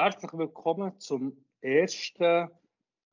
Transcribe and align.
Herzlich 0.00 0.32
willkommen 0.32 0.96
zum 1.00 1.36
ersten 1.60 2.48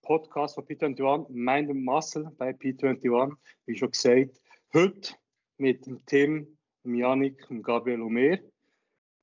Podcast 0.03 0.53
von 0.53 0.65
P21, 0.65 1.25
Mind 1.31 1.71
and 1.71 1.83
Muscle 1.83 2.31
bei 2.37 2.51
P21. 2.51 3.35
Wie 3.65 3.75
schon 3.75 3.89
gesagt, 3.89 4.39
heute 4.71 5.15
mit 5.57 5.83
dem 5.87 6.05
Tim, 6.05 6.59
dem 6.83 6.93
Janik, 6.93 7.47
dem 7.47 7.63
Gabriel 7.63 8.03
und 8.03 8.13
mir. 8.13 8.39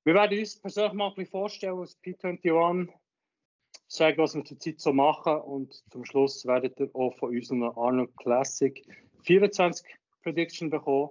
Wir 0.03 0.15
werden 0.15 0.41
uns 0.41 0.61
persönlich 0.61 0.93
mal 0.95 1.11
ein 1.11 1.15
bisschen 1.15 1.31
vorstellen 1.31 1.79
als 1.79 1.97
P21, 2.03 2.89
sagen, 3.87 4.19
was 4.19 4.35
wir 4.35 4.45
zurzeit 4.45 4.81
so 4.81 4.93
machen 4.93 5.37
und 5.43 5.85
zum 5.93 6.05
Schluss 6.05 6.45
werdet 6.45 6.81
ihr 6.81 6.91
auch 6.95 7.17
von 7.17 7.29
uns 7.29 7.49
noch 7.53 7.77
Arnold 7.77 8.11
Classic 8.17 8.85
24 9.23 9.87
Prediction 10.25 10.69
bekommen. 10.69 11.11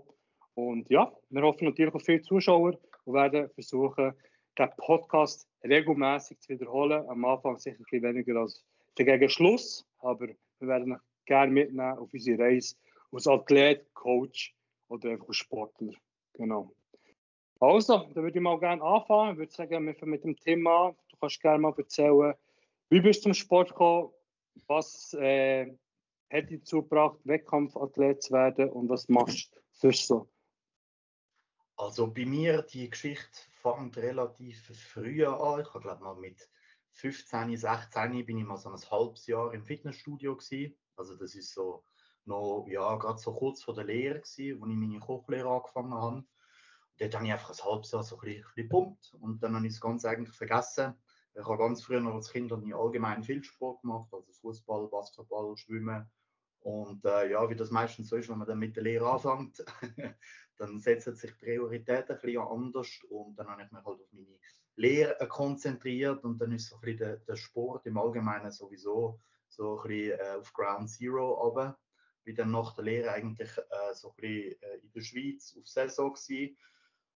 Und 0.55 0.89
ja, 0.89 1.13
wir 1.29 1.43
hoffen 1.43 1.63
natürlich 1.63 1.93
auf 1.95 2.03
viele 2.03 2.23
Zuschauer 2.23 2.77
und 3.05 3.13
werden 3.13 3.49
versuchen, 3.51 4.11
den 4.57 4.69
Podcast 4.75 5.47
regelmäßig 5.63 6.39
zu 6.39 6.49
wiederholen. 6.49 7.07
Am 7.09 7.25
Anfang 7.25 7.57
sicher 7.57 7.77
ein 7.77 7.83
bisschen 7.83 8.03
weniger 8.03 8.41
als 8.41 8.63
gegen 8.95 9.29
Schluss, 9.29 9.85
aber 9.99 10.27
wir 10.59 10.67
werden 10.67 10.93
euch 10.93 10.99
gerne 11.25 11.51
mitnehmen 11.51 11.97
auf 11.97 12.13
unsere 12.13 12.39
Reise 12.39 12.75
als 13.11 13.27
Athlet, 13.27 13.93
Coach 13.93 14.55
oder 14.87 15.11
einfach 15.11 15.33
Sportler. 15.33 15.93
Genau. 16.33 16.73
Also, 17.59 17.97
dann 17.97 18.15
würde 18.15 18.37
ich 18.37 18.43
mal 18.43 18.59
gerne 18.59 18.81
anfangen. 18.81 19.33
Ich 19.33 19.37
würde 19.37 19.51
sagen, 19.51 19.85
wir 19.85 19.95
fangen 19.95 20.11
mit 20.11 20.23
dem 20.23 20.35
Thema. 20.35 20.95
Du 21.09 21.17
kannst 21.17 21.41
gerne 21.41 21.59
mal 21.59 21.73
erzählen, 21.77 22.33
wie 22.89 23.01
bist 23.01 23.19
du 23.19 23.23
zum 23.23 23.33
Sport 23.33 23.69
gekommen? 23.69 24.11
Was 24.67 25.13
äh, 25.13 25.71
hat 26.31 26.49
dich 26.49 26.59
dazu 26.61 26.81
gebracht, 26.81 27.19
Wettkampfathlet 27.23 28.23
zu 28.23 28.33
werden 28.33 28.69
und 28.69 28.89
was 28.89 29.07
machst 29.07 29.53
du 29.55 29.59
sonst 29.71 30.07
so? 30.07 30.27
Also 31.77 32.07
bei 32.07 32.25
mir, 32.25 32.61
die 32.63 32.89
Geschichte 32.89 33.50
fängt 33.61 33.97
relativ 33.97 34.59
früh 34.75 35.25
an. 35.25 35.61
Ich 35.61 35.71
glaube 35.71 36.03
mal 36.03 36.15
mit 36.15 36.49
15, 36.93 37.55
16 37.57 38.25
bin 38.25 38.37
ich 38.37 38.45
mal 38.45 38.57
so 38.57 38.69
ein 38.69 38.91
halbes 38.91 39.27
Jahr 39.27 39.53
im 39.53 39.63
Fitnessstudio 39.63 40.35
gewesen. 40.35 40.75
Also 40.95 41.15
das 41.15 41.35
ist 41.35 41.53
so 41.53 41.83
noch, 42.25 42.65
ja, 42.67 42.95
gerade 42.95 43.17
so 43.17 43.33
kurz 43.33 43.63
vor 43.63 43.73
der 43.73 43.85
Lehre 43.85 44.19
gewesen, 44.19 44.59
wo 44.59 44.65
ich 44.65 44.75
meine 44.75 44.99
Kochlehre 44.99 45.49
angefangen 45.49 45.93
habe. 45.93 46.15
Und 46.17 46.27
dort 46.99 47.15
habe 47.15 47.25
ich 47.25 47.31
einfach 47.31 47.51
ein 47.51 47.65
halbes 47.65 47.91
Jahr 47.91 48.03
so 48.03 48.17
ein 48.17 48.21
bisschen, 48.21 48.45
gepumpt 48.55 49.13
und 49.19 49.41
dann 49.41 49.55
habe 49.55 49.65
ich 49.65 49.73
das 49.73 49.81
Ganze 49.81 50.09
eigentlich 50.09 50.35
vergessen. 50.35 50.93
Ich 51.33 51.45
habe 51.45 51.57
ganz 51.57 51.83
früher 51.83 52.01
noch 52.01 52.15
als 52.15 52.31
Kind 52.31 52.51
allgemein 52.51 53.23
viel 53.23 53.43
Sport 53.43 53.81
gemacht, 53.81 54.09
also 54.11 54.31
Fußball, 54.33 54.87
Basketball, 54.89 55.55
Schwimmen. 55.55 56.09
Und 56.61 57.03
äh, 57.05 57.31
ja, 57.31 57.49
wie 57.49 57.55
das 57.55 57.71
meistens 57.71 58.09
so 58.09 58.15
ist, 58.15 58.29
wenn 58.29 58.37
man 58.37 58.47
dann 58.47 58.59
mit 58.59 58.75
der 58.75 58.83
Lehre 58.83 59.11
anfängt, 59.11 59.63
dann 60.57 60.79
setzen 60.79 61.15
sich 61.15 61.37
Prioritäten 61.37 62.15
ein 62.15 62.21
bisschen 62.21 62.41
anders 62.41 62.99
und 63.09 63.35
dann 63.35 63.47
habe 63.47 63.63
ich 63.63 63.71
mich 63.71 63.83
halt 63.83 63.99
auf 63.99 64.11
meine 64.11 64.39
Lehre 64.75 65.27
konzentriert 65.27 66.23
und 66.23 66.39
dann 66.39 66.51
ist 66.51 66.69
so 66.69 66.75
ein 66.75 66.81
bisschen 66.81 66.97
der, 66.99 67.17
der 67.17 67.35
Sport 67.35 67.85
im 67.87 67.97
Allgemeinen 67.97 68.51
sowieso 68.51 69.19
so 69.47 69.81
ein 69.81 69.87
bisschen 69.87 70.19
äh, 70.19 70.37
auf 70.39 70.53
Ground 70.53 70.89
Zero 70.89 71.47
aber 71.47 71.77
bin 72.23 72.35
dann 72.35 72.51
nach 72.51 72.75
der 72.75 72.85
Lehre 72.85 73.11
eigentlich 73.11 73.57
äh, 73.57 73.93
so 73.93 74.09
ein 74.09 74.15
bisschen 74.17 74.61
äh, 74.61 74.77
in 74.77 74.91
der 74.91 75.01
Schweiz 75.01 75.55
auf 75.57 75.67
Saison 75.67 76.13
gewesen 76.13 76.57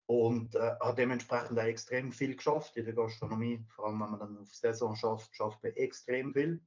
und 0.06 0.56
äh, 0.56 0.76
habe 0.80 0.96
dementsprechend 0.96 1.60
auch 1.60 1.64
extrem 1.64 2.12
viel 2.12 2.36
geschafft 2.36 2.76
in 2.78 2.86
der 2.86 2.94
Gastronomie. 2.94 3.66
Vor 3.70 3.88
allem, 3.88 4.00
wenn 4.02 4.12
man 4.12 4.20
dann 4.20 4.38
auf 4.38 4.54
Saison 4.54 4.96
schafft, 4.96 5.34
schafft 5.36 5.64
man 5.64 5.74
extrem 5.74 6.34
viel. 6.34 6.62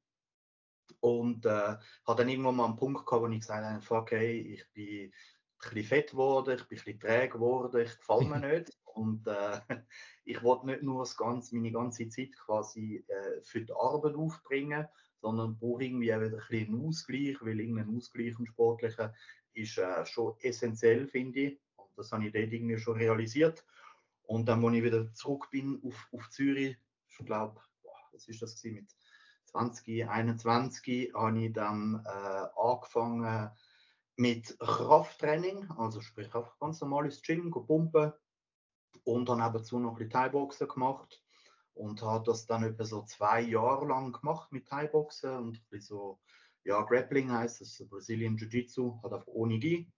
Und 1.00 1.44
äh, 1.46 1.77
habe 2.06 2.18
dann 2.18 2.28
irgendwann 2.28 2.56
mal 2.56 2.66
einen 2.66 2.77
Punkt 2.77 3.06
gehabt, 3.06 3.22
wo 3.22 3.28
ich 3.28 3.40
gesagt 3.40 3.64
habe, 3.64 4.00
okay, 4.00 4.40
ich 4.40 4.64
bin 4.72 5.12
bisschen 5.72 5.84
fett 5.84 6.10
geworden, 6.10 6.54
ich 6.58 6.68
bin 6.68 6.78
ein 6.78 6.84
bisschen 6.84 7.00
träge 7.00 7.32
geworden, 7.34 7.80
ich 7.82 7.98
gefalle 7.98 8.26
mir 8.26 8.41
nicht. 8.54 8.76
Und 8.84 9.26
äh, 9.26 9.60
ich 10.24 10.42
wollte 10.42 10.66
nicht 10.66 10.82
nur 10.82 11.02
das 11.02 11.16
ganze, 11.16 11.54
meine 11.56 11.72
ganze 11.72 12.08
Zeit 12.08 12.36
quasi 12.36 13.04
äh, 13.08 13.42
für 13.42 13.62
die 13.62 13.72
Arbeit 13.72 14.14
aufbringen, 14.14 14.86
sondern 15.20 15.58
brauche 15.58 15.84
irgendwie 15.84 16.14
auch 16.14 16.20
wieder 16.20 16.36
ein 16.36 16.42
bisschen 16.48 16.74
einen 16.74 16.86
Ausgleich, 16.86 17.36
weil 17.41 17.60
irgendein 17.60 17.96
Ausgleich 17.96 18.38
im 18.38 18.46
Sportlichen 18.46 19.10
ist 19.54 19.78
äh, 19.78 20.04
schon 20.06 20.34
essentiell, 20.41 21.06
finde 21.06 21.41
ich. 21.41 21.60
Und 21.76 21.91
das 21.97 22.12
habe 22.12 22.26
ich 22.26 22.32
dort 22.32 22.53
irgendwie 22.53 22.78
schon 22.78 22.97
realisiert. 22.97 23.64
Und 24.26 24.47
dann, 24.47 24.64
als 24.64 24.75
ich 24.75 24.84
wieder 24.84 25.12
zurück 25.14 25.48
bin 25.50 25.80
auf, 25.82 26.09
auf 26.12 26.30
Zürich, 26.30 26.76
ich 27.09 27.26
glaube, 27.26 27.60
was 28.12 28.28
ist 28.28 28.42
das 28.42 28.56
gewesen, 28.56 28.76
mit 28.76 28.91
20, 29.54 30.09
21, 30.09 31.15
habe 31.15 31.38
ich 31.38 31.53
dann 31.53 32.04
äh, 32.04 32.60
angefangen, 32.60 33.50
mit 34.16 34.59
Krafttraining, 34.59 35.70
also 35.76 36.00
sprich 36.00 36.32
einfach 36.34 36.59
ganz 36.59 36.81
normal 36.81 37.04
ins 37.06 37.22
Gym, 37.22 37.50
pumpen 37.50 38.12
und 39.04 39.28
dann 39.28 39.38
nebenzu 39.38 39.78
noch 39.78 39.92
ein 39.92 39.97
bisschen 39.97 40.10
Thai-Boxen 40.10 40.69
gemacht 40.69 41.22
und 41.75 42.03
habe 42.03 42.25
das 42.25 42.47
dann 42.47 42.65
etwa 42.65 42.84
so 42.84 43.03
zwei 43.03 43.41
Jahre 43.42 43.87
lang 43.87 44.12
gemacht 44.12 44.53
mit 44.53 44.69
Thai-Boxen 44.69 45.37
und 45.37 45.56
ein 45.56 45.66
bisschen 45.71 45.97
so, 45.97 46.21
ja, 46.65 46.82
Grappling 46.82 47.31
heißt 47.31 47.60
das, 47.60 47.84
Brazilian 47.88 48.36
Jiu-Jitsu, 48.36 49.00
hat 49.03 49.12
einfach 49.12 49.26
ohne 49.28 49.59
die 49.59 49.91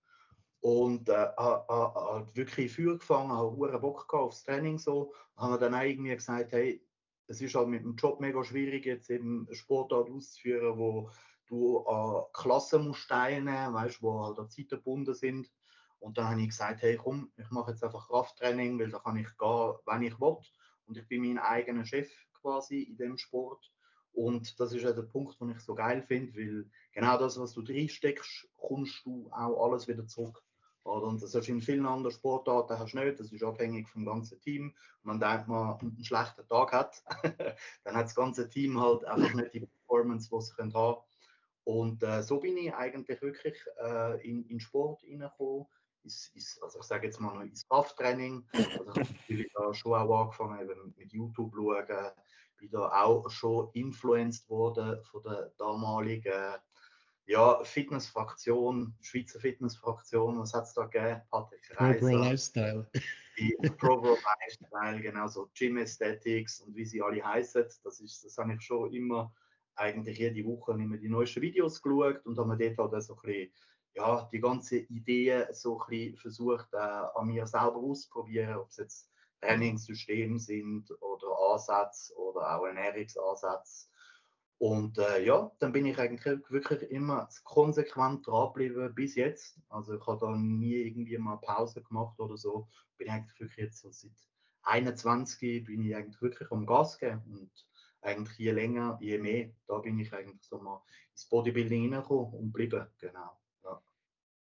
und 0.61 1.09
äh, 1.09 1.28
hat 1.37 2.34
wirklich 2.37 2.75
Feuer 2.75 2.99
gefangen, 2.99 3.33
habe 3.33 3.56
hohen 3.56 3.81
Bock 3.81 4.09
gehabt 4.09 4.27
aufs 4.27 4.43
Training 4.43 4.78
so, 4.78 5.15
haben 5.37 5.53
wir 5.53 5.59
dann 5.59 5.75
auch 5.75 5.83
irgendwie 5.83 6.15
gesagt, 6.15 6.53
hey, 6.53 6.86
es 7.26 7.41
ist 7.41 7.54
halt 7.54 7.69
mit 7.69 7.82
dem 7.82 7.97
Job 7.97 8.20
mega 8.20 8.42
schwierig, 8.44 8.87
jetzt 8.87 9.10
eben 9.10 9.48
Sportart 9.53 10.09
auszuführen, 10.10 10.78
wo 10.78 11.10
du 11.48 11.81
an 11.87 12.25
Klassen 12.32 12.88
musst 12.88 13.09
teilnehmen, 13.09 13.75
weißt, 13.75 14.03
wo 14.03 14.25
halt 14.25 14.38
an 14.38 14.50
Zeiten 14.50 14.70
gebunden 14.70 15.14
sind. 15.14 15.50
Und 15.98 16.19
dann 16.19 16.31
habe 16.31 16.41
ich 16.41 16.48
gesagt, 16.48 16.82
hey 16.82 16.97
komm, 16.97 17.32
ich 17.37 17.50
mache 17.50 17.70
jetzt 17.70 17.82
einfach 17.82 18.09
Krafttraining, 18.09 18.78
weil 18.78 18.91
da 18.91 18.98
kann 18.98 19.16
ich 19.16 19.28
gehen, 19.38 19.75
wenn 19.87 20.03
ich 20.03 20.20
will. 20.20 20.37
Und 20.87 20.97
ich 20.97 21.09
bin 21.09 21.22
mein 21.22 21.38
eigener 21.38 21.84
Chef 21.84 22.10
quasi 22.34 22.82
in 22.82 22.97
dem 22.97 23.19
Sport. 23.19 23.72
Und 24.12 24.58
das 24.60 24.72
ist 24.72 24.82
ja 24.82 24.93
der 24.93 25.03
Punkt, 25.03 25.41
den 25.41 25.50
ich 25.50 25.60
so 25.60 25.75
geil 25.75 26.03
finde, 26.03 26.34
weil 26.34 26.70
genau 26.93 27.19
das, 27.19 27.38
was 27.38 27.53
du 27.53 27.60
reinsteckst, 27.60 28.48
kommst 28.56 29.04
du 29.04 29.28
auch 29.31 29.64
alles 29.64 29.88
wieder 29.88 30.06
zurück. 30.06 30.43
Und 30.87 31.21
das 31.21 31.35
ist 31.35 31.49
in 31.49 31.61
vielen 31.61 31.85
anderen 31.85 32.15
Sportarten 32.15 32.79
hast 32.79 32.93
du 32.93 32.99
nicht, 32.99 33.19
das 33.19 33.33
ist 33.33 33.43
abhängig 33.43 33.89
vom 33.89 34.05
ganzen 34.07 34.41
Team. 34.41 34.73
Und 35.03 35.11
wenn 35.11 35.21
denkt 35.21 35.49
man 35.49 35.79
einen 35.81 36.05
schlechten 36.05 36.47
Tag 36.47 36.73
hat, 36.73 37.03
dann 37.85 37.97
hat 37.97 38.05
das 38.05 38.15
ganze 38.15 38.49
Team 38.49 38.81
halt 38.81 39.05
einfach 39.05 39.35
nicht 39.35 39.55
die 39.55 39.67
Performance, 39.67 40.31
die 40.31 40.41
sie 40.41 40.53
haben 40.57 40.73
können. 40.73 40.97
Und 41.65 42.03
äh, 42.05 42.23
so 42.23 42.39
bin 42.39 42.57
ich 42.57 42.73
eigentlich 42.73 43.21
wirklich 43.21 43.57
äh, 43.83 44.25
in, 44.29 44.45
in 44.45 44.61
Sport 44.61 45.03
reingekommen. 45.03 45.67
Ist, 46.05 46.33
ist, 46.37 46.63
also 46.63 46.79
ich 46.79 46.85
sage 46.85 47.07
jetzt 47.07 47.21
mal 47.21 47.35
noch 47.35 47.43
ins 47.43 47.67
Krafttraining. 47.69 48.47
Also 48.53 48.71
ich 48.71 48.79
habe 48.79 49.01
natürlich 49.01 49.53
da 49.53 49.75
schon 49.75 49.95
auch 49.95 50.21
angefangen 50.23 50.61
eben 50.61 50.95
mit 50.97 51.13
YouTube 51.13 51.53
schauen. 51.53 52.13
Bin 52.59 52.71
da 52.71 53.03
auch 53.03 53.29
schon 53.29 53.71
influenced 53.73 54.49
worden 54.49 55.03
von 55.03 55.23
der 55.25 55.53
damaligen 55.59 56.55
ja, 57.26 57.62
Fitnessfraktion, 57.64 58.94
Schweizer 59.00 59.41
Fitnessfraktion. 59.41 60.38
Was 60.38 60.54
hat 60.54 60.64
es 60.64 60.75
da 60.75 60.84
gegeben? 60.87 61.22
Patrick 61.31 61.81
Reiser. 61.81 61.98
Pro 61.98 62.16
Lifestyle. 62.16 62.91
Pro 63.78 64.16
Lifestyle, 64.41 65.00
genau 65.00 65.26
so 65.26 65.50
Gym 65.53 65.76
Aesthetics 65.76 66.60
und 66.60 66.75
wie 66.76 66.84
sie 66.84 67.03
alle 67.03 67.25
heißen. 67.25 67.64
Das, 67.82 68.00
ist, 68.00 68.25
das 68.25 68.38
habe 68.38 68.54
ich 68.54 68.62
schon 68.62 68.92
immer 68.92 69.34
eigentlich 69.75 70.19
jede 70.19 70.44
Woche 70.44 70.72
immer 70.72 70.97
die 70.97 71.09
neuesten 71.09 71.42
Videos 71.42 71.82
geschaut 71.82 72.25
und 72.25 72.38
haben 72.38 72.59
dort 72.59 72.92
halt 72.92 73.03
so 73.03 73.14
ein 73.14 73.20
bisschen, 73.22 73.53
ja, 73.94 74.28
die 74.32 74.41
ganze 74.41 74.78
Idee 74.78 75.47
so 75.53 75.81
ein 75.81 75.87
bisschen 75.88 76.16
versucht, 76.16 76.69
äh, 76.72 76.76
an 76.76 77.26
mir 77.26 77.47
selber 77.47 77.76
auszuprobieren, 77.76 78.56
ob 78.56 78.69
es 78.70 78.76
jetzt 78.76 79.10
Trainingssysteme 79.41 80.38
sind 80.38 80.91
oder 81.03 81.26
Ansätze 81.53 82.14
oder 82.16 82.56
auch 82.56 82.66
Ernährungsansätze. 82.66 83.88
Und 84.59 84.99
äh, 84.99 85.22
ja, 85.25 85.53
dann 85.59 85.72
bin 85.72 85.84
ich 85.84 85.99
eigentlich 85.99 86.25
wirklich 86.49 86.91
immer 86.91 87.28
konsequent 87.44 88.27
dranbleiben 88.27 88.94
bis 88.94 89.15
jetzt. 89.15 89.61
Also 89.69 89.94
ich 89.94 90.06
habe 90.06 90.19
da 90.19 90.34
nie 90.34 90.75
irgendwie 90.75 91.19
mal 91.19 91.37
Pause 91.37 91.83
gemacht 91.83 92.19
oder 92.19 92.39
so. 92.39 92.69
Bin 92.97 93.11
eigentlich 93.11 93.39
wirklich 93.39 93.67
jetzt 93.67 93.81
so 93.81 93.91
seit 93.91 94.12
21 94.62 95.65
bin 95.65 95.83
ich 95.83 95.94
eigentlich 95.94 96.21
wirklich 96.22 96.50
am 96.50 96.65
Gas 96.65 96.99
geben. 96.99 97.22
Und 97.27 97.50
eigentlich 98.00 98.38
je 98.38 98.53
länger, 98.53 98.99
je 99.00 99.19
mehr, 99.19 99.50
da 99.67 99.79
bin 99.79 99.99
ich 99.99 100.12
eigentlich 100.14 100.43
so 100.43 100.58
mal 100.58 100.82
ins 101.12 101.29
Bodybuilding 101.29 101.82
hineingekommen 101.82 102.32
und 102.32 102.53
geblieben. 102.53 102.87
Genau. 102.99 103.38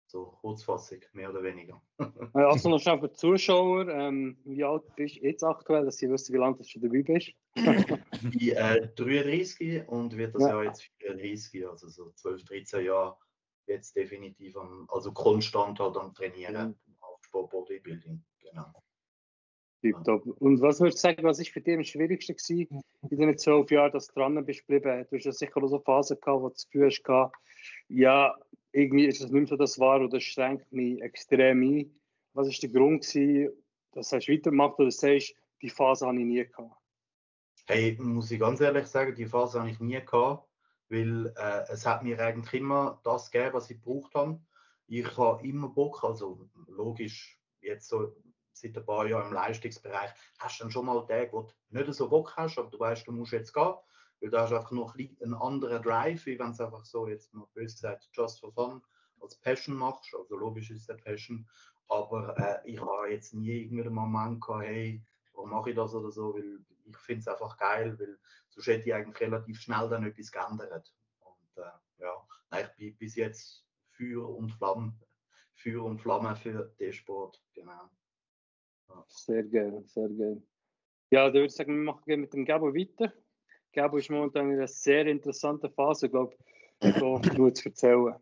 Ja. 0.07 0.09
So 0.09 0.25
kurzfassig, 0.41 1.07
mehr 1.13 1.29
oder 1.29 1.43
weniger. 1.43 1.81
also 2.33 2.69
noch 2.69 2.79
schnell 2.79 2.99
für 2.99 3.09
die 3.09 3.15
Zuschauer, 3.15 3.89
ähm, 3.89 4.37
wie 4.45 4.63
alt 4.63 4.83
bist 4.95 5.17
du 5.17 5.21
jetzt 5.21 5.43
aktuell, 5.43 5.85
dass 5.85 5.97
sie 5.97 6.09
wissen, 6.09 6.33
wie 6.33 6.37
lange 6.37 6.57
du 6.57 6.63
schon 6.63 6.81
dabei 6.81 7.01
bist? 7.01 7.33
ich 7.55 8.21
bin 8.21 8.55
äh, 8.55 8.87
33 8.95 9.87
und 9.87 10.15
wird 10.15 10.33
das 10.35 10.43
ja. 10.43 10.49
Jahr 10.49 10.63
jetzt 10.63 10.83
34, 10.99 11.67
also 11.67 11.87
so 11.89 12.11
12, 12.11 12.45
13 12.45 12.85
Jahre 12.85 13.17
jetzt 13.65 13.95
definitiv 13.95 14.55
am, 14.55 14.87
also 14.89 15.11
konstant 15.11 15.79
halt 15.79 15.97
am 15.97 16.13
Trainieren 16.13 16.69
mhm. 16.69 16.95
auf 17.01 17.23
Sport 17.23 17.49
Bodybuilding. 17.49 18.23
Genau. 18.39 18.65
Tipptopp. 19.81 20.25
Und 20.39 20.61
was 20.61 20.79
würdest 20.79 20.99
du 20.99 21.01
sagen, 21.01 21.23
was 21.23 21.39
ist 21.39 21.49
für 21.49 21.61
dich 21.61 21.75
am 21.75 21.83
schwierigsten 21.83 22.35
gewesen 22.35 22.81
in 23.09 23.17
den 23.19 23.37
zwölf 23.37 23.69
Jahren, 23.69 23.91
dass 23.91 24.07
du 24.07 24.13
dran 24.13 24.43
bist 24.45 24.65
geblieben? 24.65 25.05
Du 25.09 25.17
hast 25.17 25.25
ja 25.25 25.31
sicher 25.31 25.57
auch 25.61 25.67
so 25.67 25.79
Phasen 25.79 26.17
gehabt, 26.19 26.41
wo 26.41 26.47
du 26.47 26.53
das 26.53 26.65
Gefühl 26.69 26.87
hast, 26.87 27.33
ja, 27.89 28.35
irgendwie 28.71 29.05
ist 29.05 29.21
das 29.21 29.31
nicht 29.31 29.41
mehr 29.41 29.47
so 29.47 29.55
das 29.55 29.79
wahr 29.79 30.01
oder 30.01 30.19
schränkt 30.19 30.71
mich 30.71 31.01
extrem 31.01 31.61
ein. 31.61 31.99
Was 32.33 32.47
ist 32.47 32.61
der 32.61 32.69
Grund 32.69 33.05
gewesen, 33.05 33.51
dass 33.93 34.09
du 34.09 34.17
weitergemacht 34.17 34.79
oder 34.79 34.91
sagst, 34.91 35.33
die 35.61 35.69
Phase 35.69 36.05
habe 36.05 36.19
ich 36.19 36.25
nie 36.25 36.45
gehabt? 36.45 36.75
Hey, 37.65 37.97
muss 37.99 38.31
ich 38.31 38.39
ganz 38.39 38.61
ehrlich 38.61 38.87
sagen, 38.87 39.15
die 39.15 39.25
Phase 39.25 39.59
habe 39.59 39.69
ich 39.69 39.79
nie 39.79 39.99
gehabt, 39.99 40.47
weil 40.89 41.33
äh, 41.35 41.63
es 41.69 41.85
hat 41.85 42.03
mir 42.03 42.19
eigentlich 42.19 42.61
immer 42.61 43.01
das 43.03 43.29
gegeben, 43.29 43.53
was 43.53 43.69
ich 43.69 43.81
gebraucht 43.81 44.13
habe. 44.15 44.39
Ich 44.87 45.17
habe 45.17 45.45
immer 45.45 45.67
Bock, 45.69 46.03
also 46.03 46.47
logisch, 46.67 47.37
jetzt 47.59 47.89
so 47.89 48.15
seit 48.53 48.77
ein 48.77 48.85
paar 48.85 49.05
Jahren 49.05 49.27
im 49.27 49.33
Leistungsbereich, 49.33 50.11
hast 50.39 50.59
du 50.59 50.63
dann 50.63 50.71
schon 50.71 50.85
mal 50.85 51.05
Tage, 51.05 51.31
wo 51.31 51.41
du 51.41 51.53
nicht 51.69 51.93
so 51.93 52.09
Bock 52.09 52.35
hast, 52.37 52.57
aber 52.57 52.69
du 52.69 52.79
weißt, 52.79 53.05
du 53.07 53.11
musst 53.11 53.33
jetzt 53.33 53.53
gehen, 53.53 53.73
weil 54.19 54.29
da 54.29 54.41
hast 54.41 54.51
du 54.51 54.57
einfach 54.57 54.71
noch 54.71 54.95
ein 54.95 55.33
anderer 55.33 55.79
Drive, 55.79 56.25
wie 56.25 56.39
wenn 56.39 56.51
es 56.51 56.61
einfach 56.61 56.85
so, 56.85 57.07
jetzt 57.07 57.33
mal 57.33 57.47
böse 57.53 57.75
gesagt, 57.75 58.09
just 58.13 58.39
for 58.39 58.51
fun, 58.51 58.81
als 59.19 59.35
Passion 59.39 59.75
machst. 59.75 60.13
Also 60.15 60.35
logisch 60.35 60.71
ist 60.71 60.89
es 60.89 61.03
Passion, 61.03 61.47
aber 61.87 62.37
äh, 62.37 62.71
ich 62.71 62.79
habe 62.79 63.11
jetzt 63.11 63.33
nie 63.33 63.61
irgendwie 63.63 63.83
den 63.83 63.93
Moment 63.93 64.41
gehabt, 64.41 64.65
hey, 64.65 65.03
warum 65.33 65.51
mache 65.51 65.69
ich 65.69 65.75
das 65.75 65.93
oder 65.93 66.11
so, 66.11 66.33
weil 66.33 66.59
ich 66.85 66.97
finde 66.97 67.21
es 67.21 67.27
einfach 67.27 67.57
geil, 67.57 67.97
weil 67.99 68.17
sonst 68.49 68.67
hätte 68.67 68.87
ich 68.87 68.93
eigentlich 68.93 69.19
relativ 69.19 69.59
schnell 69.59 69.89
dann 69.89 70.05
etwas 70.05 70.31
geändert. 70.31 70.93
Und 71.19 71.63
äh, 71.63 72.01
ja, 72.01 72.61
ich 72.61 72.75
bin 72.75 72.97
bis 72.97 73.15
jetzt 73.15 73.65
Feuer 73.91 74.27
und 74.29 74.51
Flamme, 74.51 74.93
Feuer 75.55 75.83
und 75.83 75.99
Flamme 75.99 76.35
für 76.35 76.73
den 76.79 76.93
Sport, 76.93 77.41
genau. 77.53 77.89
Ja. 78.89 79.05
Sehr 79.07 79.43
geil, 79.43 79.83
sehr 79.85 80.09
geil. 80.09 80.41
Ja, 81.09 81.27
da 81.27 81.33
würde 81.33 81.45
ich 81.45 81.55
sagen, 81.55 81.75
wir 81.75 81.83
machen 81.83 82.21
mit 82.21 82.33
dem 82.33 82.45
Gabo 82.45 82.73
weiter. 82.73 83.13
Gabo 83.77 83.97
ist 83.97 84.09
momentan 84.09 84.49
in 84.49 84.57
einer 84.57 84.67
sehr 84.67 85.05
interessanten 85.05 85.69
Phase, 85.69 86.07
ich 86.07 86.11
glaube, 86.11 86.35
da 86.79 86.89
genug 86.89 87.55
zu 87.55 87.69
erzählen. 87.69 88.15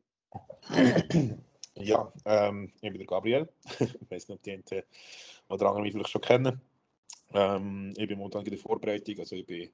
Ja, 1.76 2.12
ähm, 2.26 2.74
ich 2.76 2.90
bin 2.90 2.98
der 2.98 3.08
Gabriel. 3.08 3.48
ich 3.80 4.12
weiß 4.12 4.28
nicht, 4.28 4.38
ob 4.38 4.44
die 4.44 4.52
einen 4.52 4.64
oder 5.48 5.68
anderen 5.68 5.84
mich 5.84 5.94
vielleicht 5.94 6.10
schon 6.10 6.22
kennen. 6.22 6.62
Ähm, 7.34 7.94
ich 7.96 8.06
bin 8.06 8.18
momentan 8.18 8.44
in 8.44 8.50
der 8.50 8.60
Vorbereitung, 8.60 9.18
also 9.20 9.36
ich 9.38 9.46
bin 9.46 9.70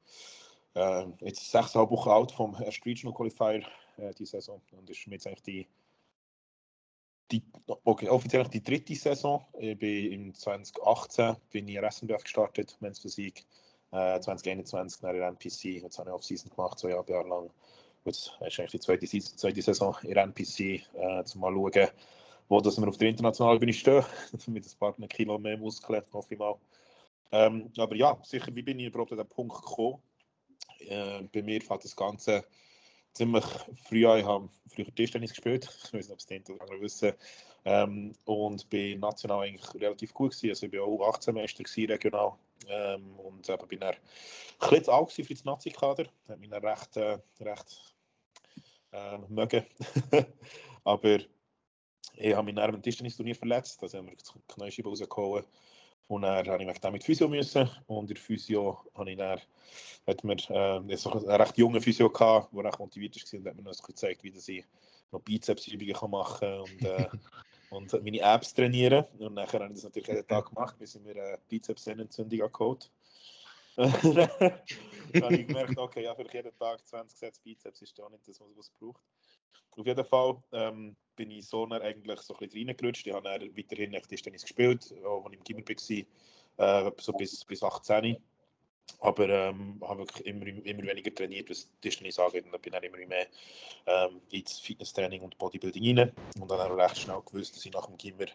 äh, 0.75 1.05
jetzt 1.21 1.49
sechseinhalb 1.49 1.89
Wochen 1.89 2.09
alt 2.09 2.31
vom 2.31 2.53
ersten 2.55 2.87
Regional 2.87 3.15
Qualifier 3.15 3.65
äh, 3.97 4.13
diese 4.17 4.31
Saison 4.31 4.61
und 4.73 4.87
das 4.87 4.97
ist 4.97 5.07
jetzt 5.07 5.25
eigentlich 5.25 5.41
die, 5.43 5.67
die 7.31 7.43
okay, 7.83 8.07
offiziell 8.07 8.47
die 8.47 8.63
dritte 8.63 8.93
Saison. 8.93 9.45
Ich 9.57 9.77
bin 9.79 10.11
im 10.11 10.33
2018 10.35 11.37
bin 11.51 11.67
ich 11.67 11.75
in 11.75 11.91
SNBF 11.91 12.23
gestartet, 12.23 12.77
Men's 12.81 12.99
Physik, 12.99 13.45
äh, 13.91 14.19
2021 14.19 15.01
nach 15.01 15.11
der 15.11 15.27
NPC, 15.27 15.81
jetzt 15.81 15.99
habe 15.99 16.09
ich 16.09 16.15
Off-Season 16.15 16.49
gemacht, 16.49 16.79
zwei 16.79 16.89
Jahre 16.89 17.27
lang. 17.27 17.49
Ist 18.05 18.31
eigentlich 18.39 18.71
die 18.71 18.79
zweite, 18.79 19.05
zweite 19.05 19.61
Saison 19.61 19.95
in 20.03 20.15
NPC, 20.15 20.81
äh, 20.95 21.23
zum 21.23 21.41
mal 21.41 21.53
schauen, 21.53 21.89
wo 22.49 22.59
dass 22.59 22.79
wir 22.79 22.87
auf 22.87 22.97
der 22.97 23.09
internationalen 23.09 23.59
Bühne 23.59 23.73
stehen, 23.73 24.03
mit 24.47 24.65
ein 24.65 24.79
paar 24.79 24.93
Kilo 25.07 25.37
mehr 25.37 25.57
Muskeln, 25.57 26.03
hoffe 26.11 26.33
ich 26.33 26.39
mal. 26.39 26.55
Ähm, 27.31 27.71
aber 27.77 27.95
ja, 27.95 28.17
sicher, 28.23 28.53
wie 28.55 28.61
bin 28.61 28.79
ich 28.79 28.87
überhaupt 28.87 29.11
an 29.11 29.19
den 29.19 29.27
Punkt 29.27 29.55
gekommen? 29.55 30.01
Äh, 30.79 31.21
bei 31.31 31.43
mir 31.43 31.61
fällt 31.61 31.83
das 31.83 31.95
Ganze 31.95 32.43
ziemlich 33.13 33.45
früh 33.83 34.05
an. 34.05 34.19
Ich 34.19 34.25
habe 34.25 34.49
früher 34.67 34.95
Tischtennis 34.95 35.31
gespielt, 35.31 35.69
ich 35.85 35.93
weiß 35.93 36.09
nicht, 36.09 36.11
ob 36.11 36.19
es 36.19 36.49
oder 36.49 36.61
andere 36.61 36.81
wissen. 36.81 37.13
Ähm, 37.63 38.13
und 38.25 38.67
bin 38.69 38.99
national 38.99 39.45
eigentlich 39.45 39.73
relativ 39.75 40.13
gut 40.13 40.31
gewesen. 40.31 40.49
Also 40.49 40.65
ich 40.65 40.73
war 40.73 40.83
auch 40.83 41.13
18 41.13 41.35
Meister 41.35 41.63
regional. 41.89 42.33
Ähm, 42.67 43.19
und 43.19 43.49
eben 43.49 43.67
bin 43.67 43.79
dann 43.79 43.95
ein 44.59 44.69
bisschen 44.69 45.25
für 45.25 45.33
das 45.33 45.45
Nazi-Kader. 45.45 46.05
Hat 46.27 46.39
mich 46.39 46.49
dann 46.49 46.65
recht, 46.65 46.97
äh, 46.97 47.17
recht 47.39 47.95
äh, 48.91 49.17
mögen. 49.29 49.65
Aber 50.83 51.19
ich 52.15 52.35
habe 52.35 52.45
mich 52.45 52.55
dann 52.55 52.73
im 52.73 52.81
Tischtennis-Turnier 52.81 53.35
verletzt. 53.35 53.81
Also 53.81 53.97
haben 53.97 54.07
wir 54.07 54.15
das 54.15 54.33
Knäuscheibe 54.47 54.89
rausgehauen. 54.89 55.45
Und 56.07 56.23
dann 56.23 56.45
habe 56.47 56.61
ich 56.61 56.67
mich 56.67 56.79
dann 56.79 56.93
mit 56.93 57.03
Physio 57.03 57.27
müssen. 57.27 57.69
Und 57.87 58.11
in 58.11 58.17
Physio 58.17 58.79
habe 58.95 59.11
ich 59.11 59.17
dann, 59.17 59.39
hat 60.07 60.23
mir 60.23 60.33
äh, 60.33 60.97
so 60.97 61.11
einen 61.11 61.29
recht 61.29 61.57
jungen 61.57 61.81
Physio 61.81 62.09
gehabt, 62.09 62.53
der 62.53 62.65
recht 62.65 62.79
motiviert 62.79 63.15
war 63.15 63.39
und 63.39 63.47
hat 63.47 63.55
mir 63.55 63.61
noch 63.63 63.81
gezeigt, 63.81 64.23
wie 64.23 64.29
ich 64.29 64.65
noch 65.11 65.21
Bizepsübungen 65.21 66.11
machen 66.11 66.39
kann 66.39 66.59
und, 66.59 66.83
äh, 66.83 67.07
und 67.71 68.03
meine 68.03 68.19
Apps 68.19 68.53
trainieren. 68.53 69.05
Und 69.17 69.33
nachher 69.33 69.61
habe 69.61 69.69
ich 69.69 69.75
das 69.75 69.83
natürlich 69.85 70.07
jeden 70.07 70.27
Tag 70.27 70.49
gemacht, 70.49 70.77
bis 70.77 70.95
ich 70.95 71.01
mir 71.01 71.11
eine 71.11 71.39
Bizepssehnenentzündung 71.49 72.51
geholt 72.51 72.91
dann 73.75 75.23
habe 75.23 75.35
ich 75.35 75.47
gemerkt, 75.47 75.77
okay, 75.77 76.03
ja, 76.03 76.13
für 76.13 76.27
jeden 76.31 76.55
Tag 76.57 76.85
20 76.85 77.17
Sätze 77.17 77.41
Bizeps 77.41 77.81
ist 77.81 77.97
da 77.97 78.09
nicht 78.09 78.27
das, 78.27 78.39
was 78.41 78.57
es 78.57 78.69
braucht. 78.69 79.01
Auf 79.77 79.85
jeden 79.85 80.05
Fall 80.05 80.43
ähm, 80.51 80.95
bin 81.15 81.31
ich 81.31 81.47
so 81.47 81.65
eigentlich 81.65 82.19
so 82.19 82.33
ein 82.33 82.39
bisschen 82.47 82.67
reingerutscht. 82.67 83.07
Ich 83.07 83.13
habe 83.13 83.23
dann 83.23 83.57
weiterhin 83.57 83.93
Tischtennis 84.09 84.41
gespielt, 84.41 84.93
auch 85.05 85.23
als 85.25 85.33
ich 85.33 85.39
im 85.39 85.63
Gimmer 85.63 86.05
war, 86.57 86.87
äh, 86.87 86.91
so 86.99 87.13
bis, 87.13 87.45
bis 87.45 87.63
18. 87.63 88.17
Aber 88.99 89.27
ähm, 89.29 89.81
habe 89.81 89.99
wirklich 89.99 90.25
immer, 90.25 90.45
immer 90.45 90.83
weniger 90.83 91.13
trainiert, 91.13 91.49
was 91.49 91.69
Tischtennis 91.81 92.19
angeht. 92.19 92.45
Und 92.45 92.51
dann 92.51 92.61
bin 92.61 92.73
ich 92.73 92.83
immer 92.83 93.07
mehr 93.07 93.27
ähm, 93.87 94.21
ins 94.31 94.59
Fitnesstraining 94.59 95.21
und 95.21 95.37
Bodybuilding 95.37 95.99
rein. 95.99 96.11
Und 96.39 96.51
dann 96.51 96.59
habe 96.59 96.75
ich 96.75 96.81
recht 96.81 96.99
schnell 96.99 97.21
gewusst, 97.25 97.55
dass 97.55 97.65
ich 97.65 97.73
nach 97.73 97.87
dem 97.87 97.97
Gimmer 97.97 98.25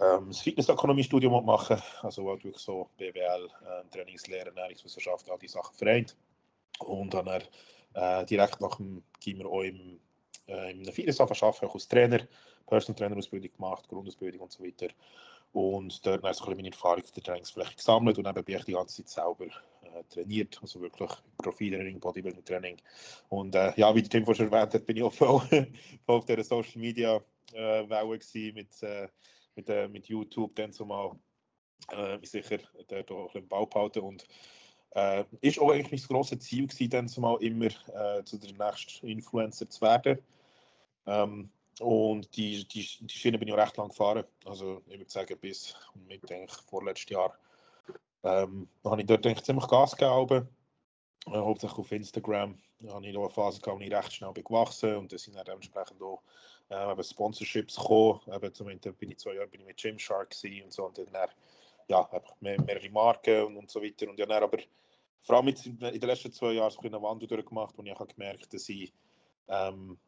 ähm, 0.00 0.28
das 0.28 0.40
Fitnessökonomiestudium 0.40 1.44
machen 1.44 1.80
Also 2.02 2.28
halt 2.28 2.44
wirklich 2.44 2.62
so 2.62 2.88
BWL, 2.98 3.46
äh, 3.46 3.90
Trainingslehre, 3.90 4.48
Ernährungswissenschaft, 4.48 5.30
all 5.30 5.38
die 5.38 5.48
Sachen 5.48 5.74
vereint. 5.76 6.16
Und 6.80 7.14
dann 7.14 7.28
äh, 7.94 8.24
direkt 8.26 8.60
nach 8.60 8.76
dem 8.76 9.02
Gimmer 9.20 9.46
auch 9.46 9.62
im 9.62 10.00
äh, 10.46 10.92
Fitnessaffen 10.92 11.36
arbeiten, 11.40 11.66
auch 11.66 11.74
als 11.74 11.88
Trainer, 11.88 12.20
Personal 12.66 12.98
Trainer 12.98 13.16
Ausbildung 13.16 13.52
gemacht, 13.52 13.88
Grundausbildung 13.88 14.40
und 14.40 14.52
so 14.52 14.64
weiter. 14.64 14.88
Und 15.54 16.04
dort 16.04 16.24
habe 16.24 16.32
ich 16.32 16.56
meine 16.56 16.70
Erfahrung 16.70 17.04
auf 17.04 17.12
der 17.12 17.22
Trainingsfläche 17.22 17.76
gesammelt 17.76 18.18
und 18.18 18.24
dann 18.24 18.34
bin 18.34 18.56
ich 18.56 18.64
die 18.64 18.72
ganze 18.72 19.04
Zeit 19.04 19.08
selber 19.08 19.46
äh, 19.82 20.02
trainiert, 20.10 20.58
also 20.60 20.80
wirklich 20.80 21.10
Profiltraining, 21.38 22.00
Bodybuilding-Training. 22.00 22.78
Und 23.28 23.54
äh, 23.54 23.72
ja, 23.76 23.94
wie 23.94 24.02
der 24.02 24.10
Tim 24.10 24.24
vorhin 24.24 24.50
erwähnt 24.50 24.74
hat, 24.74 24.84
bin 24.84 24.96
ich 24.96 25.04
auch 25.04 25.12
voll, 25.12 25.40
voll 26.06 26.16
auf 26.16 26.24
der 26.24 26.42
Social 26.42 26.80
Media 26.80 27.22
äh, 27.52 27.88
Welle 27.88 28.52
mit, 28.52 28.82
äh, 28.82 29.08
mit, 29.54 29.68
äh, 29.68 29.86
mit 29.86 30.08
YouTube 30.08 30.56
dann 30.56 30.72
zumal 30.72 31.12
äh, 31.92 32.18
sicher 32.26 32.58
dort 32.88 33.12
auch 33.12 33.32
ein 33.36 33.46
Bau 33.46 33.66
behalten 33.66 34.00
und 34.00 34.26
äh, 34.96 35.22
ist 35.40 35.60
auch 35.60 35.70
eigentlich 35.70 35.92
mein 35.92 36.16
grosses 36.16 36.40
Ziel 36.40 36.66
gewesen, 36.66 36.90
dann 36.90 37.08
zumal 37.08 37.40
immer 37.40 37.66
äh, 37.66 38.24
zu 38.24 38.38
der 38.38 38.52
nächsten 38.52 39.06
Influencer 39.06 39.70
zu 39.70 39.82
werden. 39.82 40.18
Ähm, 41.06 41.50
und 41.80 42.36
die, 42.36 42.66
die, 42.66 42.86
die 43.00 43.14
Schiene 43.14 43.38
bin 43.38 43.48
ich 43.48 43.54
auch 43.54 43.58
recht 43.58 43.76
lang 43.76 43.88
gefahren. 43.88 44.24
Also 44.44 44.82
ich 44.86 44.98
würde 44.98 45.10
sagen, 45.10 45.38
bis 45.38 45.74
mit 46.06 46.30
eigentlich, 46.30 46.56
vorletztes 46.62 47.10
Jahr 47.10 47.38
ähm, 48.22 48.68
habe 48.84 49.00
ich 49.00 49.06
dort 49.06 49.26
eigentlich 49.26 49.44
ziemlich 49.44 49.66
Gas 49.68 49.96
gegeben. 49.96 50.48
Äh, 51.26 51.30
hauptsächlich 51.30 51.78
auf 51.78 51.92
Instagram. 51.92 52.58
Da 52.80 52.94
habe 52.94 53.06
ich 53.06 53.14
noch 53.14 53.22
eine 53.22 53.30
Phase 53.30 53.60
gehabt, 53.60 53.80
wo 53.80 53.84
ich 53.84 53.92
recht 53.92 54.12
schnell 54.12 54.32
bin 54.32 54.44
gewachsen 54.44 54.96
und 54.96 55.12
da 55.12 55.18
sind 55.18 55.36
dann 55.36 55.44
dementsprechend 55.44 56.02
auch 56.02 56.22
äh, 56.68 57.02
Sponsorships 57.02 57.76
gekommen. 57.76 58.20
Eben, 58.32 58.54
zumindest 58.54 58.98
bin 58.98 59.10
ich 59.10 59.18
zwei 59.18 59.34
Jahre 59.34 59.48
bin 59.48 59.60
ich 59.60 59.66
mit 59.66 59.76
Gymshark 59.76 60.34
und 60.62 60.72
so 60.72 60.86
und 60.86 60.98
dann 60.98 61.28
ja, 61.88 62.08
mehr, 62.40 62.60
mehrere 62.62 62.90
Marken 62.90 63.44
und, 63.44 63.56
und 63.56 63.70
so 63.70 63.82
weiter. 63.82 64.08
Und 64.08 64.18
ja, 64.18 64.26
dann 64.26 64.42
aber 64.42 64.58
vor 65.22 65.36
allem 65.36 65.48
in 65.48 65.78
den 65.78 66.00
letzten 66.00 66.32
zwei 66.32 66.52
Jahren 66.52 66.70
so 66.70 66.80
eine 66.80 67.00
Wandel 67.00 67.28
durchgemacht, 67.28 67.76
wo 67.76 67.82
ich 67.82 67.94
habe 67.94 68.12
gemerkt 68.12 68.52
dass, 68.52 68.68
ich, 68.68 68.92
ähm, 69.48 69.98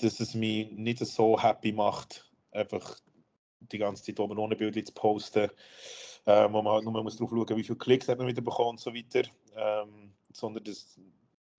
dass 0.00 0.20
es 0.20 0.34
mich 0.34 0.70
nicht 0.72 0.98
so 0.98 1.40
happy 1.40 1.72
macht, 1.72 2.30
einfach 2.52 2.98
die 3.60 3.78
ganze 3.78 4.04
Zeit 4.04 4.20
oben 4.20 4.38
ohne 4.38 4.56
Bilder 4.56 4.84
zu 4.84 4.92
posten, 4.92 5.50
ähm, 6.26 6.52
wo 6.52 6.62
man 6.62 6.74
halt 6.74 6.84
nur 6.84 7.02
muss 7.02 7.16
drauf 7.16 7.30
schauen, 7.30 7.56
wie 7.56 7.64
viele 7.64 7.78
Klicks 7.78 8.08
hat 8.08 8.18
man 8.18 8.26
wieder 8.26 8.42
bekommen 8.42 8.70
und 8.70 8.80
so 8.80 8.94
weiter, 8.94 9.22
ähm, 9.56 10.12
sondern 10.32 10.64
das 10.64 10.98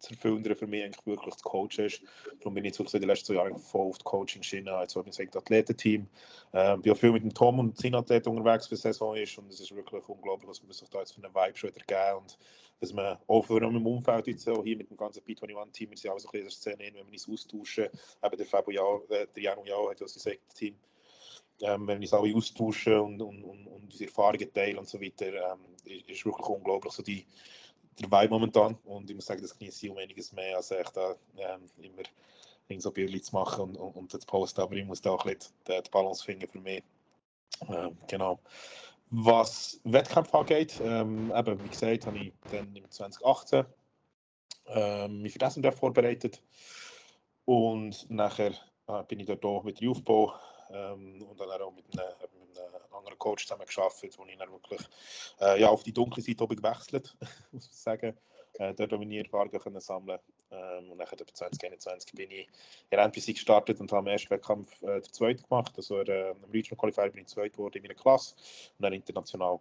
das 0.02 0.12
Erfüllendere 0.12 0.56
für 0.56 0.68
mich 0.68 0.84
eigentlich 0.84 1.06
wirklich 1.06 1.34
das 1.34 1.44
Coach 1.44 1.80
ist. 1.80 2.02
Darum 2.40 2.54
bin 2.54 2.66
ich 2.66 2.78
jetzt 2.78 2.94
in 2.94 3.02
den 3.02 3.10
letzten 3.10 3.28
zwei 3.28 3.34
Jahren 3.36 3.58
voll 3.58 3.88
auf 3.88 3.98
die 3.98 4.04
Coaching-Schiene, 4.04 4.72
als 4.72 4.96
organisiert 4.96 5.36
Athletenteam. 5.36 6.08
Ähm, 6.54 6.82
bin 6.82 6.94
auch 6.94 6.98
viel 6.98 7.12
mit 7.12 7.24
dem 7.24 7.34
Tom 7.34 7.60
und 7.60 7.78
seinen 7.78 7.96
Athleten 7.96 8.30
unterwegs 8.30 8.68
für 8.68 8.76
die 8.76 8.82
Saison 8.82 9.16
ist 9.16 9.38
und 9.38 9.50
es 9.50 9.60
ist 9.60 9.76
wirklich 9.76 10.08
unglaublich, 10.08 10.50
was 10.50 10.64
man 10.64 10.72
sich 10.72 10.90
da 10.90 11.00
jetzt 11.00 11.14
für 11.14 11.24
einen 11.24 11.36
Vibe 11.36 11.58
schon 11.58 11.76
wieder 11.76 11.86
geben 11.86 12.22
und 12.22 12.38
dass 12.80 12.94
man 12.94 13.18
auch 13.28 13.46
für 13.46 13.62
im 13.62 13.86
Umfeld 13.86 14.28
jetzt 14.28 14.48
auch 14.48 14.64
hier 14.64 14.78
mit 14.78 14.90
dem 14.90 14.98
ganzen 14.98 15.22
P21-Team, 15.24 15.90
wir 15.90 15.98
sind 15.98 16.12
auch 16.12 16.20
so 16.20 16.30
ein 16.30 16.44
bisschen 16.44 16.74
in 16.74 16.78
der 16.78 16.86
Szene, 16.86 17.00
wenn 17.00 17.06
wir 17.06 17.14
uns 17.14 17.30
austauschen, 17.30 17.90
eben 18.24 18.38
der 18.38 18.46
Fabio 18.46 18.72
Jau, 18.72 19.06
äh, 19.10 19.28
der 19.36 19.44
Janu 19.44 19.66
Jau 19.66 19.90
hat 19.90 20.00
ja 20.00 20.08
sein 20.08 20.38
Team, 20.56 20.76
ähm, 21.62 21.88
wenn 21.88 22.00
wir 22.00 22.06
uns 22.06 22.14
alle 22.14 22.36
austauschen 22.36 23.00
und, 23.00 23.22
und, 23.22 23.44
und, 23.44 23.68
und 23.68 23.84
unsere 23.84 24.06
Erfahrungen 24.06 24.54
teilen 24.54 24.78
und 24.78 24.88
so 24.88 25.02
weiter, 25.02 25.28
ähm, 25.28 25.60
ist, 25.84 26.26
wirklich 26.26 26.48
unglaublich, 26.48 26.94
so 26.94 27.04
die 27.04 27.26
dabei 28.02 28.30
momentan 28.30 28.78
und 28.86 29.10
ich 29.10 29.16
muss 29.16 29.26
sagen, 29.26 29.42
das 29.42 29.58
genieße 29.58 29.86
ich 29.86 29.92
um 29.92 29.98
einiges 29.98 30.32
mehr, 30.32 30.56
als 30.56 30.72
ich 30.72 30.90
da 30.90 31.16
ähm, 31.38 31.70
immer 31.82 32.04
so 32.80 32.92
Bilder 32.92 33.22
zu 33.22 33.36
machen 33.36 33.62
und, 33.64 33.78
und, 33.78 33.96
und 33.96 34.12
zu 34.12 34.20
posten, 34.20 34.62
aber 34.62 34.76
ich 34.76 34.86
muss 34.86 35.02
da 35.02 35.12
auch 35.12 35.26
ein 35.26 35.36
bisschen 35.36 35.54
die, 35.68 35.82
die 35.84 35.90
Balance 35.90 36.24
finden 36.24 36.48
für 36.48 36.60
mich. 36.60 36.84
Ähm, 37.68 37.98
genau. 38.08 38.40
Was 39.12 39.80
Wettkämpfe 39.86 40.38
angeht, 40.38 40.80
ähm, 40.84 41.34
eben, 41.36 41.64
wie 41.64 41.70
gesagt, 41.70 42.06
habe 42.06 42.20
ich 42.20 42.34
dann 42.50 42.76
im 42.76 42.90
2018 42.90 43.66
ähm, 44.68 45.22
mich 45.22 45.34
für 45.34 45.40
das 45.40 45.60
vorbereitet 45.76 46.44
und 47.46 48.06
nachher 48.10 48.54
äh, 48.88 49.04
bin 49.08 49.20
ich 49.20 49.26
dort 49.26 49.44
auch 49.44 49.64
mit 49.64 49.82
Youthbau 49.82 50.34
ähm, 50.72 51.24
und 51.24 51.40
dann 51.40 51.50
auch 51.50 51.74
mit 51.74 51.86
einem, 51.98 52.14
mit 52.48 52.60
einem 52.60 52.94
anderen 52.94 53.18
Coach 53.18 53.48
zusammen 53.48 53.66
gearbeitet, 53.66 54.16
wo 54.18 54.26
ich 54.26 54.38
dann 54.38 54.52
wirklich 54.52 54.82
äh, 55.42 55.60
ja, 55.60 55.70
auf 55.70 55.82
die 55.82 55.94
dunkle 55.94 56.22
Seite 56.22 56.48
gewechselt, 56.48 57.18
muss 57.52 57.68
man 57.68 57.98
sagen. 57.98 58.18
Äh, 58.54 58.74
dort 58.76 58.92
habe 58.92 59.04
ich 59.04 59.26
Erfahrungen 59.26 59.60
können 59.60 59.80
sammeln 59.80 60.20
ähm, 60.52 60.92
und 60.92 60.98
dann 60.98 61.08
2021 61.08 62.14
bin 62.14 62.32
ich 62.32 62.48
in 62.90 62.98
der 62.98 63.04
NPC 63.06 63.28
gestartet 63.28 63.80
und 63.80 63.92
habe 63.92 64.08
im 64.08 64.14
ersten 64.14 64.30
Wettkampf 64.32 64.82
äh, 64.84 65.02
den 65.02 65.14
zweiten 65.14 65.44
gemacht. 65.44 65.74
Also 65.78 66.00
äh, 66.00 66.32
im 66.32 66.52
Regional 66.52 66.78
Qualifier 66.78 67.10
bin 67.12 67.22
ich 67.22 67.28
zweit 67.28 67.54
geworden 67.54 67.78
in 67.78 67.84
meiner 67.84 67.96
Klasse 67.96 68.36
und 68.78 68.84
dann 68.84 68.94
international 68.94 69.60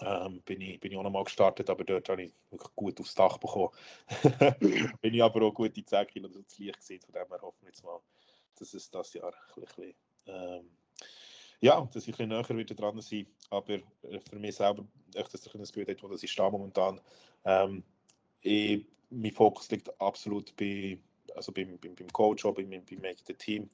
ähm, 0.00 0.40
bin, 0.42 0.60
ich, 0.60 0.80
bin 0.80 0.92
ich 0.92 0.98
auch 0.98 1.02
nochmal 1.02 1.24
gestartet, 1.24 1.68
aber 1.68 1.84
dort 1.84 2.08
habe 2.08 2.22
ich 2.22 2.32
wirklich 2.50 2.74
gut 2.74 3.00
aufs 3.00 3.14
Dach 3.14 3.38
bekommen. 3.38 3.70
bin 5.00 5.14
ich 5.14 5.22
aber 5.22 5.42
auch 5.42 5.52
gut 5.52 5.76
in 5.76 5.86
10 5.86 6.06
Kilo 6.06 6.28
zu 6.28 6.62
Licht 6.62 6.78
gesehen, 6.78 7.00
von 7.00 7.12
dem 7.12 7.28
her 7.28 7.42
hoffen 7.42 7.58
wir 7.60 7.68
jetzt 7.68 7.84
mal, 7.84 8.00
dass 8.58 8.72
es 8.74 8.90
das 8.90 9.12
Jahr 9.12 9.34
ein 9.56 9.62
bisschen, 9.62 9.94
ähm, 10.26 10.70
ja, 11.60 11.80
dass 11.92 12.08
ich 12.08 12.14
ein 12.18 12.28
bisschen 12.28 12.28
näher 12.28 12.48
wieder 12.48 12.74
dran 12.74 13.00
sein 13.00 13.26
aber 13.52 13.74
äh, 13.74 14.20
für 14.28 14.38
mich 14.38 14.56
selber, 14.56 14.84
echt, 15.14 15.32
dass 15.32 15.46
ich 15.46 15.54
ein 15.54 15.60
Gefühl 15.60 15.86
habe, 15.86 16.02
wo 16.02 16.14
ist 16.14 16.38
da 16.38 16.50
momentan. 16.50 17.00
Ähm, 17.44 17.84
ich, 18.40 18.84
mein 19.12 19.32
Fokus 19.32 19.70
liegt 19.70 20.00
absolut 20.00 20.54
bei, 20.56 20.98
also 21.34 21.52
beim, 21.52 21.78
beim, 21.78 21.94
beim 21.94 22.08
Coach, 22.08 22.44
auch 22.44 22.54
beim, 22.54 22.70
beim 22.70 23.04
eigenen 23.04 23.38
Team 23.38 23.70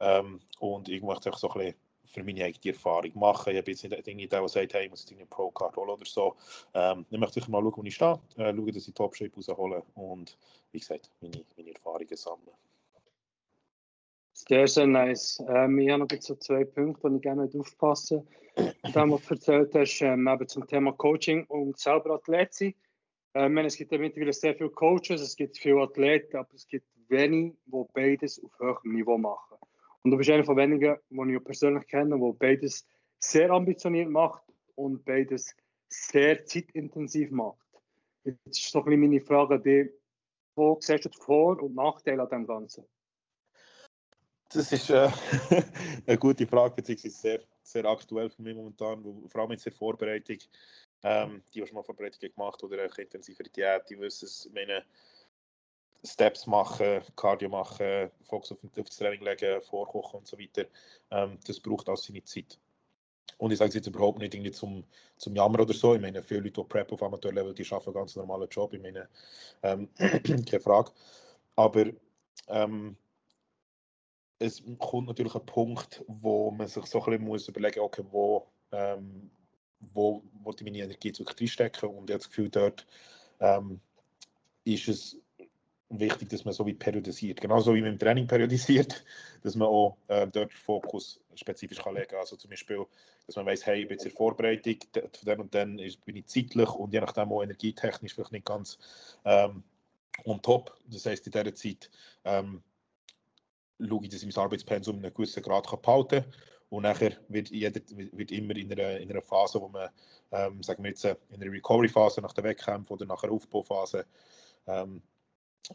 ähm, 0.00 0.40
und 0.58 0.88
ich 0.88 1.02
möchte 1.02 1.30
auch 1.30 1.38
so 1.38 1.48
ein 1.50 1.58
bisschen 1.58 1.74
für 2.14 2.22
meine 2.22 2.44
eigene 2.44 2.74
Erfahrung 2.74 3.10
machen. 3.14 3.52
Ich 3.52 3.58
habe 3.58 3.70
jetzt 3.70 3.82
nicht 3.82 4.06
irgendwie 4.06 4.28
der, 4.28 4.48
sagt, 4.48 4.74
hey, 4.74 4.84
ich 4.84 4.90
muss 4.90 5.06
eine 5.10 5.26
Pro-Card 5.26 5.76
holen 5.76 5.90
oder 5.90 6.06
so. 6.06 6.36
Ähm, 6.72 7.04
ich 7.10 7.18
möchte 7.18 7.40
sicher 7.40 7.50
mal 7.50 7.60
schauen, 7.60 7.76
wo 7.76 7.82
ich 7.82 7.94
stehe, 7.94 8.20
äh, 8.36 8.54
schauen, 8.54 8.72
dass 8.72 8.88
ich 8.88 8.94
Top-Shape 8.94 9.32
raushole 9.36 9.82
und, 9.94 10.36
wie 10.70 10.78
gesagt, 10.78 11.10
meine, 11.20 11.44
meine 11.56 11.72
Erfahrungen 11.72 12.16
sammeln. 12.16 12.56
Sehr, 14.32 14.68
sehr 14.68 14.86
nice. 14.86 15.42
Ähm, 15.48 15.78
ich 15.78 15.90
habe 15.90 16.04
noch 16.04 16.22
so 16.22 16.34
zwei 16.36 16.64
Punkte, 16.64 17.08
die 17.10 17.16
ich 17.16 17.22
gerne 17.22 17.50
aufpassen 17.58 18.26
möchte. 18.56 18.74
Das, 18.82 18.94
was 18.94 19.22
du 19.22 19.34
erzählt 19.34 19.74
hast, 19.74 20.00
ähm, 20.02 20.28
eben 20.28 20.48
zum 20.48 20.66
Thema 20.66 20.92
Coaching 20.92 21.44
und 21.46 21.78
selber 21.78 22.14
Athlet 22.14 22.54
sein. 22.54 22.74
Ähm, 23.34 23.58
es 23.58 23.76
gibt 23.76 23.90
ja 23.92 23.98
mittlerweile 23.98 24.32
sehr 24.32 24.54
viele 24.54 24.70
Coaches, 24.70 25.20
es 25.20 25.36
gibt 25.36 25.58
viele 25.58 25.82
Athleten, 25.82 26.36
aber 26.36 26.54
es 26.54 26.66
gibt 26.68 26.86
wenige, 27.08 27.56
die 27.66 27.84
beides 27.92 28.42
auf 28.42 28.58
höherem 28.58 28.92
Niveau 28.92 29.18
machen. 29.18 29.58
Und 30.02 30.10
du 30.10 30.16
bist 30.16 30.30
einer 30.30 30.44
von 30.44 30.56
wenigen, 30.56 30.96
die 31.10 31.34
ich 31.34 31.44
persönlich 31.44 31.86
kenne, 31.86 32.16
die 32.16 32.38
beides 32.38 32.86
sehr 33.18 33.50
ambitioniert 33.50 34.08
macht 34.08 34.44
und 34.76 35.04
beides 35.04 35.56
sehr 35.88 36.44
zeitintensiv 36.44 37.30
macht. 37.30 37.58
Jetzt 38.24 38.46
ist 38.46 38.70
so 38.70 38.78
ein 38.80 38.84
bisschen 38.84 39.00
meine 39.00 39.20
Frage 39.20 39.54
an 39.54 39.62
dich, 39.62 39.90
wo 40.56 40.78
siehst 40.80 41.04
du 41.04 41.08
die 41.08 41.18
Vor- 41.18 41.60
und 41.62 41.74
Nachteile 41.74 42.22
an 42.22 42.28
dem 42.28 42.46
Ganzen? 42.46 42.84
Das 44.50 44.70
ist 44.70 44.90
äh, 44.90 45.10
eine 46.06 46.18
gute 46.18 46.46
Frage, 46.46 46.76
beziehungsweise 46.76 47.16
sehr, 47.16 47.40
sehr 47.62 47.84
aktuell 47.86 48.30
für 48.30 48.42
mich 48.42 48.54
momentan, 48.54 49.02
vor 49.28 49.40
allem 49.40 49.50
in 49.50 49.58
der 49.58 49.72
Vorbereitung. 49.72 50.38
Ähm, 51.06 51.42
die, 51.52 51.60
die 51.60 51.66
schon 51.66 51.74
mal 51.76 51.82
Vorbereitungen 51.82 52.34
gemacht 52.34 52.62
oder 52.64 52.82
eine 52.82 52.90
intensivere 52.96 53.48
Diät, 53.50 53.88
die 53.90 54.00
wissen 54.00 54.24
es, 54.24 54.50
meine 54.54 54.84
Steps 56.02 56.46
machen, 56.46 57.02
Cardio 57.14 57.48
machen, 57.48 58.10
Fokus 58.22 58.52
auf, 58.52 58.58
auf 58.64 58.70
das 58.86 58.96
Training 58.96 59.22
legen, 59.22 59.60
vorkochen 59.62 60.20
und 60.20 60.26
so 60.26 60.38
weiter. 60.38 60.66
Ähm, 61.10 61.38
das 61.46 61.60
braucht 61.60 61.88
auch 61.88 61.96
seine 61.96 62.24
Zeit. 62.24 62.58
Und 63.38 63.50
ich 63.50 63.58
sage 63.58 63.68
es 63.68 63.74
jetzt 63.74 63.86
überhaupt 63.86 64.18
nicht 64.18 64.34
irgendwie 64.34 64.52
zum, 64.52 64.84
zum 65.16 65.34
Jammer 65.34 65.60
oder 65.60 65.74
so. 65.74 65.94
Ich 65.94 66.00
meine, 66.00 66.22
viele 66.22 66.40
Leute, 66.40 66.62
die 66.62 66.68
Prep 66.68 66.92
auf 66.92 67.02
Amateurlevel, 67.02 67.54
die 67.54 67.64
arbeiten 67.70 67.88
einen 67.88 67.94
ganz 67.94 68.16
normalen 68.16 68.48
Job. 68.48 68.72
Ich 68.72 68.80
meine, 68.80 69.08
ähm, 69.62 69.88
keine 69.98 70.60
Frage. 70.60 70.92
Aber 71.56 71.86
ähm, 72.48 72.96
es 74.38 74.62
kommt 74.78 75.08
natürlich 75.08 75.34
ein 75.34 75.46
Punkt, 75.46 76.04
wo 76.06 76.50
man 76.50 76.66
sich 76.66 76.84
so 76.86 77.00
ein 77.00 77.04
bisschen 77.04 77.24
muss 77.24 77.48
überlegen 77.48 77.80
muss, 77.80 77.86
okay, 77.86 78.04
wo, 78.10 78.46
ähm, 78.72 79.30
wo, 79.92 80.22
wo 80.42 80.50
ich 80.52 80.64
meine 80.64 80.78
Energie 80.78 81.08
jetzt 81.08 81.20
wirklich 81.20 81.40
reinstecken. 81.40 81.88
Und 81.88 82.10
ich 82.10 82.14
habe 82.14 82.18
das 82.18 82.28
Gefühl, 82.28 82.48
dort 82.48 82.86
ähm, 83.40 83.80
ist 84.64 84.88
es 84.88 85.16
wichtig, 85.88 86.28
dass 86.28 86.44
man 86.44 86.54
so 86.54 86.66
wie 86.66 86.74
periodisiert. 86.74 87.40
Genauso 87.40 87.74
wie 87.74 87.80
man 87.80 87.92
im 87.92 87.98
Training 87.98 88.26
periodisiert, 88.26 89.04
dass 89.42 89.54
man 89.54 89.68
auch 89.68 89.96
äh, 90.08 90.26
dort 90.26 90.52
Fokus 90.52 91.20
spezifisch 91.34 91.78
kann 91.78 91.94
legen 91.94 92.08
kann. 92.08 92.20
Also 92.20 92.36
zum 92.36 92.50
Beispiel, 92.50 92.84
dass 93.26 93.36
man 93.36 93.46
weiß, 93.46 93.66
hey, 93.66 93.82
ich 93.82 93.88
bin 93.88 93.96
jetzt 93.96 94.06
in 94.06 94.12
Vorbereitung, 94.12 94.76
von 94.92 95.10
dann 95.24 95.40
und 95.40 95.54
dann 95.54 95.76
bin 95.76 96.16
ich 96.16 96.26
zeitlich 96.26 96.68
und 96.70 96.92
je 96.92 97.00
nachdem 97.00 97.32
auch 97.32 97.42
energietechnisch 97.42 98.14
vielleicht 98.14 98.32
nicht 98.32 98.46
ganz 98.46 98.78
ähm, 99.24 99.62
on 100.24 100.40
top. 100.42 100.76
Das 100.88 101.06
heißt, 101.06 101.26
in 101.26 101.32
dieser 101.32 101.54
Zeit 101.54 101.90
ähm, 102.24 102.62
schaue 103.80 104.04
ich, 104.04 104.10
dass 104.10 104.22
ich 104.22 104.34
mein 104.34 104.44
Arbeitspensum 104.44 104.96
in 104.96 105.04
einem 105.04 105.14
gewissen 105.14 105.42
Grad 105.42 105.68
kann 105.68 105.82
behalten 105.82 106.22
kann. 106.22 106.32
Und 106.74 106.82
nachher 106.82 107.12
wird, 107.28 107.50
jeder, 107.50 107.80
wird 108.12 108.32
immer 108.32 108.56
in 108.56 108.72
einer, 108.72 108.98
in 108.98 109.08
einer 109.08 109.22
Phase, 109.22 109.60
wo 109.60 109.68
man, 109.68 109.90
ähm, 110.32 110.60
sagen 110.60 110.82
wir 110.82 110.90
jetzt, 110.90 111.04
in 111.04 111.16
einer 111.30 111.52
Recovery-Phase 111.52 112.20
nach 112.20 112.32
der 112.32 112.42
Wettkämpfen 112.42 112.94
oder 112.94 113.06
nach 113.06 113.22
einer 113.22 113.32
Aufbauphase, 113.32 114.04
ähm, 114.66 115.00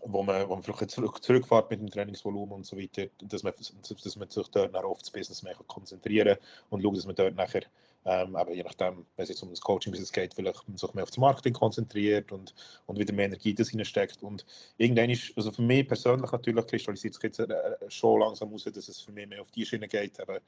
wo 0.02 0.24
man, 0.24 0.48
wo 0.50 0.56
man 0.56 0.64
vielleicht 0.64 0.92
zurück, 0.92 1.24
zurückfährt 1.24 1.70
mit 1.70 1.80
dem 1.80 1.90
Trainingsvolumen 1.90 2.54
und 2.54 2.66
so 2.66 2.78
weiter, 2.78 3.08
dass 3.22 3.44
man, 3.44 3.54
dass 3.58 4.16
man 4.18 4.30
sich 4.30 4.48
dort 4.50 4.76
auf 4.76 5.00
das 5.00 5.10
Business 5.10 5.42
mehr 5.42 5.56
konzentrieren 5.68 6.36
kann 6.36 6.68
und 6.70 6.84
schaut, 6.84 6.98
dass 6.98 7.06
man 7.06 7.16
dort 7.16 7.36
nachher, 7.36 7.64
ähm, 8.04 8.36
aber 8.36 8.54
je 8.54 8.64
nachdem, 8.64 9.06
wenn 9.16 9.24
es 9.24 9.30
jetzt 9.30 9.42
um 9.42 9.50
das 9.52 9.62
Coaching-Business 9.62 10.12
geht, 10.12 10.34
vielleicht 10.34 10.64
sich 10.76 10.94
mehr 10.94 11.04
auf 11.04 11.12
das 11.12 11.18
Marketing 11.18 11.54
konzentriert 11.54 12.34
und, 12.34 12.54
und 12.88 13.00
wieder 13.00 13.14
mehr 13.14 13.28
Energie 13.28 13.54
das 13.54 13.70
hineinsteckt. 13.70 14.22
Und 14.22 14.46
irgendwann 14.78 15.10
ist, 15.10 15.32
also 15.38 15.50
für 15.52 15.62
mich 15.62 15.88
persönlich 15.88 16.30
natürlich 16.30 16.68
kristallisiert 16.68 17.14
sich 17.14 17.24
jetzt 17.24 17.40
äh, 17.40 17.78
schon 17.88 18.20
langsam 18.20 18.54
aus, 18.54 18.66
dass 18.66 18.90
es 18.90 19.00
für 19.00 19.14
mich 19.14 19.28
mehr 19.28 19.42
auf 19.42 19.52
die 19.52 19.66
Schiene 19.66 19.88
geht, 19.88 20.20
aber 20.20 20.42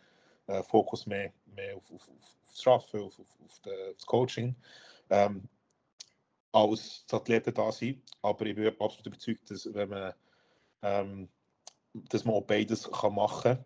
äh, 0.52 0.64
Fokus 0.64 1.06
mehr, 1.06 1.32
mehr 1.46 1.76
auf, 1.76 1.92
auf, 1.92 2.08
das 2.48 2.68
Arbeiten, 2.68 3.02
auf, 3.04 3.20
auf, 3.20 3.40
auf, 3.44 3.62
das 3.64 4.06
Coaching. 4.06 4.56
Ähm, 5.10 5.48
als 6.52 7.06
Athleten 7.12 7.54
da 7.54 7.72
sein. 7.72 8.02
Aber 8.22 8.46
ich 8.46 8.56
bin 8.56 8.68
absolut 8.80 9.08
überzeugt, 9.08 9.50
dass, 9.50 9.74
wenn 9.74 9.90
man, 9.90 10.14
ähm, 10.82 11.30
dass 11.94 12.26
man 12.26 12.36
auch 12.36 12.42
beides 12.42 12.90
kann 12.92 13.16
machen 13.16 13.58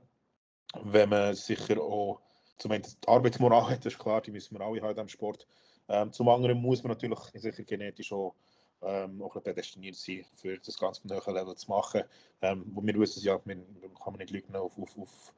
kann, 0.73 0.91
wenn 0.93 1.09
man 1.09 1.35
sicher 1.35 1.81
auch 1.81 2.21
zum 2.57 2.71
einen 2.71 2.83
die 2.83 3.07
Arbeitsmoral 3.07 3.69
hat, 3.69 3.85
das 3.85 3.93
ist 3.93 3.99
klar, 3.99 4.21
die 4.21 4.31
müssen 4.31 4.57
wir 4.57 4.65
alle 4.65 4.81
haben 4.81 4.99
im 4.99 5.07
Sport. 5.09 5.47
Ähm, 5.87 6.11
zum 6.11 6.29
anderen 6.29 6.59
muss 6.61 6.83
man 6.83 6.91
natürlich 6.91 7.19
sicher 7.33 7.63
genetisch 7.63 8.11
auch, 8.13 8.35
ähm, 8.81 9.19
prädestiniert 9.29 9.95
sein, 9.95 10.25
für 10.35 10.57
das 10.57 10.77
ganz 10.77 11.01
auf 11.09 11.27
Level 11.27 11.55
zu 11.55 11.69
machen. 11.69 12.03
Ähm, 12.41 12.65
wo 12.67 12.83
wir 12.83 12.95
wissen 12.95 13.23
ja, 13.23 13.39
man, 13.45 13.65
kann 14.01 14.13
man 14.13 14.17
nicht 14.17 14.31
lügen 14.31 14.55
auf, 14.55 14.77
auf, 14.77 14.97
auf 14.97 15.33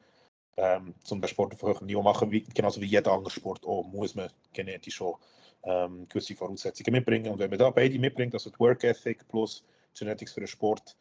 ähm, 0.58 0.96
zum 1.04 1.22
den 1.22 1.28
Sport 1.28 1.54
auf 1.54 1.62
höherem 1.62 1.86
Niveau 1.86 2.02
machen, 2.02 2.32
wie, 2.32 2.42
genauso 2.42 2.82
wie 2.82 2.86
jeder 2.86 3.12
andere 3.12 3.30
Sport 3.32 3.66
auch, 3.66 3.84
muss 3.88 4.16
man 4.16 4.30
genetisch 4.54 5.02
auch 5.02 5.20
ähm, 5.64 6.08
gewisse 6.10 6.36
Voraussetzungen 6.36 6.94
mitbringen. 6.94 7.32
Und 7.32 7.40
wenn 7.40 7.50
man 7.50 7.60
da 7.60 7.70
beide 7.70 7.98
mitbringt, 8.00 8.34
also 8.34 8.50
die 8.50 8.60
Work 8.60 8.84
Ethic 8.84 9.28
plus 9.28 9.64
Genetics 9.98 10.34
für 10.34 10.42
den 10.42 10.48
Sport, 10.48 10.98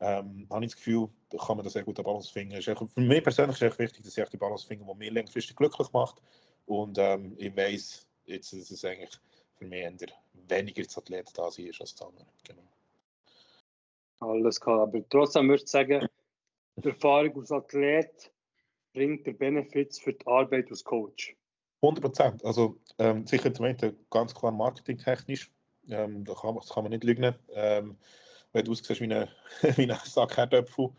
ähm, 0.00 0.46
habe 0.50 0.64
ich 0.64 0.72
das 0.72 0.76
Gefühl, 0.76 1.08
da 1.30 1.38
kann 1.38 1.56
man 1.56 1.64
da 1.64 1.70
sehr 1.70 1.84
gut 1.84 1.98
eine 1.98 2.04
Balance 2.04 2.32
finden. 2.32 2.54
Ist 2.54 2.64
für 2.64 3.00
mich 3.00 3.22
persönlich 3.22 3.60
ist 3.60 3.72
es 3.72 3.78
wichtig, 3.78 4.04
dass 4.04 4.16
ich 4.16 4.28
die 4.28 4.36
Balance 4.36 4.66
finde, 4.66 4.84
die 4.84 4.98
mich 4.98 5.12
langfristig 5.12 5.56
glücklich 5.56 5.92
macht. 5.92 6.20
Und 6.66 6.98
ähm, 6.98 7.34
ich 7.38 7.56
weiß 7.56 8.06
jetzt, 8.26 8.52
dass 8.52 8.70
es 8.70 8.84
eigentlich 8.84 9.18
für 9.56 9.66
mich 9.66 9.80
eher 9.80 10.08
weniger 10.48 10.82
das 10.82 10.98
Athlet 10.98 11.30
da 11.34 11.50
sein 11.50 11.66
ist 11.66 11.80
als 11.80 11.94
das 11.94 12.06
andere. 12.08 12.26
Genau. 12.46 12.62
Alles 14.20 14.60
klar, 14.60 14.82
aber 14.82 15.06
trotzdem 15.08 15.48
würde 15.48 15.62
ich 15.64 15.70
sagen, 15.70 16.08
die 16.76 16.88
Erfahrung 16.88 17.36
als 17.36 17.52
Athlet 17.52 18.32
bringt 18.94 19.26
der 19.26 19.32
Benefits 19.32 19.98
für 19.98 20.14
die 20.14 20.26
Arbeit 20.26 20.70
als 20.70 20.82
Coach. 20.84 21.36
100 21.82 22.02
Prozent. 22.02 22.44
Also 22.44 22.80
ähm, 22.98 23.26
sicher 23.26 23.52
zum 23.52 23.66
einen 23.66 23.96
ganz 24.10 24.34
klar 24.34 24.52
marketingtechnisch. 24.52 25.50
Ähm, 25.90 26.24
da 26.24 26.32
kann, 26.34 26.54
das 26.54 26.70
kann 26.70 26.84
man 26.84 26.92
nicht 26.92 27.04
lügen. 27.04 27.34
Ähm, 27.52 27.98
wenn 28.52 28.64
du 28.64 28.72
aussiehst 28.72 29.00
wie 29.00 29.12
ein 29.12 29.28
wie 29.76 29.82
eine 29.82 29.98
Sack 30.04 30.36
Herdöpfel, 30.36 30.90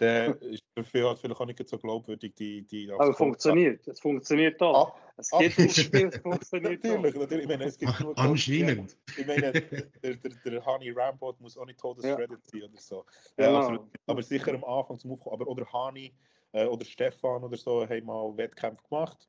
der 0.00 0.40
ist 0.42 0.64
dafür 0.74 1.16
vielleicht 1.16 1.40
auch 1.40 1.46
nicht 1.46 1.68
so 1.68 1.78
glaubwürdig. 1.78 2.34
Die, 2.34 2.62
die 2.62 2.90
Aber 2.90 3.14
funktioniert. 3.14 3.86
Es 3.86 4.00
funktioniert 4.00 4.60
doch. 4.60 4.88
Ah, 4.88 5.12
es 5.16 5.30
gibt 5.30 5.58
ein 5.58 5.68
Spiel, 5.68 6.06
es 6.08 6.16
funktioniert 6.22 6.82
Natürlich, 6.82 7.14
natürlich. 7.14 7.42
Ich 7.44 7.48
meine, 7.48 7.64
es 7.64 7.78
gibt 7.78 8.00
nur 8.00 8.18
Anscheinend. 8.18 8.96
Ich 9.16 9.26
meine, 9.26 9.52
der, 9.52 10.16
der, 10.16 10.30
der 10.44 10.66
Honey 10.66 10.90
Rambot 10.90 11.40
muss 11.40 11.56
auch 11.56 11.66
nicht 11.66 11.78
todesshredded 11.78 12.30
ja. 12.30 12.60
sein 12.60 12.62
oder 12.62 12.80
so. 12.80 13.04
Ja, 13.36 13.46
genau. 13.46 13.58
also, 13.58 13.88
aber 14.06 14.22
sicher 14.22 14.54
am 14.54 14.64
Anfang 14.64 14.98
zum 14.98 15.12
Aufkommen. 15.12 15.40
Aber 15.40 15.46
oder 15.48 15.72
Hani 15.72 16.12
äh, 16.52 16.66
oder 16.66 16.84
Stefan 16.84 17.44
oder 17.44 17.56
so 17.56 17.82
haben 17.88 18.06
mal 18.06 18.36
Wettkämpfe 18.36 18.82
gemacht 18.88 19.28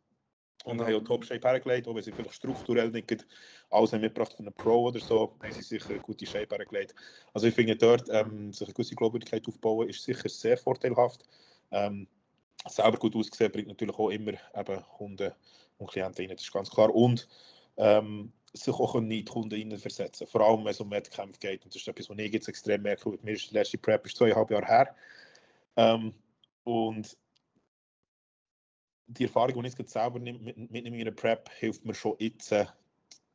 und 0.65 0.81
haben 0.81 0.95
auch 0.95 1.03
Top-Shape 1.03 1.47
hergelegt, 1.47 1.87
auch 1.87 1.95
wenn 1.95 2.03
sie 2.03 2.11
vielleicht 2.11 2.33
strukturell 2.33 2.89
nicht 2.89 3.25
alles 3.69 3.93
haben 3.93 4.01
mitgebracht 4.01 4.33
von 4.33 4.45
einem 4.45 4.55
Pro 4.55 4.83
oder 4.87 4.99
so, 4.99 5.35
haben 5.41 5.51
sie 5.51 5.61
sicher 5.61 5.97
gute 5.99 6.25
Shape 6.25 6.55
hergelegt. 6.55 6.95
Also 7.33 7.47
ich 7.47 7.55
finde 7.55 7.75
dort, 7.75 8.07
ähm, 8.09 8.53
sich 8.53 8.67
eine 8.67 8.73
gewisse 8.73 8.95
Glaubwürdigkeit 8.95 9.47
aufbauen, 9.47 9.89
ist 9.89 10.03
sicher 10.03 10.29
sehr 10.29 10.57
vorteilhaft. 10.57 11.23
Ähm, 11.71 12.07
selber 12.67 12.97
gut 12.97 13.15
ausgesehen 13.15 13.51
bringt 13.51 13.67
natürlich 13.67 13.97
auch 13.97 14.09
immer 14.09 14.33
eben 14.55 14.83
Kunden 14.97 15.31
und 15.79 15.89
Klienten 15.89 16.25
rein, 16.25 16.35
das 16.35 16.45
ist 16.45 16.53
ganz 16.53 16.69
klar. 16.69 16.93
Und 16.93 17.27
ähm, 17.77 18.31
sich 18.53 18.73
auch 18.73 18.95
in 18.95 19.09
die 19.09 19.25
Kunden 19.25 19.77
versetzen, 19.77 20.27
vor 20.27 20.41
allem 20.41 20.63
wenn 20.63 20.71
es 20.71 20.79
um 20.79 20.91
Wettkämpfe 20.91 21.39
geht. 21.39 21.65
Und 21.65 21.73
das 21.73 21.81
ist 21.81 21.87
etwas, 21.87 22.09
was 22.09 22.17
ich 22.19 22.31
jetzt 22.31 22.47
extrem 22.47 22.83
merke. 22.83 23.17
Mir 23.23 23.33
ist 23.33 23.49
die 23.49 23.55
letzte 23.55 23.79
Prep 23.79 24.05
ist 24.05 24.15
zweieinhalb 24.15 24.51
Jahre 24.51 24.65
her. 24.65 24.95
Ähm, 25.75 26.13
und 26.63 27.17
die 29.07 29.23
Erfahrung, 29.23 29.61
die 29.61 29.69
ich 29.69 29.77
jetzt 29.77 29.93
selber 29.93 30.19
mitnehme 30.19 30.67
mit, 30.69 30.85
in 30.85 30.97
meiner 30.97 31.11
Prep, 31.11 31.49
hilft 31.49 31.85
mir 31.85 31.93
schon 31.93 32.15
jetzt, 32.19 32.51
äh, 32.51 32.65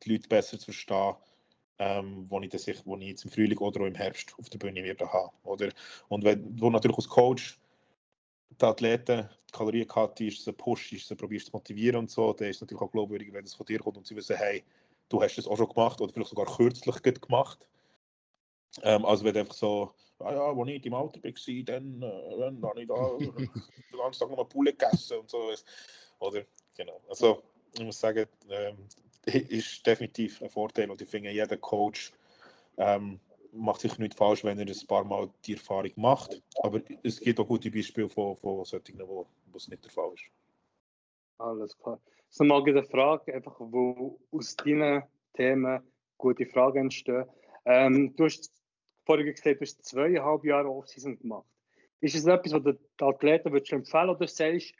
die 0.02 0.12
Leute 0.12 0.28
besser 0.28 0.58
zu 0.58 0.66
verstehen, 0.66 1.14
ähm, 1.78 2.26
wo, 2.28 2.40
ich 2.40 2.50
das, 2.50 2.66
wo 2.86 2.96
ich 2.96 3.08
jetzt 3.08 3.24
im 3.24 3.30
Frühling 3.30 3.58
oder 3.58 3.82
auch 3.82 3.86
im 3.86 3.94
Herbst 3.94 4.34
auf 4.38 4.48
der 4.48 4.58
Bühne 4.58 4.82
werde 4.82 5.12
haben. 5.12 5.36
Oder? 5.44 5.70
Und 6.08 6.24
wenn 6.24 6.56
du 6.56 6.70
natürlich 6.70 6.96
als 6.96 7.08
Coach 7.08 7.58
die 8.60 8.64
Athleten 8.64 9.28
die 9.48 9.52
Kalorienkarte 9.52 10.24
ist, 10.24 10.44
sie 10.44 10.52
pusht, 10.52 10.90
sie 10.90 11.14
probierst 11.14 11.46
zu 11.46 11.52
motivieren 11.52 12.00
und 12.00 12.10
so, 12.10 12.32
dann 12.32 12.48
ist 12.48 12.56
es 12.56 12.60
natürlich 12.62 12.82
auch 12.82 12.90
glaubwürdig, 12.90 13.32
wenn 13.32 13.44
es 13.44 13.54
von 13.54 13.66
dir 13.66 13.78
kommt 13.78 13.96
und 13.96 14.06
sie 14.06 14.16
wissen, 14.16 14.36
hey, 14.36 14.64
du 15.08 15.22
hast 15.22 15.36
das 15.36 15.46
auch 15.46 15.56
schon 15.56 15.68
gemacht 15.68 16.00
oder 16.00 16.12
vielleicht 16.12 16.30
sogar 16.30 16.46
kürzlich 16.46 17.20
gemacht. 17.20 17.66
Ähm, 18.82 19.04
also 19.04 19.24
wenn 19.24 19.34
du 19.34 19.40
einfach 19.40 19.54
so, 19.54 19.92
ah 20.20 20.32
ja, 20.32 20.52
als 20.52 20.68
ich 20.68 20.86
im 20.86 20.94
Alter 20.94 21.22
war, 21.22 21.64
dann, 21.64 22.02
äh, 22.02 22.38
dann 22.38 22.62
habe 22.62 22.82
ich 22.82 22.88
da 22.88 23.16
den 23.18 23.98
ganzen 23.98 24.20
Tag 24.20 24.30
noch 24.30 24.48
Poulet 24.48 24.78
gegessen 24.78 25.18
und 25.18 25.30
so. 25.30 25.50
Oder, 26.18 26.44
genau. 26.76 27.00
Also 27.08 27.42
ich 27.74 27.84
muss 27.84 28.00
sagen, 28.00 28.26
ähm, 28.48 28.76
ist 29.26 29.86
definitiv 29.86 30.42
ein 30.42 30.50
Vorteil 30.50 30.90
und 30.90 31.00
ich 31.02 31.08
finde, 31.08 31.30
jeder 31.30 31.56
Coach 31.56 32.12
ähm, 32.76 33.20
macht 33.52 33.80
sich 33.80 33.98
nicht 33.98 34.14
falsch, 34.14 34.44
wenn 34.44 34.58
er 34.58 34.66
ein 34.66 34.86
paar 34.86 35.04
Mal 35.04 35.28
die 35.44 35.54
Erfahrung 35.54 35.92
macht. 35.96 36.42
Aber 36.62 36.80
es 37.02 37.20
gibt 37.20 37.38
auch 37.40 37.46
gute 37.46 37.70
Beispiele 37.70 38.08
von, 38.08 38.36
von 38.36 38.64
solchen, 38.64 38.98
wo, 39.00 39.26
wo 39.46 39.56
es 39.56 39.68
nicht 39.68 39.84
der 39.84 39.90
Fall 39.90 40.12
ist. 40.14 40.24
Alles 41.38 41.76
klar. 41.78 42.00
So 42.30 42.44
mal 42.44 42.62
eine 42.62 42.82
Frage, 42.82 43.34
einfach, 43.34 43.56
wo 43.58 44.18
aus 44.32 44.56
deinen 44.56 45.02
Themen 45.34 45.82
gute 46.18 46.46
Fragen 46.46 46.84
entstehen. 46.84 47.24
Ähm, 47.64 48.14
du 48.16 48.24
hast 48.24 48.52
vorhin 49.08 49.26
gesagt, 49.26 49.60
du 49.60 49.64
hast 49.64 49.82
zweieinhalb 49.84 50.44
Jahre 50.44 50.68
Offseason 50.68 51.18
gemacht. 51.18 51.48
Ist 52.00 52.14
es 52.14 52.26
etwas, 52.26 52.52
was 52.52 52.62
du 52.62 52.72
den 52.74 53.08
Athleten 53.08 53.52
würdest 53.52 53.72
empfehlen 53.72 54.10
oder 54.10 54.28
sagst 54.28 54.74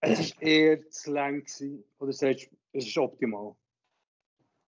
es 0.00 0.20
ist 0.20 0.42
eher 0.42 0.88
zu 0.90 1.12
lang 1.12 1.40
gewesen, 1.40 1.84
oder 1.98 2.12
sagst 2.12 2.50
es 2.72 2.86
ist 2.86 2.98
optimal? 2.98 3.54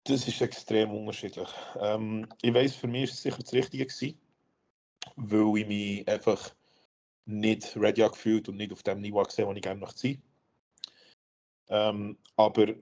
Das 0.05 0.26
ist 0.26 0.41
extrem 0.41 0.91
unterschiedlich. 0.91 1.49
Ähm, 1.81 2.26
ich 2.41 2.52
weiß, 2.52 2.76
für 2.76 2.88
mich 2.88 3.05
ist 3.05 3.14
es 3.14 3.23
sicher 3.23 3.43
das 3.43 3.52
Richtige 3.52 3.87
gewesen, 3.87 4.19
weil 5.17 5.59
ich 5.59 5.67
mich 5.67 6.09
einfach 6.09 6.55
nicht 7.26 7.76
ready 7.76 8.02
gefühlt 8.02 8.49
und 8.49 8.57
nicht 8.57 8.73
auf 8.73 8.83
dem 8.83 9.00
Niveau 9.00 9.23
gesehen, 9.23 9.47
wo 9.47 9.52
ich 9.52 9.62
gerne 9.62 9.81
möchte 9.81 9.99
sein. 9.99 10.23
Ähm, 11.69 12.19
aber 12.37 12.75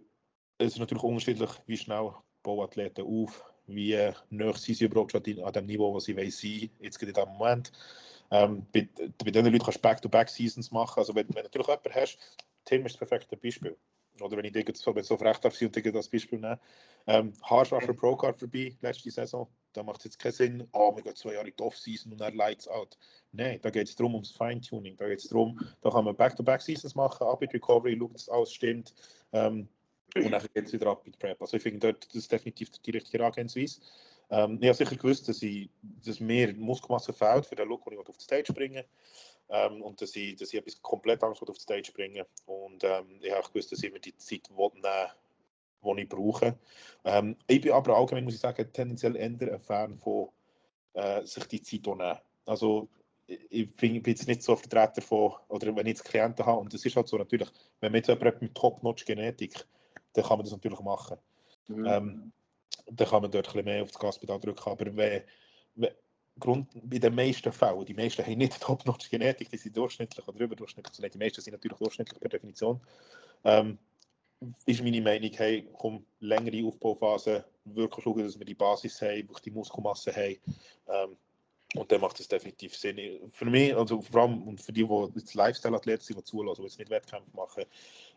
es 0.59 0.73
ist 0.73 0.79
natürlich 0.79 1.03
unterschiedlich, 1.03 1.51
wie 1.67 1.77
schnell 1.77 2.15
bauen 2.43 2.65
Athleten 2.65 3.03
auf, 3.03 3.50
wie 3.75 4.13
nah 4.31 4.53
sind 4.55 4.77
sie 4.77 4.85
überhaupt 4.85 5.13
schon 5.13 5.23
an 5.43 5.53
dem 5.53 5.67
Niveau, 5.67 5.93
wo 5.93 6.01
sie 6.01 6.15
sein 6.15 6.25
wollen, 6.25 6.71
jetzt 6.81 6.99
gerade 6.99 7.11
in 7.11 7.15
diesem 7.15 7.33
Moment. 7.39 7.73
Ähm, 8.31 8.67
bei, 8.73 8.89
bei 9.25 9.31
diesen 9.31 9.47
Leuten 9.47 9.59
kannst 9.59 9.79
du 9.79 9.83
Back-to-Back-Seasons 9.83 10.71
machen. 10.71 10.99
Also 10.99 11.15
wenn, 11.15 11.27
wenn 11.29 11.37
du 11.37 11.43
natürlich 11.43 11.67
jemanden 11.67 11.95
hast, 11.95 12.19
Tim 12.65 12.87
ist 12.87 13.01
das 13.01 13.09
perfekte 13.09 13.37
Beispiel. 13.37 13.77
Oder 14.21 14.37
wenn 14.37 14.45
ich 14.45 14.53
dir 14.53 14.65
so, 14.75 14.95
so 15.01 15.15
recht 15.15 15.45
darf, 15.45 15.61
und 15.61 15.75
dir 15.75 15.93
das 15.93 16.09
Beispiel 16.09 16.39
nehmen. 16.39 16.59
Ähm, 17.07 17.33
Harsch 17.43 17.73
war 17.73 17.81
für 17.81 17.95
Procard 17.95 18.39
vorbei 18.39 18.77
letzte 18.83 19.11
Saison. 19.11 19.49
Da 19.73 19.83
macht 19.83 20.01
es 20.01 20.05
jetzt 20.05 20.19
keinen 20.19 20.33
Sinn, 20.33 20.69
oh, 20.73 20.95
wir 20.95 21.03
gehen 21.03 21.17
zwei 21.17 21.35
Jahre 21.35 21.49
in 21.49 21.55
die 21.57 21.63
Off-Season 21.63 22.13
und 22.13 22.21
er 22.21 22.33
Lights 22.33 22.69
out. 22.69 22.99
Nein, 23.33 23.61
da 23.63 23.71
geht 23.71 23.89
es 23.89 23.97
darum, 23.97 24.15
ums 24.15 24.33
Feintuning. 24.33 24.97
Da 24.97 25.09
geht 25.09 25.21
es 25.21 25.29
darum, 25.29 25.59
da 25.81 25.91
kann 25.91 26.05
man 26.05 26.17
Back-to-Back-Seasons 26.17 26.95
machen, 26.95 27.27
Upbeat 27.27 27.55
Recovery, 27.55 27.97
schaut, 27.99 28.15
dass 28.15 28.29
alles 28.29 28.53
stimmt. 28.53 28.95
Ähm, 29.33 29.69
und 30.15 30.31
dann 30.31 30.43
geht 30.55 30.67
es 30.67 30.73
wieder 30.73 30.89
ab 30.89 31.03
mit 31.05 31.19
Prep. 31.19 31.41
Also 31.41 31.57
ich 31.57 31.63
finde, 31.63 31.93
dort, 31.93 32.07
das 32.07 32.15
ist 32.17 32.33
definitiv 32.33 32.71
die 32.71 32.91
richtige 32.91 33.19
Herangehensweise. 33.19 33.81
Ähm, 34.31 34.59
ich 34.61 34.69
habe 34.69 34.77
sicher 34.77 34.97
gewusst, 34.97 35.29
dass, 35.29 35.43
ich, 35.43 35.71
dass 35.83 36.21
mir 36.21 36.55
Muskelmasse 36.55 37.13
fehlt 37.13 37.47
für 37.47 37.57
den 37.57 37.69
Look, 37.69 37.85
den 37.85 37.95
ich 37.95 38.09
auf 38.09 38.17
die 38.17 38.25
Stage 38.25 38.53
bringen 38.53 38.85
ähm, 39.49 39.83
und 39.83 40.01
dass 40.01 40.15
ich, 40.15 40.37
dass 40.37 40.53
ich 40.53 40.59
etwas 40.59 40.81
komplett 40.81 41.23
Angst 41.23 41.43
auf 41.43 41.57
die 41.57 41.63
Stage 41.63 41.93
bringen 41.93 42.25
Und 42.47 42.85
ähm, 42.85 43.19
ich 43.21 43.33
habe 43.33 43.47
gewusst, 43.49 43.73
dass 43.73 43.83
ich 43.83 43.93
mir 43.93 44.01
die 44.01 44.17
Zeit 44.17 44.49
nehmen 44.51 44.83
die 45.83 46.03
ich 46.03 46.09
brauche. 46.09 46.59
Ähm, 47.05 47.37
ich 47.47 47.61
bin 47.61 47.73
aber 47.73 47.97
allgemein, 47.97 48.25
muss 48.25 48.35
ich 48.35 48.41
sagen, 48.41 48.71
tendenziell 48.73 49.17
eher 49.17 49.55
ein 49.55 49.61
Fan 49.61 49.99
von 49.99 50.29
äh, 50.93 51.25
sich 51.25 51.45
die 51.45 51.63
Zeit 51.63 51.87
nehmen. 51.87 52.19
Also 52.47 52.89
ich 53.27 53.75
bin 53.77 54.03
jetzt 54.05 54.27
nicht 54.27 54.43
so 54.43 54.57
Vertreter 54.57 55.01
von, 55.01 55.35
oder 55.49 55.75
wenn 55.75 55.87
ich 55.87 55.93
jetzt 55.93 56.05
Klienten 56.05 56.45
habe, 56.45 56.61
und 56.61 56.75
das 56.75 56.85
ist 56.85 56.97
halt 56.97 57.09
so 57.09 57.17
natürlich, 57.17 57.49
wenn 57.81 57.93
man 57.93 57.99
jetzt 57.99 58.09
jemanden 58.09 58.39
mit 58.45 58.55
Top-Notch-Genetik, 58.55 59.67
dann 60.13 60.25
kann 60.25 60.39
man 60.39 60.45
das 60.45 60.53
natürlich 60.53 60.81
machen. 60.81 61.17
Mhm. 61.69 61.87
Ähm, 61.87 62.33
dann 62.87 63.09
kann 63.09 63.23
man 63.23 63.31
dort 63.31 63.47
ein 63.49 63.53
bisschen 63.53 63.65
mehr 63.65 63.83
auf 63.83 63.91
das 63.91 64.01
Gaspedal 64.01 64.41
drücken. 64.41 64.71
Aber 64.71 64.87
wenn, 64.97 65.23
wenn, 65.77 65.91
Grund, 66.39 66.69
bei 66.83 66.99
den 66.99 67.15
meisten 67.15 67.53
Fällen, 67.53 67.85
die 67.85 67.95
meisten 67.95 68.25
haben 68.25 68.39
nicht 68.39 68.61
Top-Notch-Genetik, 68.61 69.51
die 69.51 69.57
sind 69.57 69.77
durchschnittlich 69.77 70.27
oder 70.27 70.41
überdurchschnittlich. 70.41 70.99
Also 70.99 71.09
die 71.09 71.19
meisten 71.19 71.41
sind 71.41 71.53
natürlich 71.53 71.79
durchschnittlich 71.79 72.19
per 72.21 72.31
Definition. 72.31 72.81
Ähm, 73.45 73.79
ist 74.65 74.83
meine 74.83 75.03
Meinung, 75.03 75.31
hey, 75.35 75.69
komm, 75.75 76.05
längere 76.21 76.67
Aufbauphase, 76.67 77.45
wirklich 77.65 78.03
schauen, 78.03 78.25
dass 78.25 78.39
wir 78.39 78.47
die 78.47 78.55
Basis 78.55 79.01
haben, 79.03 79.29
wirklich 79.29 79.43
die 79.43 79.51
Muskelmasse 79.51 80.13
haben. 80.13 80.37
Ähm, 80.89 81.17
und 81.75 81.93
dann 81.93 82.01
macht 82.01 82.19
es 82.19 82.27
definitiv 82.27 82.77
Sinn. 82.77 82.99
Für 83.33 83.45
mich, 83.45 83.77
also 83.77 84.01
vor 84.01 84.23
allem 84.23 84.43
und 84.43 84.61
für 84.61 84.73
die, 84.73 84.85
die 84.85 85.09
jetzt 85.15 85.35
Lifestyle-Athleten 85.35 86.03
sind, 86.03 86.19
die 86.19 86.25
zulassen, 86.25 86.63
die 86.63 86.69
jetzt 86.69 86.79
nicht 86.79 86.91
Wettkämpfe 86.91 87.37
machen, 87.37 87.65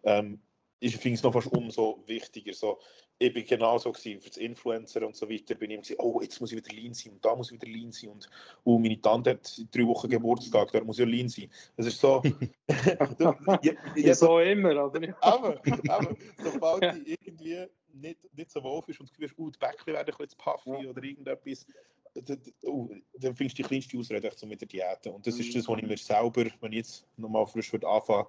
ähm, 0.03 0.39
ich 0.83 0.97
finde 0.97 1.15
es 1.15 1.23
noch 1.23 1.31
fast 1.31 1.47
umso 1.47 2.03
wichtiger. 2.07 2.53
So, 2.53 2.79
ich 3.17 3.33
bin 3.33 3.45
genauso 3.45 3.91
gewesen, 3.91 4.19
für 4.19 4.29
das 4.29 4.37
Influencer 4.37 5.05
und 5.07 5.15
so 5.15 5.29
weiter, 5.29 5.55
bin 5.55 5.71
ich 5.71 5.91
immer 5.91 6.03
oh, 6.03 6.19
jetzt 6.21 6.41
muss 6.41 6.51
ich 6.51 6.57
wieder 6.57 6.75
lean 6.75 6.93
sein 6.93 7.13
und 7.13 7.23
da 7.23 7.35
muss 7.35 7.51
ich 7.51 7.61
wieder 7.61 7.71
lean 7.71 7.91
sein 7.91 8.09
und 8.09 8.29
oh, 8.65 8.77
meine 8.77 8.99
Tante 8.99 9.31
hat 9.31 9.61
drei 9.71 9.87
Wochen 9.87 10.09
Geburtstag, 10.09 10.71
da 10.73 10.83
muss 10.83 10.99
ich 10.99 11.05
lean 11.05 11.29
sein. 11.29 11.49
Das 11.77 11.85
ist 11.85 11.99
so... 11.99 12.21
ja, 13.61 13.73
ja, 13.95 14.15
so 14.15 14.39
immer, 14.39 14.75
aber 14.75 14.99
nicht. 14.99 15.13
aber, 15.21 15.61
aber 15.87 16.15
sobald 16.37 16.95
die 16.95 17.17
irgendwie 17.21 17.65
nicht, 17.93 18.17
nicht 18.35 18.51
so 18.51 18.61
wohl 18.61 18.83
ist 18.87 18.99
und 18.99 19.09
du 19.09 19.21
Gefühl 19.21 19.45
oh, 19.45 19.49
die 19.49 19.59
Bäckchen 19.59 19.93
werden 19.93 20.13
bisschen 20.17 20.37
puffy 20.37 20.83
ja. 20.83 20.89
oder 20.89 21.01
irgendetwas, 21.01 21.65
dann, 22.13 22.41
oh, 22.63 22.89
dann 23.13 23.35
findest 23.35 23.57
du 23.57 23.63
die 23.63 23.67
kleinste 23.69 23.97
Ausrede 23.97 24.31
so 24.35 24.45
mit 24.45 24.59
der 24.59 24.67
Diät. 24.67 25.07
Und 25.07 25.25
das 25.25 25.39
ist 25.39 25.55
das, 25.55 25.67
was 25.67 25.77
ich 25.77 25.87
mir 25.87 25.97
selber, 25.97 26.45
wenn 26.59 26.71
ich 26.73 26.79
jetzt 26.79 27.05
nochmal 27.17 27.47
frisch 27.47 27.71
würde 27.71 27.87
anfangen, 27.87 28.27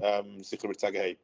ähm, 0.00 0.42
sicher 0.42 0.64
würde 0.64 0.78
sagen, 0.78 0.96
hey, 0.96 1.18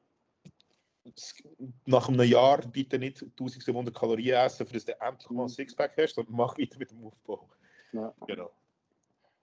nach 1.86 2.08
einem 2.08 2.22
Jahr 2.22 2.62
bitte 2.66 2.98
nicht 2.98 3.22
1700 3.22 3.94
Kalorien 3.94 4.36
essen, 4.36 4.66
für 4.66 4.74
das 4.74 4.84
du 4.84 4.92
endlich 5.00 5.30
mal 5.30 5.44
ein 5.44 5.48
Sixpack 5.48 5.96
hast, 5.98 6.14
sondern 6.14 6.34
mach 6.34 6.58
weiter 6.58 6.78
mit 6.78 6.90
dem 6.90 7.04
Aufbau. 7.04 7.48
Ja. 7.92 8.14
Genau. 8.26 8.50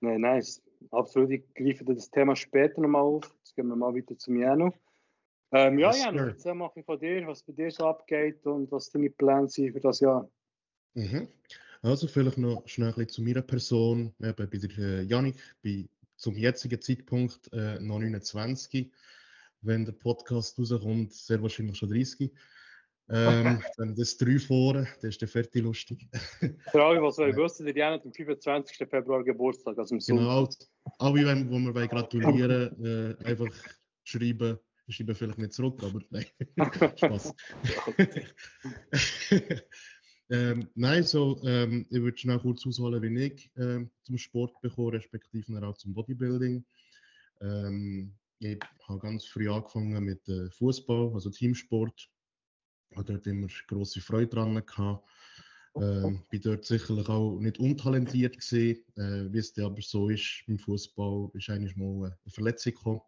Nein, 0.02 0.22
nice. 0.22 0.62
Absolut. 0.92 1.30
Ich 1.32 1.44
greife 1.54 1.86
das 1.86 2.10
Thema 2.10 2.36
später 2.36 2.82
nochmal 2.82 3.04
auf. 3.04 3.36
Jetzt 3.38 3.56
gehen 3.56 3.68
wir 3.68 3.76
mal 3.76 3.94
weiter 3.94 4.18
zum 4.18 4.42
Jano. 4.42 4.74
Ähm, 5.52 5.80
ja, 5.80 5.94
Jano, 5.94 6.28
erzähl 6.28 6.54
mal 6.54 6.70
von 6.70 7.00
dir, 7.00 7.28
was 7.28 7.44
bei 7.44 7.54
dir 7.54 7.70
so 7.70 7.86
abgeht 7.86 8.46
und 8.46 8.72
was 8.72 8.90
deine 8.90 9.10
Pläne 9.10 9.48
sind 9.48 9.74
für 9.74 9.82
das 9.82 10.00
Jahr. 10.00 10.30
Mhm. 10.94 11.28
Also 11.84 12.08
vielleicht 12.08 12.38
noch 12.38 12.68
schnell 12.68 13.08
zu 13.08 13.22
meiner 13.22 13.42
Person. 13.42 14.14
Eben 14.22 14.36
bei 14.36 14.46
der 14.46 14.78
äh, 14.78 15.02
Janik, 15.04 15.36
bin 15.62 15.90
zum 16.16 16.36
jetzigen 16.36 16.80
Zeitpunkt 16.82 17.52
äh, 17.54 17.80
noch 17.80 18.00
29 18.00 18.92
wenn 19.62 19.86
der 19.86 19.94
Podcast 19.94 20.58
rauskommt, 20.58 21.14
sehr 21.14 21.42
wahrscheinlich 21.42 21.78
schon 21.78 21.90
30. 21.90 22.32
Ähm, 23.14 23.62
dann 23.76 23.94
das 23.96 24.16
3 24.18 24.40
vor, 24.40 24.74
das 24.74 25.04
ist 25.04 25.20
der 25.20 25.28
fertig 25.28 25.64
lustig. 25.64 26.08
Für 26.72 26.86
alle, 26.86 27.02
was 27.02 27.18
wir 27.18 27.26
wissen, 27.36 27.66
die 27.66 27.84
haben 27.84 28.02
am 28.02 28.14
25. 28.14 28.78
Februar 28.90 29.22
Geburtstag, 29.22 29.78
also 29.78 29.96
im 29.96 30.00
Genau, 30.00 30.48
alle, 30.98 31.50
wo 31.50 31.60
wir 31.60 31.88
gratulieren, 31.90 32.86
äh, 32.86 33.26
einfach 33.26 33.54
schreiben, 34.06 34.58
ich 34.88 34.96
schreibe 34.96 35.14
vielleicht 35.14 35.40
nicht 35.40 35.52
zurück, 35.52 35.84
aber 35.84 36.00
nein, 36.10 36.26
Spaß. 36.96 37.34
ähm, 40.30 40.70
nein, 40.76 41.04
so, 41.04 41.38
ähm, 41.44 41.86
ich 41.90 42.02
würde 42.02 42.18
schnell 42.18 42.40
kurz 42.40 42.66
ausholen, 42.66 43.02
wie 43.02 43.26
ich 43.26 43.52
ähm, 43.58 43.92
zum 44.04 44.18
Sport 44.18 44.54
bekomme, 44.62 44.94
respektive 44.94 45.68
auch 45.68 45.78
zum 45.78 45.94
Bodybuilding. 45.94 46.64
Ähm, 47.42 48.14
ich 48.42 48.60
habe 48.88 49.00
ganz 49.00 49.26
früh 49.26 49.50
angefangen 49.50 50.04
mit 50.04 50.28
äh, 50.28 50.50
Fußball, 50.50 51.14
also 51.14 51.30
Teamsport. 51.30 52.10
Ich 52.90 52.98
hatte 52.98 53.14
dort 53.14 53.28
immer 53.28 53.48
große 53.68 54.02
Freude 54.02 54.28
dran. 54.28 54.56
Gehabt. 54.66 55.08
Ähm, 55.76 56.24
bin 56.30 56.42
dort 56.42 56.66
sicherlich 56.66 57.08
auch 57.08 57.40
nicht 57.40 57.60
untalentiert 57.60 58.38
gesehen. 58.38 58.84
Äh, 58.98 59.32
Wie 59.32 59.38
es 59.38 59.58
aber 59.60 59.82
so 59.82 60.10
ist 60.10 60.44
im 60.48 60.58
Fußball, 60.58 61.30
ist 61.34 61.50
eigentlich 61.50 61.78
mal 61.78 62.06
eine 62.06 62.32
Verletzung 62.34 62.74
gekommen. 62.74 63.02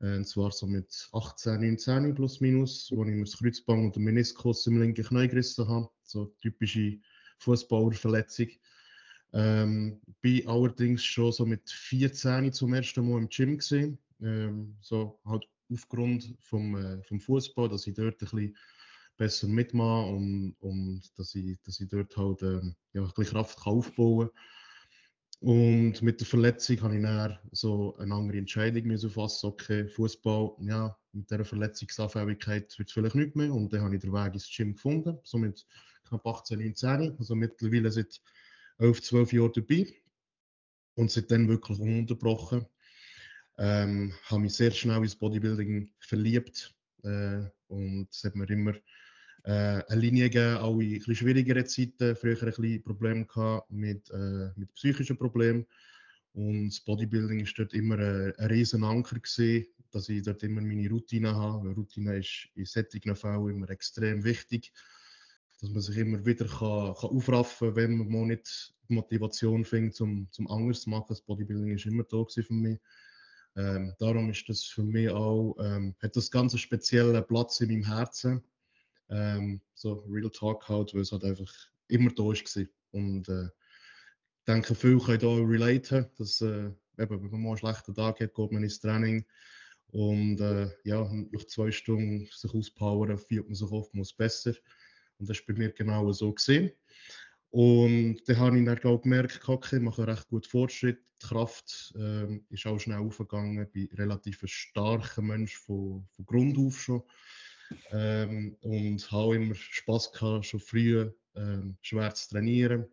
Äh, 0.00 0.16
und 0.18 0.26
zwar 0.26 0.52
so 0.52 0.66
mit 0.66 1.08
18, 1.12 1.60
19 1.60 2.14
plus 2.14 2.40
minus, 2.40 2.90
wo 2.92 3.04
ich 3.04 3.10
mir 3.10 3.24
das 3.24 3.36
Kreuzband 3.36 3.86
und 3.86 3.96
den 3.96 4.04
Meniskus 4.04 4.66
im 4.68 4.80
linken 4.80 5.04
Knie 5.04 5.28
gerissen 5.28 5.68
habe. 5.68 5.90
So 6.04 6.26
typische 6.40 6.98
Fußballerverletzung. 7.40 8.48
Ähm, 9.32 10.00
bin 10.22 10.48
allerdings 10.48 11.04
schon 11.04 11.32
so 11.32 11.44
mit 11.44 11.68
14 11.68 12.52
zum 12.52 12.72
ersten 12.72 13.06
Mal 13.06 13.18
im 13.18 13.28
Gym 13.28 13.58
gesehen 13.58 13.98
ähm, 14.22 14.76
so 14.80 15.20
halt 15.24 15.44
aufgrund 15.72 16.36
vom, 16.40 16.76
äh, 16.76 17.02
vom 17.04 17.20
Fußball, 17.20 17.68
dass 17.68 17.86
ich 17.86 17.94
dort 17.94 18.14
ein 18.14 18.18
bisschen 18.18 18.56
besser 19.16 19.48
mitmache 19.48 20.10
und, 20.10 20.56
und 20.60 21.02
dass, 21.18 21.34
ich, 21.34 21.58
dass 21.62 21.80
ich 21.80 21.88
dort 21.88 22.16
halt 22.16 22.42
ähm, 22.42 22.76
ja, 22.92 23.02
ein 23.02 23.08
bisschen 23.08 23.32
Kraft 23.32 23.60
kann 23.60 23.72
aufbauen 23.74 24.30
Und 25.40 26.02
mit 26.02 26.20
der 26.20 26.26
Verletzung 26.26 26.80
habe 26.82 26.96
ich 26.96 27.02
dann 27.02 27.38
so 27.52 27.96
eine 27.98 28.14
andere 28.14 28.38
Entscheidung 28.38 28.84
müssen 28.84 29.10
fassen. 29.10 29.46
Okay, 29.46 29.86
Fußball, 29.88 30.56
ja, 30.60 30.96
mit 31.12 31.30
dieser 31.30 31.44
Verletzungsanfälligkeit 31.44 32.76
wird 32.76 32.88
es 32.88 32.92
vielleicht 32.92 33.14
nicht 33.14 33.36
mehr. 33.36 33.52
Und 33.52 33.72
dann 33.72 33.82
habe 33.82 33.94
ich 33.94 34.00
den 34.00 34.12
Weg 34.12 34.34
ins 34.34 34.50
Gym 34.54 34.74
gefunden, 34.74 35.18
so 35.22 35.38
mit 35.38 35.64
knapp 36.08 36.26
18, 36.26 36.58
19, 36.58 37.16
also 37.18 37.34
mittlerweile 37.36 37.90
seit 37.92 38.20
11, 38.78 39.02
12 39.02 39.32
Jahren 39.32 39.52
dabei. 39.54 39.86
Und 40.94 41.12
seitdem 41.12 41.48
wirklich 41.48 41.78
ununterbrochen. 41.78 42.66
Ähm, 43.58 44.14
habe 44.24 44.42
mich 44.42 44.54
sehr 44.54 44.70
schnell 44.70 45.02
ins 45.02 45.16
Bodybuilding 45.16 45.90
verliebt. 45.98 46.74
Äh, 47.02 47.42
und 47.66 48.08
es 48.10 48.22
hat 48.24 48.36
mir 48.36 48.48
immer 48.48 48.74
äh, 49.44 49.82
eine 49.88 50.00
Linie 50.00 50.30
gegeben, 50.30 50.58
auch 50.58 50.78
in 50.78 50.96
etwas 50.96 51.16
schwierigeren 51.18 51.66
Zeiten. 51.66 52.14
Früher 52.14 52.40
ein 52.40 52.46
bisschen 52.46 52.82
Probleme 52.82 53.26
gehabt 53.26 53.70
mit, 53.70 54.08
äh, 54.10 54.50
mit 54.56 54.72
psychischen 54.74 55.18
Problemen. 55.18 55.66
Und 56.34 56.68
das 56.68 56.80
Bodybuilding 56.80 57.40
war 57.44 57.52
dort 57.56 57.74
immer 57.74 57.98
ein, 57.98 58.32
ein 58.36 58.46
riesen 58.46 58.84
Anker 58.84 59.18
gewesen, 59.18 59.66
dass 59.90 60.08
ich 60.08 60.22
dort 60.22 60.42
immer 60.44 60.60
meine 60.60 60.88
Routine 60.88 61.34
habe. 61.34 61.66
Weil 61.66 61.74
Routine 61.74 62.18
ist 62.18 62.48
in 62.54 62.64
solchen 62.64 63.16
Fällen 63.16 63.48
immer 63.48 63.70
extrem 63.70 64.22
wichtig. 64.22 64.72
Dass 65.60 65.70
man 65.70 65.80
sich 65.80 65.96
immer 65.96 66.24
wieder 66.24 66.46
kann, 66.46 66.94
kann 66.94 67.10
aufraffen 67.10 67.74
kann, 67.74 67.76
wenn 67.76 68.08
man 68.08 68.28
nicht 68.28 68.72
die 68.88 68.94
Motivation 68.94 69.64
findet, 69.64 70.00
um 70.00 70.28
zum 70.30 70.48
anders 70.48 70.82
zu 70.82 70.90
machen. 70.90 71.06
Das 71.08 71.22
Bodybuilding 71.22 71.74
ist 71.74 71.86
immer 71.86 72.04
da 72.04 72.24
für 72.24 72.52
mich. 72.52 72.78
Ähm, 73.56 73.94
darum 73.98 74.30
ist 74.30 74.48
das 74.48 74.64
für 74.64 74.82
mich 74.82 75.10
auch, 75.10 75.56
ähm, 75.60 75.94
hat 76.00 76.16
das 76.16 76.30
ganz 76.30 76.52
einen 76.52 76.60
speziellen 76.60 77.26
Platz 77.26 77.60
in 77.60 77.68
meinem 77.68 77.84
Herzen. 77.84 78.42
Ähm, 79.10 79.60
so 79.74 80.04
Real 80.08 80.30
Talk 80.30 80.68
halt, 80.68 80.94
weil 80.94 81.02
es 81.02 81.12
halt 81.12 81.24
einfach 81.24 81.52
immer 81.88 82.10
da 82.10 82.22
war. 82.22 82.34
Und 82.92 83.28
äh, 83.28 83.44
ich 83.46 84.44
denke, 84.46 84.74
viele 84.74 84.98
können 85.00 85.18
da 85.18 85.34
relaten, 85.34 86.06
dass 86.16 86.40
äh, 86.40 86.70
eben, 86.98 87.22
wenn 87.22 87.30
man 87.30 87.42
mal 87.42 87.48
einen 87.50 87.58
schlechten 87.58 87.94
Tag 87.94 88.20
hat, 88.20 88.34
geht 88.34 88.52
man 88.52 88.62
ins 88.62 88.80
Training 88.80 89.24
und 89.90 90.40
äh, 90.40 90.70
ja, 90.84 91.10
nach 91.30 91.44
zwei 91.46 91.70
Stunden 91.70 92.28
sich 92.30 92.52
auspowern, 92.52 93.16
fühlt 93.18 93.46
man 93.46 93.54
sich 93.54 93.70
oftmals 93.70 94.12
besser. 94.12 94.52
Und 95.18 95.28
das 95.28 95.38
war 95.38 95.54
bei 95.54 95.60
mir 95.60 95.72
genau 95.72 96.10
so 96.12 96.32
gesehen. 96.32 96.70
Und 97.50 98.20
dann 98.26 98.38
habe 98.38 98.58
ich 98.58 98.64
dann 98.64 98.82
auch 98.84 99.00
gemerkt, 99.00 99.48
okay, 99.48 99.76
ich 99.76 99.82
mache 99.82 100.06
recht 100.06 100.28
gut 100.28 100.46
Fortschritt. 100.46 100.98
Die 101.22 101.26
Kraft 101.26 101.94
äh, 101.98 102.38
ist 102.50 102.66
auch 102.66 102.78
schnell 102.78 102.98
aufgegangen. 102.98 103.62
Ich 103.62 103.72
bin 103.72 103.98
relativ 103.98 104.42
ein 104.42 104.48
starker 104.48 105.22
Mensch 105.22 105.56
von, 105.56 106.06
von 106.12 106.26
Grund 106.26 106.58
auf 106.58 106.78
schon. 106.80 107.02
Ähm, 107.90 108.56
und 108.60 109.10
habe 109.10 109.36
immer 109.36 109.54
Spass 109.54 110.12
gehabt, 110.12 110.46
schon 110.46 110.60
früh 110.60 111.10
ähm, 111.36 111.76
schwer 111.82 112.14
zu 112.14 112.30
trainieren. 112.30 112.86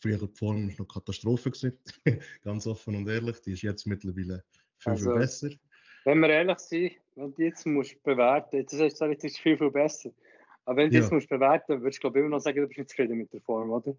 Früher 0.00 0.18
die 0.18 0.28
Form 0.28 0.68
war 0.68 0.74
noch 0.78 0.88
Katastrophe. 0.88 1.50
Ganz 2.44 2.66
offen 2.66 2.94
und 2.94 3.08
ehrlich. 3.08 3.40
Die 3.40 3.52
ist 3.52 3.62
jetzt 3.62 3.86
mittlerweile 3.86 4.44
viel, 4.78 4.92
also, 4.92 5.10
viel 5.10 5.18
besser. 5.18 5.50
Wenn 6.04 6.20
wir 6.20 6.28
ehrlich 6.30 6.58
sind, 6.58 6.92
wenn 7.16 7.34
du 7.34 7.42
jetzt 7.42 7.66
musst 7.66 8.02
bewerten 8.02 8.58
musst, 8.58 8.72
das 8.72 8.92
ist, 8.92 9.24
ist 9.24 9.38
viel, 9.38 9.58
viel 9.58 9.70
besser. 9.70 10.10
Aber 10.66 10.78
wenn 10.78 10.90
du 10.90 10.96
ja. 10.96 11.02
jetzt 11.02 11.12
musst 11.12 11.28
bewerten 11.28 11.80
würdest 11.80 11.98
du 11.98 12.00
glaube 12.02 12.18
immer 12.18 12.28
noch 12.28 12.40
sagen, 12.40 12.60
du 12.60 12.66
bist 12.66 12.78
nicht 12.78 12.90
zufrieden 12.90 13.18
mit 13.18 13.32
der 13.32 13.40
Form, 13.40 13.70
oder? 13.70 13.96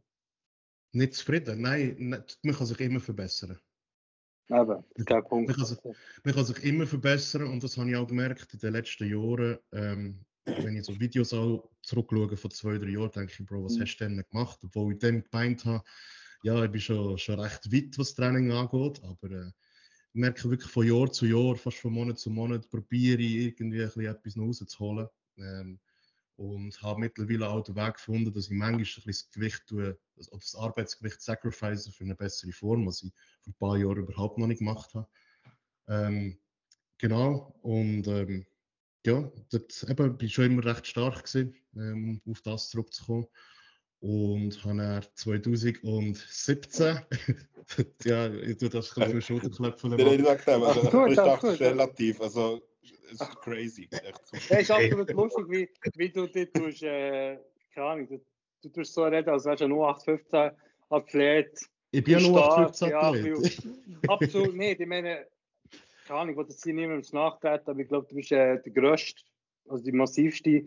Nicht 0.92 1.14
zufrieden? 1.16 1.62
Nein, 1.62 1.96
man 2.44 2.56
kann 2.56 2.68
sich 2.68 2.80
immer 2.82 3.00
verbessern. 3.00 3.58
Eben, 4.50 4.84
der 4.98 5.22
Punkt. 5.22 5.50
Man 5.50 5.58
kann, 5.58 5.66
sich, 5.66 5.80
man 6.24 6.34
kann 6.34 6.46
sich 6.46 6.64
immer 6.64 6.86
verbessern 6.86 7.44
und 7.48 7.64
das 7.64 7.78
habe 7.78 7.90
ich 7.90 7.96
auch 7.96 8.08
gemerkt 8.08 8.54
in 8.54 8.60
den 8.60 8.74
letzten 8.74 9.10
Jahren. 9.10 9.58
Ähm, 9.74 10.26
wenn 10.46 10.78
ich 10.78 10.86
so 10.86 10.98
Videos 11.00 11.34
auch 11.34 11.70
zurückschaue 11.82 12.38
von 12.38 12.52
zwei, 12.52 12.78
drei 12.78 12.90
Jahren, 12.90 13.12
denke 13.12 13.34
ich, 13.38 13.46
Bro, 13.46 13.66
was 13.66 13.78
mhm. 13.78 13.82
hast 13.82 13.98
du 13.98 14.06
denn 14.06 14.24
gemacht? 14.30 14.60
Obwohl 14.64 14.94
ich 14.94 15.00
dann 15.00 15.24
gemeint 15.24 15.66
habe, 15.66 15.84
ja, 16.44 16.64
ich 16.64 16.72
bin 16.72 16.80
schon, 16.80 17.18
schon 17.18 17.40
recht 17.40 17.72
weit, 17.72 17.98
was 17.98 18.14
Training 18.14 18.52
angeht, 18.52 19.02
aber 19.04 19.32
äh, 19.32 19.52
ich 20.14 20.22
merke 20.22 20.50
wirklich 20.50 20.72
von 20.72 20.88
Jahr 20.88 21.12
zu 21.12 21.26
Jahr, 21.26 21.56
fast 21.56 21.78
von 21.78 21.94
Monat 21.94 22.18
zu 22.18 22.30
Monat, 22.30 22.70
probiere 22.70 23.22
ich 23.22 23.60
irgendwie 23.60 23.82
ein 23.82 23.92
bisschen 23.92 24.06
etwas 24.06 24.38
rauszuholen. 24.38 25.08
Ähm, 25.38 25.80
und 26.38 26.82
habe 26.84 27.00
mittlerweile 27.00 27.50
auch 27.50 27.64
den 27.64 27.76
Weg 27.76 27.96
gefunden, 27.96 28.32
dass 28.32 28.46
ich 28.46 28.52
manchmal 28.52 28.78
ein 28.78 28.84
bisschen 28.84 29.04
das 29.06 29.32
Gewicht 29.32 29.64
tue, 29.68 29.98
oder 30.16 30.40
das 30.40 30.56
Arbeitsgewicht 30.56 31.22
sacrifice 31.22 31.88
für 31.90 32.04
eine 32.04 32.16
bessere 32.16 32.52
Form, 32.52 32.86
was 32.86 33.04
ich 33.04 33.12
vor 33.42 33.52
ein 33.52 33.58
paar 33.60 33.78
Jahren 33.78 34.04
überhaupt 34.04 34.38
noch 34.38 34.48
nicht 34.48 34.60
gemacht 34.60 34.94
habe. 34.94 35.08
Ähm, 35.88 36.38
genau, 37.00 37.58
und 37.64 38.08
ähm, 38.08 38.46
ja, 39.06 39.32
dort 39.50 39.86
eben, 39.90 40.18
bin 40.18 40.28
ich 40.28 40.34
schon 40.34 40.46
immer 40.46 40.66
recht 40.66 40.86
stark 40.86 41.24
gewesen, 41.26 41.56
ähm, 41.76 42.22
um 42.24 42.32
auf 42.32 42.42
das 42.42 42.70
zurückzukommen. 42.70 43.28
Und 44.00 44.64
habe 44.64 44.78
dann 44.78 45.06
2017, 45.16 47.00
ja, 48.04 48.32
ich 48.32 48.58
tue 48.58 48.70
das 48.70 48.96
ein 48.96 49.12
bisschen 49.12 49.12
für 49.12 49.22
Schulterklöpfen. 49.22 49.90
Nein, 49.90 50.20
ich 50.20 50.26
sage 50.26 50.54
also, 50.54 51.06
ich 51.08 51.16
dachte 51.16 51.60
relativ, 51.60 52.22
also 52.22 52.62
es 53.12 53.22
ist 53.22 53.42
crazy. 53.42 53.90
Es 54.50 54.50
ist 54.50 54.72
absolut 54.72 55.12
lustig, 55.12 55.46
wie, 55.50 55.70
wie 55.96 56.10
du 56.10 56.28
dich 56.28 56.52
tust, 56.52 56.84
äh, 56.84 57.38
keine 57.74 57.88
Ahnung, 57.88 58.08
du, 58.08 58.22
du 58.64 58.70
tust 58.70 58.94
so 58.94 59.04
reden, 59.04 59.30
als 59.30 59.46
wärst 59.46 59.62
du 59.62 59.66
ein 59.66 59.72
0815 59.72 60.52
Athlet. 60.90 61.60
Ich 61.92 62.04
bin 62.04 62.16
ein 62.16 62.26
0815 62.26 62.94
Athlet. 62.94 63.64
Ja, 63.64 63.70
absolut 64.10 64.56
nicht. 64.56 64.80
Ich 64.80 64.88
meine, 64.88 65.28
keine 66.06 66.20
Ahnung, 66.20 66.32
ich 66.32 66.38
wollte 66.38 66.52
jetzt 66.52 66.64
hier 66.64 66.74
niemandem 66.74 67.10
nachtreten, 67.14 67.70
aber 67.70 67.80
ich 67.80 67.88
glaube, 67.88 68.08
du 68.08 68.16
bist 68.16 68.32
äh, 68.32 68.62
der 68.62 68.72
grösste, 68.72 69.22
also 69.68 69.84
die 69.84 69.92
massivste, 69.92 70.66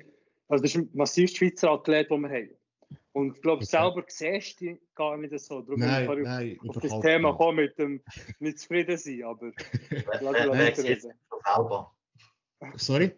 also 0.48 0.62
das 0.62 0.74
ist 0.74 0.76
der 0.76 0.96
massivste 0.96 1.38
Schweizer 1.38 1.70
Athlet, 1.70 2.10
den 2.10 2.20
wir 2.22 2.28
haben. 2.28 2.50
Und 3.12 3.36
ich 3.36 3.42
glaube, 3.42 3.62
okay. 3.62 3.64
selber 3.64 4.04
siehst 4.06 4.60
du 4.60 4.78
gar 4.94 5.16
nicht 5.16 5.36
so. 5.38 5.62
Darum 5.62 5.80
nein, 5.80 6.06
bin 6.06 6.18
ich 6.18 6.24
nein, 6.24 6.58
auf, 6.68 6.76
das 6.76 7.00
Thema 7.00 7.34
kommen 7.34 7.56
mit 7.56 7.78
dem 7.78 8.00
nicht 8.38 8.60
zufrieden 8.60 8.96
sein, 8.96 9.24
aber 9.24 9.50
lass 10.20 10.46
uns 10.46 10.84
reden. 10.84 11.12
Selber. 11.44 11.92
Sorry? 12.76 13.16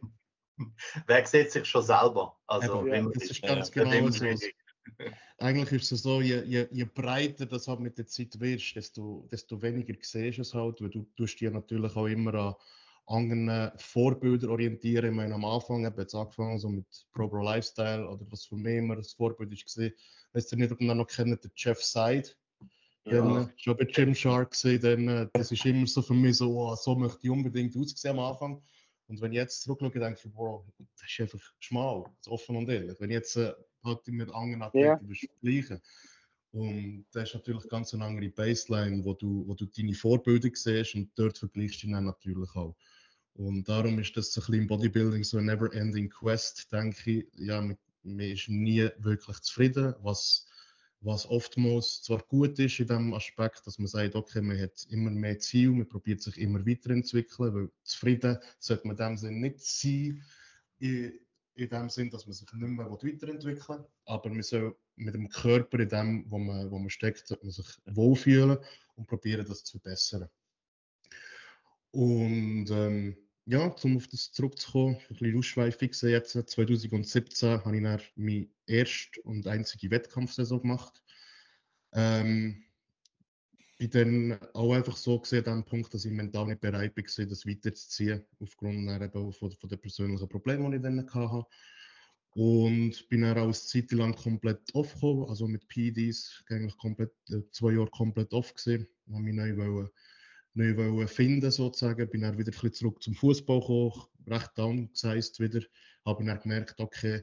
Wer 1.07 1.27
sieht 1.27 1.51
sich 1.51 1.67
schon 1.67 1.83
selber? 1.83 2.39
Also, 2.47 2.87
ja, 2.87 3.03
das 3.03 3.25
ist 3.25 3.43
ganz 3.43 3.75
ja, 3.75 3.85
genau 3.85 4.11
so. 4.11 4.25
Eigentlich 5.39 5.83
ist 5.83 5.93
es 5.93 6.03
so, 6.03 6.21
je, 6.21 6.43
je, 6.45 6.69
je, 6.71 6.85
breiter 6.85 7.47
das 7.47 7.69
halt 7.69 7.81
mit 7.81 7.99
der 7.99 8.07
Zeit 8.07 8.39
wirst, 8.39 8.77
desto, 8.77 9.27
desto 9.31 9.61
weniger 9.61 9.95
siehst 10.01 10.39
du 10.39 10.43
es 10.43 10.55
halt, 10.55 10.81
weil 10.81 10.91
du 10.91 11.05
tust 11.17 11.41
dich 11.41 11.51
natürlich 11.51 11.97
auch 11.97 12.07
immer 12.07 12.35
an 12.35 12.55
anderen 13.07 13.73
Vorbildern 13.77 14.51
orientieren. 14.51 15.07
Ich 15.07 15.13
meine, 15.13 15.35
am 15.35 15.45
Anfang 15.45 15.85
habe 15.85 15.97
ich 15.97 16.05
jetzt 16.05 16.15
angefangen 16.15 16.59
so 16.59 16.69
mit 16.69 16.87
Pro 17.13 17.29
Pro 17.29 17.43
Lifestyle 17.43 18.09
oder 18.09 18.25
was 18.31 18.45
für 18.45 18.57
mich 18.57 18.77
immer 18.77 18.97
das 18.97 19.13
Vorbild 19.13 19.51
war. 19.51 19.91
Weißt 20.33 20.53
du 20.53 20.57
nicht, 20.57 20.73
ob 20.73 20.81
ihr 20.81 20.95
noch 20.95 21.07
kennt, 21.07 21.43
der 21.43 21.51
Jeff 21.57 21.83
Side. 21.83 22.31
Ja. 23.05 23.21
Dann, 23.21 23.53
schon 23.57 23.77
bei 23.77 23.85
Gymshark 23.85 24.53
gesehen, 24.53 24.81
dann, 24.81 25.09
äh, 25.09 25.29
das 25.33 25.51
ist 25.51 25.67
immer 25.67 25.87
so 25.89 26.03
für 26.03 26.15
mich 26.15 26.37
so, 26.37 26.57
oh, 26.57 26.75
so 26.77 26.95
möchte 26.95 27.19
ich 27.23 27.31
unbedingt 27.31 27.77
aussehen 27.77 28.13
am 28.13 28.21
Anfang. 28.21 28.63
Und 29.09 29.21
wenn 29.21 29.33
ich 29.33 29.37
jetzt 29.37 29.63
zurückschaue, 29.63 29.91
denke 29.91 30.21
ich, 30.25 30.31
wow, 30.35 30.65
das 30.79 31.11
ist 31.11 31.21
einfach 31.21 31.41
schmal, 31.59 32.05
das 32.19 32.29
offen 32.29 32.57
und 32.57 32.69
ehrlich. 32.69 32.99
Wenn 33.01 33.11
ich 33.11 33.15
jetzt 33.15 33.37
äh, 33.37 33.53
halt 33.85 34.07
mit 34.09 34.31
anderen 34.31 34.63
Athleten 34.63 35.09
ja. 35.09 35.29
vergleichen 35.29 35.81
und 36.53 37.07
das 37.13 37.31
ist 37.31 37.35
natürlich 37.35 37.67
ganz 37.69 37.95
eine 37.95 38.05
andere 38.05 38.29
Baseline, 38.29 39.03
wo 39.05 39.15
du, 39.15 39.47
wo 39.47 39.55
du 39.55 39.65
deine 39.67 39.95
Vorbilder 39.95 40.51
siehst 40.53 40.95
und 40.95 41.11
dort 41.15 41.39
vergleichst 41.39 41.83
du 41.83 41.87
dich 41.87 41.95
dann 41.95 42.05
natürlich 42.05 42.55
auch. 42.55 42.77
Und 43.35 43.67
darum 43.67 43.99
ist 43.99 44.15
das 44.17 44.33
so 44.33 44.43
ein 44.43 44.47
bisschen 44.47 44.63
im 44.63 44.67
Bodybuilding 44.67 45.25
so 45.25 45.39
ein 45.39 45.47
never-ending 45.47 46.11
Quest, 46.11 46.71
denke 46.71 47.11
ich. 47.11 47.27
Ja, 47.37 47.63
man, 47.63 47.79
man 48.03 48.21
ist 48.21 48.49
nie 48.49 48.87
wirklich 48.99 49.41
zufrieden, 49.41 49.95
was 50.01 50.47
was 51.03 51.27
oftmals 51.29 52.03
zwar 52.03 52.23
gut 52.23 52.59
ist 52.59 52.79
in 52.79 52.87
dem 52.87 53.13
Aspekt, 53.15 53.67
dass 53.67 53.79
man 53.79 53.89
sagt, 53.89 54.15
okay, 54.15 54.41
man 54.41 54.61
hat 54.61 54.87
immer 54.89 55.11
mehr 55.11 55.39
Ziel, 55.39 55.71
man 55.71 55.89
probiert 55.89 56.23
sich 56.23 56.39
immer 56.39 56.65
weiterentwickeln, 56.65 57.55
weil 57.55 57.71
zufrieden 57.83 58.39
sollte 58.59 58.87
man 58.87 58.97
in 58.97 59.05
dem 59.05 59.17
Sinn 59.17 59.41
nicht 59.41 59.61
sein, 59.61 60.23
in, 60.79 61.19
dem 61.57 61.91
Sinn, 61.91 62.11
dass 62.11 62.27
man 62.27 62.35
sich 62.35 62.51
nicht 62.53 62.69
mehr 62.69 62.91
weiterentwickeln 62.91 63.79
will, 63.81 63.87
aber 64.07 64.31
man 64.31 64.43
soll 64.43 64.77
mit 64.97 65.15
dem 65.15 65.29
Körper 65.29 65.81
in 65.81 65.89
dem, 65.89 66.25
wo 66.31 66.39
man, 66.39 66.71
wo 66.71 66.79
man 66.79 66.91
steckt, 66.91 67.27
sollte 67.27 67.45
man 67.45 67.53
sich 67.53 67.67
wohlfühlen 67.87 68.59
und 68.95 69.07
probieren, 69.07 69.47
das 69.47 69.65
zu 69.65 69.79
verbessern. 69.79 70.29
Und 71.91 72.71
ähm, 72.71 73.17
ja, 73.47 73.67
um 73.83 73.97
auf 73.97 74.07
das 74.09 74.33
zurückzukommen, 74.33 74.97
ein 74.97 75.17
bisschen 75.17 75.39
ausschweifig 75.39 76.01
jetzt, 76.03 76.33
2017 76.33 77.65
habe 77.65 77.77
ich 77.77 77.83
dann 77.83 78.01
meinen 78.17 78.55
ersten 78.67 79.21
und 79.23 79.47
einzigen 79.47 79.91
Wettkampfsaison 79.91 80.63
gemacht. 80.63 81.03
Ähm, 81.93 82.65
bin 83.79 83.91
dann 83.91 84.39
auch 84.55 84.73
einfach 84.73 84.97
so 84.97 85.19
gesehen 85.19 85.47
an 85.47 85.61
dem 85.61 85.65
Punkt, 85.65 85.93
dass 85.93 86.05
ich 86.05 86.13
mental 86.13 86.47
nicht 86.47 86.61
bereit 86.61 86.97
war, 86.97 87.27
das 87.27 87.47
weiterzuziehen, 87.47 88.25
aufgrund 88.39 88.89
den 88.89 89.81
persönlichen 89.81 90.29
Problemen, 90.29 90.71
die 90.71 90.77
ich 90.77 90.83
dann 90.83 91.13
hatte. 91.13 91.47
Und 92.35 93.09
bin 93.09 93.23
dann 93.23 93.37
auch 93.37 93.45
eine 93.45 93.53
Zeit 93.53 93.91
lang 93.93 94.15
komplett 94.15 94.75
off 94.75 94.95
gekommen, 94.95 95.29
also 95.29 95.49
mit 95.49 95.67
PDs, 95.69 96.45
eigentlich 96.49 96.79
komplett, 96.79 97.13
äh, 97.29 97.43
zwei 97.51 97.73
Jahre 97.73 97.91
komplett 97.91 98.33
off 98.33 98.55
gesehen, 98.55 98.87
habe 99.11 99.23
mich 99.23 99.35
neu 99.35 99.57
wollen 99.57 99.91
neu 100.55 101.07
finden 101.07 101.51
sozusagen. 101.51 102.09
Bin 102.11 102.23
dann 102.23 102.39
wieder 102.39 102.53
ein 102.53 102.73
zurück 102.73 103.03
zum 103.03 103.15
Fußball 103.15 103.61
gekommen, 103.61 104.07
recht 104.27 104.51
downsized 104.57 105.41
wieder. 105.41 105.61
Habe 106.05 106.25
dann 106.25 106.41
gemerkt, 106.41 106.81
okay, 106.81 107.23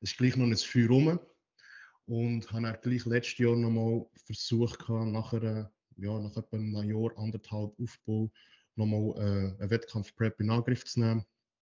es 0.00 0.10
ist 0.10 0.18
gleich 0.18 0.36
noch 0.36 0.46
ein 0.46 0.56
Feuer 0.56 0.88
rum. 0.88 1.20
Und 2.06 2.50
habe 2.52 2.62
dann 2.62 2.78
gleich 2.82 3.04
letztes 3.06 3.38
Jahr 3.38 3.56
nochmal 3.56 4.06
versucht, 4.24 4.88
nach, 4.88 5.32
einer, 5.32 5.72
ja, 5.96 6.18
nach 6.18 6.36
etwa 6.36 6.56
einem 6.56 6.90
Jahr, 6.90 7.16
anderthalb 7.18 7.72
Aufbau, 7.80 8.30
nochmal 8.76 9.14
äh, 9.16 9.60
einen 9.60 9.70
Wettkampf-Prep 9.70 10.40
in 10.40 10.50
Angriff 10.50 10.84
zu 10.84 11.00
nehmen. 11.00 11.24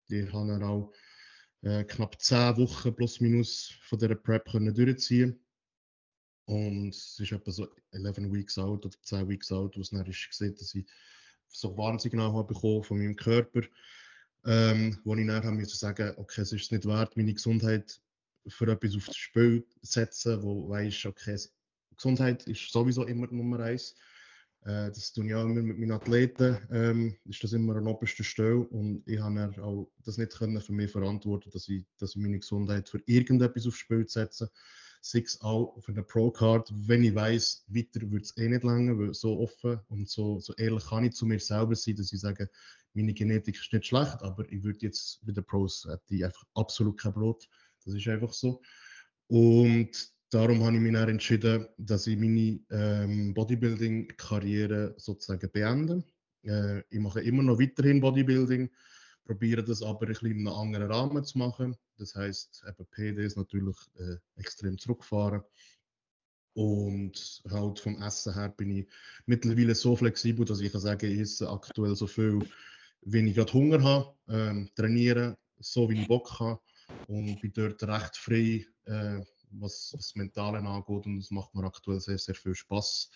Die 0.09 0.29
haben 0.31 0.49
dann 0.49 0.63
auch 0.63 0.91
äh, 1.61 1.83
knapp 1.83 2.21
10 2.21 2.57
Wochen 2.57 2.95
plus 2.95 3.19
minus 3.19 3.73
von 3.81 3.97
dieser 3.97 4.15
Prep 4.15 4.51
können 4.51 4.73
durchziehen 4.73 5.44
Und 6.45 6.89
es 6.89 7.19
ist 7.19 7.31
etwa 7.31 7.51
so 7.51 7.67
11 7.91 8.31
Weeks 8.31 8.58
out 8.58 8.86
oder 8.86 8.95
10 9.01 9.27
Weeks 9.27 9.51
out, 9.51 9.75
wo 9.75 9.81
es 9.81 9.89
dann 9.89 10.05
ist 10.05 10.29
gesehen, 10.29 10.55
dass 10.55 10.75
ich 10.75 10.86
so 11.47 11.75
Warnsignal 11.77 12.34
habe 12.34 12.53
bekommen 12.53 12.84
von 12.84 12.97
meinem 12.97 13.15
Körper, 13.15 13.62
ähm, 14.45 14.99
wo 15.03 15.15
ich 15.15 15.25
dann 15.25 15.43
habe 15.43 15.55
müssen 15.55 15.77
sagen, 15.77 16.13
okay, 16.17 16.41
es 16.41 16.51
ist 16.51 16.71
nicht 16.71 16.86
wert, 16.86 17.17
meine 17.17 17.34
Gesundheit 17.34 17.99
für 18.47 18.71
etwas 18.71 18.95
aufs 18.95 19.15
Spiel 19.15 19.65
zu 19.81 19.91
setzen, 19.91 20.43
wo 20.43 20.69
weißt, 20.69 21.05
okay, 21.08 21.38
Gesundheit 21.95 22.45
ist 22.47 22.71
sowieso 22.71 23.05
immer 23.05 23.27
Nummer 23.27 23.60
eins. 23.62 23.95
Äh, 24.65 24.91
das 24.91 25.13
tun 25.13 25.27
ja 25.27 25.41
immer 25.41 25.62
mit 25.62 25.79
meinen 25.79 25.91
Athleten, 25.91 26.58
ähm, 26.71 27.15
ist 27.25 27.43
das 27.43 27.53
immer 27.53 27.75
an 27.75 27.88
oberster 27.88 28.23
Stelle 28.23 28.60
und 28.60 29.03
ich 29.08 29.19
habe 29.19 29.51
auch 29.63 29.91
das 30.03 30.17
nicht 30.17 30.38
können 30.38 30.60
für 30.62 30.73
mich 30.73 30.91
verantworten, 30.91 31.51
dass 31.51 31.67
ich, 31.69 31.86
dass 31.97 32.15
ich 32.15 32.21
meine 32.21 32.39
Gesundheit 32.39 32.89
für 32.89 33.01
irgendetwas 33.05 33.67
aufs 33.67 33.77
Spiel 33.77 34.08
setze. 34.08 34.45
Sei 34.45 34.84
es 35.01 35.41
auch 35.41 35.77
für 35.81 35.91
eine 35.91 36.03
Pro-Card, 36.03 36.71
wenn 36.88 37.03
ich 37.03 37.15
weiß, 37.15 37.65
weiter 37.67 38.10
wird 38.12 38.25
es 38.25 38.38
eh 38.38 38.47
nicht 38.47 38.63
länger, 38.63 38.97
weil 38.97 39.13
so 39.13 39.39
offen 39.39 39.79
und 39.89 40.10
so, 40.10 40.39
so 40.39 40.53
ehrlich 40.55 40.86
kann 40.86 41.05
ich 41.05 41.13
zu 41.13 41.25
mir 41.25 41.39
selber 41.39 41.75
sein, 41.75 41.95
dass 41.95 42.12
ich 42.12 42.19
sage, 42.19 42.49
meine 42.93 43.13
Genetik 43.13 43.55
ist 43.55 43.73
nicht 43.73 43.88
schlecht, 43.88 44.21
aber 44.21 44.49
ich 44.51 44.63
würde 44.63 44.79
jetzt 44.81 45.25
mit 45.25 45.38
den 45.38 45.43
Pros 45.43 45.88
hätte 45.89 46.25
einfach 46.25 46.45
absolut 46.55 46.99
kein 46.99 47.13
Brot. 47.13 47.47
Das 47.84 47.93
ist 47.93 48.08
einfach 48.08 48.34
so. 48.34 48.62
Und 49.27 49.91
darum 50.29 50.63
habe 50.63 50.75
ich 50.75 50.81
mich 50.81 50.93
dann 50.93 51.10
entschieden, 51.10 51.67
dass 51.77 52.08
ich 52.08 52.17
meine 52.17 52.60
ähm, 52.71 53.34
Bodybuilding-Karriere 53.34 54.95
sozusagen 54.97 55.49
beende. 55.51 56.03
Äh, 56.43 56.79
ich 56.89 56.99
mache 56.99 57.21
immer 57.21 57.43
noch 57.43 57.60
weiterhin 57.60 58.01
Bodybuilding, 58.01 58.69
probiere 59.25 59.63
das 59.63 59.81
aber 59.81 60.03
ein 60.03 60.07
bisschen 60.07 60.31
in 60.31 60.47
einem 60.47 60.55
anderen 60.55 60.91
Rahmen 60.91 61.23
zu 61.23 61.38
machen. 61.38 61.75
Das 61.97 62.15
heißt, 62.15 62.63
eben 62.67 62.85
PDs 62.91 63.35
natürlich 63.35 63.75
äh, 63.97 64.17
extrem 64.38 64.77
zurückfahren. 64.77 65.43
Und 66.53 67.43
halt 67.49 67.79
vom 67.79 68.01
Essen 68.01 68.33
her 68.33 68.49
bin 68.49 68.71
ich 68.71 68.88
mittlerweile 69.25 69.75
so 69.75 69.95
flexibel, 69.95 70.45
dass 70.45 70.61
ich 70.61 70.71
kann 70.71 70.79
sagen, 70.79 71.11
ich 71.11 71.19
esse 71.19 71.49
aktuell 71.49 71.95
so 71.95 72.07
viel, 72.07 72.39
wenn 73.01 73.27
ich 73.27 73.35
gerade 73.35 73.51
Hunger 73.51 73.83
habe, 73.83 74.15
ähm, 74.29 74.69
trainiere 74.75 75.38
so 75.59 75.89
wie 75.89 76.01
ich 76.01 76.07
Bock 76.07 76.39
habe 76.39 76.61
und 77.07 77.41
bin 77.41 77.51
dort 77.53 77.83
recht 77.83 78.15
frei, 78.15 78.65
äh, 78.85 79.21
was 79.51 79.91
das 79.91 80.15
Mentale 80.15 80.59
angeht 80.59 81.05
und 81.05 81.17
es 81.17 81.31
macht 81.31 81.53
mir 81.55 81.65
aktuell 81.65 81.99
sehr, 81.99 82.17
sehr 82.17 82.35
viel 82.35 82.55
Spaß. 82.55 83.09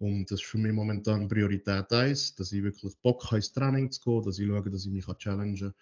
Und 0.00 0.30
das 0.30 0.40
ist 0.40 0.46
für 0.46 0.56
mich 0.56 0.72
momentan 0.72 1.28
Priorität 1.28 1.92
1, 1.92 2.34
dass 2.36 2.52
ich 2.52 2.62
wirklich 2.62 2.96
Bock 3.02 3.22
habe, 3.26 3.36
ins 3.36 3.52
Training 3.52 3.90
zu 3.90 4.00
gehen, 4.00 4.22
dass 4.22 4.38
ich 4.38 4.46
schaue, 4.48 4.70
dass 4.70 4.86
ich 4.86 4.92
mich 4.92 5.04
challengen 5.18 5.58
kann. 5.58 5.74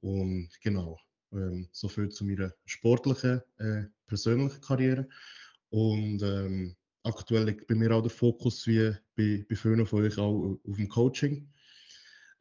Und 0.00 0.48
genau, 0.60 0.98
ähm, 1.32 1.68
so 1.70 1.88
viel 1.88 2.08
zu 2.08 2.24
meiner 2.24 2.52
sportlichen, 2.64 3.40
äh, 3.58 3.84
persönlichen 4.08 4.60
Karriere. 4.60 5.08
Und 5.70 6.22
ähm, 6.22 6.74
aktuell 7.04 7.44
liegt 7.44 7.68
bei 7.68 7.76
mir 7.76 7.92
auch 7.92 8.02
der 8.02 8.10
Fokus, 8.10 8.66
wie 8.66 8.96
bei, 9.14 9.46
bei 9.48 9.54
vielen 9.54 9.86
von 9.86 10.02
euch, 10.02 10.18
auch 10.18 10.58
auf 10.68 10.76
dem 10.76 10.88
Coaching. 10.88 11.48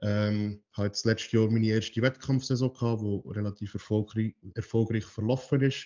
Ähm, 0.01 0.63
habe 0.73 0.87
jetzt 0.87 1.05
letztes 1.05 1.33
Jahr 1.33 1.51
meine 1.51 1.67
erste 1.67 2.01
Wettkampfsaison 2.01 2.73
gehabt, 2.73 3.03
die 3.03 3.29
relativ 3.29 3.75
erfolgreich, 3.75 4.33
erfolgreich 4.55 5.05
verlaufen 5.05 5.61
ist, 5.61 5.85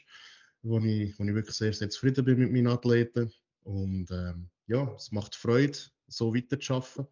wo 0.61 0.79
ich, 0.79 1.19
wo 1.19 1.25
ich 1.25 1.35
wirklich 1.35 1.57
sehr, 1.57 1.73
sehr 1.73 1.89
zufrieden 1.89 2.23
bin 2.23 2.39
mit 2.39 2.53
meinen 2.53 2.67
Athleten. 2.67 3.29
Und 3.63 4.09
ähm, 4.11 4.49
ja, 4.67 4.91
es 4.95 5.11
macht 5.11 5.35
Freude, 5.35 5.77
so 6.07 6.33
weiterzuarbeiten 6.33 7.07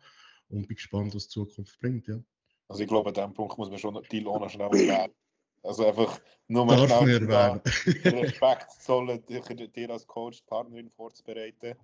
und 0.50 0.68
bin 0.68 0.76
gespannt, 0.76 1.16
was 1.16 1.28
die 1.28 1.34
Zukunft 1.34 1.80
bringt. 1.80 2.08
Ja. 2.08 2.20
Also 2.68 2.84
ich 2.84 2.88
glaube, 2.88 3.10
an 3.10 3.14
diesem 3.14 3.34
Punkt 3.34 3.58
muss 3.58 3.70
man 3.70 3.80
schon 3.80 4.02
die 4.12 4.20
Lohne 4.20 4.50
schnell 4.50 4.68
erwähnen. 4.68 5.14
Also 5.62 5.86
einfach 5.86 6.20
nur 6.48 6.66
mal 6.66 6.88
Darf 6.88 7.04
schnell 7.04 7.26
Respekt 7.26 8.72
zollen, 8.72 9.24
dir 9.26 9.90
als 9.90 10.06
Coach, 10.06 10.42
Partnerin 10.42 10.90
vorzubereiten. 10.90 11.76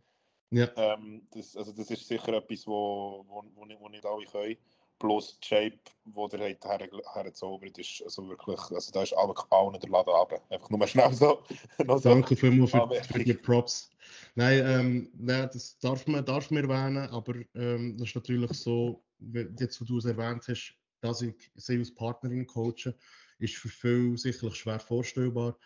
Ja. 0.52 0.68
Ähm, 0.76 1.28
das, 1.32 1.56
also 1.56 1.72
das 1.72 1.90
ist 1.92 2.08
sicher 2.08 2.34
etwas, 2.34 2.68
wo, 2.68 3.24
wo, 3.28 3.44
wo, 3.56 3.66
nicht, 3.66 3.80
wo 3.80 3.88
nicht 3.88 4.06
alle 4.06 4.26
können 4.26 4.58
plus 5.00 5.40
die 5.40 5.48
Shape, 5.48 5.80
die 6.06 6.38
der 6.38 6.40
her, 6.40 6.90
hergezaubert 7.14 7.78
ist, 7.78 8.04
also 8.04 8.28
wirklich, 8.28 8.60
also 8.72 8.92
da 8.92 9.02
ist 9.02 9.14
alle, 9.14 9.34
allen 9.50 9.80
der 9.80 9.90
Laden 9.90 10.14
runter. 10.14 10.42
Einfach 10.50 10.70
nur 10.70 10.88
schnell 10.88 11.14
so. 11.14 11.40
so 11.88 12.00
Danke 12.00 12.36
vielmals 12.36 12.72
für, 12.72 13.04
für 13.04 13.24
die 13.24 13.34
Props. 13.34 13.90
Nein, 14.36 14.64
ähm, 14.66 15.10
nein, 15.18 15.50
das 15.52 15.78
darf 15.80 16.06
man, 16.08 16.26
darf 16.26 16.52
man 16.52 16.70
erwähnen, 16.70 17.10
aber 17.10 17.36
ähm, 17.56 17.98
das 17.98 18.10
ist 18.10 18.16
natürlich 18.16 18.52
so, 18.54 19.04
jetzt 19.60 19.82
wo 19.82 19.86
du 19.86 19.98
es 19.98 20.06
erwähnt 20.06 20.48
hast, 20.48 20.76
dass 21.02 21.22
ich 21.22 21.52
sie 21.56 21.78
als 21.78 21.94
Partnerin 21.94 22.46
coache, 22.46 22.96
ist 23.40 23.56
für 23.56 23.70
viele 23.70 24.18
sicherlich 24.18 24.56
schwer 24.56 24.80
vorstellbar. 24.80 25.58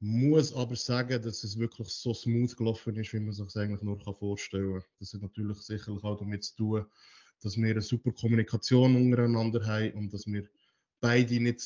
Muss 0.00 0.52
aber 0.52 0.76
sagen, 0.76 1.20
dass 1.22 1.42
es 1.42 1.58
wirklich 1.58 1.88
so 1.88 2.14
smooth 2.14 2.56
gelaufen 2.56 2.94
ist, 2.96 3.12
wie 3.12 3.20
man 3.20 3.32
sich 3.32 3.56
eigentlich 3.56 3.82
nur 3.82 3.98
vorstellen 4.14 4.74
kann. 4.74 4.84
Das 5.00 5.12
hat 5.12 5.22
natürlich 5.22 5.58
sicherlich 5.58 6.04
auch 6.04 6.16
damit 6.16 6.44
zu 6.44 6.56
tun, 6.56 6.86
dass 7.42 7.56
wir 7.56 7.70
eine 7.70 7.82
super 7.82 8.12
Kommunikation 8.12 8.94
untereinander 8.94 9.64
haben 9.66 9.92
und 9.94 10.14
dass 10.14 10.26
wir 10.26 10.48
beide 11.00 11.40
nicht 11.40 11.60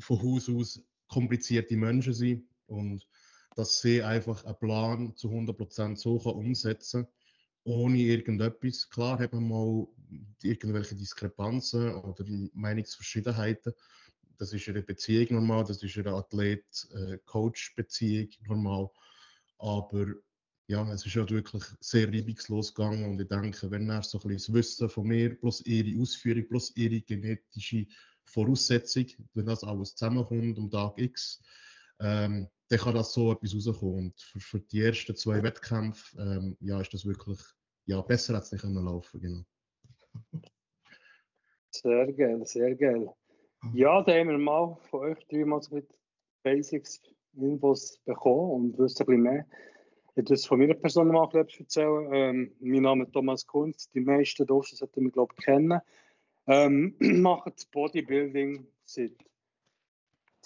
von 0.00 0.22
Haus 0.22 0.48
aus 0.48 0.82
komplizierte 1.08 1.76
Menschen 1.76 2.14
sind 2.14 2.48
und 2.66 3.06
dass 3.56 3.80
sie 3.80 4.02
einfach 4.02 4.44
einen 4.44 4.58
Plan 4.58 5.16
zu 5.16 5.28
100% 5.28 5.96
so 5.96 6.18
kann 6.18 6.34
umsetzen 6.34 7.04
kann, 7.04 7.12
ohne 7.64 7.98
irgendetwas. 7.98 8.88
Klar 8.88 9.18
hat 9.18 9.32
man 9.32 9.48
mal 9.48 9.88
irgendwelche 10.42 10.94
Diskrepanzen 10.94 11.94
oder 11.96 12.24
Meinungsverschiedenheiten. 12.54 13.72
Das 14.38 14.52
ist 14.52 14.68
eine 14.68 14.82
Beziehung 14.82 15.26
normal, 15.30 15.64
das 15.64 15.82
ist 15.82 15.98
eine 15.98 16.12
Athlet-Coach-Beziehung 16.12 18.28
normal. 18.46 18.88
Aber 19.58 20.06
ja, 20.68 20.88
es 20.92 21.04
ist 21.04 21.14
ja 21.14 21.28
wirklich 21.28 21.64
sehr 21.80 22.08
reibungslos 22.08 22.74
gegangen 22.74 23.04
und 23.04 23.20
ich 23.20 23.28
denke, 23.28 23.70
wenn 23.70 23.90
er 23.90 24.02
so 24.02 24.18
ein 24.18 24.28
bisschen 24.28 24.54
das 24.54 24.54
Wissen 24.54 24.88
von 24.88 25.08
mir 25.08 25.34
plus 25.34 25.60
ihre 25.62 26.00
Ausführung 26.00 26.46
plus 26.46 26.76
ihre 26.76 27.00
genetische 27.00 27.86
Voraussetzung, 28.26 29.06
wenn 29.34 29.46
das 29.46 29.64
alles 29.64 29.94
zusammenkommt 29.94 30.58
um 30.58 30.70
Tag 30.70 30.98
X, 30.98 31.42
ähm, 32.00 32.48
dann 32.68 32.78
kann 32.78 32.94
das 32.94 33.12
so 33.12 33.32
etwas 33.32 33.54
rauskommen. 33.54 34.06
Und 34.06 34.20
für, 34.20 34.40
für 34.40 34.60
die 34.60 34.82
ersten 34.82 35.16
zwei 35.16 35.42
Wettkämpfe 35.42 36.18
ähm, 36.20 36.56
ja, 36.60 36.80
ist 36.80 36.92
das 36.92 37.06
wirklich, 37.06 37.38
ja, 37.86 38.00
besser 38.02 38.34
als 38.34 38.52
nicht 38.52 38.62
können 38.62 38.84
laufen 38.84 39.20
genau. 39.20 39.42
Sehr 41.70 42.12
geil, 42.12 42.44
sehr 42.44 42.74
geil. 42.74 43.08
Ja, 43.72 44.02
da 44.02 44.12
haben 44.12 44.28
wir 44.28 44.38
mal 44.38 44.76
von 44.90 45.00
euch 45.00 45.26
dreimal 45.28 45.62
so 45.62 45.74
mit 45.74 45.88
Basics 46.42 47.00
Infos 47.34 47.98
bekommen 48.04 48.50
und 48.50 48.78
wissen 48.78 49.02
ein 49.02 49.06
bisschen 49.06 49.22
mehr. 49.22 49.46
Ich 50.16 50.24
das 50.24 50.46
von 50.46 50.58
meiner 50.58 50.74
Person 50.74 51.08
mal 51.08 51.28
erzählen. 51.32 52.08
Ähm, 52.12 52.52
mein 52.60 52.82
Name 52.82 53.04
ist 53.04 53.12
Thomas 53.12 53.46
Kunz. 53.46 53.88
Die 53.90 54.00
meisten 54.00 54.46
draußen 54.46 54.76
sollten 54.76 55.04
mich, 55.04 55.12
glaube 55.12 55.32
ich, 55.38 55.44
kennen. 55.44 55.80
Ähm, 56.46 56.96
mache 57.22 57.52
das 57.52 57.66
Bodybuilding 57.66 58.66
seit 58.84 59.12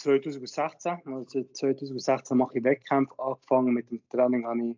2016. 0.03 0.93
Also 1.07 1.25
seit 1.29 1.57
2016 1.57 2.37
mache 2.37 2.59
ich 2.59 2.65
Wettkämpfe. 2.65 3.19
Angefangen 3.19 3.75
mit 3.75 3.91
dem 3.91 4.01
Training 4.09 4.47
habe 4.47 4.71
ich 4.71 4.77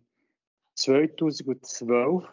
2012. 0.75 2.23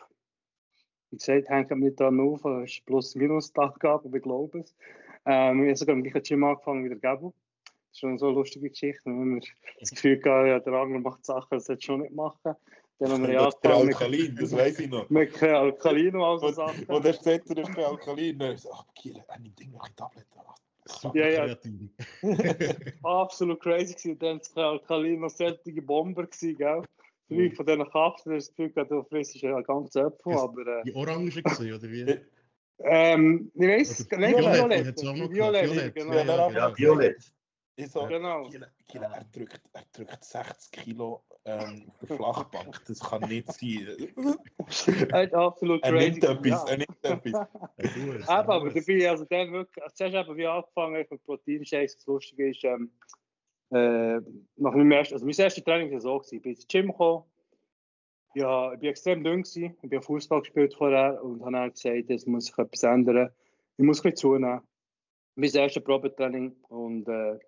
Wie 1.10 1.16
gesagt, 1.16 1.48
hängt 1.48 1.70
mich 1.72 1.96
da 1.96 2.08
auf, 2.08 2.42
das 2.42 2.70
ist 2.70 2.86
plus 2.86 3.14
minus 3.14 3.52
Tag 3.52 3.84
aber 3.84 4.14
ich 4.14 4.22
glaube 4.22 4.60
es. 4.60 4.74
Ähm, 5.26 5.62
ich 5.62 5.68
habe 5.68 5.76
sogar 5.76 5.96
im 5.96 6.02
gleichen 6.02 6.22
Gym 6.22 6.44
angefangen 6.44 6.84
wie 6.84 6.88
der 6.88 6.98
Gabo. 6.98 7.34
Das 7.64 7.74
ist 7.92 8.00
schon 8.00 8.18
so 8.18 8.28
eine 8.28 8.36
lustige 8.36 8.70
Geschichte. 8.70 9.04
Wenn 9.04 9.34
wir 9.34 9.42
das 9.78 9.90
Gefühl 9.90 10.20
haben, 10.24 10.48
ja, 10.48 10.58
der 10.58 10.72
Angler 10.72 11.00
macht 11.00 11.24
Sachen, 11.26 11.48
das 11.50 11.66
sollte 11.66 11.82
schon 11.82 12.00
nicht 12.00 12.14
machen. 12.14 12.56
Dann 12.98 13.10
haben 13.10 13.26
wir 13.26 13.34
ja 13.34 13.44
mit 13.44 13.66
Alkalin, 13.66 14.36
das 14.36 14.52
weiß 14.52 14.78
ich 14.80 14.88
noch. 14.88 15.10
Mit 15.10 15.42
Alkalin 15.42 16.14
und 16.16 16.22
all 16.22 16.38
so 16.38 16.48
Sachen. 16.50 16.84
Und 16.84 17.04
er 17.04 17.12
sagt, 17.12 17.50
er 17.50 17.58
ist 17.58 17.78
Alkalin. 17.78 18.34
Und 18.36 18.40
er 18.40 18.58
sagt, 18.58 18.74
ach, 18.78 18.94
Kiel, 18.94 19.22
er 19.28 19.38
nimmt 19.38 19.60
irgendwelche 19.60 19.94
Tabletten. 19.96 20.40
Super 20.86 21.30
ja, 21.30 21.46
ja. 21.46 21.56
Absolut 23.02 23.60
crazy 23.60 23.94
gewesen. 23.94 24.18
Dann 24.18 24.40
war 24.54 24.72
Alkalin 24.72 25.20
noch 25.20 25.30
solche 25.30 25.82
Bomber 25.82 26.26
gewesen, 26.26 26.56
gell? 26.56 26.82
Fünf 27.28 27.56
von 27.56 27.66
diesen 27.66 27.88
Kapseln, 27.90 28.36
das 28.36 28.54
Gefühl, 28.54 28.84
du 28.86 29.02
frisst 29.04 29.36
ja 29.36 29.60
ganz 29.62 29.94
Äpfel, 29.96 30.32
aber... 30.34 30.66
Äh, 30.66 30.82
die 30.84 30.94
Orange 30.94 31.42
gesehen, 31.42 31.74
oder 31.74 31.90
wie? 31.90 32.20
Ähm, 32.84 33.50
ich 33.54 33.60
weiß, 33.62 33.98
nicht 34.10 34.38
Violett. 34.38 35.00
Violett, 35.00 35.70
Violett, 35.70 35.94
genau. 35.94 36.50
Ja, 36.50 36.76
Violett. 36.76 37.32
Ich 37.76 37.90
so, 37.90 38.06
Genau. 38.06 38.48
Kiel, 38.48 39.02
er, 39.02 39.24
drückt, 39.32 39.60
er 39.72 39.84
drückt 39.92 40.24
60 40.24 40.70
Kilo 40.72 41.24
ähm, 41.44 41.90
auf 42.00 42.08
der 42.08 42.16
Flachbank. 42.16 42.84
Das 42.86 43.00
kann 43.00 43.22
nicht 43.28 43.52
sein. 43.52 44.12
Er 45.10 45.22
hat 45.22 45.34
absolut 45.34 45.82
Er 45.82 45.90
crazy. 45.92 46.10
nimmt 46.10 46.24
etwas. 46.24 46.46
Ja. 46.46 46.64
Er 46.68 46.76
nimmt 46.78 47.04
etwas. 47.04 47.48
Eben, 47.78 48.24
aber 48.28 48.70
dabei, 48.70 49.10
also 49.10 49.24
dann 49.24 49.52
wirklich, 49.52 49.82
also 49.82 49.94
zuerst 49.94 50.14
eben 50.14 50.36
wie 50.36 50.46
angefangen 50.46 51.06
mit 51.10 51.24
Proteinshakes, 51.24 51.96
das 51.96 52.06
Lustige 52.06 52.50
ist, 52.50 52.64
ähm, 52.64 52.90
äh, 53.70 54.20
nach 54.56 54.74
meinem 54.74 54.92
ersten, 54.92 55.14
also 55.14 55.26
mein 55.26 55.34
erstes 55.36 55.64
Training 55.64 55.90
war 55.92 56.00
so, 56.00 56.18
gewesen. 56.18 56.36
ich 56.36 56.42
bin 56.42 56.52
ins 56.52 56.68
Gym 56.68 56.88
gekommen, 56.88 57.24
ja, 58.34 58.72
ich 58.74 58.82
war 58.82 58.88
extrem 58.88 59.24
dünn, 59.24 59.42
gewesen. 59.42 59.76
ich 59.82 59.92
habe 59.92 60.02
Fußball 60.02 60.40
gespielt 60.40 60.74
vorher 60.74 61.22
und 61.22 61.42
habe 61.42 61.52
dann 61.52 61.70
gesagt, 61.72 62.10
es 62.10 62.26
muss 62.26 62.46
sich 62.46 62.58
etwas 62.58 62.82
ändern, 62.82 63.30
ich 63.78 63.84
muss 63.84 64.00
ein 64.00 64.12
bisschen 64.12 64.16
zunehmen. 64.16 64.60
Mein 65.34 65.50
erstes 65.50 65.82
Probetraining 65.82 66.54
und 66.68 67.08
äh, 67.08 67.38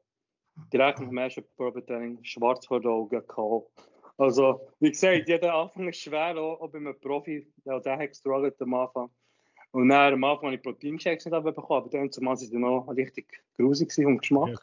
direkt 0.72 1.00
nach 1.00 1.08
dem 1.08 1.18
ersten 1.18 1.44
Probetraining 1.56 2.18
schwarz 2.22 2.66
vor 2.66 2.80
den 2.80 2.90
Augen 2.90 3.26
gehabt. 3.26 3.70
Also, 4.16 4.60
wie 4.78 4.90
gesagt, 4.90 5.28
jeder 5.28 5.54
Anfang 5.54 5.88
ist 5.88 6.00
schwer, 6.00 6.36
auch, 6.36 6.60
auch 6.60 6.70
bei 6.70 6.78
einem 6.78 6.98
Profi, 7.00 7.46
der, 7.64 7.80
der 7.80 7.98
hat 7.98 8.10
gestruggelt 8.10 8.60
am 8.60 8.74
Anfang. 8.74 9.10
Und 9.72 9.88
dann 9.88 10.14
am 10.14 10.22
Anfang 10.22 10.46
habe 10.46 10.54
ich 10.54 10.62
Proteinchecks 10.62 11.24
nicht 11.24 11.44
bekommen, 11.44 11.82
aber 11.82 11.90
dann 11.90 12.12
zumal 12.12 12.36
sie 12.36 12.48
dann 12.48 12.60
noch 12.60 12.86
richtig 12.90 13.42
grusig 13.58 14.06
und 14.06 14.18
Geschmack. 14.18 14.56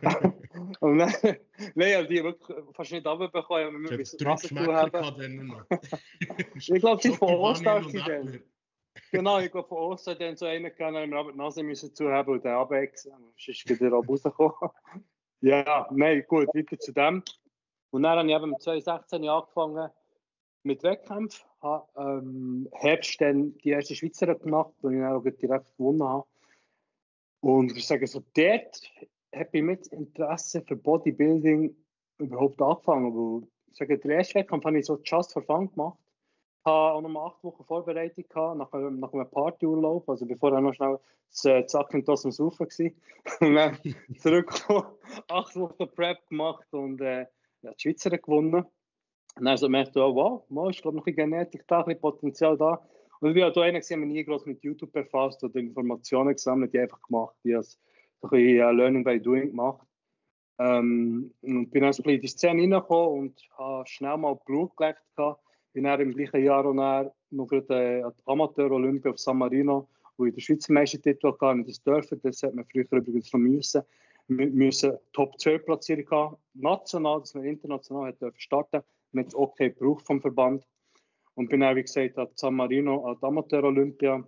Ja, 0.00 0.32
und 0.80 0.98
dann, 0.98 1.12
nein, 1.74 1.94
also 1.94 2.08
die 2.08 2.24
wirklich 2.24 2.56
fast 2.72 2.92
nicht 2.92 3.06
runterbekommen, 3.06 3.74
wenn 3.74 3.90
wir 3.90 3.98
mit 3.98 4.24
Wasser 4.24 4.48
zu 4.48 4.72
haben. 4.72 5.54
ich 6.54 6.80
glaube, 6.80 7.02
sie 7.02 7.12
von 7.12 7.34
Ostern 7.34 7.86
dann. 7.92 8.40
Genau, 9.12 9.40
ich 9.40 9.52
glaube, 9.52 9.68
von 9.68 9.76
Ostern 9.76 10.18
dann 10.18 10.36
so 10.38 10.46
einen 10.46 10.72
haben 10.78 11.10
wir 11.10 11.18
aber 11.18 11.32
die 11.32 11.38
Nase 11.38 11.62
müssen 11.62 11.94
zu 11.94 12.08
haben 12.08 12.32
und 12.32 12.42
den 12.42 12.52
abwechseln. 12.52 13.14
Sonst 13.36 13.70
ist 13.70 13.82
er 13.82 13.92
auch 13.92 14.08
rausgekommen. 14.08 14.70
Ja, 15.40 15.86
nein, 15.90 16.24
gut, 16.26 16.48
weiter 16.54 16.78
zu 16.78 16.92
dem. 16.92 17.22
Und 17.90 18.02
dann 18.02 18.18
habe 18.18 18.28
ich 18.28 18.34
eben 18.34 18.58
2016 18.58 19.28
angefangen 19.28 19.90
mit 20.62 20.82
Wettkämpfen. 20.82 21.46
Habe 21.62 21.86
ähm, 21.96 22.68
Herbst 22.72 23.20
dann 23.20 23.56
die 23.58 23.70
erste 23.70 23.94
Schweizer 23.94 24.34
gemacht, 24.34 24.72
die 24.82 24.88
ich 24.88 25.00
dann 25.00 25.12
auch 25.12 25.22
direkt 25.22 25.76
gewonnen 25.76 26.02
habe. 26.02 26.26
Und 27.40 27.76
ich 27.76 27.86
sage 27.86 28.06
so, 28.06 28.22
dort 28.34 28.82
habe 29.34 29.48
ich 29.52 29.62
mit 29.62 29.86
Interesse 29.88 30.62
für 30.62 30.76
Bodybuilding 30.76 31.76
überhaupt 32.18 32.60
angefangen. 32.60 33.14
Weil, 33.14 33.48
ich 33.70 33.76
sage, 33.76 33.98
der 33.98 34.16
erste 34.16 34.36
Wettkampf 34.36 34.64
habe 34.64 34.78
ich 34.78 34.86
so 34.86 34.98
just 35.04 35.32
for 35.32 35.42
fun 35.42 35.70
gemacht. 35.70 35.98
Ich 36.66 36.72
hatte 36.72 36.94
auch 36.96 37.00
noch 37.00 37.08
mal 37.08 37.26
acht 37.26 37.44
Wochen 37.44 37.62
Vorbereitung 37.62 38.24
gehabt, 38.28 38.58
nach, 38.58 38.72
nach 38.72 39.12
einem 39.12 39.30
Partyurlaub. 39.30 40.08
Also 40.08 40.26
bevor 40.26 40.52
ich 40.52 40.60
noch 40.60 40.74
schnell 40.74 40.98
das 41.30 41.70
Zack 41.70 41.94
und 41.94 42.08
aus 42.08 42.22
dem 42.22 42.32
Saufen 42.32 42.66
war. 42.66 43.40
und 43.48 43.54
dann 43.54 43.78
zurückgekommen, 44.18 44.88
acht 45.28 45.54
Wochen 45.54 45.88
Prep 45.94 46.28
gemacht 46.28 46.66
und 46.72 47.00
äh, 47.00 47.26
ja, 47.62 47.70
die 47.70 47.80
Schweizer 47.80 48.10
gewonnen. 48.18 48.64
Und 49.36 49.44
dann 49.44 49.56
so 49.56 49.68
merkte 49.68 50.00
ich, 50.00 50.04
oh, 50.04 50.12
wow, 50.16 50.42
wow, 50.48 50.68
ich 50.68 50.82
glaube 50.82 50.96
noch 50.96 51.06
ein 51.06 51.14
Genetik 51.14 51.68
da, 51.68 51.84
ein 51.84 52.00
Potenzial 52.00 52.56
da. 52.56 52.84
Und 53.20 53.36
wir 53.36 53.44
haben 53.44 53.52
da 53.54 53.60
einen 53.60 53.78
gesehen, 53.78 54.00
nie 54.00 54.24
groß 54.24 54.46
mit 54.46 54.60
YouTube 54.64 54.90
befasst 54.90 55.44
oder 55.44 55.54
Informationen 55.60 56.32
gesammelt, 56.32 56.74
die 56.74 56.80
einfach 56.80 57.00
gemacht, 57.02 57.36
die 57.44 57.54
als 57.54 57.78
so 58.20 58.26
ein 58.26 58.30
bisschen 58.30 58.76
Learning 58.76 59.04
by 59.04 59.20
Doing 59.20 59.50
gemacht. 59.50 59.86
Ähm, 60.58 61.32
und 61.42 61.70
bin 61.70 61.82
dann 61.82 61.92
so 61.92 62.02
ein 62.02 62.06
bisschen 62.06 62.16
in 62.16 62.20
die 62.22 62.26
Szene 62.26 62.62
reingekommen 62.62 63.20
und 63.20 63.48
habe 63.56 63.86
schnell 63.86 64.16
mal 64.16 64.34
Blut 64.44 64.76
gelegt. 64.76 64.98
Gehabt. 65.14 65.45
Bin 65.76 65.84
dann 65.84 66.00
im 66.00 66.14
gleichen 66.14 66.42
Jahr 66.42 66.64
und 66.64 66.78
dann 66.78 67.10
noch 67.30 67.48
gerade 67.48 67.98
äh, 67.98 68.02
an 68.02 68.14
Amateur-Olympia 68.24 69.10
auf 69.10 69.18
San 69.18 69.36
Marino, 69.36 69.86
wo 70.16 70.24
ich 70.24 70.32
den 70.32 70.40
Schweizer 70.40 70.72
Meistertitel 70.72 71.32
hatte, 71.32 71.46
und 71.48 71.68
das 71.68 71.82
dürfen. 71.82 72.18
Das 72.22 72.42
hat 72.42 72.54
man 72.54 72.64
früher 72.64 72.90
übrigens 72.90 73.30
noch 73.30 73.40
müssen 73.40 73.82
wir 74.28 74.46
müssen 74.48 74.96
Top 75.12 75.38
12 75.38 75.66
Platzierung 75.66 76.10
haben, 76.10 76.36
national, 76.54 77.20
dass 77.20 77.34
wir 77.34 77.44
international 77.44 78.08
hätten 78.08 78.32
starten 78.36 78.80
mit 79.12 79.34
okay 79.34 79.68
Bruch 79.68 80.00
vom 80.00 80.20
Verband. 80.20 80.66
Und 81.34 81.50
bin 81.50 81.62
auch, 81.62 81.76
wie 81.76 81.82
gesagt, 81.82 82.18
an 82.18 82.28
San 82.34 82.54
Marino, 82.54 83.04
an 83.04 83.18
Amateur-Olympia, 83.20 84.26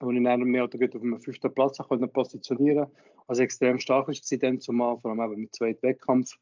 wo 0.00 0.10
ich 0.10 0.24
dann 0.24 0.40
mehr 0.40 0.64
oder 0.64 0.80
weniger 0.80 0.96
auf 0.96 1.02
dem 1.02 1.20
fünften 1.20 1.52
Platz 1.52 1.76
konnte 1.76 2.08
positionieren 2.08 2.86
Also 3.26 3.42
extrem 3.42 3.78
stark 3.78 4.08
war 4.08 4.14
es 4.14 4.22
dann 4.22 4.58
zumal, 4.58 4.98
vor 4.98 5.10
allem 5.10 5.32
eben 5.32 5.42
mit 5.42 5.54
zweiten 5.54 5.82
Wettkampf. 5.82 6.38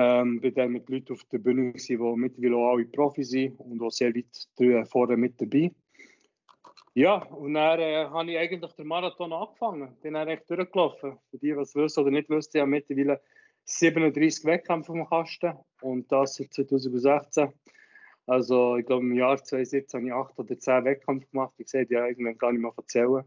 Ähm, 0.00 0.40
bin 0.40 0.54
dann 0.54 0.70
mit 0.70 0.88
Leuten 0.88 1.12
auf 1.12 1.24
der 1.24 1.38
Bühne, 1.38 1.72
die 1.72 1.96
mittlerweile 1.96 2.56
auch 2.56 2.72
alle 2.72 2.84
Profi 2.84 3.24
sind 3.24 3.58
und 3.58 3.82
auch 3.82 3.90
sehr 3.90 4.14
weit 4.14 4.88
vorne 4.88 5.16
mit 5.16 5.40
dabei. 5.40 5.72
Ja, 6.94 7.22
und 7.26 7.54
dann 7.54 7.80
äh, 7.80 8.06
habe 8.06 8.30
ich 8.30 8.38
eigentlich 8.38 8.72
den 8.72 8.86
Marathon 8.86 9.32
angefangen. 9.32 9.96
Bin 10.00 10.14
dann 10.14 10.28
echt 10.28 10.48
durchgelaufen. 10.48 11.18
Für 11.30 11.38
die, 11.38 11.56
was 11.56 11.74
wissen 11.74 12.00
oder 12.00 12.10
nicht 12.10 12.28
wissen, 12.30 12.50
ich 12.54 12.60
habe 12.60 12.70
mittlerweile 12.70 13.20
37 13.64 14.44
Wettkämpfe 14.44 14.92
am 14.92 15.08
Kasten 15.08 15.52
und 15.82 16.10
das 16.10 16.34
seit 16.34 16.52
2016. 16.54 17.52
Also 18.26 18.76
ich 18.76 18.86
glaube 18.86 19.04
im 19.04 19.14
Jahr 19.14 19.36
2017 19.36 19.98
habe 19.98 20.06
ich 20.08 20.12
8 20.12 20.38
oder 20.38 20.58
10 20.58 20.84
Wettkämpfe 20.84 21.28
gemacht. 21.30 21.54
Ich 21.58 21.68
sehe 21.68 21.86
ja 21.88 22.06
irgendwann 22.06 22.38
gar 22.38 22.52
nicht 22.52 22.62
mehr 22.62 22.72
erzählen. 22.76 23.24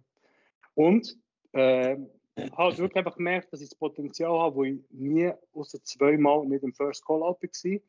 Und 0.76 1.18
äh, 1.54 1.98
habe 2.38 2.78
wirklich 2.78 2.98
einfach 2.98 3.18
gemerkt, 3.18 3.52
dass 3.52 3.62
ich 3.62 3.70
das 3.70 3.78
Potenzial 3.78 4.40
habe, 4.40 4.56
wo 4.56 4.64
ich 4.64 4.80
nie 4.90 5.32
außer 5.54 5.84
zweimal 5.84 6.46
nicht 6.46 6.64
im 6.64 6.74
First 6.74 7.06
Call-Out 7.06 7.42
war. 7.42 7.80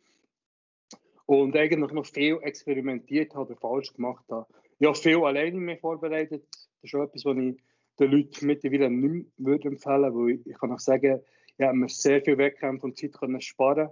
Und 1.26 1.56
eigentlich 1.56 1.92
noch 1.92 2.06
viel 2.06 2.38
experimentiert 2.42 3.34
habe, 3.34 3.56
falsch 3.56 3.92
gemacht 3.94 4.24
habe 4.28 4.46
ja, 4.82 4.92
viel 4.94 5.22
alleine 5.22 5.60
mehr 5.60 5.78
vorbereitet. 5.78 6.44
Das 6.50 6.68
ist 6.82 6.90
schon 6.90 7.04
etwas, 7.04 7.24
was 7.24 7.36
ich 7.36 7.56
den 8.00 8.10
Leuten 8.10 8.46
mittlerweile 8.46 8.90
nicht 8.90 9.38
mehr 9.38 9.64
empfehlen 9.64 10.12
würde. 10.12 10.32
Ich, 10.32 10.46
ich 10.46 10.58
kann 10.58 10.72
auch 10.72 10.80
sagen, 10.80 11.20
ich 11.56 11.64
habe 11.64 11.76
mir 11.76 11.88
sehr 11.88 12.20
viel 12.20 12.36
Wettkämpfe 12.36 12.86
und 12.86 12.98
Zeit 12.98 13.12
können 13.12 13.40
sparen 13.40 13.90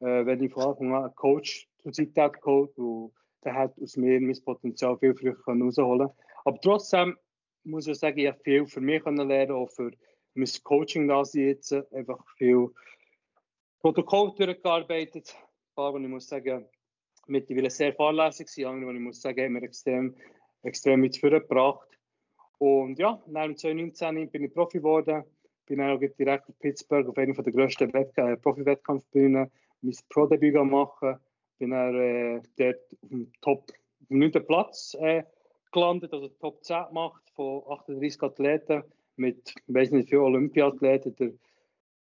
äh, 0.00 0.26
wenn 0.26 0.42
ich 0.42 0.52
vor 0.52 0.76
allem 0.78 0.92
einen 0.92 1.14
Coach 1.14 1.68
zur 1.78 1.92
Zeit 1.92 2.14
geholt 2.34 2.76
und 2.76 3.12
der 3.44 3.54
hat 3.54 3.80
aus 3.80 3.96
mir 3.96 4.20
mein 4.20 4.36
Potenzial 4.44 4.98
viel 4.98 5.14
früher 5.14 5.36
herausholen 5.46 6.10
Aber 6.44 6.60
trotzdem 6.60 7.16
muss 7.66 7.86
ich 7.86 7.98
sagen, 7.98 8.18
ich 8.18 8.28
habe 8.28 8.38
viel 8.42 8.66
für 8.66 8.80
mich 8.80 9.02
können 9.02 9.28
lernen, 9.28 9.52
auch 9.52 9.70
für 9.70 9.90
mein 10.34 10.48
Coaching 10.62 11.08
da 11.08 11.22
jetzt 11.32 11.72
einfach 11.72 12.24
viel 12.36 12.68
Protokoll 13.80 14.34
durchgearbeitet. 14.36 15.36
Paar, 15.74 15.92
wo 15.92 15.98
ich 15.98 16.08
muss 16.08 16.28
sagen, 16.28 16.66
mittlerweile 17.26 17.70
sehr 17.70 17.92
fahrlässig 17.92 18.48
sind. 18.48 18.82
Ich 18.82 19.00
muss 19.00 19.20
sagen, 19.20 19.44
haben 19.44 19.52
mir 19.54 19.62
extrem, 19.62 20.14
extrem 20.62 21.00
mit 21.00 21.18
vorgebracht. 21.18 21.88
Und 22.58 22.98
ja, 22.98 23.20
nach 23.26 23.44
2019 23.44 24.30
bin 24.30 24.44
ich 24.44 24.54
Profi 24.54 24.78
geworden. 24.78 25.24
Bin 25.66 25.80
auch 25.80 25.98
direkt 25.98 26.48
in 26.48 26.54
Pittsburgh 26.60 27.08
auf 27.08 27.18
einer 27.18 27.34
der 27.34 27.52
grössten 27.52 27.92
äh, 27.92 28.36
Profi-Wettkampfbühnen 28.36 29.50
mein 29.82 29.96
Pro-Debüt 30.08 30.54
machen. 30.54 31.18
Bin 31.58 31.70
dann 31.70 31.94
äh, 31.94 32.42
dort 32.56 32.80
auf 33.02 33.08
dem 33.08 33.32
Top, 33.40 33.72
auf 34.00 34.08
dem 34.08 34.18
9. 34.20 34.46
Platz 34.46 34.96
äh, 35.00 35.24
gelandet, 35.72 36.12
also 36.12 36.28
Top 36.28 36.64
10 36.64 36.86
gemacht 36.88 37.25
von 37.36 37.62
38 37.68 38.22
Athleten 38.22 38.82
mit, 39.16 39.54
ich 39.66 39.74
weiß 39.74 39.92
nicht, 39.92 40.08
vielen 40.08 40.22
Olympiathleten. 40.22 41.14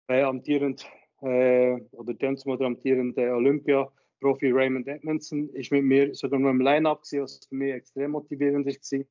Der 0.08 0.18
äh, 0.18 0.22
amtierende, 0.22 0.82
äh, 1.22 1.80
oder 1.92 2.36
zum 2.36 2.60
amtierende 2.60 3.34
Olympia- 3.34 3.90
Profi 4.24 4.50
Raymond 4.50 4.88
Edmondson 4.88 5.50
ist 5.50 5.70
mit 5.70 5.84
mir 5.84 6.14
sogar 6.14 6.40
noch 6.40 6.48
im 6.48 6.62
Line-Up, 6.62 7.02
was 7.02 7.44
für 7.46 7.54
mich 7.54 7.74
extrem 7.74 8.12
motivierend 8.12 8.66
war. 8.66 9.04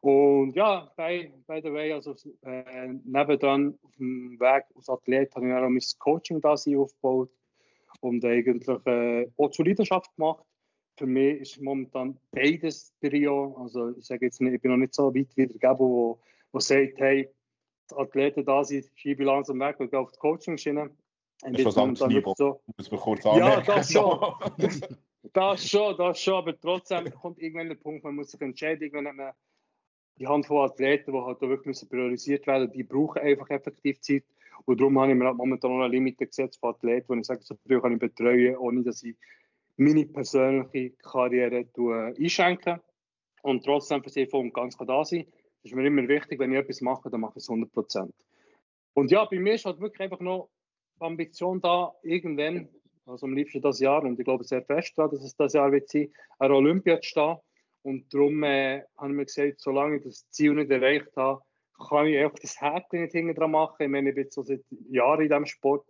Und 0.00 0.56
ja, 0.56 0.90
by, 0.96 1.30
by 1.46 1.60
the 1.62 1.70
way, 1.70 1.92
also 1.92 2.14
äh, 2.42 2.88
nebendran 3.04 3.78
auf 3.82 3.96
dem 3.96 4.40
Weg 4.40 4.64
als 4.74 4.88
Athlet 4.88 5.34
habe 5.34 5.46
ich 5.46 5.52
auch 5.52 5.68
mein 5.68 5.82
Coaching 5.98 6.40
da 6.40 6.54
aufgebaut 6.54 7.30
und 8.00 8.24
eigentlich 8.24 8.66
äh, 8.86 9.30
auch 9.36 9.50
zur 9.50 9.66
Leidenschaft 9.66 10.14
gemacht. 10.16 10.44
Für 10.96 11.06
mich 11.06 11.40
ist 11.40 11.60
momentan 11.60 12.16
beides 12.30 12.94
Trio. 13.00 13.56
Also 13.60 13.96
ich 13.96 14.04
sage 14.04 14.26
jetzt 14.26 14.40
nicht, 14.40 14.54
ich 14.54 14.60
bin 14.60 14.70
noch 14.70 14.78
nicht 14.78 14.94
so 14.94 15.14
weit 15.14 15.28
wie 15.36 15.46
der 15.46 15.58
Gabo, 15.58 16.20
der 16.52 16.60
sagt, 16.60 16.98
hey, 16.98 17.28
die 17.90 17.96
Athleten 17.96 18.44
da 18.44 18.64
sind, 18.64 18.90
schiebe 18.94 19.24
langsam 19.24 19.60
weg 19.60 19.78
und 19.80 19.90
gehe 19.90 19.98
auf 19.98 20.12
die 20.12 20.18
Coaching-Schiene. 20.18 20.90
Das 21.42 21.60
ist 21.60 21.78
anderes 21.78 22.08
Niveau, 22.08 22.34
so. 22.36 22.60
muss 22.76 22.90
man 22.90 23.00
kurz 23.00 23.24
Ja, 23.24 23.60
das 23.60 23.92
schon. 23.92 24.18
das 25.32 25.68
schon, 25.68 25.96
das 25.96 26.20
schon, 26.20 26.34
aber 26.34 26.58
trotzdem 26.58 27.10
kommt 27.10 27.38
irgendwann 27.38 27.68
der 27.68 27.74
Punkt, 27.74 28.04
man 28.04 28.14
muss 28.14 28.30
sich 28.30 28.40
entscheiden, 28.40 28.92
wenn 28.92 29.16
man 29.16 29.32
die 30.18 30.26
Handvoll 30.26 30.64
Athleten, 30.64 31.12
die 31.12 31.18
halt 31.18 31.40
wirklich 31.40 31.66
müssen 31.66 31.88
priorisiert 31.88 32.46
werden 32.46 32.70
die 32.70 32.84
brauchen 32.84 33.20
einfach 33.20 33.50
effektiv 33.50 34.00
Zeit. 34.00 34.24
Und 34.64 34.80
darum 34.80 34.98
habe 34.98 35.10
ich 35.10 35.18
mir 35.18 35.26
halt 35.26 35.36
momentan 35.36 35.72
noch 35.72 35.84
eine 35.84 35.88
Limite 35.88 36.26
gesetzt 36.26 36.60
von 36.60 36.70
Athleten, 36.70 37.08
wo 37.08 37.14
ich 37.14 37.26
sage, 37.26 37.40
so 37.42 37.56
früh 37.66 37.80
kann 37.80 37.92
ich 37.92 37.98
betreuen, 37.98 38.56
ohne 38.56 38.82
dass 38.82 39.02
ich 39.02 39.16
meine 39.76 40.06
persönliche 40.06 40.90
Karriere 40.96 41.66
einschenke. 41.76 42.80
Und 43.42 43.64
trotzdem 43.64 44.02
für 44.02 44.10
sie 44.10 44.26
voll 44.26 44.40
und 44.40 44.54
ganz 44.54 44.76
da 44.76 45.04
sein. 45.04 45.26
Das 45.62 45.70
ist 45.70 45.74
mir 45.74 45.86
immer 45.86 46.08
wichtig, 46.08 46.38
wenn 46.38 46.52
ich 46.52 46.58
etwas 46.58 46.80
mache, 46.80 47.10
dann 47.10 47.20
mache 47.20 47.38
ich 47.38 47.44
es 47.44 47.48
100%. 47.48 48.10
Und 48.94 49.10
ja, 49.10 49.24
bei 49.24 49.38
mir 49.38 49.54
ist 49.54 49.64
halt 49.64 49.80
wirklich 49.80 50.00
einfach 50.00 50.20
noch 50.20 50.50
Ambition 51.00 51.60
da, 51.60 51.92
irgendwann, 52.02 52.68
also 53.06 53.26
am 53.26 53.34
liebsten 53.34 53.60
das 53.60 53.80
Jahr, 53.80 54.02
und 54.02 54.18
ich 54.18 54.24
glaube 54.24 54.44
sehr 54.44 54.62
fest 54.62 54.96
daran, 54.96 55.10
dass 55.10 55.22
es 55.22 55.36
das 55.36 55.52
Jahr 55.52 55.72
wird 55.72 55.88
sein, 55.88 56.12
an 56.38 56.52
Olympia 56.52 57.00
zu 57.00 57.08
stehen. 57.08 57.36
Und 57.82 58.12
darum 58.14 58.42
äh, 58.44 58.82
habe 58.96 59.10
ich 59.10 59.16
mir 59.16 59.24
gesagt, 59.26 59.60
solange 59.60 59.96
ich 59.96 60.04
das 60.04 60.30
Ziel 60.30 60.54
nicht 60.54 60.70
erreicht 60.70 61.14
habe, 61.16 61.42
kann 61.88 62.06
ich 62.06 62.18
einfach 62.18 62.38
das 62.38 62.60
Häkchen 62.60 63.02
nicht 63.02 63.12
hinten 63.12 63.34
dran 63.34 63.50
machen. 63.50 63.76
Ich 63.80 63.88
meine, 63.88 64.10
ich 64.10 64.14
bin 64.14 64.30
so 64.30 64.42
seit 64.42 64.62
Jahren 64.88 65.22
in 65.22 65.28
diesem 65.28 65.46
Sport 65.46 65.86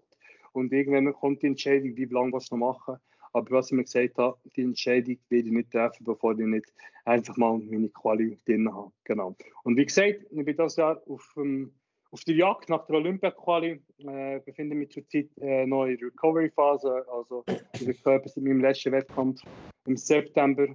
und 0.53 0.73
irgendwann 0.73 1.13
kommt 1.13 1.43
die 1.43 1.49
Entscheidung, 1.49 1.97
wie 1.97 2.07
lange 2.07 2.33
was 2.33 2.51
noch 2.51 2.59
machen. 2.59 2.97
Aber 3.35 3.51
was 3.51 3.67
ich 3.67 3.73
mir 3.73 3.83
gesagt 3.83 4.17
habe, 4.17 4.39
die 4.55 4.63
Entscheidung 4.63 5.19
werde 5.29 5.49
ich 5.49 5.53
nicht 5.53 5.73
treffen, 5.73 6.05
bevor 6.05 6.39
ich 6.39 6.47
nicht 6.47 6.73
einfach 7.05 7.37
mal 7.37 7.59
meine 7.59 7.89
Quali 7.89 8.39
drin 8.47 8.73
habe. 8.73 8.93
Genau. 9.03 9.37
Und 9.65 9.77
wie 9.77 9.85
gesagt, 9.85 10.21
ich 10.31 10.45
bin 10.45 10.57
das 10.57 10.77
Jahr 10.77 11.03
auf, 11.09 11.37
um, 11.37 11.73
auf 12.13 12.23
der 12.23 12.37
Jagd 12.37 12.69
nach 12.69 12.87
der 12.87 12.95
Olympia-Quali. 12.97 13.83
Äh, 13.99 14.41
befinde 14.41 14.77
mich 14.77 14.91
zurzeit 14.91 15.29
äh, 15.41 15.67
noch 15.67 15.87
in 15.87 15.97
Recovery-Phase, 15.97 17.05
also 17.11 17.45
in 17.81 17.87
der 17.87 17.95
Körper 17.95 18.29
seit 18.29 18.45
meinem 18.45 18.61
letzten 18.61 18.93
Wettkampf 18.93 19.43
im 19.87 19.97
September 19.97 20.69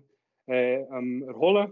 äh, 0.47 0.81
ähm, 0.81 1.23
erholen 1.23 1.71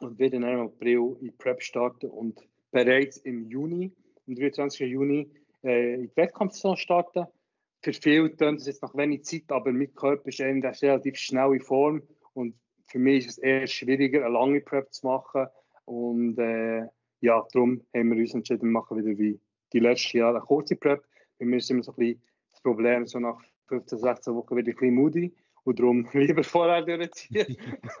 und 0.00 0.18
werde 0.18 0.40
dann 0.40 0.50
im 0.50 0.60
April 0.60 1.16
in 1.20 1.36
Prep 1.36 1.62
starten 1.62 2.08
und 2.08 2.40
bereits 2.70 3.18
im 3.18 3.50
Juni, 3.50 3.92
am 4.26 4.34
23. 4.34 4.80
Juni, 4.90 5.30
äh, 5.62 5.94
in 5.94 6.02
die 6.02 6.16
Wettkampfsaison 6.16 6.78
starten. 6.78 7.26
Für 7.86 7.92
viele 7.92 8.36
tönt 8.36 8.58
es 8.58 8.66
jetzt 8.66 8.82
nach 8.82 8.96
wenig 8.96 9.22
Zeit, 9.22 9.44
aber 9.46 9.70
mein 9.70 9.94
Körper 9.94 10.26
ist 10.26 10.40
eigentlich 10.40 10.82
relativ 10.82 11.16
schnell 11.18 11.54
in 11.54 11.60
Form 11.60 12.02
und 12.34 12.56
für 12.86 12.98
mich 12.98 13.26
ist 13.26 13.38
es 13.38 13.38
eher 13.38 13.64
schwieriger, 13.68 14.24
eine 14.24 14.34
lange 14.34 14.60
Prep 14.60 14.92
zu 14.92 15.06
machen 15.06 15.46
und 15.84 16.36
äh, 16.36 16.80
ja, 17.20 17.46
darum 17.52 17.80
haben 17.94 18.10
wir 18.10 18.18
uns 18.18 18.34
entschieden, 18.34 18.62
wir 18.62 18.70
machen 18.72 18.98
wieder 18.98 19.16
wie 19.16 19.38
die 19.72 19.78
letzten 19.78 20.18
Jahre 20.18 20.38
eine 20.38 20.44
kurze 20.44 20.74
Prep. 20.74 21.04
Bei 21.38 21.46
mir 21.46 21.58
ist 21.58 21.70
immer 21.70 21.84
so 21.84 21.92
ein 21.92 21.94
bisschen 21.94 22.22
das 22.50 22.60
Problem, 22.60 23.06
so 23.06 23.20
nach 23.20 23.40
15, 23.68 23.98
16 23.98 24.34
Wochen 24.34 24.56
wieder 24.56 24.72
ein 24.72 24.74
bisschen 24.74 24.94
moody 24.96 25.32
und 25.62 25.78
darum 25.78 26.08
lieber 26.12 26.42
vorher 26.42 26.82
durchziehen. 26.82 27.56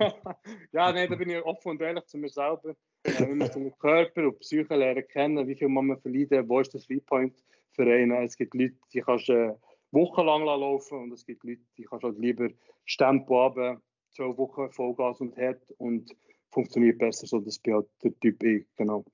ja, 0.72 0.92
nein, 0.92 1.08
da 1.08 1.14
bin 1.14 1.30
ich 1.30 1.44
offen 1.44 1.70
und 1.70 1.80
ehrlich 1.80 2.06
zu 2.06 2.18
mir 2.18 2.28
selber. 2.28 2.74
Äh, 3.04 3.20
wir 3.20 3.36
müssen 3.36 3.62
den 3.62 3.78
Körper 3.78 4.24
und 4.24 4.40
Psyche 4.40 4.74
lernen 4.74 5.06
kennen, 5.06 5.46
wie 5.46 5.54
viel 5.54 5.68
man 5.68 5.96
verleiden, 6.00 6.48
wo 6.48 6.58
ist 6.58 6.74
das 6.74 6.90
Repoint 6.90 7.36
für 7.70 7.82
einen. 7.82 8.24
Es 8.24 8.36
gibt 8.36 8.52
Leute, 8.54 8.74
die 8.92 9.00
kannst 9.00 9.28
du 9.28 9.32
äh, 9.32 9.54
wochenlang 9.92 10.44
laufen 10.44 10.98
und 10.98 11.12
es 11.12 11.24
gibt 11.24 11.44
Leute, 11.44 11.62
die 11.76 11.84
kannst 11.84 12.04
halt 12.04 12.18
lieber 12.18 12.48
Stempo 12.84 13.40
haben, 13.40 13.80
zwölf 14.10 14.36
Wochen 14.38 14.70
Vollgas 14.70 15.20
und 15.20 15.36
hart 15.36 15.62
und 15.78 16.14
funktioniert 16.50 16.98
besser. 16.98 17.26
So, 17.26 17.40
das 17.40 17.58
bin 17.58 17.74
halt 17.74 17.86
der 18.02 18.18
Typ 18.20 18.42
ich, 18.42 18.66
genau. 18.76 19.04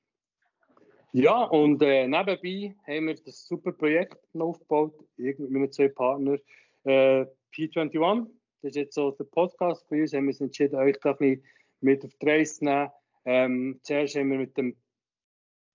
Ja, 1.13 1.45
und 1.45 1.83
äh, 1.83 2.09
nebenbei 2.09 2.75
haben 2.87 3.07
wir 3.07 3.15
das 3.15 3.47
super 3.47 3.73
Projekt 3.73 4.17
aufgebaut, 4.33 4.95
mit 5.17 5.39
meinen 5.39 5.71
zwei 5.71 5.89
Partnern. 5.89 6.39
Äh, 6.85 7.27
P21, 7.55 8.29
das 8.63 8.71
ist 8.71 8.77
jetzt 8.77 8.95
so 8.95 9.11
der 9.11 9.25
Podcast 9.25 9.87
für 9.89 10.01
uns, 10.01 10.15
haben 10.15 10.25
wir 10.25 10.29
uns 10.29 10.41
entschieden, 10.41 10.77
euch 10.77 10.97
da 11.03 11.15
ein 11.21 11.43
mit 11.81 12.05
auf 12.05 12.15
die 12.15 12.27
Reise 12.27 12.55
zu 12.55 12.65
nehmen. 12.65 12.91
Ähm, 13.25 13.81
zuerst 13.83 14.17
haben 14.17 14.31
wir 14.31 14.39
mit 14.39 14.57
dem 14.57 14.77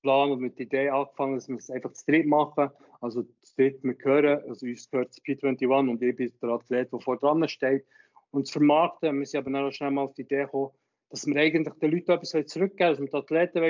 Plan 0.01 0.31
und 0.31 0.39
mit 0.39 0.57
der 0.57 0.65
Idee 0.65 0.89
angefangen, 0.89 1.35
dass 1.35 1.47
wir 1.47 1.57
es 1.57 1.69
einfach 1.69 1.93
zu 1.93 2.05
dritt 2.05 2.25
machen. 2.25 2.71
Also 3.01 3.25
dritt, 3.55 3.83
wir 3.83 3.93
gehören, 3.93 4.41
also 4.49 4.65
uns 4.65 4.89
gehört 4.89 5.09
das 5.09 5.23
P21 5.23 5.89
und 5.89 6.01
ich 6.01 6.15
bin 6.15 6.31
der 6.41 6.49
Athlet, 6.49 6.91
der 6.91 6.99
vor 6.99 7.17
dran 7.17 7.47
steht. 7.47 7.85
Und 8.31 8.47
zu 8.47 8.53
vermarkten, 8.53 9.17
wir 9.17 9.25
sind 9.25 9.47
aber 9.47 9.67
auch 9.67 9.71
schnell 9.71 9.91
mal 9.91 10.03
auf 10.03 10.13
die 10.13 10.23
Idee 10.23 10.43
gekommen, 10.43 10.71
dass 11.09 11.25
wir 11.25 11.35
eigentlich 11.35 11.73
den 11.75 11.91
Leuten 11.91 12.11
etwas 12.11 12.29
zurückgeben 12.47 12.91
dass 12.91 12.99
wir 12.99 13.07
die 13.07 13.15
Athleten 13.15 13.63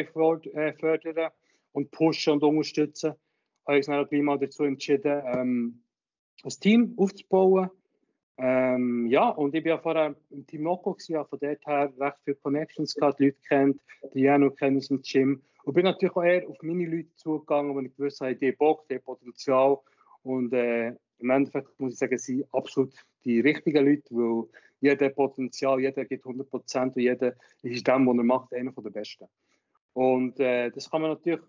äh, 0.53 0.73
fördern 0.73 1.31
und 1.73 1.91
pushen 1.91 2.33
und 2.33 2.43
unterstützen. 2.43 3.13
Ich 3.13 3.67
habe 3.67 3.77
uns 3.77 3.85
dann 3.85 4.07
gleich 4.07 4.21
mal 4.21 4.39
dazu 4.39 4.63
entschieden, 4.63 5.21
ähm, 5.25 5.83
ein 6.43 6.49
Team 6.49 6.93
aufzubauen. 6.97 7.69
Ähm, 8.39 9.07
ja, 9.07 9.29
und 9.29 9.55
ich 9.55 9.63
war 9.63 9.69
ja 9.69 9.77
vorher 9.79 10.15
im 10.29 10.45
Team 10.45 10.63
Noko, 10.63 10.95
von 10.95 11.39
dort 11.39 11.65
her 11.65 11.91
recht 11.99 12.17
viele 12.23 12.35
Connections 12.37 12.93
gehabt, 12.95 13.19
Leute 13.19 13.37
kennt, 13.47 13.81
die 14.13 14.29
noch 14.37 14.55
kenne 14.55 14.77
aus 14.77 14.87
dem 14.87 15.01
Gym. 15.01 15.41
Und 15.67 15.73
bin 15.73 15.83
natürlich 15.83 16.15
auch 16.15 16.23
eher 16.23 16.47
auf 16.47 16.55
meine 16.61 16.85
Leute 16.85 17.13
zugegangen, 17.17 17.75
wenn 17.75 17.87
ich 17.87 17.97
gewusst 17.97 18.21
habe, 18.21 18.37
die 18.37 18.53
Bock, 18.53 18.87
die 18.87 18.99
Potenzial. 18.99 19.77
Und 20.23 20.53
äh, 20.53 20.93
im 21.17 21.29
Endeffekt 21.29 21.77
muss 21.77 21.91
ich 21.91 21.99
sagen, 21.99 22.17
sind 22.17 22.45
absolut 22.53 22.93
die 23.25 23.41
richtigen 23.41 23.85
Leute, 23.85 24.09
weil 24.11 24.45
jeder 24.79 25.09
Potenzial, 25.09 25.81
jeder 25.81 26.05
gibt 26.05 26.25
100 26.25 26.49
Prozent 26.49 26.95
und 26.95 27.01
jeder 27.01 27.35
ist 27.63 27.85
dem, 27.85 28.07
was 28.07 28.15
er 28.15 28.23
macht, 28.23 28.53
einer 28.53 28.71
der 28.71 28.89
Besten. 28.91 29.25
Und 29.91 30.39
äh, 30.39 30.71
das 30.71 30.89
kann 30.89 31.01
man 31.01 31.11
natürlich 31.11 31.41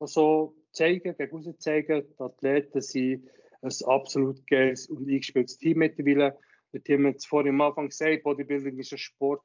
auch 0.00 0.08
so 0.08 0.56
zeigen, 0.72 1.16
gegen 1.16 1.60
zeigen. 1.60 2.02
Die 2.18 2.20
Athleten 2.20 2.80
sind 2.80 3.28
ein 3.60 3.72
absolut 3.84 4.44
geiles 4.48 4.88
und 4.88 5.08
eingespieltes 5.08 5.58
Team 5.58 5.78
mittlerweile. 5.78 6.36
Der 6.72 6.82
Team 6.82 7.06
hat 7.06 7.18
es 7.18 7.26
vorhin 7.26 7.54
am 7.54 7.60
Anfang 7.60 7.90
gesagt, 7.90 8.24
Bodybuilding 8.24 8.80
ist 8.80 8.90
ein 8.90 8.98
Sport, 8.98 9.44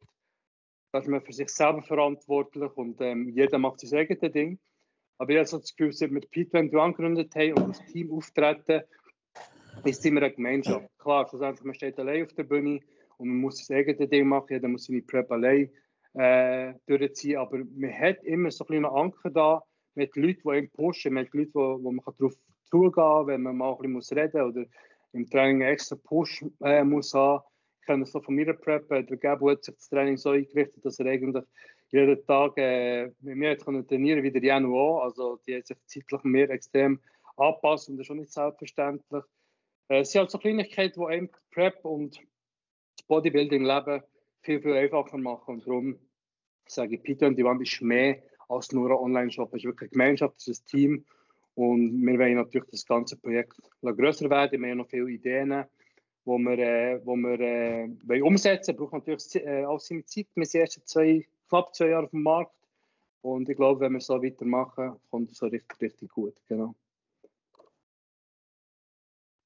da 0.91 0.99
ist 0.99 1.07
man 1.07 1.21
für 1.21 1.33
sich 1.33 1.49
selber 1.49 1.81
verantwortlich 1.81 2.71
und 2.75 2.99
ähm, 3.01 3.29
jeder 3.29 3.57
macht 3.57 3.79
sein 3.79 3.99
eigenes 3.99 4.31
Ding. 4.31 4.59
Aber 5.17 5.31
ich 5.31 5.37
habe 5.37 5.47
so 5.47 5.57
das 5.57 5.75
Gefühl, 5.75 5.91
seit 5.91 6.11
wir 6.11 6.21
P20 6.21 6.77
angegründet 6.77 7.35
haben 7.35 7.53
und 7.53 7.69
das 7.69 7.85
Team 7.91 8.11
auftreten, 8.11 8.83
ist 9.83 10.05
immer 10.05 10.21
eine 10.21 10.33
Gemeinschaft. 10.33 10.87
Klar, 10.97 11.27
schlussendlich, 11.27 11.63
man 11.63 11.75
steht 11.75 11.99
allein 11.99 12.25
auf 12.25 12.33
der 12.33 12.43
Bühne 12.43 12.79
und 13.17 13.27
man 13.27 13.37
muss 13.37 13.57
das 13.57 13.71
eigene 13.75 14.07
Ding 14.07 14.27
machen, 14.27 14.47
jeder 14.49 14.67
muss 14.67 14.85
seine 14.85 15.01
Prep 15.01 15.31
allein 15.31 15.71
äh, 16.13 16.73
durchziehen, 16.87 17.37
aber 17.37 17.59
man 17.75 17.93
hat 17.93 18.23
immer 18.23 18.51
so 18.51 18.63
ein 18.65 18.67
bisschen 18.67 18.85
Anker 18.85 19.29
da, 19.29 19.63
mit 19.97 20.15
Leuten, 20.15 20.41
die 20.45 20.57
ihn 20.57 20.69
pushen, 20.71 21.13
mit 21.13 21.33
Leuten, 21.33 21.53
wo, 21.55 21.83
wo 21.83 21.91
man 21.91 22.05
darauf 22.17 22.33
zugehen 22.69 22.91
kann, 22.91 23.27
wenn 23.27 23.41
man 23.41 23.57
mal 23.57 23.71
ein 23.71 23.77
bisschen 23.77 23.93
muss 23.93 24.11
reden 24.11 24.41
oder 24.41 24.65
im 25.13 25.29
Training 25.29 25.63
einen 25.63 25.73
extra 25.73 25.95
Push 25.95 26.45
äh, 26.61 26.83
muss 26.83 27.13
haben. 27.13 27.43
Kenne 27.87 28.01
das 28.01 28.11
so 28.11 28.21
von 28.21 28.35
meiner 28.35 28.53
Prep, 28.53 28.89
der 28.89 29.17
Gabo 29.17 29.49
hat 29.49 29.63
sich 29.63 29.73
das 29.73 29.87
Training 29.87 30.17
so 30.17 30.31
eingerichtet, 30.31 30.85
dass 30.85 30.99
er 30.99 31.05
eigentlich 31.05 31.45
jeden 31.89 32.25
Tag 32.25 32.57
äh, 32.57 33.05
mit 33.21 33.37
mir 33.37 33.57
trainieren 33.57 33.87
konnte 33.87 34.23
wie 34.23 34.31
der 34.31 34.43
Janu 34.43 34.77
auch. 34.77 35.03
Also 35.03 35.39
die 35.47 35.55
hat 35.55 35.67
sich 35.67 35.77
zeitlich 35.85 36.23
mehr 36.23 36.49
extrem 36.49 36.99
angepasst 37.37 37.87
und 37.87 37.95
das 37.95 38.01
ist 38.01 38.07
schon 38.07 38.17
nicht 38.17 38.33
selbstverständlich. 38.33 39.23
Äh, 39.87 40.01
es 40.01 40.11
sind 40.11 40.19
halt 40.19 40.31
so 40.31 40.37
Kleinigkeiten, 40.37 40.99
die 40.99 41.07
einem 41.07 41.29
Prep 41.51 41.85
und 41.85 42.19
das 42.97 43.07
Bodybuilding-Leben 43.07 44.03
viel, 44.41 44.61
viel 44.61 44.73
einfacher 44.73 45.17
machen. 45.17 45.55
Und 45.55 45.65
darum 45.65 45.97
sage 46.67 46.95
ich, 46.95 47.03
Peter 47.03 47.27
und 47.27 47.37
die 47.37 47.45
Wand 47.45 47.61
ist 47.61 47.81
mehr 47.81 48.21
als 48.49 48.73
nur 48.73 48.89
ein 48.89 48.97
Online-Shop. 48.97 49.53
Es 49.53 49.59
ist 49.59 49.65
wirklich 49.65 49.91
eine 49.91 49.91
Gemeinschaft, 49.91 50.35
es 50.39 50.47
ist 50.49 50.63
ein 50.63 50.67
Team. 50.67 51.05
Und 51.55 52.05
wir 52.05 52.19
wollen 52.19 52.35
natürlich 52.35 52.69
das 52.69 52.85
ganze 52.85 53.17
Projekt 53.17 53.57
größer 53.81 54.29
werden. 54.29 54.61
Wir 54.61 54.71
haben 54.71 54.77
noch 54.77 54.89
viele 54.89 55.09
Ideen, 55.09 55.65
die 56.27 56.43
wir, 56.43 56.59
äh, 56.59 57.05
wo 57.05 57.15
wir 57.15 57.39
äh, 57.39 58.21
umsetzen 58.21 58.77
wollen. 58.77 58.89
braucht 58.89 59.07
natürlich 59.07 59.35
äh, 59.35 59.65
auch 59.65 59.79
seine 59.79 60.05
Zeit. 60.05 60.27
Wir 60.35 60.45
sind 60.45 60.61
erst 60.61 60.87
zwei, 60.87 61.25
knapp 61.47 61.73
zwei 61.73 61.89
Jahre 61.89 62.05
auf 62.05 62.11
dem 62.11 62.23
Markt. 62.23 62.53
Und 63.21 63.49
ich 63.49 63.55
glaube, 63.55 63.81
wenn 63.81 63.93
wir 63.93 64.01
so 64.01 64.21
weitermachen, 64.21 64.99
kommt 65.09 65.31
es 65.31 65.37
so 65.37 65.47
richtig, 65.47 65.81
richtig 65.81 66.11
gut. 66.11 66.35
Genau. 66.47 66.75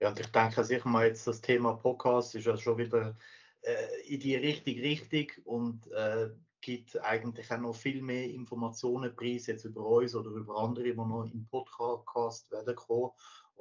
Ja, 0.01 0.09
und 0.09 0.19
ich 0.19 0.27
denke 0.27 0.63
sicher 0.63 0.89
mal 0.89 1.05
jetzt 1.05 1.27
das 1.27 1.41
Thema 1.41 1.73
Podcast 1.73 2.33
ist 2.33 2.45
ja 2.45 2.57
schon 2.57 2.77
wieder 2.79 3.15
äh, 3.61 4.13
in 4.13 4.19
die 4.19 4.35
richtige 4.35 4.81
Richtung 4.81 5.45
und 5.45 5.91
äh, 5.91 6.31
gibt 6.61 6.99
eigentlich 7.03 7.51
auch 7.51 7.59
noch 7.59 7.75
viel 7.75 8.01
mehr 8.01 8.27
Informationen 8.29 9.15
preis 9.15 9.47
jetzt 9.47 9.65
über 9.65 9.85
uns 9.85 10.15
oder 10.15 10.31
über 10.31 10.57
andere, 10.57 10.85
die 10.85 10.95
noch 10.95 11.29
im 11.31 11.47
Podcast 11.47 12.51
werden 12.51 12.75
kommen 12.75 13.11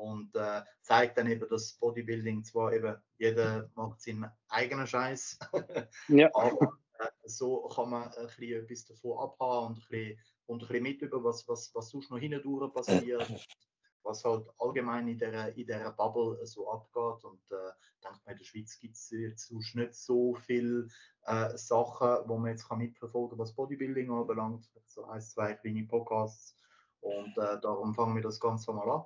und 0.00 0.34
äh, 0.34 0.62
zeigt 0.82 1.18
dann 1.18 1.28
eben, 1.28 1.48
dass 1.48 1.74
Bodybuilding 1.74 2.42
zwar 2.44 2.72
eben 2.72 2.96
jeder 3.18 3.70
macht 3.74 4.00
seinen 4.00 4.30
eigenen 4.48 4.86
Scheiß, 4.86 5.38
ja. 6.08 6.30
aber 6.34 6.78
äh, 6.98 7.08
so 7.24 7.68
kann 7.68 7.90
man 7.90 8.08
ein 8.08 8.26
bisschen 8.26 8.64
etwas 8.64 8.86
davon 8.86 9.18
abhaben 9.18 9.66
und 9.66 9.78
ein 9.78 9.88
bisschen, 9.88 10.18
und 10.46 10.62
ein 10.62 10.68
bisschen 10.68 10.82
mit 10.82 11.02
über 11.02 11.22
was, 11.22 11.46
was, 11.46 11.70
was 11.74 11.90
sonst 11.90 12.10
noch 12.10 12.18
hindurch 12.18 12.72
passiert 12.72 13.28
was 14.02 14.24
halt 14.24 14.48
allgemein 14.58 15.08
in 15.08 15.18
der, 15.18 15.56
in 15.56 15.66
der 15.66 15.90
Bubble 15.92 16.44
so 16.46 16.70
abgeht. 16.70 17.24
Und 17.24 17.42
äh, 17.50 17.70
ich 17.94 18.00
denke 18.00 18.18
mal, 18.24 18.32
in 18.32 18.38
der 18.38 18.44
Schweiz 18.44 18.78
gibt 18.78 18.94
es 18.94 19.10
jetzt 19.10 19.52
nicht 19.52 19.94
so 19.94 20.34
viele 20.34 20.88
äh, 21.26 21.56
Sachen, 21.56 22.28
wo 22.28 22.38
man 22.38 22.52
jetzt 22.52 22.68
kann 22.68 22.78
mitverfolgen 22.78 23.30
kann, 23.30 23.38
was 23.38 23.54
Bodybuilding 23.54 24.10
anbelangt. 24.10 24.70
So 24.86 25.04
ein, 25.04 25.20
zwei 25.20 25.54
kleine 25.54 25.84
Podcasts. 25.84 26.56
Und 27.00 27.36
äh, 27.38 27.60
darum 27.60 27.94
fangen 27.94 28.14
wir 28.14 28.22
das 28.22 28.40
Ganze 28.40 28.72
mal 28.72 28.90
an. 28.90 29.04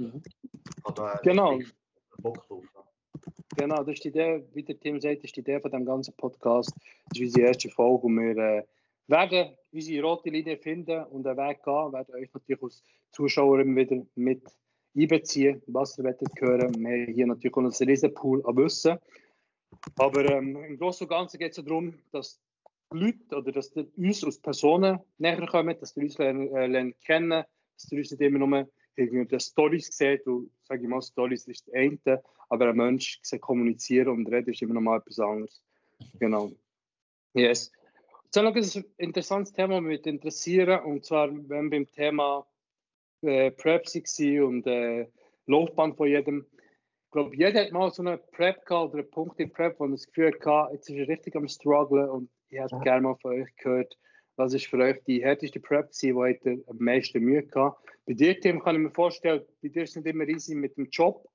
Ja. 0.00 0.06
Mhm. 0.06 0.22
Genau. 1.22 1.58
Bock 2.18 2.46
drauf. 2.46 2.64
Ja. 2.74 2.84
Genau, 3.56 3.82
das 3.82 3.94
ist 3.94 4.04
die 4.04 4.08
Idee, 4.08 4.44
wie 4.54 4.62
der 4.62 4.78
Tim 4.78 5.00
sagt, 5.00 5.18
das 5.18 5.24
ist 5.24 5.36
die 5.36 5.40
Idee 5.40 5.60
von 5.60 5.70
dem 5.70 5.84
ganzen 5.84 6.14
Podcast. 6.16 6.72
Das 7.08 7.18
ist 7.18 7.26
unsere 7.26 7.48
erste 7.48 7.68
Folge 7.68 8.06
und 8.06 8.16
wir 8.16 8.36
äh, 8.36 8.64
werden 9.08 9.56
unsere 9.72 10.02
rote 10.02 10.30
Linie 10.30 10.56
finden 10.56 11.04
und 11.04 11.26
einen 11.26 11.36
Weg 11.36 11.62
gehen, 11.62 11.92
werden 11.92 12.14
euch 12.14 12.32
natürlich 12.32 12.62
als 12.62 12.82
Zuschauer 13.10 13.58
wieder 13.58 14.02
mit 14.14 14.44
einbeziehen, 14.96 15.62
was 15.66 15.98
ihr 15.98 16.04
wollt 16.04 16.40
hören. 16.40 16.74
Wir 16.78 17.06
haben 17.06 17.14
hier 17.14 17.26
natürlich 17.26 17.54
auch 17.54 17.58
einen 17.58 17.88
riesen 17.88 18.14
Pool 18.14 18.44
an 18.46 18.56
Wissen. 18.56 18.98
Aber 19.96 20.24
ähm, 20.30 20.56
im 20.56 20.78
Großen 20.78 21.06
und 21.06 21.10
Ganzen 21.10 21.38
geht 21.38 21.56
es 21.56 21.64
darum, 21.64 21.94
dass 22.12 22.40
die 22.92 22.98
Leute 22.98 23.36
oder 23.36 23.52
dass 23.52 23.72
die 23.72 23.86
uns 23.96 24.24
als 24.24 24.38
Personen 24.38 25.00
näher 25.18 25.46
kommen, 25.46 25.76
dass 25.78 25.94
die 25.94 26.00
uns 26.00 26.18
lernen, 26.18 26.54
äh, 26.54 26.66
lernen 26.66 26.94
kennen, 27.04 27.44
dass 27.74 27.86
die 27.88 27.98
uns 27.98 28.10
nicht 28.10 28.20
immer 28.20 28.38
nur 28.38 28.68
irgendwie 29.00 29.40
Stories 29.40 29.88
sehen, 29.88 30.20
und 30.26 30.50
sage 30.64 30.82
ich 30.82 30.88
mal, 30.88 31.02
Stories 31.02 31.46
ist 31.46 31.66
das 31.66 31.74
eine, 31.74 32.22
aber 32.48 32.68
ein 32.68 32.76
Mensch 32.76 33.20
kommunizieren 33.40 34.08
und 34.08 34.26
reden 34.26 34.50
ist 34.50 34.62
immer 34.62 34.74
noch 34.74 34.80
mal 34.80 34.98
etwas 34.98 35.18
anderes. 35.18 35.62
Genau. 36.18 36.52
Yes. 37.34 37.72
Jetzt 38.24 38.36
noch 38.36 38.54
ein 38.54 38.84
interessantes 38.98 39.52
Thema, 39.52 39.74
das 39.74 39.82
mich 39.82 40.06
interessieren, 40.06 40.84
und 40.84 41.04
zwar, 41.04 41.30
wenn 41.30 41.48
wir 41.64 41.70
beim 41.70 41.90
Thema 41.90 42.46
äh, 43.22 43.50
Prep 43.50 43.86
waren 43.86 44.42
und 44.42 44.66
äh, 44.66 45.06
Laufbahn 45.46 45.94
von 45.94 46.08
jedem. 46.08 46.46
Ich 47.06 47.10
glaube, 47.10 47.36
jeder 47.36 47.64
hat 47.64 47.72
mal 47.72 47.90
so 47.90 48.02
eine 48.02 48.18
Prep 48.18 48.64
gehabt 48.64 48.94
oder 48.94 49.02
einen 49.02 49.10
Punkt 49.10 49.40
in 49.40 49.52
Prep, 49.52 49.80
wo 49.80 49.84
er 49.84 49.90
das 49.90 50.06
Gefühl 50.06 50.32
hatte, 50.32 50.74
jetzt 50.74 50.88
ist 50.88 50.96
er 50.96 51.08
richtig 51.08 51.34
am 51.34 51.48
struggeln 51.48 52.08
und 52.08 52.30
ich 52.48 52.58
hätte 52.58 52.76
ja. 52.76 52.82
gerne 52.82 53.02
mal 53.02 53.16
von 53.16 53.32
euch 53.32 53.54
gehört, 53.56 53.98
Was 54.40 54.54
ist 54.54 54.68
für 54.68 54.78
euch 54.78 55.04
die 55.04 55.22
härteste 55.22 55.60
Prep 55.60 55.90
gewesen, 55.92 56.14
wo 56.14 56.24
ihr 56.24 56.64
am 56.66 56.78
meisten 56.78 57.22
Mühe 57.22 57.42
gehabt? 57.42 57.86
Bei 58.06 58.14
dir, 58.14 58.40
Tim, 58.40 58.58
kann 58.58 58.74
ich 58.74 58.80
mir 58.80 58.90
vorstellen, 58.90 59.44
bei 59.60 59.68
dir 59.68 59.82
ist 59.82 59.90
es 59.90 59.96
nicht 59.96 60.06
immer 60.06 60.26
easy 60.26 60.54
mit 60.54 60.78
dem 60.78 60.88
Job. 60.88 61.28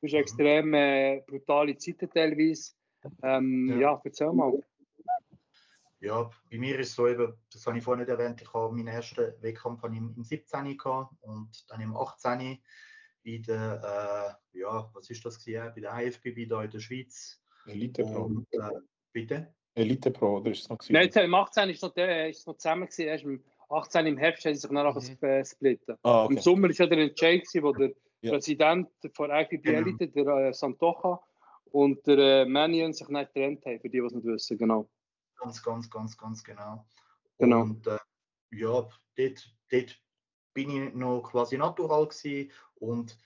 Du 0.00 0.06
hast 0.06 0.14
mhm. 0.14 0.20
extrem 0.20 0.72
äh, 0.72 1.22
brutale 1.26 1.76
Zeiten 1.76 2.08
teilweise. 2.08 2.72
Ähm, 3.22 3.68
ja. 3.68 3.76
ja, 3.76 4.00
erzähl 4.02 4.32
mal. 4.32 4.58
Ja, 6.00 6.30
bei 6.50 6.56
mir 6.56 6.78
ist 6.78 6.88
es 6.88 6.94
so 6.94 7.06
eben, 7.06 7.34
das 7.52 7.66
habe 7.66 7.76
ich 7.76 7.84
vorhin 7.84 8.06
nicht 8.06 8.10
erwähnt, 8.10 8.40
ich 8.40 8.54
habe 8.54 8.74
meinen 8.74 8.88
ersten 8.88 9.34
Wettkampf 9.42 9.84
im, 9.84 10.14
im 10.16 10.24
17. 10.24 10.78
gehabt 10.78 11.12
und 11.20 11.50
dann 11.68 11.82
im 11.82 11.94
18. 11.94 12.58
bei 13.22 13.42
der, 13.46 14.38
äh, 14.54 14.58
ja, 14.60 14.90
was 14.94 15.10
ist 15.10 15.22
das 15.26 15.44
gewesen? 15.44 15.72
Bei 15.74 15.80
der 15.82 16.06
IFBB 16.06 16.48
da 16.48 16.64
in 16.64 16.70
der 16.70 16.80
Schweiz. 16.80 17.38
Elite 17.66 18.02
Pro. 18.02 18.22
Und, 18.24 18.46
äh, 18.52 18.70
bitte? 19.12 19.54
Elite 19.76 20.10
Pro, 20.10 20.38
oder 20.38 20.50
ist 20.50 20.62
es 20.62 20.68
noch 20.68 20.78
gewesen? 20.78 20.92
Nein, 20.94 21.24
im 21.24 21.34
18 21.34 21.68
ist 21.68 21.82
noch, 21.82 21.92
der, 21.92 22.30
ist 22.30 22.46
noch 22.46 22.56
zusammen 22.56 22.86
gewesen, 22.86 23.02
erst 23.02 23.24
im 23.24 23.44
18 23.68 24.06
im 24.06 24.16
Herbst 24.16 24.44
haben 24.44 24.54
sie 24.54 24.60
sich 24.60 24.70
nachher 24.70 25.00
mhm. 25.00 25.28
Äh, 25.28 25.44
splitten. 25.44 25.96
Ah, 26.02 26.24
okay. 26.24 26.34
Im 26.34 26.40
Sommer 26.40 26.68
war 26.68 26.74
ja 26.74 26.86
der 26.86 26.98
Entscheid, 26.98 27.42
wo 27.60 27.72
der 27.72 27.92
ja. 28.22 28.32
Präsident 28.32 28.88
von 29.12 29.28
genau. 29.28 29.78
Elite, 29.78 30.08
der 30.08 30.26
äh, 30.26 30.52
Santocha, 30.54 31.20
und 31.72 32.06
der 32.06 32.18
äh, 32.18 32.46
Manion 32.46 32.92
sich 32.92 33.08
nicht 33.08 33.34
getrennt 33.34 33.66
haben, 33.66 33.80
für 33.80 33.90
die, 33.90 34.00
die 34.00 34.06
es 34.06 34.14
nicht 34.14 34.24
wissen, 34.24 34.56
genau. 34.56 34.88
Ganz, 35.38 35.62
ganz, 35.62 35.90
ganz, 35.90 36.16
ganz 36.16 36.42
genau. 36.42 36.86
Genau. 37.38 37.62
Und 37.62 37.86
äh, 37.86 37.98
ja, 38.52 38.88
dort, 39.16 39.54
dort 39.70 40.00
bin 40.54 40.70
ich 40.70 40.94
noch 40.94 41.22
quasi 41.22 41.58
natural 41.58 42.08
gewesen 42.08 42.50
und 42.76 43.18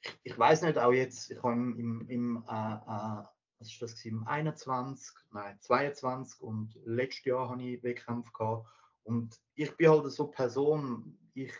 ich, 0.00 0.32
ich 0.32 0.38
weiß 0.38 0.62
nicht, 0.62 0.76
auch 0.76 0.92
jetzt, 0.92 1.30
ich 1.30 1.40
habe 1.40 1.52
im, 1.52 2.04
im 2.08 2.44
äh, 2.50 2.74
äh, 2.74 3.22
was 3.62 3.68
ist 3.68 3.80
das 3.80 3.94
gewesen, 3.94 4.18
im 4.18 4.26
21, 4.26 5.14
nein, 5.30 5.56
22 5.60 6.40
und 6.40 6.74
letztes 6.84 7.24
Jahr 7.26 7.48
habe 7.48 7.62
ich 7.62 7.82
Wettkämpfe 7.82 8.32
gehabt. 8.32 8.66
Und 9.04 9.40
ich 9.54 9.76
bin 9.76 9.88
halt 9.88 10.10
so 10.10 10.24
eine 10.24 10.32
Person, 10.32 11.18
ich 11.34 11.52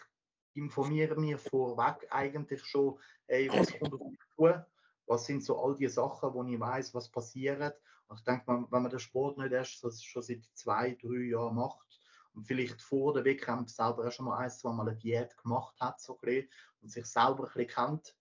informiere 0.55 1.19
mich 1.19 1.41
vorweg 1.41 2.07
eigentlich 2.11 2.65
schon, 2.65 2.99
ey, 3.29 3.49
was 3.51 3.73
kommt 3.79 3.95
auf 3.95 4.11
mich 4.11 4.21
zu, 4.37 4.65
was 5.07 5.27
sind 5.27 5.45
so 5.45 5.63
all 5.63 5.77
die 5.77 5.89
Sachen, 5.89 6.35
wo 6.35 6.43
ich 6.43 6.59
weiß, 6.59 6.93
was 6.93 7.09
passiert? 7.09 7.81
Ich 8.13 8.25
denke, 8.25 8.47
wenn 8.47 8.83
man 8.83 8.91
den 8.91 8.99
Sport 8.99 9.39
nicht 9.39 9.53
erst 9.53 9.79
so, 9.79 9.91
schon 9.91 10.23
seit 10.23 10.45
zwei, 10.55 10.99
drei 11.01 11.31
Jahren 11.31 11.55
macht 11.55 12.01
und 12.35 12.45
vielleicht 12.45 12.83
vor 12.83 13.15
dem 13.15 13.25
Wettkampf 13.25 13.71
selber 13.71 14.11
schon 14.11 14.27
mal 14.27 14.39
ein, 14.39 14.51
zwei 14.51 14.73
Mal 14.73 14.89
eine 14.89 14.99
Diät 14.99 15.37
gemacht 15.39 15.81
hat 15.81 16.01
so 16.01 16.19
ein 16.23 16.49
und 16.81 16.91
sich 16.91 17.07
selber 17.07 17.45
ein 17.45 17.53
bisschen 17.55 17.69
kennt 17.69 18.17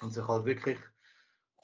und 0.00 0.12
sich 0.12 0.26
halt 0.26 0.44
wirklich 0.44 0.78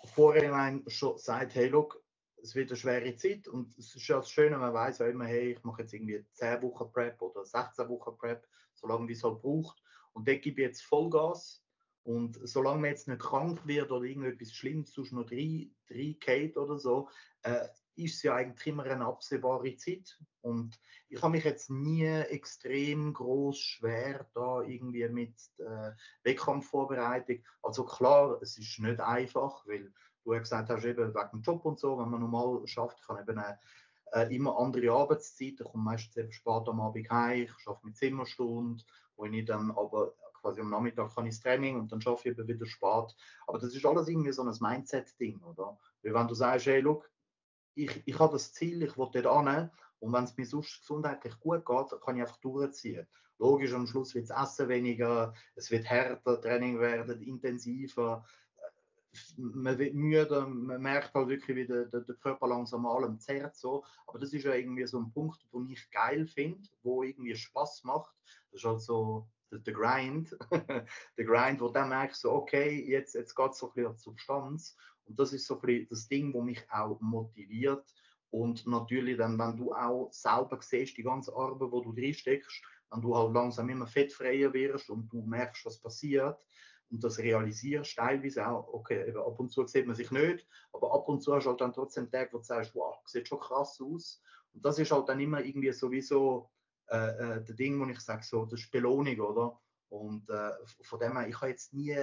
vorhinein 0.05 0.84
schon 0.86 1.18
sagt, 1.18 1.55
hey, 1.55 1.68
look, 1.68 2.03
es 2.42 2.55
wird 2.55 2.70
eine 2.70 2.76
schwere 2.76 3.14
Zeit 3.16 3.46
und 3.48 3.76
es 3.78 3.94
ist 3.94 4.09
ja 4.09 4.16
das 4.16 4.30
Schöne, 4.30 4.59
man 4.59 4.74
weiß 4.74 4.98
ja 4.98 5.07
immer, 5.07 5.26
hey, 5.26 5.53
ich 5.53 5.62
mache 5.64 5.82
jetzt 5.82 5.94
irgendwie 5.94 6.24
10 6.32 6.62
Wochen 6.62 6.90
Prep 6.90 7.22
oder 7.22 7.44
16 7.44 7.88
Wochen 7.88 8.16
Prep, 8.16 8.46
so 8.74 8.86
lange 8.88 9.09
wie 9.09 9.12
es 9.12 9.22
halt 9.22 9.40
braucht. 9.40 9.82
Und 10.12 10.26
da 10.26 10.34
gebe 10.34 10.61
ich 10.61 10.66
jetzt 10.66 10.82
Vollgas 10.82 11.64
und 12.03 12.38
solange 12.42 12.80
man 12.80 12.90
jetzt 12.90 13.07
nicht 13.07 13.20
krank 13.20 13.64
wird 13.66 13.90
oder 13.92 14.05
irgendetwas 14.05 14.53
Schlimmes, 14.53 14.92
sonst 14.92 15.12
noch 15.12 15.24
drei, 15.24 15.70
drei 15.88 16.16
geht 16.18 16.57
oder 16.57 16.78
so, 16.78 17.09
äh, 17.42 17.68
ist 17.97 18.16
es 18.16 18.22
ja 18.22 18.34
eigentlich 18.34 18.66
immer 18.66 18.84
eine 18.84 19.07
absehbare 19.07 19.76
Zeit. 19.76 20.18
Und 20.40 20.78
ich 21.09 21.20
habe 21.22 21.32
mich 21.32 21.45
jetzt 21.45 21.70
nie 21.70 22.07
extrem 22.07 23.12
groß 23.12 23.59
schwer 23.59 24.26
da 24.34 24.62
irgendwie 24.62 25.09
mit 25.09 25.34
äh, 25.59 25.93
Wettkampfvorbereitung. 26.24 27.45
Also 27.62 27.84
klar, 27.84 28.40
es 28.40 28.59
ist 28.59 28.78
nicht 28.78 29.01
einfach, 29.01 29.66
weil 29.66 29.93
du 30.24 30.32
ja 30.32 30.38
gesagt 30.38 30.70
hast, 30.70 30.84
eben 30.84 31.14
wegen 31.14 31.30
dem 31.32 31.43
Job 31.43 31.64
und 31.64 31.78
so, 31.78 31.99
wenn 31.99 32.09
man 32.09 32.20
normal 32.20 32.66
schafft, 32.66 33.07
habe 33.09 33.20
eben 33.20 33.38
eine, 33.38 33.59
äh, 34.12 34.34
immer 34.34 34.59
andere 34.59 34.90
Arbeitszeiten, 34.93 35.66
komme 35.66 35.84
meistens 35.84 36.16
eben 36.16 36.32
spät 36.32 36.68
am 36.68 36.80
Abend 36.80 37.11
heim, 37.11 37.43
ich 37.43 37.66
arbeite 37.66 37.86
mit 37.86 37.97
Zimmerstunden, 37.97 38.82
wo 39.16 39.24
ich 39.26 39.45
dann 39.45 39.70
aber 39.72 40.14
quasi 40.40 40.61
am 40.61 40.70
Nachmittag 40.70 41.14
kann 41.14 41.26
ich 41.26 41.34
das 41.34 41.43
Training 41.43 41.78
und 41.78 41.93
dann 41.93 42.01
schaffe 42.01 42.28
ich 42.28 42.38
eben 42.38 42.49
wieder 42.49 42.66
spät. 42.66 43.16
Aber 43.47 43.59
das 43.59 43.74
ist 43.74 43.86
alles 43.86 44.09
irgendwie 44.09 44.32
so 44.32 44.43
ein 44.43 44.57
Mindset-Ding, 44.59 45.40
oder? 45.43 45.78
Weil 46.03 46.14
wenn 46.14 46.28
du 46.28 46.34
sagst, 46.34 46.66
hey, 46.66 46.80
look, 46.80 47.11
ich, 47.74 48.02
ich 48.04 48.18
habe 48.18 48.32
das 48.34 48.52
Ziel, 48.52 48.82
ich 48.82 48.96
will 48.96 49.08
dort 49.12 49.48
hin 49.48 49.70
und 50.00 50.12
wenn 50.12 50.24
es 50.24 50.36
mir 50.36 50.46
sonst 50.46 50.80
gesundheitlich 50.80 51.38
gut 51.38 51.64
geht, 51.64 52.00
kann 52.00 52.16
ich 52.16 52.22
einfach 52.22 52.38
durchziehen. 52.38 53.06
Logisch, 53.38 53.72
am 53.72 53.86
Schluss 53.86 54.14
wird 54.14 54.30
das 54.30 54.50
Essen 54.50 54.68
weniger, 54.68 55.34
es 55.54 55.70
wird 55.70 55.84
härter, 55.84 56.40
Training 56.40 56.80
werden 56.80 57.22
intensiver, 57.22 58.24
man 59.36 59.78
wird 59.78 59.94
müde, 59.94 60.46
man 60.46 60.80
merkt 60.80 61.14
halt 61.14 61.28
wirklich, 61.28 61.56
wie 61.56 61.66
der, 61.66 61.86
der, 61.86 62.00
der 62.00 62.14
Körper 62.16 62.48
langsam 62.48 62.86
allem 62.86 63.18
zerrt. 63.18 63.56
So. 63.56 63.84
Aber 64.06 64.18
das 64.18 64.32
ist 64.32 64.44
ja 64.44 64.54
irgendwie 64.54 64.86
so 64.86 64.98
ein 64.98 65.12
Punkt, 65.12 65.38
den 65.52 65.68
ich 65.68 65.90
geil 65.90 66.26
finde, 66.26 66.68
wo 66.82 67.02
irgendwie 67.02 67.36
Spaß 67.36 67.84
macht. 67.84 68.14
Das 68.50 68.60
ist 68.60 68.64
halt 68.64 68.80
so 68.80 69.28
der 69.50 69.74
Grind, 69.74 70.36
der 71.18 71.24
Grind, 71.24 71.60
wo 71.60 71.68
dann 71.68 71.90
merkst 71.90 72.24
du, 72.24 72.30
okay, 72.30 72.84
jetzt, 72.88 73.14
jetzt 73.14 73.34
geht 73.34 73.50
es 73.50 73.58
so 73.58 73.68
ein 73.68 73.74
bisschen 73.74 73.90
an 73.90 73.98
Substanz 73.98 74.76
und 75.07 75.18
das 75.18 75.32
ist 75.32 75.46
so 75.46 75.55
ein 75.57 75.61
bisschen 75.61 75.88
das 75.88 76.09
Ding, 76.09 76.32
wo 76.32 76.42
mich 76.42 76.64
auch 76.70 77.00
motiviert 77.00 77.84
und 78.30 78.66
natürlich 78.66 79.18
dann, 79.18 79.38
wenn 79.38 79.57
du 79.57 79.72
auch 79.74 80.11
selber 80.12 80.59
siehst, 80.61 80.96
die 80.96 81.03
ganze 81.03 81.34
Arbeit, 81.34 81.70
wo 81.70 81.80
du 81.80 81.92
drin 81.92 82.14
steckst, 82.14 82.62
wenn 82.90 83.03
du 83.03 83.16
halt 83.16 83.32
langsam 83.34 83.68
immer 83.68 83.86
fettfreier 83.86 84.53
wirst 84.53 84.90
und 84.90 85.12
du 85.12 85.22
merkst, 85.22 85.64
was 85.66 85.78
passiert 85.78 86.44
und 86.90 87.03
das 87.03 87.18
realisierst, 87.18 87.96
teilweise 87.96 88.46
auch, 88.46 88.68
okay, 88.72 89.12
ab 89.14 89.38
und 89.38 89.50
zu 89.50 89.66
sieht 89.66 89.86
man 89.86 89.96
sich 89.96 90.11
nicht, 90.11 90.46
aber 90.72 90.94
ab 90.94 91.09
und 91.09 91.22
zu 91.22 91.34
hast 91.34 91.44
du 91.44 91.50
halt 91.50 91.61
dann 91.61 91.72
trotzdem 91.72 92.11
Tage, 92.11 92.32
wo 92.32 92.38
du 92.38 92.44
sagst, 92.44 92.74
wow, 92.74 92.96
sieht 93.07 93.28
schon 93.28 93.40
krass 93.40 93.80
aus 93.80 94.22
und 94.53 94.64
das 94.64 94.78
ist 94.78 94.92
halt 94.92 95.09
dann 95.09 95.20
immer 95.20 95.42
irgendwie 95.44 95.72
sowieso 95.72 96.50
äh, 96.88 96.96
äh, 97.36 97.44
der 97.44 97.55
Ding, 97.55 97.80
wo 97.80 97.86
ich 97.86 98.00
sage, 98.00 98.22
so, 98.22 98.44
das 98.44 98.61
ist 98.61 98.70
Belohnung, 98.70 99.18
oder? 99.20 99.59
Und 99.88 100.28
äh, 100.28 100.50
von 100.82 100.98
dem 100.98 101.16
her, 101.16 101.28
ich 101.28 101.40
habe 101.40 101.50
jetzt 101.50 101.72
nie 101.72 101.96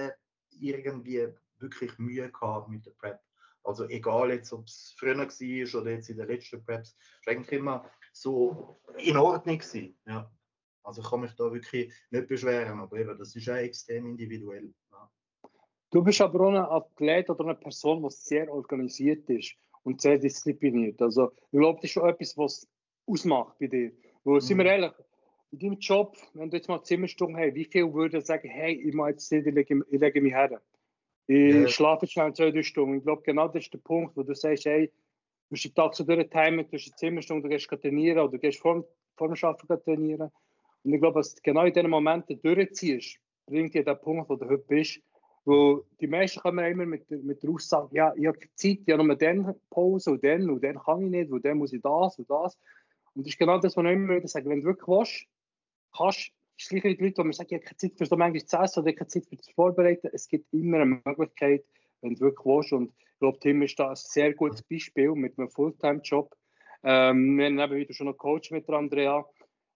irgendwie 0.58 1.28
wirklich 1.60 1.98
Mühe 1.98 2.30
gehabt 2.30 2.68
mit 2.68 2.86
der 2.86 2.92
Prep. 2.92 3.20
Also 3.62 3.86
egal 3.88 4.30
jetzt, 4.30 4.52
ob 4.52 4.64
es 4.66 4.94
früher 4.98 5.16
war 5.16 5.80
oder 5.80 5.90
jetzt 5.90 6.08
in 6.08 6.16
den 6.16 6.28
letzten 6.28 6.64
Preps, 6.64 6.96
war 7.24 7.34
eigentlich 7.34 7.52
immer 7.52 7.84
so 8.12 8.80
in 8.98 9.16
Ordnung 9.16 9.58
gewesen. 9.58 9.98
Ja. 10.06 10.30
Also 10.82 11.02
ich 11.02 11.10
kann 11.10 11.20
mich 11.20 11.34
da 11.34 11.52
wirklich 11.52 11.92
nicht 12.10 12.28
beschweren, 12.28 12.80
aber 12.80 12.96
eben, 12.96 13.18
das 13.18 13.36
ist 13.36 13.48
auch 13.50 13.54
extrem 13.54 14.06
individuell. 14.06 14.72
Ja. 14.90 15.10
Du 15.90 16.02
bist 16.02 16.20
aber 16.20 16.40
auch 16.40 16.48
ein 16.48 16.56
Athlet 16.56 17.28
oder 17.28 17.44
eine 17.44 17.54
Person, 17.54 18.02
die 18.02 18.10
sehr 18.10 18.50
organisiert 18.50 19.28
ist 19.28 19.54
und 19.82 20.00
sehr 20.00 20.18
diszipliniert. 20.18 21.00
Also 21.02 21.32
ich 21.50 21.58
glaube, 21.58 21.78
das 21.78 21.84
ist 21.84 21.90
schon 21.92 22.08
etwas, 22.08 22.36
was 22.38 22.68
ausmacht 23.06 23.58
bei 23.58 23.66
dir. 23.66 23.92
Wo, 24.24 24.34
mhm. 24.34 24.40
sind 24.40 24.58
wir 24.58 24.66
ehrlich, 24.66 24.92
in 25.52 25.58
deinem 25.58 25.78
Job, 25.78 26.16
wenn 26.34 26.50
du 26.50 26.56
jetzt 26.56 26.68
mal 26.68 26.82
Zimmerstunde 26.82 27.38
hast, 27.38 27.54
wie 27.54 27.64
viel 27.64 27.92
würde 27.92 28.20
sagen, 28.20 28.48
hey, 28.48 28.72
ich 28.72 28.94
mache 28.94 29.10
jetzt 29.10 29.30
nicht, 29.32 29.46
ich 29.46 29.54
lege, 29.54 29.84
ich 29.90 30.00
lege 30.00 30.20
mich 30.20 30.32
her. 30.32 30.62
Ich 31.32 31.54
ja. 31.54 31.68
schlafe 31.68 32.08
schnell 32.08 32.32
zwei, 32.32 32.50
drei 32.50 32.64
Stunden. 32.64 32.96
Ich 32.96 33.04
glaube, 33.04 33.22
genau 33.22 33.46
das 33.46 33.62
ist 33.62 33.72
der 33.72 33.78
Punkt, 33.78 34.16
wo 34.16 34.24
du 34.24 34.34
sagst, 34.34 34.64
hey, 34.64 34.88
du 34.88 34.92
musst 35.50 35.64
den 35.64 35.74
Tag 35.76 35.94
so 35.94 36.02
durchtimen, 36.02 36.66
du 36.68 36.76
hast 36.76 36.88
eine 36.88 36.96
Zimmerstunde, 36.96 37.42
du 37.44 37.48
gehst 37.48 37.70
trainieren 37.70 38.18
oder 38.18 38.32
du 38.32 38.38
gehst 38.40 38.58
vor, 38.58 38.84
vor 39.16 39.28
dem 39.28 39.36
Arbeiten 39.40 39.84
trainieren. 39.84 40.32
Und 40.82 40.92
ich 40.92 41.00
glaube, 41.00 41.20
dass 41.20 41.36
du 41.36 41.40
genau 41.40 41.64
in 41.66 41.72
diesen 41.72 41.88
Momenten 41.88 42.42
durchziehst, 42.42 43.20
bringt 43.46 43.74
dir 43.74 43.84
den 43.84 44.00
Punkt, 44.00 44.28
wo 44.28 44.34
du 44.34 44.48
heute 44.48 44.64
bist. 44.66 45.00
Wo 45.44 45.84
die 46.00 46.08
meisten 46.08 46.40
kommen 46.40 46.64
immer 46.64 46.84
mit, 46.84 47.08
mit 47.08 47.40
der 47.44 47.50
Aussage, 47.50 47.90
ja, 47.92 48.12
ich 48.16 48.26
habe 48.26 48.38
Zeit, 48.56 48.80
ich 48.84 48.92
habe 48.92 49.04
nur 49.04 49.14
dann 49.14 49.54
Pause 49.70 50.10
und 50.10 50.24
dann 50.24 50.50
und 50.50 50.64
dann 50.64 50.80
kann 50.80 51.00
ich 51.04 51.10
nicht, 51.10 51.30
und 51.30 51.44
dann 51.44 51.58
muss 51.58 51.72
ich 51.72 51.80
das 51.80 52.18
und 52.18 52.28
das. 52.28 52.58
Und 53.14 53.24
das 53.24 53.34
ist 53.34 53.38
genau 53.38 53.58
das, 53.58 53.76
was 53.76 53.84
ich 53.84 53.92
immer 53.92 54.16
wieder 54.16 54.26
sage. 54.26 54.48
Wenn 54.48 54.62
du 54.62 54.66
wirklich 54.66 54.88
willst, 54.88 55.26
kannst 55.96 56.32
es 56.62 56.68
gleich 56.68 56.82
die 56.82 57.02
Leute, 57.02 57.14
die 57.14 57.24
mir 57.24 57.32
sagen, 57.32 57.48
ich 57.50 57.54
habe 57.54 57.64
keine 57.64 57.76
Zeit 57.76 57.92
für 57.96 58.06
so 58.06 58.16
manchmal 58.16 58.44
zu 58.44 58.56
essen 58.56 58.80
oder 58.80 58.92
keine 58.92 59.08
Zeit 59.08 59.26
für 59.26 59.36
das 59.36 59.48
Vorbereiten. 59.50 60.10
Es 60.12 60.28
gibt 60.28 60.52
immer 60.52 60.80
eine 60.80 61.00
Möglichkeit, 61.04 61.64
wenn 62.00 62.14
du 62.14 62.20
wirklich 62.20 62.44
willst. 62.44 62.72
Und 62.72 62.92
ich 62.98 63.18
glaube, 63.18 63.38
Tim 63.38 63.62
ist 63.62 63.78
da 63.78 63.90
ein 63.90 63.96
sehr 63.96 64.34
gutes 64.34 64.62
Beispiel 64.62 65.12
mit 65.12 65.38
einem 65.38 65.50
Fulltime-Job. 65.50 66.34
Ähm, 66.82 67.36
wir 67.36 67.46
haben 67.46 67.58
eben 67.58 67.76
wieder 67.76 67.94
schon 67.94 68.08
einen 68.08 68.16
Coach 68.16 68.50
mit 68.50 68.68
Andrea. 68.70 69.24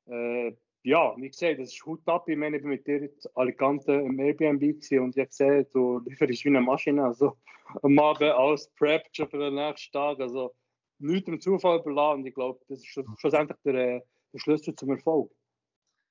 Äh, 0.07 0.53
ja, 0.83 1.15
wie 1.17 1.29
gesagt, 1.29 1.59
das 1.59 1.73
ist 1.73 1.87
Hut 1.87 2.07
ab. 2.07 2.29
Ich 2.29 2.37
meine, 2.37 2.57
ich 2.57 2.63
bin 2.63 2.71
mit 2.71 2.87
dir 2.87 3.03
in 3.03 3.11
Alicante 3.35 3.93
im 3.93 4.19
Airbnb 4.19 4.61
gewesen 4.61 4.99
und 5.01 5.17
ich 5.17 5.21
habe 5.21 5.29
gesehen, 5.29 5.67
du 5.73 6.01
lieferst 6.01 6.45
wie 6.45 6.49
eine 6.49 6.61
Maschine. 6.61 7.05
Also 7.05 7.37
am 7.83 7.99
Abend 7.99 8.23
alles 8.23 8.71
Prep 8.77 9.03
schon 9.13 9.29
für 9.29 9.39
den 9.39 9.55
nächsten 9.55 9.93
Tag. 9.93 10.21
Also 10.21 10.55
nichts 10.99 11.27
dem 11.27 11.41
Zufall 11.41 11.81
überlassen. 11.81 12.27
Ich 12.27 12.35
glaube, 12.35 12.61
das 12.69 12.81
ist 12.81 12.99
schlussendlich 13.19 13.59
der, 13.65 13.75
äh, 13.75 14.01
der 14.33 14.39
Schlüssel 14.39 14.75
zum 14.75 14.91
Erfolg. 14.91 15.31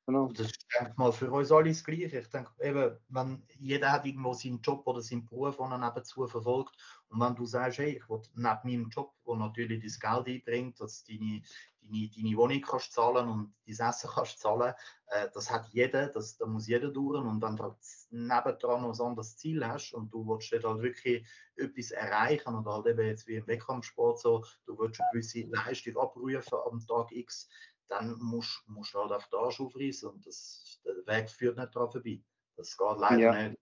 Genau. 0.08 0.28
Das 0.34 0.48
ist 0.48 0.66
denke 0.78 0.94
mal 0.98 1.14
für 1.14 1.32
uns 1.32 1.50
alle 1.52 1.70
das 1.70 1.84
Gleiche. 1.84 2.20
Ich 2.20 2.30
denke, 2.30 2.52
eben, 2.60 2.98
wenn 3.08 3.44
jeder 3.58 3.90
hat 3.94 4.06
irgendwo 4.06 4.34
seinen 4.34 4.60
Job 4.62 4.86
oder 4.86 5.02
seinen 5.02 5.26
Beruf, 5.26 5.56
den 5.58 5.72
er 5.72 5.78
nebenzu 5.78 6.28
verfolgt. 6.28 6.76
Und 7.08 7.22
wenn 7.22 7.36
du 7.36 7.46
sagst, 7.46 7.78
hey, 7.80 7.98
ich 7.98 8.10
will 8.10 8.22
neben 8.34 8.60
meinem 8.64 8.90
Job, 8.90 9.14
wo 9.24 9.36
natürlich 9.36 9.82
das 9.82 10.00
Geld 10.00 10.28
einbringt, 10.28 10.82
dass 10.82 11.06
deine, 11.06 11.42
deine, 11.82 12.10
deine 12.10 12.36
Wohnung 12.38 12.62
kannst 12.62 12.92
zahlen 12.92 13.30
und 13.30 13.56
dein 13.66 13.90
Essen 13.90 14.10
kannst 14.14 14.40
zahlen, 14.40 14.74
äh, 15.08 15.30
das 15.34 15.50
hat 15.50 15.68
jeder, 15.70 16.08
das, 16.10 16.36
da 16.36 16.48
muss 16.48 16.68
jeder 16.68 16.90
durch. 16.92 17.24
Und 17.24 17.42
wenn 17.42 17.56
du 17.56 17.64
halt 17.64 17.78
nebendran 18.10 18.82
noch 18.82 19.00
ein 19.00 19.06
anderes 19.06 19.38
Ziel 19.38 19.66
hast 19.66 19.94
und 19.94 20.14
du 20.14 20.28
willst 20.28 20.52
halt 20.52 20.82
wirklich 20.82 21.26
etwas 21.56 21.92
erreichen 21.92 22.56
oder 22.56 22.74
halt 22.74 22.88
eben 22.88 23.06
jetzt 23.06 23.26
wie 23.28 23.36
im 23.36 23.48
Wettkampfsport 23.48 24.20
so, 24.20 24.44
du 24.66 24.78
willst 24.78 25.00
eine 25.00 25.10
gewisse 25.14 25.42
Leistung 25.48 25.98
abrufen 25.98 26.58
am 26.70 26.86
Tag 26.86 27.12
X, 27.12 27.48
dann 27.90 28.18
musst, 28.20 28.64
du 28.68 29.00
halt 29.00 29.12
auf 29.12 29.28
den 29.28 29.40
Arsch 29.40 29.60
aufreißen 29.60 30.10
und 30.10 30.26
das, 30.26 30.80
der 30.86 30.96
Weg 31.06 31.30
führt 31.30 31.58
nicht 31.58 31.76
daran 31.76 31.92
vorbei. 31.92 32.22
Das 32.56 32.78
geht 32.78 32.98
leider 32.98 33.20
ja. 33.20 33.50
nicht. 33.50 33.58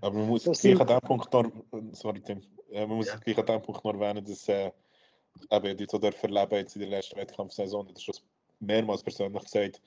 Aber 0.00 0.18
man 0.18 0.28
muss 0.28 0.44
gleich 0.44 0.80
an 0.80 0.86
dem 0.86 1.00
Punkt 1.00 1.32
noch, 1.32 1.52
sorry 1.92 2.20
Tim, 2.20 2.42
man 2.72 2.88
muss 2.88 3.06
ja. 3.06 3.16
gleich 3.16 3.38
an 3.38 3.46
dem 3.46 3.62
Punkt 3.62 3.84
noch 3.84 3.94
erwähnen, 3.94 4.24
dass 4.24 4.48
äh, 4.48 4.72
eben 5.50 5.76
die 5.76 5.86
so 5.88 5.98
erleben 5.98 6.56
jetzt 6.56 6.74
in 6.76 6.80
der 6.80 6.90
letzten 6.90 7.16
Wettkampfsaison, 7.16 7.86
das 7.86 7.96
ist 7.96 8.04
schon 8.04 8.14
mehrmals 8.60 9.02
persönlich 9.02 9.42
gesagt. 9.42 9.80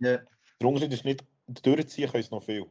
Ja. 0.00 0.18
Der 0.60 0.68
Unterschied 0.68 0.92
ist 0.92 1.04
nicht, 1.04 1.24
durchziehen 1.46 2.10
können 2.10 2.24
es 2.24 2.30
noch 2.30 2.42
viel, 2.42 2.66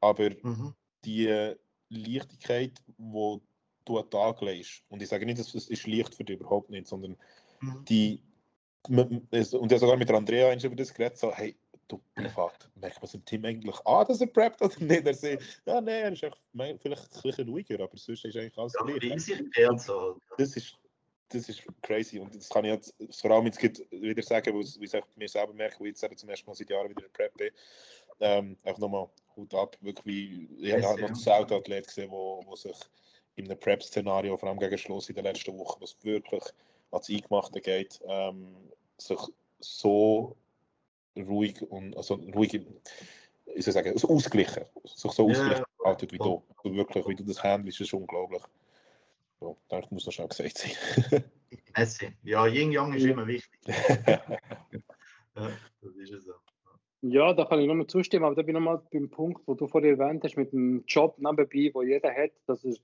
aber 0.00 0.30
mhm. 0.42 0.74
die 1.04 1.26
äh, 1.26 1.56
Leichtigkeit, 1.88 2.82
die 2.98 3.40
du 3.84 3.98
an 3.98 4.04
den 4.04 4.10
Tag 4.10 4.40
legst, 4.40 4.82
und 4.88 5.02
ich 5.02 5.08
sage 5.08 5.26
nicht, 5.26 5.38
dass 5.38 5.54
es 5.54 5.68
ist 5.68 5.86
leicht 5.86 6.14
für 6.14 6.24
dich 6.24 6.40
überhaupt 6.40 6.70
nicht, 6.70 6.86
sondern 6.86 7.16
mhm. 7.60 7.84
die, 7.84 8.22
und 8.88 9.28
ich 9.30 9.52
habe 9.52 9.78
sogar 9.78 9.96
mit 9.96 10.10
Andrea 10.10 10.54
über 10.54 10.76
das 10.76 10.92
geredet, 10.92 11.18
so, 11.18 11.32
hey, 11.32 11.56
du 11.88 12.00
privat, 12.14 12.68
merkt 12.76 12.96
man 12.96 13.04
es 13.04 13.14
im 13.14 13.24
Team 13.24 13.44
eigentlich 13.44 13.86
an, 13.86 14.06
dass 14.06 14.20
er 14.20 14.26
preppt 14.26 14.62
oder 14.62 14.78
nicht? 14.80 15.06
Er 15.06 15.14
sagt, 15.14 15.62
ja, 15.66 15.80
nein, 15.80 15.88
er 15.88 16.12
ist 16.12 16.22
echt, 16.22 16.38
vielleicht 16.52 17.14
ein 17.14 17.22
bisschen 17.22 17.48
ruhiger, 17.48 17.80
aber 17.80 17.96
sonst 17.96 18.24
ist 18.24 18.36
eigentlich 18.36 18.58
alles 18.58 18.74
ja, 18.74 18.98
gleich. 18.98 19.80
So. 19.80 20.18
Das 20.38 20.56
ist, 20.56 20.76
das 21.28 21.48
ist 21.48 21.62
crazy 21.82 22.18
und 22.18 22.34
das 22.34 22.48
kann 22.48 22.64
ich 22.64 22.72
jetzt 22.72 23.20
vor 23.20 23.30
allem 23.30 23.46
jetzt 23.46 23.60
wieder 23.62 24.22
sagen, 24.22 24.54
wie 24.54 24.84
ich 24.84 25.16
mir 25.16 25.28
selber 25.28 25.52
merke, 25.52 25.80
wo 25.80 25.84
ich 25.84 26.00
jetzt 26.00 26.18
zum 26.18 26.28
ersten 26.28 26.46
Mal 26.46 26.54
seit 26.54 26.70
Jahren 26.70 26.90
wieder 26.90 27.04
in 27.04 27.12
Prep 27.12 27.36
bin. 27.36 27.50
Ähm, 28.20 28.56
einfach 28.62 28.78
nochmal 28.78 29.08
Hut 29.36 29.52
ab, 29.54 29.76
wirklich, 29.80 30.48
ich 30.58 30.72
habe 30.72 30.86
halt 30.86 31.00
noch 31.00 31.08
einen 31.08 31.16
South-Athlet 31.16 31.86
gesehen, 31.86 32.10
wo, 32.10 32.42
wo 32.46 32.54
sich 32.54 32.76
in 33.36 33.46
einem 33.46 33.58
Prep-Szenario, 33.58 34.36
vor 34.36 34.48
allem 34.48 34.58
gegen 34.58 34.78
Schluss 34.78 35.08
in 35.08 35.16
der 35.16 35.24
letzten 35.24 35.58
Woche, 35.58 35.80
was 35.80 35.96
wirklich 36.04 36.44
ans 36.94 37.10
Eingemachte 37.10 37.60
geht, 37.60 38.00
ähm, 38.06 38.54
sich 38.98 39.18
so 39.60 40.36
ruhig 41.16 41.62
und 41.62 41.96
also 41.96 42.14
ruhig, 42.14 42.60
ich 43.46 43.64
soll 43.64 43.74
sagen, 43.74 43.92
also 43.92 44.08
ausgeglichen, 44.08 44.64
sich 44.84 45.12
so 45.12 45.24
ausgeglichen 45.24 45.64
yeah. 45.80 45.84
haltet 45.84 46.12
wie 46.12 46.18
du. 46.18 46.42
Also 46.56 46.76
wirklich, 46.76 47.06
wie 47.06 47.14
du 47.14 47.24
das 47.24 47.42
handelst, 47.42 47.80
ist 47.80 47.94
unglaublich. 47.94 48.42
So, 49.40 49.56
das 49.68 49.90
muss 49.90 50.06
noch 50.06 50.12
schnell 50.12 50.28
gesagt 50.28 50.58
sein. 50.58 50.72
Messi. 51.76 52.12
Ja, 52.22 52.46
Yin 52.46 52.72
Yang 52.72 52.94
ist 52.94 53.04
immer 53.04 53.26
wichtig. 53.26 53.60
ja, 53.66 55.50
das 55.82 55.96
ist 55.96 56.12
es 56.12 56.24
so. 56.24 56.32
Ja, 57.02 57.34
da 57.34 57.44
kann 57.44 57.60
ich 57.60 57.66
nochmal 57.66 57.86
zustimmen, 57.86 58.24
aber 58.24 58.34
da 58.34 58.40
bin 58.40 58.56
ich 58.56 58.62
nochmal 58.62 58.80
beim 58.90 59.10
Punkt, 59.10 59.46
wo 59.46 59.54
du 59.54 59.66
vorher 59.66 59.98
erwähnt 59.98 60.24
hast, 60.24 60.38
mit 60.38 60.52
dem 60.52 60.84
Job 60.86 61.18
nebenbei, 61.18 61.70
wo 61.74 61.82
jeder 61.82 62.10
hat, 62.10 62.30
dass, 62.46 62.64
er, 62.64 62.74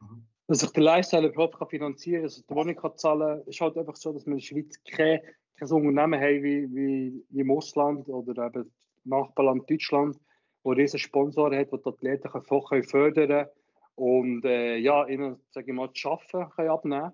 mhm. 0.00 0.26
Dass 0.48 0.60
sich 0.60 0.70
der 0.70 0.82
Lifestyle 0.82 1.28
überhaupt 1.28 1.70
finanzieren 1.70 2.22
kann, 2.22 2.24
dass 2.24 2.38
er 2.38 2.44
die 2.48 2.54
Wohnung 2.54 2.74
kann 2.74 2.96
zahlen 2.96 3.20
kann. 3.20 3.40
Es 3.40 3.48
ist 3.48 3.60
halt 3.60 3.76
einfach 3.76 3.96
so, 3.96 4.12
dass 4.12 4.26
wir 4.26 4.32
in 4.32 4.38
der 4.38 4.44
Schweiz 4.44 4.82
kein, 4.90 5.20
kein 5.56 5.70
Unternehmen 5.70 6.20
haben 6.20 6.42
wie, 6.42 6.74
wie, 6.74 7.24
wie 7.28 7.40
im 7.40 7.50
Ausland 7.50 8.08
oder 8.08 8.46
eben 8.46 8.72
Nachbarland 9.04 9.70
Deutschland, 9.70 10.18
wo 10.62 10.70
riesen 10.70 10.98
Sponsoren 10.98 11.56
hat, 11.56 11.70
die 11.70 11.76
die 11.76 11.88
Athleten 11.88 12.30
können 12.30 12.82
fördern 12.82 13.28
können 13.28 13.46
und 13.94 14.44
äh, 14.46 14.76
ja, 14.76 15.06
ihnen, 15.06 15.36
sage 15.50 15.70
ich 15.70 15.76
mal, 15.76 15.88
das 15.88 16.04
Arbeiten 16.06 16.50
können 16.50 16.70
abnehmen 16.70 17.12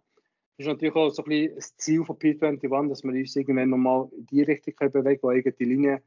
Das 0.56 0.58
ist 0.58 0.66
natürlich 0.66 0.94
auch 0.94 1.10
so 1.10 1.24
ein 1.24 1.28
bisschen 1.28 1.54
das 1.56 1.76
Ziel 1.76 2.04
von 2.04 2.16
P21, 2.16 2.88
dass 2.88 3.02
wir 3.02 3.12
uns 3.12 3.34
irgendwann 3.34 3.70
nochmal 3.70 4.08
in 4.16 4.26
die 4.26 4.42
Richtung 4.42 4.74
bewegen 4.92 5.20
können, 5.20 5.36
eigene 5.36 5.54
Linien 5.58 6.00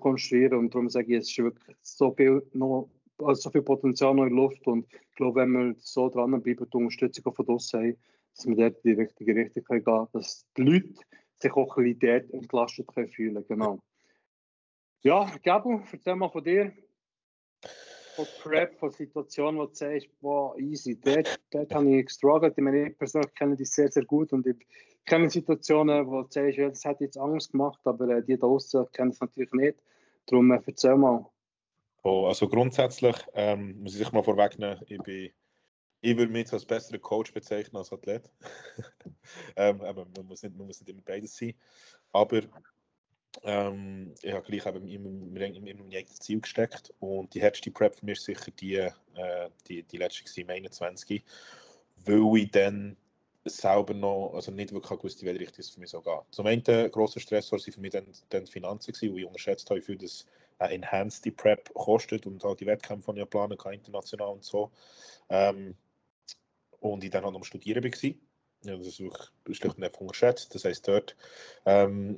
konstruieren 0.00 0.58
Und 0.58 0.74
darum 0.74 0.88
sage 0.88 1.12
ich, 1.12 1.18
es 1.18 1.30
ist 1.30 1.38
wirklich 1.38 1.76
so 1.82 2.12
viel, 2.12 2.42
noch, 2.52 2.88
also 3.18 3.42
so 3.42 3.50
viel 3.50 3.62
Potenzial 3.62 4.14
noch 4.14 4.26
in 4.26 4.34
Luft. 4.34 4.66
Und 4.66 4.86
ich 4.92 5.16
glaube, 5.16 5.40
wenn 5.40 5.52
wir 5.52 5.74
so 5.78 6.08
dranbleiben 6.08 6.64
und 6.64 6.72
die 6.72 6.76
Unterstützung 6.76 7.34
von 7.34 7.46
uns 7.46 7.72
haben, 7.72 7.96
dass 8.34 8.46
wir 8.46 8.56
dort 8.56 8.84
die 8.84 8.92
richtige 8.92 9.34
Richtung 9.34 9.64
gehen 9.64 9.84
können, 9.84 10.08
dass 10.12 10.46
die 10.56 10.62
Leute 10.62 10.94
sich 11.36 11.52
auch 11.52 11.76
ein 11.76 11.84
bisschen 11.84 11.98
dort 12.00 12.30
entlastet 12.30 12.86
fühlen 13.14 13.44
Genau. 13.46 13.80
Ja, 15.02 15.30
Gabo, 15.42 15.82
erzähl 15.92 16.16
mal 16.16 16.30
von 16.30 16.42
dir 16.42 16.72
von 18.14 18.26
Prep, 18.42 18.78
von 18.78 18.90
Situationen, 18.90 19.60
wo 19.60 19.66
du 19.66 19.74
sagst, 19.74 20.08
wow, 20.20 20.56
easy, 20.58 20.98
dort, 21.00 21.40
dort 21.50 21.74
habe 21.74 21.90
ich 21.90 22.06
gestruggelt. 22.06 22.54
Ich 22.56 22.62
meine, 22.62 22.88
ich 22.88 22.98
persönlich 22.98 23.34
kenne 23.34 23.56
dich 23.56 23.70
sehr, 23.70 23.90
sehr 23.90 24.04
gut 24.04 24.32
und 24.32 24.46
ich 24.46 24.56
kenne 25.04 25.28
Situationen, 25.28 26.06
wo 26.06 26.22
du 26.22 26.28
sagst, 26.30 26.58
das 26.58 26.84
hat 26.84 27.00
jetzt 27.00 27.18
Angst 27.18 27.52
gemacht, 27.52 27.80
aber 27.84 28.08
äh, 28.08 28.22
die 28.22 28.38
da 28.38 28.46
draußen 28.46 28.86
kennen 28.92 29.10
es 29.10 29.20
natürlich 29.20 29.52
nicht. 29.52 29.82
Darum 30.26 30.52
äh, 30.52 30.60
erzähl 30.64 30.96
mal. 30.96 31.26
Oh, 32.04 32.26
also 32.26 32.48
grundsätzlich 32.48 33.16
ähm, 33.32 33.82
muss 33.82 33.92
ich 33.92 33.98
sich 33.98 34.12
mal 34.12 34.22
vorwegnehmen, 34.22 34.78
ich 34.86 34.98
bin 34.98 35.32
ich 36.02 36.18
würde 36.18 36.30
mich 36.30 36.52
als 36.52 36.66
besseren 36.66 37.00
Coach 37.00 37.32
bezeichnen 37.32 37.78
als 37.78 37.90
Athlet. 37.90 38.30
ähm, 39.56 39.78
man 39.78 40.26
muss, 40.26 40.42
nicht, 40.42 40.54
man 40.54 40.66
muss 40.66 40.78
nicht 40.78 40.90
immer 40.90 41.00
beides 41.00 41.34
sein. 41.34 41.54
Aber 42.12 42.42
ähm, 43.42 44.14
ich 44.20 44.32
habe 44.34 44.44
gleich 44.44 44.66
eben 44.66 44.86
immer, 44.86 45.46
immer, 45.46 45.82
mein 45.82 45.96
eigenes 45.96 46.18
Ziel 46.18 46.42
gesteckt 46.42 46.92
und 47.00 47.32
die 47.32 47.40
härteste 47.40 47.70
Prep 47.70 47.96
für 47.96 48.04
mich 48.04 48.18
ist 48.18 48.26
sicher 48.26 48.50
die, 48.50 48.74
äh, 48.74 48.92
die, 49.66 49.82
die 49.82 49.96
letzte 49.96 50.40
im 50.42 50.50
21. 50.50 51.24
Weil 52.04 52.36
ich 52.36 52.50
dann 52.50 52.98
selber 53.46 53.94
noch 53.94 54.34
also 54.34 54.52
nicht 54.52 54.74
wirklich 54.74 54.98
gewusst, 54.98 55.22
in 55.22 55.28
welche 55.28 55.40
Richtung 55.40 55.60
es 55.60 55.70
für 55.70 55.80
mich 55.80 55.88
so 55.88 56.02
geht. 56.02 56.20
Zum 56.32 56.46
einen, 56.46 56.62
grosser 56.90 57.20
Stressor 57.20 57.58
waren 57.58 57.72
für 57.72 57.80
mich 57.80 57.92
dann, 57.92 58.06
dann 58.28 58.44
die 58.44 58.52
Finanzen, 58.52 58.92
gewesen, 58.92 59.14
wo 59.14 59.16
ich 59.16 59.24
unterschätzt 59.24 59.70
habe, 59.70 59.80
wie 59.80 59.84
viel 59.84 59.96
das 59.96 60.26
äh, 60.58 60.74
Enhanced 60.74 61.36
Prep 61.36 61.72
kostet 61.74 62.26
und 62.26 62.42
halt 62.44 62.60
die 62.60 62.66
Wettkämpfe, 62.66 63.12
die 63.14 63.20
ich 63.20 63.30
planen 63.30 63.58
kann, 63.58 63.74
international 63.74 64.28
und 64.28 64.44
so. 64.44 64.70
Ähm, 65.28 65.76
und 66.80 67.02
ich 67.02 67.10
dann 67.10 67.24
halt 67.24 67.34
am 67.34 67.44
Studieren 67.44 67.84
war. 67.84 68.10
Ja, 68.64 68.76
das 68.76 68.86
ist 68.86 69.00
wirklich 69.00 69.30
schlicht 69.58 69.76
und 69.76 69.84
einfach 69.84 70.00
unterschätzt. 70.00 70.54
Das 70.54 70.64
heisst, 70.64 70.88
dort 70.88 71.16
ähm, 71.66 72.16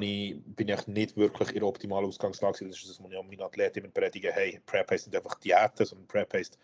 ich, 0.00 0.36
bin 0.44 0.68
ich 0.68 0.86
nicht 0.86 1.16
wirklich 1.16 1.48
in 1.50 1.56
der 1.56 1.66
optimalen 1.68 2.06
Ausgangslage. 2.06 2.66
Das 2.66 2.78
ist 2.78 2.88
das, 2.88 3.02
was 3.02 3.10
ich 3.10 3.22
meinen 3.22 3.40
Athleten 3.40 3.80
immer 3.80 3.88
predige. 3.88 4.32
Hey, 4.32 4.60
Prep 4.66 4.90
heisst 4.90 5.06
nicht 5.06 5.16
einfach 5.16 5.38
Diäten, 5.40 5.86
sondern 5.86 6.06
Prep 6.06 6.32
heisst, 6.32 6.58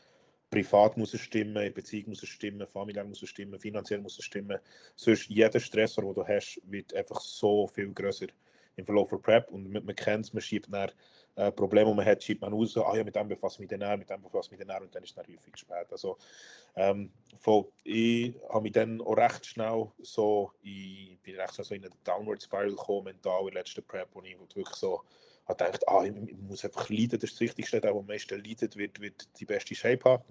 privat 0.50 0.96
muss 0.96 1.14
es 1.14 1.20
stimmen, 1.20 1.56
in 1.56 1.72
Beziehung 1.72 2.10
muss 2.10 2.22
es 2.22 2.28
stimmen, 2.28 2.66
familiär 2.66 3.04
muss 3.04 3.22
es 3.22 3.28
stimmen, 3.28 3.58
finanziell 3.58 4.00
muss 4.00 4.18
es 4.18 4.24
stimmen. 4.24 4.58
Sonst 4.96 5.28
jeder 5.28 5.60
Stressor, 5.60 6.04
den 6.04 6.14
du 6.14 6.26
hast, 6.26 6.60
wird 6.64 6.94
einfach 6.94 7.20
so 7.20 7.66
viel 7.68 7.92
größer 7.92 8.26
im 8.80 8.86
Verlauf 8.86 9.08
der 9.10 9.18
Prep. 9.18 9.50
Und 9.50 9.70
man, 9.70 9.94
kennt 9.94 10.26
es, 10.26 10.32
man 10.32 10.42
schiebt 10.42 10.72
dann 10.72 10.90
äh, 11.36 11.52
Probleme, 11.52 11.90
die 11.90 11.96
man 11.96 12.04
hat, 12.04 12.22
schiebt 12.22 12.40
man 12.40 12.52
raus, 12.52 12.76
ah 12.76 12.96
ja, 12.96 13.04
mit 13.04 13.14
dem 13.14 13.28
befasse 13.28 13.62
ich 13.62 13.70
mich 13.70 13.78
dann, 13.78 13.98
mit 13.98 14.10
dem 14.10 14.22
befasse 14.22 14.50
ich 14.52 14.58
mich 14.58 14.66
dann 14.66 14.82
und 14.82 14.94
dann 14.94 15.02
ist 15.02 15.10
es 15.10 15.14
dann 15.14 15.26
häufig 15.26 15.56
spät. 15.56 15.86
Also, 15.90 16.18
ähm, 16.76 17.10
voll, 17.38 17.66
ich 17.84 18.34
habe 18.48 18.62
mich 18.62 18.72
dann 18.72 19.00
auch 19.00 19.16
recht 19.16 19.46
schnell 19.46 19.86
so, 20.02 20.52
ich 20.62 21.18
bin 21.22 21.36
recht 21.36 21.54
schnell 21.54 21.64
so 21.64 21.74
in 21.74 21.84
eine 21.84 21.94
Downward 22.04 22.42
Spiral 22.42 22.70
gekommen, 22.70 23.04
mental 23.04 23.40
in 23.40 23.46
der 23.46 23.54
letzten 23.62 23.84
Prep, 23.84 24.08
wo 24.12 24.22
ich 24.22 24.38
wirklich 24.38 24.68
so 24.76 25.02
habe 25.46 25.64
gedacht, 25.64 25.88
ah, 25.88 26.04
ich, 26.04 26.36
muss 26.36 26.64
einfach 26.64 26.88
leiden, 26.88 27.18
das 27.18 27.30
ist 27.30 27.34
das 27.34 27.40
Wichtigste, 27.40 27.80
der, 27.80 27.92
am 27.92 28.06
meisten 28.06 28.42
leidet, 28.42 28.76
wird, 28.76 29.00
wird 29.00 29.28
die 29.38 29.44
beste 29.44 29.74
Shape 29.74 30.08
haben. 30.08 30.24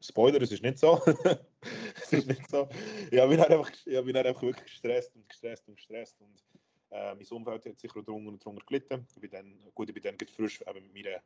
Spoiler, 0.00 0.40
es 0.42 0.52
ist 0.52 0.62
nicht 0.62 0.78
so. 0.78 1.00
es 2.02 2.12
ist 2.12 2.28
nicht 2.28 2.48
so. 2.50 2.68
Ich 3.10 3.18
habe 3.18 3.34
mich 3.34 3.44
einfach, 3.44 3.70
habe 3.70 4.04
mich 4.04 4.16
einfach 4.16 4.42
wirklich 4.42 4.66
gestresst 4.66 5.14
und 5.16 5.28
gestresst 5.28 5.66
und 5.66 5.76
gestresst 5.76 6.20
und 6.20 6.42
äh, 6.90 7.14
mein 7.14 7.26
Umfeld 7.30 7.66
hat 7.66 7.78
sicher 7.78 8.02
drunter 8.02 8.30
und 8.30 8.44
drunter 8.44 8.64
gelitten. 8.66 9.06
Ich 9.14 9.20
bin 9.20 9.30
dann, 9.30 9.58
gut, 9.74 9.88
ich 9.88 9.94
bin 9.94 10.02
dann 10.02 10.28
frisch 10.28 10.62
eben 10.62 10.92
mit, 10.92 11.04
meiner, 11.04 11.22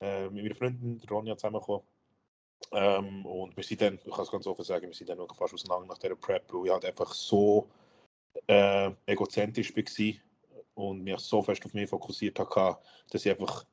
äh, 0.00 0.28
mit 0.30 0.42
meiner 0.42 0.54
Freundin 0.54 1.00
Ronja 1.10 1.36
zusammengekommen. 1.36 1.86
Ähm, 2.72 3.24
und 3.24 3.56
wir 3.56 3.64
sind 3.64 3.80
dann, 3.80 3.94
ich 4.04 4.12
kann 4.12 4.24
es 4.24 4.30
ganz 4.30 4.46
offen 4.46 4.64
sagen, 4.64 4.86
wir 4.86 4.94
sind 4.94 5.08
dann 5.08 5.18
fast 5.28 5.54
auseinander 5.54 5.86
nach 5.86 5.98
dieser 5.98 6.16
Prep, 6.16 6.52
weil 6.52 6.66
ich 6.66 6.72
halt 6.72 6.84
einfach 6.84 7.12
so 7.12 7.68
äh, 8.46 8.90
egozentrisch 9.06 9.74
war 9.76 10.14
und 10.74 11.02
mich 11.02 11.18
so 11.20 11.42
fest 11.42 11.64
auf 11.64 11.74
mich 11.74 11.88
fokussiert 11.88 12.38
habe, 12.38 12.78
dass 13.10 13.24
ich 13.24 13.30
einfach 13.30 13.64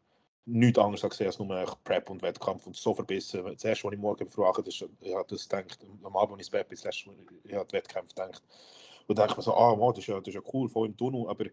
nichts 0.45 0.79
anderes 0.79 1.01
gesehen 1.01 1.27
als 1.27 1.39
nur 1.39 1.77
Prep 1.83 2.09
und 2.09 2.21
Wettkampf 2.21 2.67
und 2.67 2.75
so 2.75 2.93
verbissen. 2.93 3.43
Das 3.43 3.63
erste, 3.63 3.85
was 3.85 3.93
ich 3.93 3.99
morgen 3.99 4.29
frage, 4.29 4.61
ist, 4.61 4.85
ich 5.01 5.15
habe 5.15 5.27
das 5.27 5.49
gedacht, 5.49 5.79
am 6.03 6.15
Abend, 6.15 6.35
ich 6.35 6.47
ins 6.47 6.49
Bett 6.51 6.69
bin, 6.69 6.77
das 6.77 6.85
erste, 6.85 7.09
ich 7.43 7.53
habe 7.53 7.71
Wettkampf 7.71 8.09
gedacht, 8.09 8.43
und 9.07 9.19
ich 9.19 9.37
mir 9.37 9.43
so, 9.43 9.53
ah, 9.53 9.77
wow, 9.77 9.93
das, 9.93 10.03
ist 10.03 10.07
ja, 10.07 10.19
das 10.19 10.27
ist 10.29 10.35
ja 10.35 10.41
cool, 10.53 10.69
voll 10.69 10.87
im 10.87 10.97
Tunnel, 10.97 11.27
aber 11.27 11.45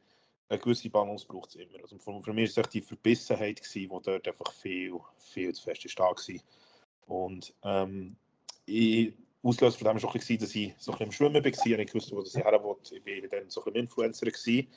eine 0.48 0.58
gewisse 0.58 0.90
Balance 0.90 1.26
braucht 1.26 1.50
es 1.50 1.56
immer. 1.56 1.80
Also 1.82 1.98
für, 1.98 2.22
für 2.22 2.32
mich 2.32 2.56
war 2.56 2.64
es 2.64 2.70
die 2.70 2.80
Verbissenheit, 2.80 3.62
die 3.74 3.88
dort 3.88 4.28
einfach 4.28 4.52
viel, 4.52 4.94
viel 5.18 5.52
zu 5.54 5.62
fest 5.62 5.90
stark 5.90 6.18
war. 6.18 6.40
Und 7.06 7.54
ähm, 7.62 8.16
ich, 8.66 9.12
Auslöser 9.42 9.78
von 9.78 9.88
dem 9.88 10.02
war 10.02 10.08
auch, 10.08 10.12
dass 10.12 10.30
ich 10.30 10.38
so 10.78 10.92
ein 10.92 10.98
bisschen 10.98 11.06
im 11.06 11.12
Schwimmen 11.12 11.44
war 11.44 11.78
und 11.78 11.80
ich 11.80 11.94
wusste, 11.94 12.16
wo 12.16 12.22
das 12.22 12.36
her 12.36 12.60
wollte. 12.62 12.96
Ich 12.96 13.04
war 13.04 13.28
dann 13.28 13.50
so 13.50 13.64
ein 13.64 13.74
Influencer 13.74 14.26
gewesen. 14.26 14.68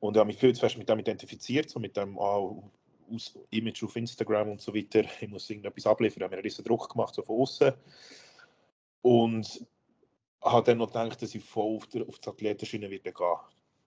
und 0.00 0.16
habe 0.16 0.26
mich 0.26 0.38
viel 0.38 0.54
zu 0.54 0.60
fest 0.60 0.78
mit 0.78 0.88
dem 0.88 0.98
identifiziert, 0.98 1.68
so 1.68 1.78
mit 1.78 1.96
dem 1.96 2.18
aus 2.18 3.38
Image 3.50 3.82
auf 3.82 3.96
Instagram 3.96 4.52
und 4.52 4.60
so 4.60 4.74
weiter. 4.74 5.04
Ich 5.20 5.28
muss 5.28 5.50
irgendetwas 5.50 5.86
abliefern, 5.86 6.18
ich 6.18 6.24
habe 6.24 6.30
mir 6.30 6.38
einen 6.38 6.44
riesen 6.44 6.64
Druck 6.64 6.88
gemacht, 6.88 7.14
so 7.14 7.22
von 7.22 7.40
außen. 7.40 7.72
Und 9.02 9.66
habe 10.42 10.66
dann 10.66 10.78
noch 10.78 10.88
gedacht, 10.88 11.20
dass 11.20 11.34
ich 11.34 11.44
voll 11.44 11.76
auf, 11.76 11.86
der, 11.88 12.08
auf 12.08 12.18
die 12.18 12.28
Athletenschiene 12.28 12.90
wieder 12.90 13.12
gehen. 13.12 13.36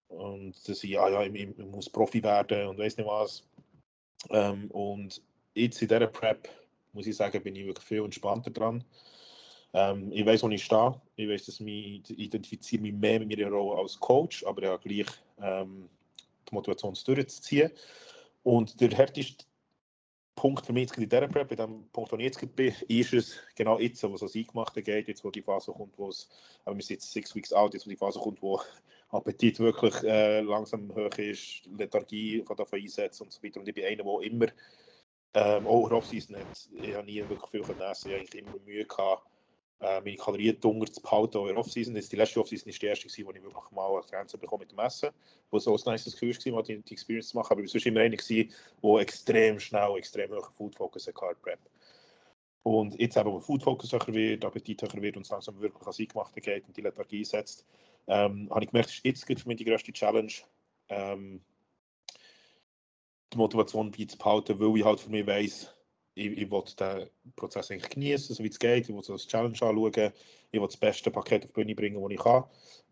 Und 0.10 0.70
dass 0.70 0.84
ich, 0.84 0.92
ja, 0.92 1.10
ja, 1.10 1.24
ich, 1.24 1.34
ich 1.34 1.58
muss 1.58 1.90
Profi 1.90 2.22
werden 2.22 2.68
und 2.68 2.78
weiß 2.78 2.98
nicht 2.98 3.08
was. 3.08 3.44
Ähm, 4.30 4.70
und 4.72 5.22
jetzt 5.56 5.82
in 5.82 5.88
dieser 5.88 6.08
Prep, 6.08 6.48
muss 6.94 7.08
ich 7.08 7.16
sagen, 7.16 7.42
bin 7.42 7.56
ich 7.56 7.66
wirklich 7.66 7.86
viel 7.86 8.04
entspannter 8.04 8.52
dran. 8.52 8.84
Ähm, 9.74 10.12
ich 10.12 10.26
weiß, 10.26 10.44
wo 10.44 10.50
ich 10.50 10.64
stehe. 10.64 11.02
Ich 11.16 11.28
weiß, 11.28 11.46
dass 11.46 11.60
ich 11.60 12.10
identifiziere 12.10 12.82
mich 12.82 12.94
mehr 12.94 13.20
mit 13.20 13.30
meiner 13.30 13.50
Rolle 13.50 13.82
als 13.82 14.00
Coach, 14.00 14.46
aber 14.46 14.68
habe 14.68 14.88
gleich 14.88 15.08
ähm, 15.42 15.90
die 16.48 16.54
Motivation 16.54 16.94
durchzuziehen. 17.06 17.72
Und 18.44 18.80
der 18.80 18.92
härteste 18.92 19.46
Punkt 20.36 20.66
für 20.66 20.74
mich 20.74 20.92
in 20.98 21.08
dieser 21.08 21.28
Prep, 21.28 21.50
bei 21.50 21.56
dem 21.56 21.88
Punkt, 21.92 22.12
wo 22.12 22.18
ich 22.18 22.24
jetzt 22.24 22.56
bin, 22.56 22.74
ist 22.88 23.14
es 23.14 23.40
genau 23.56 23.80
jetzt, 23.80 24.04
wo 24.04 24.16
es 24.16 24.22
ans 24.22 24.36
Eingemachte 24.36 24.82
geht, 24.82 25.08
jetzt 25.08 25.24
wo 25.24 25.32
die 25.32 25.42
Phase 25.42 25.72
kommt, 25.72 25.98
wo 25.98 26.10
es, 26.10 26.30
aber 26.66 26.76
wir 26.76 26.84
sind 26.84 26.96
jetzt 26.96 27.12
six 27.12 27.36
weeks 27.36 27.54
out, 27.54 27.74
jetzt 27.74 27.86
wo 27.86 27.90
die 27.90 27.96
Phase 27.96 28.20
kommt, 28.20 28.42
wo 28.42 28.60
Appetit 29.10 29.60
wirklich 29.60 29.94
äh, 30.04 30.42
langsam 30.42 30.94
hoch 30.96 31.18
ist, 31.18 31.64
Lethargie 31.78 32.44
kann 32.44 32.58
davon 32.58 32.80
einsetzen 32.80 33.24
und 33.24 33.32
so 33.32 33.44
weiter. 33.44 33.60
Und 33.60 33.68
ich 33.68 33.76
bin 33.76 33.86
einer, 33.86 34.04
der 34.04 34.22
immer, 34.22 34.48
ähm, 35.36 35.68
auch 35.68 35.92
Offseason 35.92 36.36
hat, 36.38 36.70
ich 36.82 36.96
habe 36.96 37.06
nie 37.06 37.24
wirklich 37.28 37.50
viel 37.52 37.62
essen, 37.62 38.10
ich 38.10 38.14
habe 38.14 38.16
eigentlich 38.16 38.36
immer 38.36 38.52
Mühe 38.66 38.86
gehabt, 38.86 39.28
äh, 39.80 40.02
meine 40.02 40.16
Kalorien 40.18 40.60
dunkel 40.60 40.92
zu 40.92 41.02
behalten 41.02 41.40
in 41.40 41.48
der 41.48 41.58
Offseason. 41.58 41.94
Die 41.94 42.16
letzte 42.16 42.40
Offseason 42.40 42.72
war 42.72 42.80
die 42.80 42.86
erste, 42.86 43.08
gewesen, 43.08 43.26
wo 43.26 43.32
ich 43.32 43.44
wirklich 43.44 43.72
mal 43.72 43.92
eine 43.92 44.02
Grenze 44.04 44.38
bekommen 44.38 44.62
mit 44.62 44.72
dem 44.72 44.80
Essen, 44.80 45.10
wo 45.52 45.60
so 45.60 45.76
ein 45.76 45.82
nice 45.86 46.06
Gefühl 46.06 46.36
war, 46.36 46.54
mal 46.54 46.64
die, 46.64 46.82
die 46.82 46.94
Experience 46.94 47.30
zu 47.30 47.38
machen. 47.38 47.54
Aber 47.54 47.62
ich 47.62 47.74
war 47.74 47.86
immer 47.86 48.02
einer, 48.02 48.18
der 48.18 49.02
extrem 49.02 49.60
schnell, 49.60 49.98
extrem 49.98 50.32
hohen 50.32 50.44
Food 50.56 50.76
Focus 50.76 51.08
hatte, 51.08 51.36
Prep. 51.42 51.60
Und 52.64 52.98
jetzt 52.98 53.18
eben, 53.18 53.32
wo 53.32 53.40
Food 53.42 53.62
Focus 53.62 53.92
höher 53.92 54.08
wird, 54.08 54.46
Appetit 54.46 54.82
höher 54.82 55.02
wird 55.02 55.18
und 55.18 55.24
es 55.24 55.30
langsam 55.30 55.60
wirklich 55.60 55.86
an 55.86 55.94
Eingemachte 56.00 56.40
geht 56.40 56.66
und 56.66 56.78
die 56.78 56.82
Lethargie 56.82 57.26
setzt, 57.26 57.66
ähm, 58.08 58.50
habe 58.50 58.64
ich 58.64 58.72
gemerkt, 58.72 58.90
ist 59.04 59.30
jetzt 59.30 59.42
für 59.42 59.48
mich 59.48 59.58
die 59.58 59.66
größte 59.66 59.92
Challenge, 59.92 60.32
ähm, 60.88 61.42
die 63.34 63.38
Motivation 63.38 63.92
beizubehalten, 63.92 64.60
weil 64.60 64.78
ich 64.78 64.86
halt 64.86 65.00
für 65.02 65.10
mich 65.10 65.28
weiss, 65.28 65.76
ich, 66.16 66.38
ich 66.38 66.52
will 66.52 66.64
den 66.80 67.10
Prozess 67.36 67.72
eigentlich 67.72 67.90
genießen, 67.90 68.36
so 68.36 68.44
wie 68.44 68.50
es 68.50 68.60
geht. 68.60 68.90
Ich 68.90 68.96
will 68.96 69.02
das 69.06 69.28
Challenge 69.28 69.54
anschauen. 69.62 70.14
Ich 70.52 70.60
will 70.60 70.68
das 70.68 70.78
beste 70.78 71.12
Paket 71.12 71.44
auf 71.44 71.52
die 71.52 71.54
Bühne 71.54 71.76
bringen, 71.76 72.02
das 72.02 72.12
ich 72.12 72.20
kann. 72.20 72.44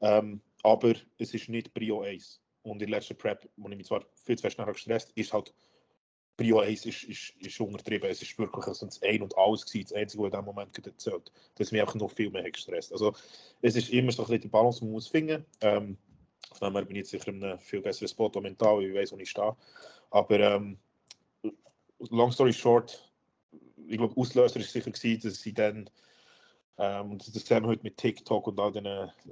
Ähm, 0.02 0.42
aber 0.64 0.94
es 1.18 1.34
ist 1.34 1.50
nicht 1.50 1.74
Prio 1.74 2.02
1. 2.02 2.42
Und 2.64 2.82
in 2.82 2.90
der 2.92 3.00
letzten 3.00 3.18
Prep, 3.18 3.48
wo 3.58 3.70
ich 3.70 3.78
mich 3.78 3.88
zwar 3.88 4.06
viel 4.26 4.38
zu 4.38 4.44
fest 4.44 4.58
nachher 4.58 4.74
gestresst 4.74 5.12
ist 5.16 5.34
halt 5.34 5.54
Prio 6.38 6.60
1 6.60 6.86
ist, 6.86 7.04
ist, 7.04 7.34
ist 7.40 7.60
untertrieben. 7.60 8.10
Es 8.10 8.22
ist 8.22 8.38
wirklich 8.40 8.66
also 8.66 8.86
das 8.86 9.02
Ein 9.04 9.22
und 9.22 9.38
Alles 9.38 9.66
gewesen, 9.66 9.90
das 9.90 9.94
Einzige, 9.94 10.24
was 10.24 10.28
in 10.28 10.32
diesem 10.32 10.46
Moment 10.46 10.86
erzählt. 10.86 11.32
Das 11.56 11.72
mich 11.72 11.82
einfach 11.82 11.96
noch 11.96 12.12
viel 12.12 12.30
mehr 12.30 12.50
gestresst. 12.50 12.92
Also 12.92 13.14
es 13.62 13.76
ist 13.76 13.90
immer 13.90 14.12
so 14.12 14.24
ein 14.24 14.28
bisschen 14.28 14.42
die 14.42 14.48
Balance, 14.48 14.80
die 14.80 14.86
man 14.86 14.94
muss 14.94 15.08
finden. 15.08 15.46
Ähm, 15.62 15.98
von 16.54 16.74
dem 16.74 16.88
bin 16.88 16.96
ich 16.96 17.02
jetzt 17.02 17.12
sicher 17.12 17.28
in 17.28 17.44
einem 17.44 17.60
viel 17.60 17.82
besseren 17.82 18.08
Spot 18.08 18.32
mental, 18.42 18.78
weil 18.78 18.86
ich 18.86 18.96
weiß, 18.96 19.12
wo 19.12 19.18
ich 19.18 19.30
stehe. 19.30 19.56
Aber 20.10 20.40
ähm, 20.40 20.80
long 22.10 22.32
story 22.32 22.54
short, 22.54 23.11
ich 23.92 23.98
glaube, 23.98 24.20
Auslöser 24.20 24.56
war 24.56 24.64
sicher 24.64 24.92
gewesen, 24.92 25.30
dass 25.30 25.42
sie 25.42 25.54
dann, 25.54 25.90
ähm, 26.78 27.12
und 27.12 27.36
das 27.36 27.46
sehen 27.46 27.64
wir 27.64 27.70
heute 27.70 27.84
mit 27.84 27.98
TikTok 27.98 28.48
und 28.48 28.60
all 28.60 28.72
den, 28.72 28.88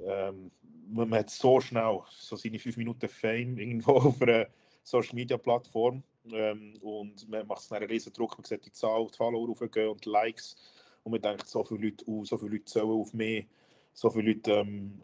ähm, 0.06 0.50
man 0.88 1.14
hat 1.14 1.30
so 1.30 1.60
schnell 1.60 2.00
so 2.10 2.36
seine 2.36 2.58
5 2.58 2.76
Minuten 2.76 3.08
Fame 3.08 3.58
irgendwo 3.58 3.92
auf 3.96 4.20
einer 4.22 4.46
Social 4.82 5.14
Media 5.14 5.36
Plattform 5.36 6.02
ähm, 6.32 6.74
und 6.82 7.28
man 7.28 7.46
macht 7.46 7.70
einen 7.72 7.88
riesen 7.88 8.12
Druck, 8.12 8.36
man 8.36 8.44
sieht 8.44 8.66
die 8.66 8.72
Zahl, 8.72 9.06
die 9.06 9.16
Follower 9.16 9.48
aufgehen 9.48 9.88
und 9.88 10.04
die 10.04 10.08
Likes 10.08 10.56
und 11.04 11.12
man 11.12 11.22
denkt, 11.22 11.48
so 11.48 11.64
viele 11.64 11.86
Leute, 11.86 12.04
uh, 12.08 12.24
so 12.24 12.36
viele 12.38 12.52
Leute 12.52 12.70
sollen 12.70 12.90
auf 12.90 13.14
mich, 13.14 13.46
so 13.92 14.10
viele 14.10 14.32
Leute 14.32 14.52
ähm, 14.52 15.02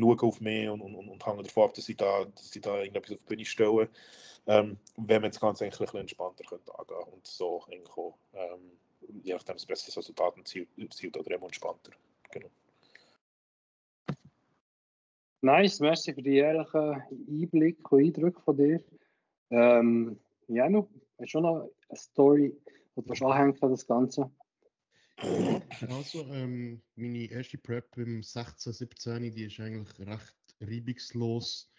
schauen 0.00 0.20
auf 0.20 0.40
mich 0.40 0.68
und, 0.68 0.80
und, 0.80 0.94
und 0.94 1.26
hängen 1.26 1.42
davon 1.42 1.64
ab, 1.64 1.74
dass 1.74 1.84
sie 1.84 1.94
da, 1.94 2.24
dass 2.24 2.50
sie 2.50 2.60
da 2.60 2.78
irgendetwas 2.78 3.12
auf 3.12 3.18
die 3.18 3.28
Bühne 3.28 3.44
stellen 3.44 3.88
ähm, 4.46 4.76
wenn 4.96 5.22
man 5.22 5.30
das 5.30 5.40
Ganze 5.40 5.64
eigentlich 5.64 5.80
ein 5.80 5.84
bisschen 5.84 6.00
entspannter 6.00 6.44
könnte 6.44 6.78
angehen 6.78 7.12
und 7.12 7.26
so 7.26 7.62
auch, 7.96 8.14
ähm, 8.34 8.72
je 9.22 9.34
nachdem 9.34 9.54
das 9.54 9.66
beste 9.66 9.96
Resultat 9.96 10.34
erzielt 10.36 11.16
oder 11.16 11.30
eben 11.30 11.44
entspannter. 11.44 11.92
Genau. 12.30 12.48
Nice, 15.42 15.80
merci 15.80 16.14
für 16.14 16.22
die 16.22 16.36
ehrlichen 16.36 17.02
Einblicke 17.28 17.88
und 17.88 18.04
Eindrücke 18.04 18.40
von 18.40 18.56
dir. 18.56 18.80
Ähm, 19.50 20.18
ja, 20.48 20.68
noch, 20.68 20.88
hast 21.20 21.34
du 21.34 21.40
noch 21.40 21.68
eine 21.88 21.96
Story, 21.98 22.56
die 22.96 23.02
du 23.02 23.26
anhängen 23.26 23.56
an 23.60 23.70
das 23.70 23.86
Ganze? 23.86 24.30
Also, 25.88 26.26
ähm, 26.32 26.82
meine 26.96 27.30
erste 27.30 27.58
Prep 27.58 27.96
im 27.96 28.22
16, 28.22 28.72
17, 28.72 29.34
die 29.34 29.44
ist 29.44 29.60
eigentlich 29.60 29.98
recht 30.06 30.34
reibungslos 30.60 31.70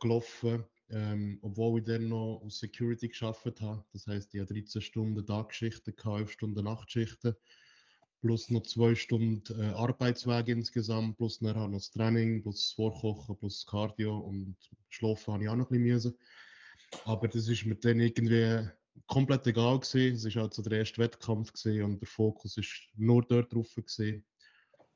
gelaufen. 0.00 0.64
Ähm, 0.90 1.38
obwohl 1.42 1.80
ich 1.80 1.86
dann 1.86 2.08
noch 2.08 2.42
Security 2.48 3.08
geschafft 3.08 3.60
habe. 3.60 3.84
Das 3.92 4.06
heißt, 4.06 4.34
ich 4.34 4.40
habe 4.40 4.52
13 4.52 4.82
Stunden 4.82 5.26
Tagschichten, 5.26 5.94
11 5.96 6.30
Stunden 6.30 6.62
Nachtschichten, 6.62 7.34
plus 8.20 8.50
noch 8.50 8.64
2 8.64 8.94
Stunden 8.94 9.42
äh, 9.58 9.70
Arbeitsweg 9.70 10.48
insgesamt, 10.48 11.16
plus 11.16 11.38
dann 11.38 11.56
noch 11.56 11.78
das 11.78 11.90
Training, 11.90 12.42
plus 12.42 12.56
das 12.56 12.72
Vorkochen, 12.72 13.36
plus 13.38 13.60
das 13.60 13.66
Cardio 13.66 14.18
und 14.18 14.56
Schlafen 14.90 15.34
habe 15.34 15.44
ich 15.44 15.48
auch 15.48 15.56
noch 15.56 15.70
ein 15.70 15.82
bisschen 15.82 15.94
müssen. 15.94 16.18
Aber 17.06 17.28
das 17.28 17.48
ist 17.48 17.64
mir 17.64 17.76
dann 17.76 18.00
irgendwie 18.00 18.68
komplett 19.06 19.46
egal 19.46 19.80
gewesen. 19.80 20.16
Es 20.16 20.34
war 20.34 20.42
halt 20.42 20.54
so 20.54 20.62
der 20.62 20.78
erste 20.78 20.98
Wettkampf 20.98 21.52
gewesen 21.52 21.84
und 21.84 22.00
der 22.00 22.08
Fokus 22.08 22.56
ist 22.56 22.88
nur 22.96 23.22
dort 23.22 23.52
drauf 23.52 23.74
gewesen. 23.74 24.24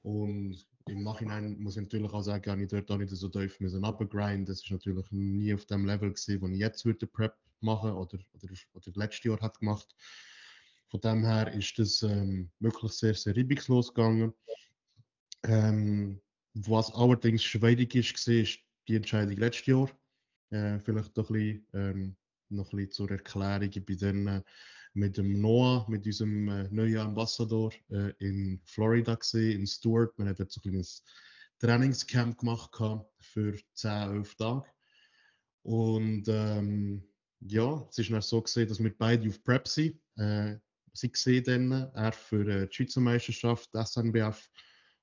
Und 0.03 0.67
im 0.89 1.03
Nachhinein 1.03 1.59
muss 1.59 1.77
ich 1.77 1.83
natürlich 1.83 2.13
auch 2.13 2.23
sagen, 2.23 2.51
habe 2.51 2.63
ich 2.63 2.69
dort 2.69 2.91
auch 2.91 2.97
nicht 2.97 3.11
so 3.11 3.29
tief 3.29 3.61
müssen 3.61 3.85
runtergrinden. 3.85 4.47
Das 4.47 4.63
ist 4.63 4.71
natürlich 4.71 5.11
nie 5.11 5.53
auf 5.53 5.67
dem 5.67 5.87
Level 5.87 6.11
gewesen, 6.13 6.41
wo 6.41 6.49
ich 6.49 6.59
jetzt 6.59 6.85
würde 6.85 7.07
Prep 7.07 7.37
machen 7.61 7.93
oder, 7.93 8.19
oder, 8.33 8.49
oder 8.73 8.93
letztes 8.95 9.25
Jahr 9.25 9.41
hat 9.41 9.59
gemacht. 9.59 9.95
Von 10.89 11.01
dem 11.01 11.25
her 11.25 11.53
ist 11.53 11.79
das 11.79 12.03
ähm, 12.03 12.51
wirklich 12.61 12.93
sehr, 12.93 13.15
sehr 13.15 13.37
reibungslos 13.37 13.93
gegangen. 13.93 14.33
Ähm, 15.43 16.21
was 16.55 16.93
allerdings 16.95 17.45
schwierig 17.45 17.95
ist, 17.95 18.27
war, 18.27 18.35
ist 18.35 18.59
die 18.89 18.97
Entscheidung 18.97 19.37
letztes 19.37 19.67
Jahr. 19.67 19.91
Äh, 20.51 20.79
vielleicht 20.81 21.15
noch 21.17 21.29
ein, 21.29 21.35
bisschen, 21.35 21.67
ähm, 21.75 22.17
noch 22.51 22.73
ein 22.73 22.77
bisschen 22.77 22.93
zur 22.93 23.11
Erklärung. 23.11 23.71
Ich 23.73 23.85
bin 23.85 23.99
dann 23.99 24.27
äh, 24.27 24.43
mit 24.95 25.17
dem 25.17 25.41
Noah, 25.41 25.89
mit 25.89 26.07
unserem 26.07 26.49
äh, 26.49 26.69
neuen 26.71 26.99
Ambassador 26.99 27.73
äh, 27.91 28.13
in 28.19 28.61
Florida 28.65 29.15
gesehen, 29.15 29.61
in 29.61 29.67
Stuart. 29.67 30.19
Man 30.19 30.29
hat 30.29 30.39
jetzt 30.39 30.57
ein 30.57 30.63
kleines 30.63 31.05
Trainingscamp 31.59 32.39
gemacht 32.39 32.71
für 33.21 33.57
10, 33.75 33.91
11 33.91 34.35
Tage. 34.37 34.65
Und 35.63 36.25
ähm, 36.29 37.03
ja, 37.41 37.87
es 37.91 37.99
ist 37.99 38.11
dann 38.11 38.23
so 38.23 38.43
gesehen, 38.43 38.69
dass 38.69 38.83
wir 38.83 38.97
beide 38.97 39.29
auf 39.29 39.43
Prep 39.45 39.69
sind. 39.69 40.01
Äh, 40.17 40.57
sie 40.93 41.11
gesehen 41.11 41.45
dann, 41.45 41.91
er 41.95 42.13
für 42.13 42.47
äh, 42.49 42.69
die 42.69 42.75
Schweizer 42.75 43.01
Meisterschaft, 43.01 43.71
SNBF 43.73 44.49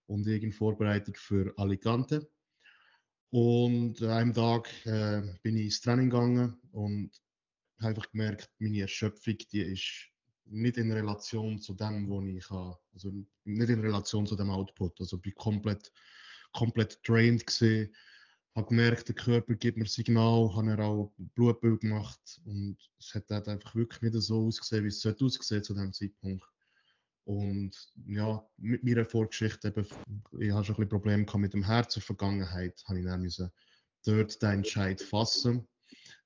und 0.07 0.27
in 0.27 0.51
Vorbereitung 0.51 1.15
für 1.15 1.53
Alicante. 1.57 2.27
Und 3.31 4.01
an 4.01 4.09
einem 4.09 4.33
Tag 4.33 4.69
äh, 4.85 5.21
bin 5.41 5.57
ich 5.57 5.65
ins 5.65 5.81
Training 5.81 6.09
gegangen 6.09 6.57
und 6.71 7.11
habe 7.79 7.89
einfach 7.89 8.11
gemerkt, 8.11 8.49
meine 8.59 8.81
Erschöpfung, 8.81 9.37
die 9.51 9.61
ist 9.61 10.09
nicht 10.45 10.77
in 10.77 10.91
Relation 10.91 11.59
zu 11.59 11.73
dem, 11.73 12.09
was 12.09 12.25
ich 12.25 12.49
habe. 12.49 12.77
Also 12.93 13.11
nicht 13.43 13.69
in 13.69 13.81
Relation 13.81 14.25
zu 14.25 14.35
dem 14.35 14.49
Output. 14.49 14.99
Also 14.99 15.17
bin 15.17 15.33
komplett, 15.35 15.91
komplett 16.53 16.99
drained 17.07 17.45
gesehen. 17.45 17.93
Habe 18.55 18.67
gemerkt, 18.67 19.09
der 19.09 19.15
Körper 19.15 19.55
gibt 19.55 19.77
mir 19.77 19.87
Signal, 19.87 20.55
habe 20.55 20.71
er 20.71 20.79
auch 20.79 21.13
Blutbild 21.17 21.81
gemacht 21.81 22.39
und 22.45 22.77
es 22.97 23.13
hat 23.13 23.29
halt 23.29 23.49
einfach 23.49 23.75
wirklich 23.75 24.01
nicht 24.01 24.15
so 24.23 24.47
ausgesehen, 24.47 24.85
wie 24.85 24.89
es 24.89 25.01
sollte 25.01 25.25
aussehen 25.25 25.63
zu 25.63 25.73
dem 25.73 25.91
Zeitpunkt. 25.91 26.45
Und 27.25 27.75
ja, 28.07 28.47
mit 28.57 28.83
meiner 28.83 29.03
Vorgeschichte, 29.03 29.69
eben, 29.69 29.85
ich 30.39 30.51
habe 30.51 30.63
schon 30.63 30.75
ein 30.75 30.77
bisschen 30.77 30.89
Probleme 30.89 31.25
mit 31.35 31.53
dem 31.53 31.63
Herz 31.63 31.95
in 31.95 31.99
der 31.99 32.05
Vergangenheit, 32.05 32.81
habe 32.85 32.99
ich 32.99 33.05
dann 33.05 33.51
dort 34.05 34.41
den 34.41 34.51
Entscheid 34.51 35.01
fassen 35.01 35.67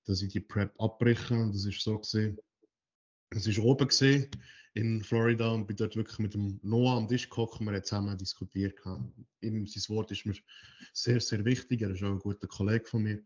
dass 0.10 0.24
ich 0.24 0.32
die 0.32 0.40
Prep 0.40 0.74
abbreche. 0.82 1.36
Und 1.36 1.54
das 1.54 1.66
ist 1.66 1.82
so 1.82 2.00
gesehen. 2.00 2.40
Es 3.30 3.46
ist 3.46 3.60
oben 3.60 3.88
gesehen 3.88 4.28
in 4.74 5.04
Florida 5.04 5.52
und 5.52 5.68
bin 5.68 5.78
dort 5.78 5.96
wirklich 5.96 6.18
mit 6.18 6.34
dem 6.34 6.60
Noah 6.64 6.98
am 6.98 7.08
Tisch 7.08 7.30
gekommen. 7.30 7.68
Wir 7.68 7.74
haben 7.74 7.84
zusammen 7.84 8.18
diskutiert. 8.18 8.80
Ihm, 9.42 9.68
sein 9.68 9.96
Wort 9.96 10.12
ist 10.12 10.26
mir 10.26 10.34
sehr, 10.94 11.22
sehr 11.22 11.46
wichtig. 11.46 11.84
Er 11.84 11.92
ist 11.92 12.02
auch 12.02 12.12
ein 12.12 12.20
guter 12.20 12.48
Kollege 12.48 12.86
von 12.86 13.04
mir. 13.04 13.24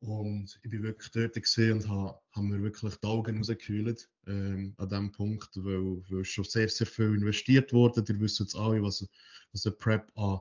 Und 0.00 0.58
ich 0.62 0.70
bin 0.70 0.82
wirklich 0.82 1.10
dort 1.10 1.34
gesehen 1.34 1.72
und 1.72 1.88
habe, 1.88 2.18
habe 2.32 2.46
mir 2.46 2.62
wirklich 2.62 2.94
die 2.96 3.06
Augen 3.06 3.36
rausgekühlt 3.36 4.08
ähm, 4.28 4.74
an 4.78 4.88
diesem 4.88 5.12
Punkt, 5.12 5.50
weil, 5.56 6.02
weil 6.08 6.24
schon 6.24 6.44
sehr, 6.44 6.68
sehr 6.68 6.86
viel 6.86 7.16
investiert 7.16 7.72
wurde. 7.72 8.02
Ihr 8.08 8.20
wisst 8.20 8.40
jetzt 8.40 8.56
alle, 8.56 8.80
was, 8.80 9.06
was 9.52 9.66
eine 9.66 9.74
Prep 9.74 10.10
an 10.16 10.38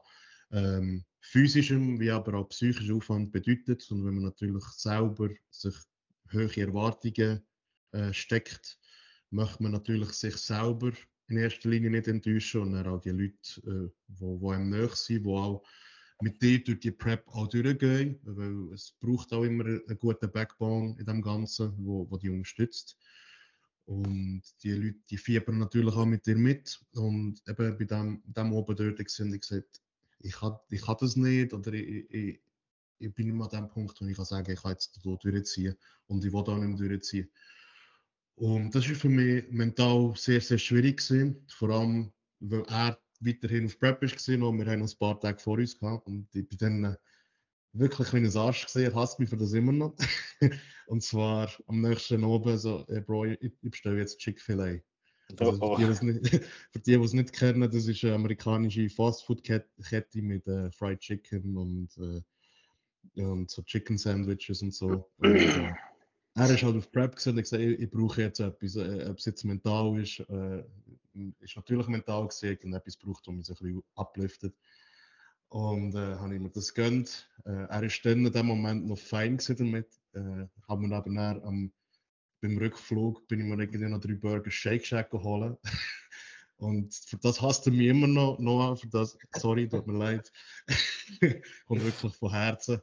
ähm, 0.52 1.06
physischem 1.32 2.00
wie 2.00 2.12
aber 2.12 2.36
auch 2.36 2.50
psychischem 2.50 2.98
Aufwand 2.98 3.32
bedeutet. 3.32 3.90
Und 3.92 4.06
wenn 4.06 4.16
man 4.16 4.24
natürlich 4.24 4.64
selber 4.66 5.30
sich 5.50 5.76
hohe 6.32 6.58
Erwartungen 6.58 7.46
äh, 7.92 8.14
steckt, 8.14 8.80
möchte 9.30 9.64
man 9.64 9.74
natürlich 9.74 10.12
sich 10.14 10.38
selber 10.38 10.92
in 11.28 11.38
erster 11.38 11.70
Linie 11.70 11.90
nicht 11.90 12.08
enttäuschen 12.08 12.62
und 12.62 12.72
dann 12.74 12.88
auch 12.88 13.02
die 13.02 13.10
Leute, 13.10 13.92
äh, 14.22 14.54
einem 14.54 14.70
nahe 14.70 14.96
sind, 14.96 15.26
die 15.26 15.30
auch 15.30 15.64
mit 16.22 16.42
dir 16.42 16.64
durch 16.64 16.80
die 16.80 16.92
Prep 16.92 17.28
auch 17.28 17.48
durchgehen, 17.48 18.20
weil 18.24 18.74
es 18.74 18.96
braucht 19.00 19.34
auch 19.34 19.44
immer 19.44 19.66
einen 19.66 20.00
guten 20.00 20.32
Backbone 20.32 20.96
in 20.98 21.06
dem 21.06 21.22
Ganzen, 21.22 21.74
wo, 21.78 22.10
wo 22.10 22.18
die 22.18 22.30
unterstützt. 22.30 22.98
Und 23.86 24.44
die 24.64 24.72
Leute, 24.72 25.00
die 25.10 25.18
fiebern 25.18 25.60
natürlich 25.60 25.94
auch 25.94 26.06
mit 26.06 26.26
dir 26.26 26.36
mit. 26.36 26.80
Und 26.94 27.42
eben 27.48 27.78
bei 27.78 27.86
dem, 27.86 28.22
dem 28.26 28.54
oben 28.54 28.76
dort 28.76 29.00
ich 29.00 29.06
gesagt, 29.06 29.82
ich 30.20 30.34
kann, 30.34 30.58
ich 30.70 30.82
kann 30.82 30.98
das 31.00 31.16
nicht 31.16 31.54
oder 31.54 31.74
ich, 31.74 32.10
ich, 32.12 32.42
ich 33.00 33.14
bin 33.14 33.30
immer 33.30 33.46
an 33.46 33.62
dem 33.62 33.70
Punkt, 33.70 34.00
wo 34.02 34.06
ich 34.06 34.16
kann 34.16 34.26
sagen, 34.26 34.52
ich 34.52 34.62
kann 34.62 34.72
jetzt 34.72 35.00
dort 35.04 35.24
durchziehen 35.24 35.76
und 36.08 36.26
ich 36.26 36.32
will 36.32 36.40
auch 36.40 36.58
nicht 36.58 36.80
mehr 36.80 36.90
durchziehen. 36.90 37.30
Und 38.36 38.74
das 38.76 38.88
war 38.88 38.96
für 38.96 39.10
mich 39.10 39.50
mental 39.50 40.14
sehr, 40.16 40.42
sehr 40.42 40.58
schwierig 40.58 40.98
gewesen, 40.98 41.44
vor 41.48 41.70
allem, 41.70 42.12
weil 42.40 42.64
er 42.68 43.00
weiterhin 43.20 43.66
auf 43.66 43.80
Prep 43.80 44.02
war 44.02 44.48
und 44.48 44.60
wir 44.60 44.66
haben 44.68 44.80
noch 44.80 44.92
ein 44.92 44.98
paar 45.00 45.20
Tage 45.20 45.40
vor 45.40 45.58
uns 45.58 45.78
gehabt 45.78 46.08
und 46.08 46.28
ich 46.36 46.48
bin 46.48 46.58
dann 46.60 46.84
äh, 46.84 46.98
wirklich 47.74 48.14
wie 48.14 48.18
ein 48.18 48.38
Arsch 48.38 48.66
gesehen, 48.66 48.92
er 48.92 48.96
hasst 48.96 49.20
mich 49.20 49.30
für 49.30 49.38
das 49.38 49.54
immer 49.54 49.72
noch. 49.72 49.96
und 50.88 51.04
zwar 51.04 51.52
am 51.68 51.82
nächsten 51.82 52.24
Abend 52.24 52.60
so, 52.60 52.86
hey 52.88 53.02
Bro, 53.02 53.26
ich, 53.26 53.42
ich 53.42 53.72
bestelle 53.72 53.98
jetzt 53.98 54.20
Chick-fil-A. 54.20 54.80
Also 55.40 55.62
oh, 55.62 55.78
oh. 55.78 55.78
Für, 55.94 56.14
die, 56.14 56.82
die, 56.86 56.94
es 56.94 57.14
nicht 57.14 57.34
kennen, 57.34 57.70
das 57.70 57.88
ist 57.88 58.04
eine 58.04 58.16
amerikanische 58.16 58.90
Fastfood-Kette 58.90 60.22
mit 60.22 60.48
äh, 60.48 60.72
Fried 60.72 61.00
Chicken 61.00 61.58
und, 61.58 61.98
äh, 61.98 63.22
und 63.22 63.50
so 63.50 63.62
Chicken 63.64 63.98
Sandwiches 63.98 64.62
und 64.62 64.74
so. 64.74 65.10
Und, 65.18 65.36
äh, 65.36 65.74
er 66.36 66.50
ist 66.52 66.64
halt 66.64 66.78
auf 66.78 66.92
Prep 66.92 67.16
gesehen 67.16 67.34
und 67.34 67.42
gesagt, 67.42 67.64
ich, 67.64 67.80
ich 67.80 67.90
brauche 67.90 68.22
jetzt 68.22 68.40
etwas, 68.40 68.76
äh, 68.76 69.08
ob 69.10 69.18
es 69.18 69.26
jetzt 69.26 69.44
mental 69.44 70.00
ist, 70.00 70.20
äh, 70.30 70.64
ist 71.40 71.56
natürlich 71.56 71.88
mental 71.88 72.28
gesehen 72.28 72.60
und 72.64 72.74
etwas 72.74 72.96
braucht, 72.96 73.28
um 73.28 73.38
mich 73.38 73.48
so 73.48 73.54
ein 73.54 73.58
bisschen 73.58 73.84
ablüftet. 73.96 74.56
Und 75.50 75.96
äh, 75.96 76.16
habe 76.16 76.36
ich 76.36 76.42
mir 76.42 76.50
das 76.50 76.74
gönnt. 76.74 77.30
Äh, 77.46 77.66
er 77.70 77.84
ist 77.84 78.06
dann 78.06 78.26
in 78.26 78.32
dem 78.32 78.46
Moment 78.46 78.86
noch 78.86 79.00
fein 79.00 79.40
damit. 79.58 79.88
Haben 80.68 80.90
wir 80.90 80.98
aber 80.98 81.14
dann 81.14 81.44
am, 81.44 81.72
beim 82.42 82.58
Rückflug 82.58 83.28
bin 83.28 83.40
ich 83.40 83.46
mir 83.46 83.62
irgendwie 83.62 83.90
noch 83.90 84.00
drei 84.00 84.14
Burger 84.14 84.52
Shake 84.52 84.86
Shack 84.86 85.10
geholt. 85.12 85.58
Und 86.58 86.94
für 86.96 87.18
das 87.18 87.40
hasst 87.42 87.68
er 87.68 87.74
mich 87.74 87.88
immer 87.88 88.08
noch, 88.08 88.40
Noah, 88.40 88.76
für 88.76 88.88
das, 88.88 89.18
sorry, 89.36 89.70
tut 89.70 89.86
mir 89.86 89.98
leid. 89.98 90.32
Kommt 91.68 91.84
wirklich 91.84 92.16
von 92.16 92.32
Herzen. 92.32 92.82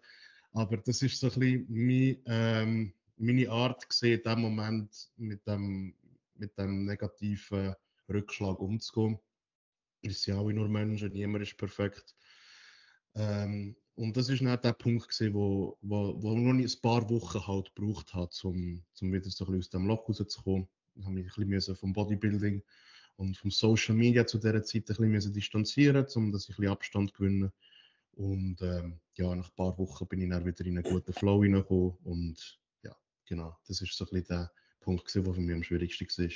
Aber 0.53 0.77
das 0.77 1.03
ist 1.03 1.19
so 1.19 1.27
ein 1.27 1.41
bisschen 1.41 1.67
mein, 1.69 2.23
ähm, 2.27 2.95
meine 3.17 3.51
Art 3.51 3.89
gesehen, 3.89 4.21
in 4.21 4.31
dem 4.31 4.41
Moment 4.41 5.11
mit 5.17 5.45
dem, 5.47 5.95
mit 6.35 6.57
dem 6.57 6.85
negativen 6.85 7.75
Rückschlag 8.09 8.61
umzugehen. 8.61 9.19
Wir 10.03 10.13
sind 10.13 10.37
alle 10.37 10.55
nur 10.55 10.69
Menschen, 10.69 11.13
niemand 11.13 11.43
ist 11.43 11.57
perfekt. 11.57 12.15
Ähm, 13.17 13.77
und 13.97 14.17
das 14.17 14.29
ist 14.29 14.43
nicht 14.43 14.65
der 14.65 14.73
Punkt, 14.73 15.09
gewesen, 15.09 15.35
wo, 15.35 15.79
wo, 15.83 16.15
wo 16.21 16.35
noch 16.35 16.53
ein 16.53 16.81
paar 16.83 17.09
Wochen 17.11 17.47
halt 17.47 17.75
gebraucht 17.75 18.13
hat, 18.13 18.39
um, 18.45 18.83
um 19.01 19.13
wieder 19.13 19.31
so 19.31 19.45
ein 19.45 19.53
bisschen 19.53 19.59
aus 19.59 19.71
dem 19.71 19.87
Loch 19.87 20.09
rauszukommen. 20.09 20.69
Ich 20.97 21.05
habe 21.05 21.15
mich 21.15 21.37
ein 21.37 21.49
bisschen 21.49 21.77
vom 21.77 21.93
Bodybuilding 21.93 22.63
und 23.17 23.37
vom 23.37 23.51
Social 23.51 23.95
Media 23.95 24.27
zu 24.27 24.39
dieser 24.39 24.63
Zeit 24.65 24.91
ein 24.91 25.13
bisschen 25.13 25.33
distanzieren, 25.33 26.07
um 26.15 26.33
dass 26.33 26.49
ich 26.49 26.51
ein 26.51 26.63
bisschen 26.63 26.73
Abstand 26.73 27.15
gewinnen. 27.15 27.53
Und 28.13 28.61
ähm, 28.63 29.01
ja, 29.15 29.35
nach 29.35 29.49
ein 29.49 29.57
paar 29.57 29.79
Wochen 29.79 30.07
bin 30.07 30.23
ich 30.23 30.31
dann 30.31 30.45
wieder 30.45 30.65
in 30.67 30.79
einen 30.79 30.85
guten 30.85 31.13
Flow 31.13 31.43
hineingekommen. 31.43 31.97
Und 32.05 32.61
ja, 32.83 32.97
genau, 33.27 33.57
das 33.67 33.81
ist 33.81 33.97
so 33.97 34.05
ein 34.05 34.11
bisschen 34.11 34.27
der 34.29 34.53
Punkt, 34.81 35.15
der 35.15 35.25
für 35.25 35.41
mich 35.41 35.55
am 35.55 35.63
schwierigsten 35.63 36.09
war. 36.25 36.35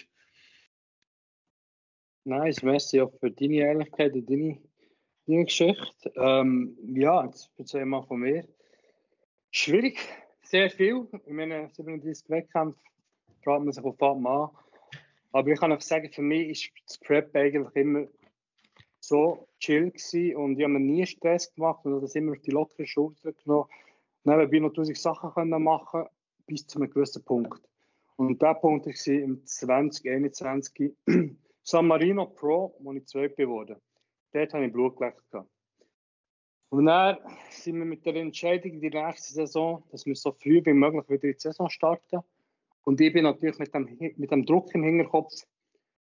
Nice, 2.24 2.62
merci 2.62 3.00
auch 3.00 3.12
für 3.18 3.30
deine 3.30 3.56
Ehrlichkeit 3.56 4.12
und 4.12 4.28
deine 4.28 4.60
die 5.28 5.44
Geschichte. 5.44 6.12
Ähm, 6.16 6.76
ja, 6.94 7.24
jetzt 7.24 7.50
erzähl 7.58 7.84
mal 7.84 8.02
von 8.02 8.20
mir. 8.20 8.48
Schwierig, 9.50 9.98
sehr 10.42 10.70
viel. 10.70 11.06
Ich 11.26 11.32
meine, 11.32 11.68
37 11.70 12.30
Wettkämpfe 12.30 12.80
fragt 13.44 13.64
man 13.64 13.72
sich 13.72 13.84
auf 13.84 14.02
einmal 14.02 14.44
an. 14.44 14.50
Aber 15.32 15.50
ich 15.50 15.60
kann 15.60 15.72
auch 15.72 15.80
sagen, 15.80 16.10
für 16.10 16.22
mich 16.22 16.48
ist 16.48 16.70
das 16.86 16.98
Prep 16.98 17.36
eigentlich 17.36 17.76
immer 17.76 18.06
so 19.00 19.46
chill 19.60 19.90
gewesen 19.90 20.36
und 20.36 20.58
ich 20.58 20.64
habe 20.64 20.72
mir 20.72 20.80
nie 20.80 21.06
Stress 21.06 21.54
gemacht 21.54 21.84
und 21.84 22.00
das 22.00 22.14
immer 22.14 22.32
auf 22.32 22.40
die 22.40 22.50
lockere 22.50 22.86
Schulter 22.86 23.32
genommen. 23.32 23.68
Nebenbei 24.24 24.58
noch 24.58 24.72
tausend 24.72 24.96
Sachen 24.96 25.30
können 25.30 25.62
machen 25.62 26.06
bis 26.46 26.66
zu 26.66 26.78
einem 26.78 26.90
gewissen 26.90 27.22
Punkt. 27.24 27.62
Und 28.16 28.40
der 28.40 28.54
Punkt 28.54 28.86
war 28.86 29.14
im 29.14 29.44
2021 29.44 30.92
San 31.62 31.86
Marino 31.86 32.26
Pro, 32.26 32.74
wo 32.80 32.92
ich 32.92 33.06
zweit 33.06 33.36
geworden 33.36 33.76
Dort 34.32 34.54
habe 34.54 34.66
ich 34.66 34.72
Blut 34.72 34.96
geleckt. 34.96 35.22
Und 36.70 36.84
dann 36.84 37.16
sind 37.50 37.78
wir 37.78 37.84
mit 37.84 38.04
der 38.04 38.16
Entscheidung 38.16 38.72
in 38.72 38.80
die 38.80 38.90
nächste 38.90 39.32
Saison, 39.32 39.82
dass 39.90 40.04
wir 40.04 40.14
so 40.14 40.32
früh 40.32 40.60
wie 40.64 40.74
möglich 40.74 41.08
wieder 41.08 41.24
in 41.24 41.32
die 41.32 41.40
Saison 41.40 41.70
starten. 41.70 42.20
Und 42.84 43.00
ich 43.00 43.12
bin 43.12 43.24
natürlich 43.24 43.58
mit 43.58 43.74
dem, 43.74 43.96
mit 44.16 44.30
dem 44.30 44.44
Druck 44.44 44.74
im 44.74 44.82
Hinterkopf 44.82 45.32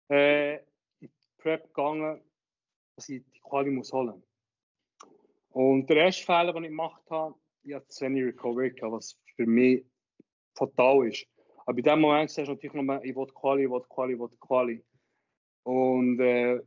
äh, 0.09 0.55
in 0.55 0.61
die 1.01 1.09
Prep 1.37 1.67
gegangen, 1.67 2.21
dass 2.95 3.09
ich 3.09 3.23
die 3.23 3.39
Quali 3.39 3.71
muss 3.71 3.91
holen 3.91 4.21
Und 5.49 5.89
der 5.89 5.97
erste 5.97 6.25
Fehler, 6.25 6.53
den 6.53 6.65
ich 6.65 6.69
gemacht 6.69 7.03
habe, 7.09 7.35
ich 7.63 7.73
hatte 7.73 7.87
zu 7.87 8.05
Recovery, 8.05 8.73
was 8.81 9.19
für 9.35 9.45
mich 9.45 9.85
fatal 10.55 11.07
ist. 11.07 11.25
Aber 11.65 11.77
in 11.77 11.83
dem 11.83 12.01
Moment 12.01 12.29
sagst 12.29 12.49
du 12.49 12.53
natürlich 12.53 12.73
noch, 12.73 13.03
ich 13.03 13.15
will 13.15 13.27
Quali, 13.27 13.63
ich 13.63 13.69
will 13.69 13.81
Quali, 13.89 14.13
ich 14.13 14.19
will 14.19 14.29
Quali. 14.39 14.83
Und 15.63 16.19
äh, 16.19 16.59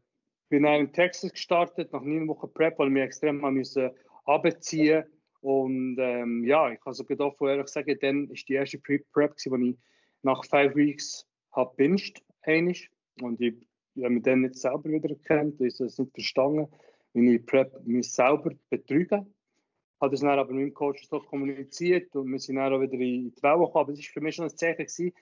bin 0.54 0.62
dann 0.62 0.82
in 0.82 0.92
Texas 0.92 1.32
gestartet, 1.32 1.92
nach 1.92 2.02
neun 2.02 2.28
Wochen 2.28 2.52
Prep, 2.52 2.78
weil 2.78 2.94
wir 2.94 3.02
extrem 3.02 3.38
mal 3.38 3.50
müssen 3.50 3.90
abziehen 4.24 5.04
und 5.40 5.98
ähm, 5.98 6.44
ja, 6.44 6.70
ich 6.70 6.80
kann 6.80 6.94
sogar 6.94 7.16
davon 7.16 7.48
ehrlich 7.48 7.66
sagen, 7.66 7.98
dann 8.00 8.30
ist 8.30 8.48
die 8.48 8.54
erste 8.54 8.78
Prep, 8.78 9.36
die 9.36 9.70
ich 9.70 9.76
nach 10.22 10.44
five 10.44 10.76
Weeks 10.76 11.26
habe 11.50 11.74
binged, 11.76 12.22
einig. 12.42 12.88
Und 13.20 13.40
ich, 13.40 13.54
habe 13.98 14.10
mich 14.10 14.22
dann 14.22 14.42
nicht 14.42 14.54
selber 14.54 14.84
wieder 14.84 15.10
erkannt, 15.10 15.60
ich 15.60 15.74
habe 15.74 15.86
es 15.86 15.98
nicht 15.98 16.14
verstanden, 16.14 16.68
wie 17.14 17.34
ich 17.34 17.44
Prep 17.44 17.84
mich 17.84 18.12
selber 18.12 18.52
betrüge. 18.70 19.26
Ich 19.26 20.00
habe 20.00 20.12
das 20.12 20.20
dann 20.20 20.38
aber 20.38 20.52
mit 20.52 20.62
dem 20.62 20.72
Coach 20.74 21.08
so 21.08 21.18
kommuniziert 21.18 22.14
und 22.14 22.30
wir 22.30 22.38
sind 22.38 22.56
dann 22.56 22.72
auch 22.72 22.80
wieder 22.80 22.92
in 22.94 23.00
die 23.00 23.42
Welle 23.42 23.58
gekommen. 23.58 23.80
Aber 23.80 23.92
es 23.92 23.98
war 23.98 24.12
für 24.14 24.20
mich 24.20 24.36
schon 24.36 24.44
ein 24.44 24.56
Zeichen, 24.56 25.12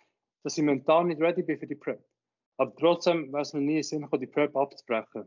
dass 0.42 0.58
ich 0.58 0.62
mental 0.62 1.06
nicht 1.06 1.22
ready 1.22 1.42
bin 1.42 1.58
für 1.58 1.66
die 1.66 1.74
Prep. 1.74 2.04
Aber 2.62 2.76
trotzdem 2.76 3.32
wäre 3.32 3.42
es 3.42 3.52
mir 3.52 3.60
nie 3.60 3.82
Sinn 3.82 4.06
die 4.20 4.26
Prep 4.26 4.56
abzubrechen. 4.56 5.24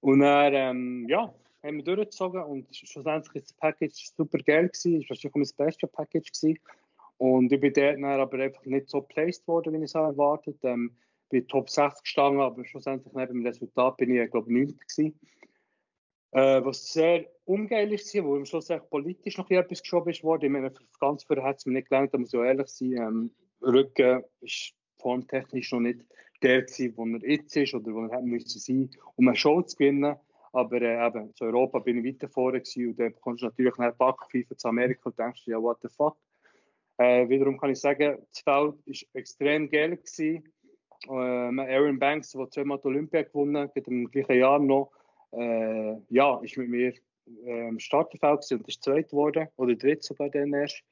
Und 0.00 0.20
dann, 0.20 0.54
ähm, 0.54 1.06
ja, 1.10 1.34
haben 1.62 1.76
wir 1.76 1.84
durchgezogen 1.84 2.42
und 2.42 2.74
schlussendlich 2.74 3.34
war 3.34 3.42
das 3.42 3.52
Package 3.52 4.10
super 4.16 4.38
geil. 4.38 4.70
Es 4.72 4.86
war 4.86 4.92
wahrscheinlich 4.92 5.34
mein 5.34 5.66
bestes 5.66 5.90
Package. 5.90 6.32
Gewesen. 6.32 6.58
Und 7.18 7.52
ich 7.52 7.60
bin 7.60 7.72
dort 7.74 8.02
aber 8.02 8.38
einfach 8.38 8.64
nicht 8.64 8.88
so 8.88 9.02
placed 9.02 9.46
worden, 9.46 9.74
wie 9.74 9.78
ich 9.78 9.84
es 9.84 9.94
erwartet 9.94 10.56
habe. 10.62 10.72
Ähm, 10.72 10.96
bin 11.28 11.46
Top 11.48 11.68
60 11.68 12.02
gestanden, 12.02 12.40
aber 12.40 12.64
schlussendlich 12.64 13.12
neben 13.12 13.34
dem 13.34 13.46
Resultat 13.46 13.98
bin 13.98 14.16
ich, 14.16 14.30
glaube 14.30 14.48
ich, 14.48 14.68
9. 14.68 14.78
gewesen. 14.78 15.20
Äh, 16.30 16.64
was 16.64 16.92
sehr 16.94 17.26
ungeil 17.44 17.92
ist, 17.92 18.14
wo 18.24 18.36
am 18.36 18.46
Schluss 18.46 18.68
politisch 18.88 19.36
noch 19.36 19.50
etwas 19.50 19.82
geschoben 19.82 20.14
worden. 20.22 20.44
Ich 20.44 20.50
meine, 20.50 20.72
ganz 20.98 21.24
früher 21.24 21.42
hat 21.42 21.56
es 21.58 21.66
mir 21.66 21.74
nicht 21.74 21.90
gelernt, 21.90 22.14
da 22.14 22.18
muss 22.18 22.32
ich 22.32 22.40
ehrlich 22.40 22.68
sein. 22.68 22.92
Ähm, 22.92 23.30
Rücken 23.60 24.22
ist 24.40 24.72
formtechnisch 24.98 25.72
noch 25.72 25.80
nicht 25.80 26.00
der 26.42 26.62
gewesen, 26.62 26.92
wo 26.96 27.06
er 27.06 27.30
jetzt 27.30 27.56
ist 27.56 27.74
oder 27.74 27.94
wo 27.94 28.04
er 28.04 28.10
hätte 28.10 28.26
müssen 28.26 28.60
sein, 28.60 28.90
um 29.16 29.28
eine 29.28 29.36
Show 29.36 29.62
zu 29.62 29.76
gewinnen. 29.76 30.16
Aber 30.52 30.80
äh, 30.80 31.06
eben, 31.06 31.34
zu 31.34 31.44
Europa 31.44 31.80
bin 31.80 32.04
ich 32.04 32.14
weiter 32.14 32.28
vorne 32.28 32.62
und 32.76 32.98
dann 32.98 33.14
kommst 33.20 33.42
du 33.42 33.46
natürlich 33.46 33.76
nach 33.76 33.94
Backpfeife 33.94 34.56
zu 34.56 34.68
Amerika 34.68 35.10
und 35.10 35.18
denkst 35.18 35.46
ja, 35.46 35.60
what 35.60 35.78
the 35.82 35.88
fuck. 35.88 36.16
Äh, 36.98 37.28
wiederum 37.28 37.58
kann 37.58 37.70
ich 37.70 37.80
sagen, 37.80 38.18
das 38.30 38.40
Feld 38.40 38.74
war 38.74 38.94
extrem 39.14 39.68
geil. 39.68 39.96
Gewesen. 39.96 40.44
Äh, 41.08 41.10
Aaron 41.12 41.98
Banks, 41.98 42.32
der 42.32 42.50
zweimal 42.50 42.78
die 42.78 42.86
Olympia 42.86 43.22
gewonnen 43.22 43.58
hat, 43.58 43.76
im 43.76 44.10
gleichen 44.10 44.38
Jahr 44.38 44.58
noch, 44.58 44.92
äh, 45.32 45.96
ja, 46.08 46.40
ist 46.42 46.56
mit 46.56 46.68
mir 46.68 46.94
äh, 47.44 47.68
im 47.68 47.78
Starterfeld 47.78 48.50
und 48.52 48.68
ist 48.68 48.82
zweit 48.82 49.10
geworden, 49.10 49.48
oder 49.56 49.74
dritt 49.74 50.04
sogar 50.04 50.30
dann 50.30 50.54
erst. 50.54 50.82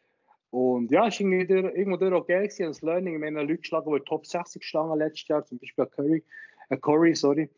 Und 0.55 0.93
ja, 0.93 1.09
es 1.09 1.19
war 1.19 1.33
irgendwo 1.33 1.97
durch 1.97 2.13
auch 2.13 2.29
geil 2.29 2.47
gewesen, 2.47 2.67
das 2.67 2.81
Learning. 2.81 3.21
Wir 3.21 3.27
haben 3.27 3.35
Leute 3.35 3.57
geschlagen, 3.57 3.93
die 3.93 4.05
Top 4.05 4.25
60 4.25 4.61
gestanden 4.61 4.97
letztes 5.01 5.27
Jahr, 5.27 5.45
zum 5.45 5.59
Beispiel 5.59 5.85
Curry, 5.87 6.25
äh, 6.69 6.77
Corey, 6.77 7.13
sorry, 7.17 7.51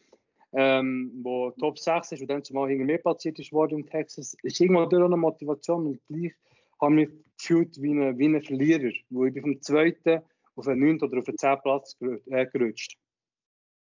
ähm, 0.55 1.12
wo 1.22 1.51
Top 1.51 1.78
6 1.78 2.12
ist 2.12 2.22
und 2.22 2.28
dann 2.28 2.42
zumal 2.42 2.70
hinter 2.70 2.86
mir 2.86 2.97
passiert 2.97 3.38
ist 3.38 3.53
worden 3.53 3.80
in 3.80 3.86
Texas. 3.86 4.34
Es 4.42 4.55
ist 4.55 4.61
irgendwo 4.62 4.86
durch 4.86 5.05
eine 5.05 5.18
Motivation 5.18 5.88
und 5.88 6.01
gleich 6.09 6.32
habe 6.80 7.03
ich 7.03 7.09
mich 7.11 7.18
gefühlt 7.36 7.82
wie 7.82 7.90
ein, 7.90 8.18
wie 8.18 8.28
ein 8.28 8.40
Verlierer, 8.40 8.92
wo 9.11 9.26
ich 9.26 9.34
bin 9.34 9.42
vom 9.42 9.61
zweiten 9.61 10.22
auf 10.55 10.64
den 10.64 10.78
9. 10.78 11.03
oder 11.03 11.18
auf 11.18 11.24
den 11.26 11.36
10. 11.36 11.59
Platz 11.62 11.99
äh, 12.01 12.47
gerutscht. 12.47 12.97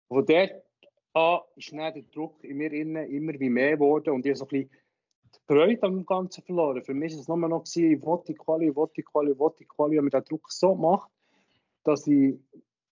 Von 0.09 0.25
dort 0.25 0.53
an 1.13 1.41
ist 1.57 1.71
dann 1.71 1.93
der 1.93 2.03
Druck 2.15 2.43
in 2.43 2.57
mir 2.57 2.73
innen 2.73 3.11
immer 3.11 3.39
wie 3.39 3.51
mehr 3.51 3.73
geworden 3.73 4.15
und 4.15 4.25
ich 4.25 4.39
so 4.39 4.47
ein 4.47 4.49
bisschen 4.49 4.71
Freude 5.47 5.83
am 5.83 6.05
Ganzen 6.05 6.43
verloren. 6.43 6.83
Für 6.83 6.95
mich 6.95 7.13
war 7.15 7.21
es 7.21 7.29
nur 7.29 7.37
noch, 7.37 7.65
gewesen, 7.65 7.93
ich 7.93 8.03
wollte 8.03 8.33
die 8.33 8.35
Quali, 8.35 8.69
ich 8.69 8.77
wollte 8.77 8.95
die 8.95 9.03
Quali, 9.03 9.33
ich 9.33 9.39
wollte 9.39 9.59
die 9.59 9.67
Quali. 9.67 9.99
Und 9.99 10.05
mir 10.07 10.11
den 10.11 10.25
Druck 10.25 10.51
so 10.51 10.75
gemacht, 10.75 11.11
dass 11.85 12.07
ich, 12.07 12.39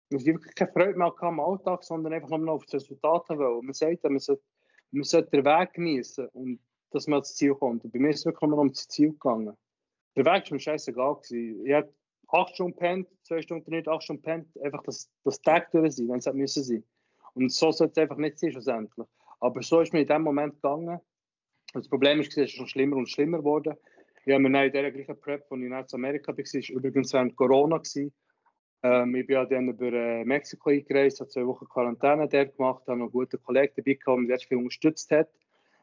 dass 0.10 0.22
ich 0.22 0.28
wirklich 0.28 0.56
keine 0.56 0.72
Freude 0.72 0.98
mehr 0.98 1.08
hatte 1.08 1.24
am 1.24 1.40
Alltag, 1.40 1.84
sondern 1.84 2.14
einfach 2.14 2.30
nur 2.30 2.40
noch 2.40 2.54
auf 2.54 2.66
das 2.66 2.84
Resultat 2.84 3.30
will. 3.30 3.62
Man 3.62 3.74
sagt, 3.74 4.04
man 4.04 4.20
sollte, 4.20 4.44
man 4.92 5.04
sollte 5.04 5.32
den 5.32 5.46
Weg 5.46 5.74
genießen 5.74 6.28
und 6.30 6.60
dass 6.92 7.08
man 7.08 7.16
ans 7.18 7.36
Ziel 7.36 7.56
kommt. 7.56 7.84
Und 7.84 7.92
bei 7.92 8.00
mir 8.00 8.10
ist 8.10 8.20
es 8.20 8.26
wirklich 8.26 8.50
nur 8.50 8.60
um 8.60 8.70
das 8.70 8.88
Ziel 8.88 9.12
gegangen. 9.12 9.58
Der 10.16 10.26
Weg 10.26 10.46
war 10.46 10.54
mir 10.54 10.60
scheißegal. 10.60 11.16
Gewesen. 11.16 11.66
Ich 11.66 11.74
habe 11.74 11.92
acht 12.28 12.54
Stunden 12.54 12.78
pennt, 12.78 13.08
zwei 13.24 13.42
Stunden 13.42 13.72
nicht, 13.72 13.88
acht 13.88 14.04
Stunden 14.04 14.22
pennt, 14.22 14.48
einfach 14.62 14.84
das, 14.84 15.10
das 15.24 15.42
Tag 15.42 15.72
durch 15.72 15.96
sein, 15.96 16.08
wenn 16.10 16.20
es 16.20 16.32
müssen 16.34 16.64
sein. 16.64 16.84
Und 17.34 17.52
so 17.52 17.72
sollte 17.72 17.94
es 17.94 17.98
einfach 18.04 18.18
nicht 18.18 18.38
sein, 18.38 18.52
schlussendlich. 18.52 19.08
Aber 19.40 19.62
so 19.62 19.82
ist 19.82 19.92
mir 19.92 20.02
in 20.02 20.08
dem 20.08 20.22
Moment 20.22 20.56
gegangen. 20.56 21.00
Das 21.74 21.90
Problem 21.90 22.22
ist, 22.22 22.32
es 22.38 22.38
ist 22.38 22.52
schon 22.52 22.68
schlimmer 22.68 22.98
und 22.98 23.10
schlimmer 23.10 23.40
geworden. 23.40 23.76
Ich 24.26 24.32
habe 24.32 24.48
mir 24.48 24.66
in 24.66 24.72
der 24.72 24.92
gleichen 24.92 25.20
Prep, 25.20 25.52
als 25.52 25.62
ich 25.62 25.70
nach 25.70 25.86
Amerika 25.94 26.32
war, 26.32 26.38
war 26.38 26.86
übrigens 26.86 27.14
während 27.14 27.36
Corona. 27.36 27.82
Ähm, 28.84 29.16
ich 29.16 29.26
bin 29.26 29.34
ja 29.34 29.46
dann 29.46 29.70
über 29.70 29.92
äh, 29.92 30.24
Mexiko 30.24 30.70
eingereist, 30.70 31.20
habe 31.20 31.30
zwei 31.30 31.46
Wochen 31.48 31.68
Quarantäne 31.68 32.28
dort 32.28 32.56
gemacht, 32.56 32.84
habe 32.88 33.02
einen 33.02 33.12
guten 33.12 33.42
Kollegen 33.42 33.74
dabei 33.76 33.94
gehabt, 33.94 34.30
der 34.30 34.36
mich 34.36 34.48
viel 34.48 34.58
unterstützt 34.58 35.10
hat. 35.12 35.30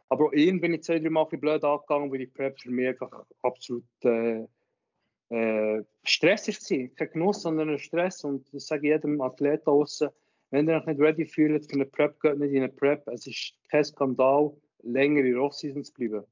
Aber 0.09 0.27
auch 0.27 0.33
ihn 0.33 0.61
bin 0.61 0.75
ich 0.75 0.83
zwei, 0.83 0.99
drei 0.99 1.11
Mal 1.11 1.25
blöd 1.25 1.65
angegangen, 1.65 2.11
weil 2.11 2.19
die 2.19 2.27
Prep 2.27 2.61
für 2.61 2.71
mich 2.71 2.89
einfach 2.89 3.11
absolut 3.43 3.85
äh, 4.05 4.47
äh, 5.31 5.83
Stress 6.05 6.49
war. 6.49 6.89
Kein 6.97 7.11
Genuss, 7.11 7.43
sondern 7.43 7.71
ein 7.71 7.79
Stress. 7.79 8.23
Und 8.23 8.53
das 8.53 8.67
sage 8.67 8.87
ich 8.87 8.93
jedem 8.93 9.21
Athlet 9.21 9.67
außen, 9.67 10.11
wenn 10.51 10.69
ihr 10.69 10.77
euch 10.77 10.87
nicht 10.87 11.01
ready 11.01 11.25
fühlt 11.25 11.67
für 11.67 11.75
eine 11.75 11.87
Prep, 11.87 12.21
geht 12.21 12.39
nicht 12.39 12.53
in 12.53 12.63
eine 12.63 12.73
Prep. 12.73 13.07
Es 13.09 13.27
ist 13.27 13.55
kein 13.71 13.85
Skandal, 13.85 14.53
länger 14.83 15.21
in 15.21 15.33
der 15.33 15.43
Offseason 15.43 15.85
zu 15.85 15.93
bleiben. 15.93 16.25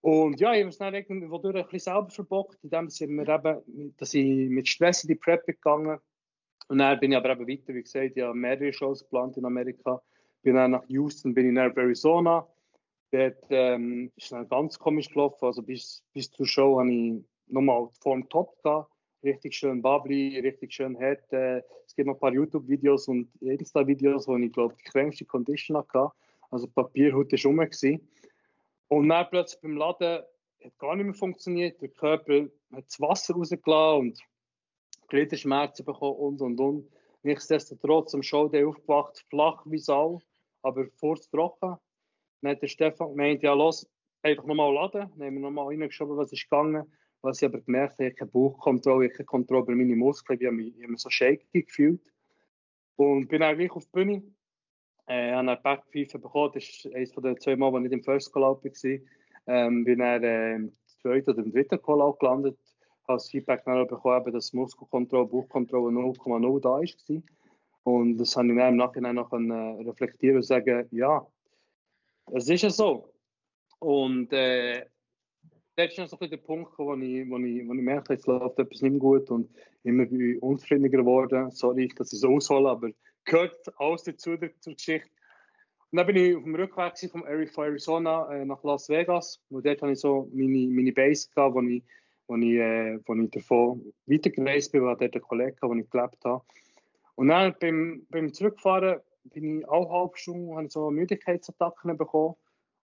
Und 0.00 0.40
ja, 0.40 0.54
ich 0.54 0.60
habe 0.60 0.68
es 0.68 0.78
dann 0.78 0.94
irgendwie 0.94 1.24
ein 1.24 1.30
bisschen 1.30 1.80
selber 1.80 2.10
verbockt, 2.10 2.62
indem 2.62 2.88
ich, 2.88 3.00
mir 3.00 3.28
eben, 3.28 3.94
dass 3.96 4.14
ich 4.14 4.48
mit 4.48 4.68
Stress 4.68 5.04
in 5.04 5.08
die 5.08 5.16
Prep 5.16 5.44
gegangen 5.44 5.98
Und 6.68 6.78
dann 6.78 7.00
bin 7.00 7.12
ich 7.12 7.18
aber 7.18 7.30
eben 7.30 7.48
weiter, 7.48 7.74
wie 7.74 7.82
gesagt, 7.82 8.16
ich 8.16 8.22
habe 8.22 8.34
mehrere 8.34 8.72
Shows 8.72 9.02
geplant 9.02 9.36
in 9.36 9.44
Amerika. 9.44 10.00
Bin 10.42 10.54
dann 10.54 10.72
nach 10.72 10.84
Houston, 10.88 11.34
bin 11.34 11.46
ich 11.46 11.52
nach 11.52 11.76
Arizona. 11.76 12.46
Dort 13.10 13.44
ähm, 13.50 14.12
ist 14.16 14.30
dann 14.30 14.48
ganz 14.48 14.78
komisch 14.78 15.08
gelaufen. 15.08 15.44
Also 15.44 15.62
bis, 15.62 16.04
bis 16.12 16.30
zur 16.30 16.46
Show 16.46 16.78
habe 16.78 16.92
ich 16.92 17.24
nochmal 17.48 17.88
Form 18.00 18.28
top 18.28 18.62
gehabt. 18.62 18.92
Richtig 19.24 19.54
schön 19.54 19.82
bubbly, 19.82 20.38
richtig 20.38 20.72
schön 20.72 20.96
hart. 21.00 21.32
Äh, 21.32 21.62
es 21.86 21.96
gibt 21.96 22.06
noch 22.06 22.14
ein 22.14 22.20
paar 22.20 22.32
YouTube-Videos 22.32 23.08
und 23.08 23.30
Insta-Videos, 23.40 24.28
wo 24.28 24.36
ich 24.36 24.52
glaube 24.52 24.76
die 24.78 24.84
kränkste 24.84 25.24
Condition 25.24 25.76
hatte. 25.76 26.12
Also 26.50 26.66
Papierhut 26.66 27.32
war 27.32 27.44
rum. 27.44 27.56
Gewesen. 27.58 28.08
Und 28.88 29.08
dann 29.08 29.26
plötzlich 29.30 29.60
beim 29.60 29.76
Laden 29.76 30.22
hat 30.64 30.78
gar 30.78 30.96
nicht 30.96 31.04
mehr 31.04 31.14
funktioniert. 31.14 31.80
Der 31.80 31.90
Körper 31.90 32.48
hat 32.72 32.86
das 32.86 33.00
Wasser 33.00 33.34
rausgelassen 33.34 34.00
und 34.00 34.20
Gliederschmerzen 35.08 35.84
bekommen 35.84 36.16
und 36.16 36.40
und 36.40 36.60
und. 36.60 36.90
Nichtsdestotrotz 37.22 38.14
am 38.14 38.22
Showday 38.22 38.64
aufgewacht, 38.64 39.24
flach 39.28 39.62
wie 39.66 39.78
Sau, 39.78 40.20
aber 40.62 40.86
furztrocken. 40.96 41.76
Dann 42.40 42.52
hat 42.52 42.62
der 42.62 42.68
Stefan 42.68 43.10
gemeint, 43.10 43.42
ja 43.42 43.52
los, 43.52 43.88
einfach 44.22 44.44
nochmal 44.44 44.72
laden. 44.72 45.10
Dann 45.16 45.26
haben 45.26 45.34
wir 45.34 45.40
nochmal 45.40 45.66
reingeschoben, 45.66 46.16
was 46.16 46.32
ist 46.32 46.48
gegangen. 46.48 46.90
Was 47.20 47.42
ich 47.42 47.48
aber 47.48 47.60
gemerkt 47.60 47.94
habe, 47.94 48.04
ich 48.04 48.10
habe 48.12 48.18
keine 48.18 48.30
Bauchkontrolle, 48.30 49.06
ich 49.06 49.10
habe 49.10 49.16
keine 49.18 49.26
Kontrolle 49.26 49.62
über 49.62 49.74
meine 49.74 49.96
Muskeln, 49.96 50.38
ich 50.40 50.46
habe 50.46 50.56
mich, 50.56 50.76
ich 50.76 50.82
habe 50.82 50.92
mich 50.92 51.00
so 51.00 51.10
shaky 51.10 51.64
gefühlt. 51.64 52.00
Und 52.94 53.26
bin 53.26 53.42
eigentlich 53.42 53.72
auf 53.72 53.84
die 53.86 53.90
Bühne 53.90 54.22
äh, 55.08 55.32
habe 55.32 55.50
eine 55.50 55.56
Backpfeife 55.56 56.18
bekommen. 56.18 56.52
Das 56.54 56.64
ist 56.64 56.94
eines 56.94 57.12
den 57.12 57.40
zwei 57.40 57.56
Mal, 57.56 57.72
wo 57.72 57.78
ich 57.78 57.92
im 57.92 58.02
First 58.02 58.32
Call 58.32 58.44
Out 58.44 58.64
war. 58.64 58.98
Ähm, 59.46 59.84
bin 59.84 59.98
dann 59.98 60.22
äh, 60.22 60.54
im 60.56 60.72
zweiten 61.02 61.30
oder 61.30 61.42
im 61.42 61.52
dritten 61.52 61.80
Call 61.82 62.00
Out 62.00 62.20
gelandet. 62.20 62.58
Habe 63.06 63.16
das 63.16 63.30
Feedback 63.30 63.64
bekommen, 63.64 64.32
dass 64.32 64.52
Muskelkontrolle, 64.52 65.26
Bauchkontrolle 65.26 65.96
0,0 65.98 66.60
da 66.60 66.68
war. 66.68 67.22
Und 67.84 68.18
das 68.18 68.36
habe 68.36 68.48
ich 68.48 68.56
dann 68.56 68.68
im 68.68 68.76
Nachhinein 68.76 69.14
noch 69.14 69.32
äh, 69.32 69.82
reflektieren 69.88 70.36
und 70.36 70.42
sagen, 70.42 70.86
ja, 70.90 71.26
es 72.32 72.48
ist 72.48 72.62
ja 72.62 72.70
so. 72.70 73.10
Und 73.78 74.30
äh, 74.32 74.84
das 75.76 75.92
ist 75.92 75.98
noch 75.98 76.08
so 76.08 76.18
ein 76.18 76.28
der 76.28 76.36
Punkt, 76.38 76.72
wo 76.76 76.94
ich, 76.94 77.30
wo 77.30 77.38
ich, 77.38 77.66
wo 77.66 77.72
ich 77.72 77.80
merke, 77.80 78.12
jetzt 78.12 78.26
läuft 78.26 78.58
etwas 78.58 78.82
nicht 78.82 78.90
mehr 78.90 79.00
gut 79.00 79.30
und 79.30 79.48
immer 79.84 80.04
unzufriedeniger 80.40 80.98
geworden. 80.98 81.50
Sorry, 81.50 81.88
dass 81.96 82.12
ich 82.12 82.20
so 82.20 82.34
aushole, 82.34 82.68
aber 82.68 82.90
gehört 83.24 83.56
alles 83.78 84.04
dazu 84.04 84.36
zur 84.60 84.74
Geschichte. 84.74 85.08
Und 85.90 85.96
dann 85.96 86.06
bin 86.06 86.16
ich 86.16 86.36
auf 86.36 86.42
dem 86.42 86.54
Rückweg 86.54 87.10
von 87.10 87.24
Arizona 87.24 88.30
äh, 88.30 88.44
nach 88.44 88.62
Las 88.62 88.90
Vegas. 88.90 89.40
Und 89.48 89.64
dort 89.64 89.80
hatte 89.80 89.92
ich 89.92 90.00
so 90.00 90.28
meine, 90.34 90.68
meine 90.68 90.92
Base, 90.92 91.28
gehabt, 91.34 91.54
wo 91.54 91.62
ich, 91.62 91.82
wo 92.26 92.36
ich, 92.36 92.58
äh, 92.58 92.98
wo 93.06 93.14
ich 93.14 93.30
davon 93.30 93.94
weitergereist 94.06 94.72
bin, 94.72 94.82
weil 94.82 94.96
dort 94.96 95.14
einen 95.14 95.22
Kollegen 95.22 95.56
hatte, 95.56 95.68
wo 95.68 95.74
ich 95.74 95.88
gelebt 95.88 96.24
habe. 96.24 96.44
Und 97.14 97.28
dann 97.28 97.54
beim, 97.58 98.06
beim 98.10 98.34
Zurückfahren 98.34 99.00
bin 99.24 99.60
ich 99.60 99.68
auch 99.68 99.90
halb 99.90 100.18
Stunde, 100.18 100.56
habe 100.56 100.68
so 100.68 100.90
Müdigkeitsattacken 100.90 101.96
bekommen. 101.96 102.34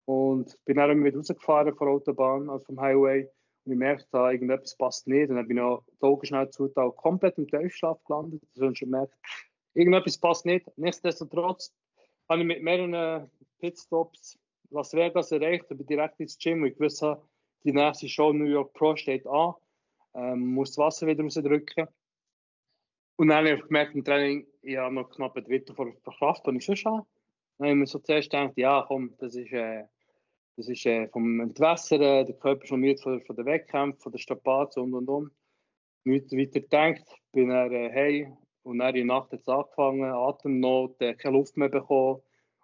Und 0.05 0.57
bin 0.65 0.77
dann 0.77 1.03
wieder 1.03 1.17
rausgefahren 1.17 1.75
von 1.75 1.87
der 1.87 1.95
Autobahn, 1.95 2.49
also 2.49 2.65
vom 2.65 2.79
Highway. 2.79 3.27
Und 3.65 3.71
ich 3.71 3.77
merkte, 3.79 4.07
da 4.11 4.31
irgendetwas 4.31 4.77
passt 4.77 5.07
nicht. 5.07 5.29
Und 5.29 5.37
dann 5.37 5.47
bin 5.47 5.57
ich 5.57 5.63
auch 5.63 6.23
schnell 6.23 6.49
zu, 6.51 6.69
komplett 6.97 7.37
im 7.39 7.47
Tiefschlaf 7.47 8.03
gelandet. 8.03 8.43
Also 8.55 8.69
ich 8.69 8.79
gemerkt, 8.79 9.15
irgendetwas 9.73 10.17
passt 10.17 10.45
nicht. 10.45 10.65
Nichtsdestotrotz 10.77 11.73
habe 12.29 12.41
ich 12.41 12.47
mit 12.47 12.63
mehreren 12.63 13.29
Pitstops 13.59 14.37
Las 14.71 14.93
Vegas 14.93 15.31
erreicht 15.31 15.69
und 15.69 15.77
bin 15.77 15.87
direkt 15.87 16.19
ins 16.19 16.37
Gym, 16.37 16.61
weil 16.61 16.71
ich 16.71 16.79
wusste, 16.79 17.21
die 17.63 17.73
nächste 17.73 18.07
Show 18.07 18.31
New 18.31 18.45
York 18.45 18.73
Pro 18.73 18.95
steht 18.95 19.27
an. 19.27 19.53
Ähm, 20.13 20.53
muss 20.53 20.71
das 20.71 20.77
Wasser 20.77 21.07
wieder 21.07 21.23
rausdrücken. 21.23 21.87
Und 23.17 23.27
dann 23.27 23.45
habe 23.45 23.57
ich 23.57 23.61
gemerkt 23.63 23.95
im 23.95 24.03
Training, 24.03 24.47
ich 24.61 24.77
habe 24.77 24.95
noch 24.95 25.09
knapp 25.09 25.35
ein 25.35 25.43
Drittel 25.43 25.75
von 25.75 25.91
der 25.93 26.13
Kraft, 26.13 26.45
die 26.47 26.57
ich 26.57 26.65
schon 26.65 26.75
habe. 26.85 27.05
Dann 27.57 27.67
habe 27.67 27.69
ich 27.71 27.79
mir 27.79 27.85
so 27.87 27.99
zuerst 27.99 28.29
gedacht, 28.29 28.53
ja 28.55 28.83
komm, 28.87 29.13
das 29.19 29.35
ist, 29.35 29.51
äh, 29.51 29.83
das 30.57 30.69
ist 30.69 30.85
äh, 30.85 31.07
vom 31.09 31.39
Entwässern, 31.39 31.99
der 31.99 32.33
Körper 32.33 32.65
schon 32.65 32.79
müde 32.79 33.01
von, 33.01 33.21
von 33.21 33.35
den 33.35 33.45
Wettkämpfen, 33.45 34.01
von 34.01 34.11
der 34.11 34.19
Strapazen 34.19 34.83
und 34.83 34.93
und 34.93 35.09
und. 35.09 35.31
Nicht 36.03 36.31
weiter 36.31 36.61
gedacht, 36.61 37.03
bin 37.31 37.49
dann 37.49 37.71
äh, 37.71 37.89
hey, 37.91 38.33
und 38.63 38.79
dann 38.79 38.95
in 38.95 39.07
der 39.07 39.17
Nacht 39.17 39.31
hat 39.31 39.39
es 39.39 39.47
angefangen, 39.47 40.03
Atemnot, 40.03 41.01
äh, 41.01 41.13
keine 41.15 41.37
Luft 41.37 41.57
mehr 41.57 41.69
bekommen 41.69 42.21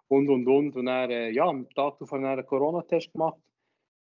und 0.08 0.28
und 0.28 0.46
und. 0.46 0.76
Und 0.76 0.86
dann, 0.86 1.10
äh, 1.10 1.30
ja, 1.30 1.46
am 1.46 1.68
Tag 1.70 1.96
ich 2.00 2.12
einen 2.12 2.46
Corona-Test 2.46 3.12
gemacht 3.12 3.38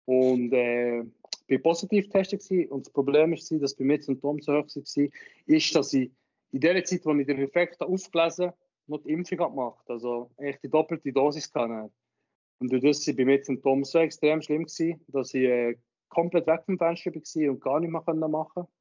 und 0.06 0.54
äh, 0.54 1.04
bin 1.48 1.62
positiv 1.62 2.06
getestet 2.06 2.48
gewesen. 2.48 2.72
Und 2.72 2.86
das 2.86 2.94
Problem 2.94 3.32
war, 3.32 3.60
dass 3.60 3.76
bei 3.76 3.84
mir 3.84 3.98
die 3.98 4.04
Symptome 4.04 4.42
so 4.42 4.54
hoch 4.54 4.68
waren, 4.68 5.12
ist, 5.46 5.76
dass 5.76 5.94
ich 5.94 6.12
in 6.52 6.62
der 6.62 6.84
Zeit, 6.84 7.06
wo 7.06 7.14
ich 7.14 7.28
den 7.28 7.40
Effekt 7.40 7.82
aufgelesen 7.82 8.48
habe, 8.48 8.58
noch 8.88 9.04
die 9.04 9.12
Impfung 9.12 9.38
gemacht 9.38 9.80
habe. 9.80 9.94
Also 9.94 10.32
echt 10.38 10.64
die 10.64 10.70
doppelte 10.70 11.12
Dosis 11.12 11.52
kann. 11.52 11.90
Und 12.60 12.72
durch 12.72 12.84
das 12.84 13.06
waren 13.06 13.16
bei 13.16 13.26
mir 13.26 13.38
die 13.38 13.44
Symptome 13.44 13.86
so 13.86 14.00
extrem 14.00 14.42
schlimm, 14.42 14.64
gewesen, 14.64 15.02
dass 15.10 15.34
ich 15.34 15.44
äh, 15.44 15.76
komplett 16.10 16.48
weg 16.48 16.64
vom 16.66 16.78
Fenster 16.78 17.12
war 17.14 17.52
und 17.52 17.62
gar 17.62 17.80
nicht 17.80 17.92
mehr 17.92 18.28
machen 18.28 18.54
konnte. 18.54 18.72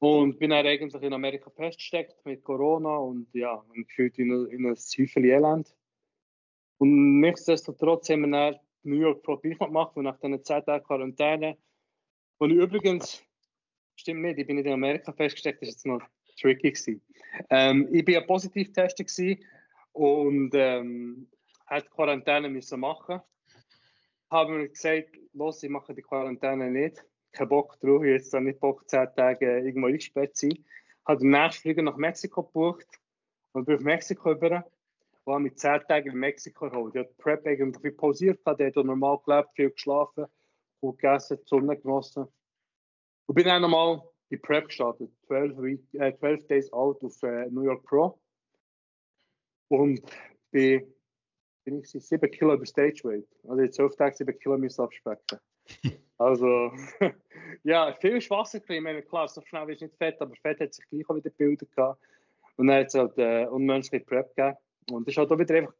Und 0.00 0.38
bin 0.38 0.50
dann 0.50 0.66
eigentlich 0.66 1.02
in 1.02 1.12
Amerika 1.12 1.50
festgesteckt 1.50 2.24
mit 2.26 2.44
Corona 2.44 2.96
und 2.96 3.28
ja, 3.32 3.64
gefühlt 3.74 4.18
in, 4.18 4.30
in 4.50 4.66
ein 4.66 4.74
Häufchen 4.74 5.24
Elend. 5.24 5.74
Und 6.78 7.20
nichtsdestotrotz 7.20 8.10
haben 8.10 8.22
wir 8.22 8.30
dann 8.30 8.60
New 8.82 9.00
York 9.00 9.22
Pro 9.22 9.36
gemacht 9.38 9.96
und 9.96 10.04
nach 10.04 10.18
diesen 10.18 10.44
10 10.44 10.64
Tagen 10.64 10.84
Quarantäne, 10.84 11.56
und 12.38 12.50
übrigens, 12.50 13.24
stimmt 13.96 14.22
nicht, 14.22 14.38
ich 14.38 14.46
bin 14.46 14.56
nicht 14.56 14.66
in 14.66 14.72
Amerika 14.72 15.12
festgesteckt, 15.12 15.62
das 15.62 15.68
ist 15.68 15.74
jetzt 15.76 15.86
noch 15.86 16.02
tricky. 16.38 17.00
Ähm, 17.48 17.88
ich 17.92 18.04
bin 18.04 18.14
ja 18.14 18.20
positiv 18.20 18.72
getestet 18.72 19.40
und 19.92 20.50
ähm, 20.54 21.28
hat 21.66 21.90
Quarantäne 21.90 22.48
müssen 22.48 22.80
machen. 22.80 23.20
Haben 24.30 24.58
wir 24.58 24.68
gesagt, 24.68 25.16
los, 25.32 25.62
ich 25.62 25.70
mache 25.70 25.94
die 25.94 26.02
Quarantäne 26.02 26.70
nicht 26.70 27.04
keinen 27.34 27.48
Bock 27.48 27.78
drauf, 27.80 28.04
jetzt 28.04 28.32
dann 28.32 28.44
nicht 28.44 28.60
Bock, 28.60 28.88
zehn 28.88 29.08
Tage 29.14 29.60
irgendwo 29.60 29.88
eingesperrt 29.88 30.36
zu 30.36 30.48
sein. 30.48 30.64
Habe 31.06 31.20
den 31.20 31.30
nächsten 31.30 31.62
Flieger 31.62 31.82
nach 31.82 31.96
Mexiko 31.96 32.42
gebucht 32.42 32.86
und 33.52 33.66
bin 33.66 33.76
auf 33.76 33.82
Mexiko 33.82 34.32
über 34.32 34.64
habe 35.26 35.40
mich 35.40 35.56
zehn 35.56 35.80
Tage 35.88 36.10
in 36.10 36.18
Mexiko 36.18 36.68
geholt. 36.68 36.94
Ich 36.94 37.00
habe 37.00 37.08
die 37.08 37.22
Prep 37.22 37.46
irgendwie 37.46 37.90
pausiert, 37.90 38.40
habe 38.44 38.70
dort 38.70 38.86
normal 38.86 39.18
gelebt, 39.24 39.50
viel 39.54 39.70
geschlafen, 39.70 40.26
gut 40.80 40.98
gegessen, 40.98 41.38
die 41.40 41.48
Sonne 41.48 41.76
genossen. 41.76 42.26
Und 43.26 43.34
bin 43.34 43.46
dann 43.46 43.62
nochmal 43.62 44.02
die 44.30 44.36
Prep 44.36 44.66
gestartet, 44.66 45.10
12, 45.26 45.78
äh, 45.94 46.14
12 46.18 46.46
Days 46.46 46.72
out 46.72 47.02
auf 47.02 47.22
äh, 47.22 47.46
New 47.50 47.62
York 47.62 47.84
Pro. 47.84 48.18
Und 49.68 50.02
bin, 50.50 50.94
bin 51.64 51.80
ich 51.80 51.90
7 51.90 52.30
Kilo 52.30 52.54
über 52.54 52.66
Stage 52.66 53.00
Weight. 53.04 53.28
Also 53.44 53.62
in 53.62 53.72
12 53.72 53.96
Tagen 53.96 54.16
7 54.16 54.38
Kilo 54.38 54.58
müssen 54.58 54.82
abspecken. 54.82 55.38
Also, 56.16 56.72
ja, 57.64 57.92
viel 58.00 58.18
Wasser 58.30 58.58
Ich 58.58 59.08
klar, 59.08 59.28
so 59.28 59.42
schnell 59.42 59.68
ist 59.70 59.82
nicht 59.82 59.96
fett, 59.96 60.20
aber 60.20 60.34
Fett 60.36 60.60
hat 60.60 60.72
sich 60.72 60.86
gleich 60.88 61.08
auch 61.10 61.16
wieder 61.16 61.30
gebildet 61.30 61.74
gehabt. 61.74 62.00
Und 62.56 62.68
dann 62.68 62.76
hat 62.78 62.86
es 62.86 62.94
halt 62.94 63.18
äh, 63.18 63.46
unmenschliche 63.46 64.04
Prep 64.04 64.34
gegeben. 64.36 64.56
Und 64.92 65.08
das 65.08 65.16
war 65.16 65.22
halt 65.22 65.32
auch 65.32 65.38
wieder 65.38 65.56
einfach 65.56 65.74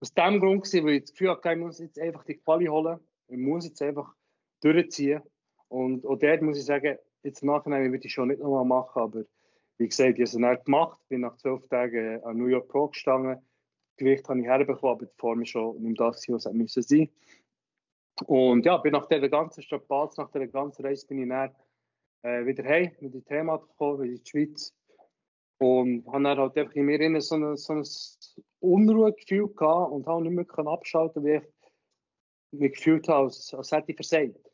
aus 0.00 0.14
dem 0.14 0.40
Grund, 0.40 0.64
gewesen, 0.64 0.86
weil 0.86 0.94
ich 0.94 1.02
das 1.02 1.12
Gefühl 1.12 1.30
hatte, 1.30 1.52
ich 1.52 1.58
muss 1.58 1.78
jetzt 1.78 1.98
einfach 1.98 2.24
die 2.24 2.38
Quali 2.38 2.66
holen. 2.66 2.98
Ich 3.28 3.36
muss 3.36 3.66
jetzt 3.66 3.82
einfach 3.82 4.14
durchziehen. 4.62 5.22
Und 5.68 6.06
auch 6.06 6.16
dort 6.16 6.42
muss 6.42 6.58
ich 6.58 6.64
sagen, 6.64 6.98
jetzt 7.22 7.42
im 7.42 7.48
Nachhinein 7.48 7.92
würde 7.92 8.06
ich 8.06 8.12
schon 8.12 8.28
nicht 8.28 8.40
nochmal 8.40 8.64
machen, 8.64 9.00
aber 9.00 9.24
wie 9.78 9.88
gesagt, 9.88 10.10
ich 10.10 10.14
habe 10.14 10.22
es 10.22 10.32
dann 10.32 10.64
gemacht, 10.64 10.98
bin 11.08 11.20
nach 11.22 11.36
zwölf 11.36 11.66
Tagen 11.68 12.22
an 12.24 12.36
New 12.36 12.46
York 12.46 12.68
Pro 12.68 12.88
gestanden. 12.88 13.38
Gewicht 13.96 14.28
habe 14.28 14.40
ich 14.40 14.46
herbekommen, 14.46 14.96
aber 14.96 15.06
die 15.06 15.18
Form 15.18 15.42
ist 15.42 15.50
schon 15.50 15.80
nicht 15.82 16.00
das, 16.00 16.26
was 16.28 16.46
es 16.46 16.88
sein 16.88 17.08
und 18.26 18.64
ja, 18.66 18.76
bin 18.76 18.92
nach 18.92 19.06
der 19.06 19.28
ganzen 19.28 19.62
Strapaz, 19.62 20.16
nach 20.16 20.30
der 20.30 20.46
ganzen 20.48 20.84
Reise 20.84 21.06
bin 21.06 21.22
ich 21.22 21.28
dann 21.28 21.54
äh, 22.22 22.46
wieder 22.46 22.64
heim 22.64 22.92
mit 23.00 23.14
dem 23.14 23.24
Thema 23.24 23.56
gekommen, 23.58 24.04
in 24.04 24.16
die 24.16 24.26
Schweiz. 24.26 24.74
Und 25.58 26.06
habe 26.08 26.24
dann 26.24 26.38
halt 26.38 26.58
einfach 26.58 26.74
in 26.74 26.86
mir 26.86 27.20
so 27.20 27.36
ein, 27.36 27.56
so 27.56 27.72
ein 27.72 27.84
Unruhegefühl 28.60 29.48
gehabt 29.54 29.92
und 29.92 30.06
habe 30.06 30.22
nicht 30.28 30.56
mehr 30.56 30.66
abschalten, 30.66 31.24
wie 31.24 31.36
ich 31.36 31.42
mich 32.50 32.72
gefühlt 32.72 33.08
habe, 33.08 33.26
als, 33.26 33.54
als 33.54 33.70
hätte 33.70 33.92
ich 33.92 33.96
versagt. 33.96 34.50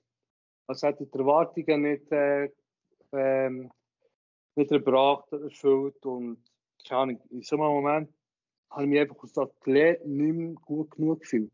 Als 0.66 0.82
hätte 0.82 1.04
ich 1.04 1.10
die 1.10 1.18
Erwartungen 1.18 1.82
nicht, 1.82 2.12
äh, 2.12 2.50
ähm, 3.12 3.70
nicht 4.54 4.70
erbracht, 4.70 5.32
erfüllt 5.32 6.04
und 6.04 6.44
keine 6.86 7.00
Ahnung, 7.00 7.20
in 7.30 7.42
so 7.42 7.56
einem 7.56 7.64
Moment 7.66 8.14
habe 8.70 8.82
ich 8.84 8.88
mich 8.88 9.00
einfach 9.00 9.22
als 9.22 9.38
Athlet 9.38 10.06
nicht 10.06 10.34
mehr 10.34 10.54
gut 10.54 10.90
genug 10.90 11.20
gefühlt. 11.20 11.52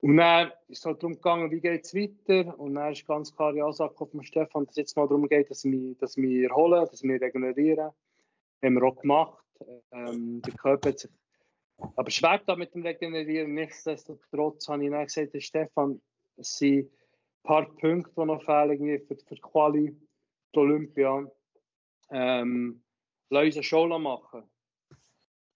Und 0.00 0.16
dann 0.16 0.50
ist 0.68 0.78
es 0.78 0.86
halt 0.86 1.02
darum 1.02 1.14
gegangen, 1.14 1.50
wie 1.50 1.60
geht 1.60 1.84
es 1.84 1.94
weiter. 1.94 2.58
Und 2.58 2.74
dann 2.74 2.92
ist 2.92 3.06
ganz 3.06 3.34
klar 3.34 3.52
die 3.52 3.60
Ansage 3.60 3.94
von 3.94 4.22
Stefan, 4.22 4.64
dass 4.64 4.72
es 4.72 4.76
jetzt 4.76 4.96
mal 4.96 5.06
darum 5.06 5.28
geht, 5.28 5.50
dass 5.50 5.64
wir, 5.64 5.94
dass 5.96 6.16
wir 6.16 6.48
erholen, 6.48 6.86
dass 6.90 7.02
wir 7.02 7.20
regenerieren. 7.20 7.90
Haben 8.62 8.74
wir 8.74 8.82
auch 8.84 8.96
gemacht. 8.96 9.44
Ähm, 9.92 10.40
der 10.42 10.54
Körper 10.54 10.90
hat 10.90 11.00
sich 11.00 11.10
aber 11.96 12.10
schwer 12.10 12.40
da 12.46 12.56
mit 12.56 12.74
dem 12.74 12.82
Regenerieren. 12.82 13.54
Nichtsdestotrotz 13.54 14.68
habe 14.68 14.84
ich 14.84 14.90
dann 14.90 15.04
gesagt, 15.04 15.42
Stefan, 15.42 16.00
es 16.36 16.58
sind 16.58 16.86
ein 16.86 16.90
paar 17.42 17.66
Punkte, 17.76 18.12
die 18.16 18.24
noch 18.24 18.42
fehlen 18.42 19.00
für, 19.06 19.16
für 19.16 19.34
die 19.34 19.40
Quali, 19.40 19.96
die 20.54 20.58
Olympia. 20.58 21.26
Ähm, 22.10 22.82
lass 23.30 23.44
uns 23.44 23.56
eine 23.56 23.62
Show 23.62 23.98
machen. 23.98 24.42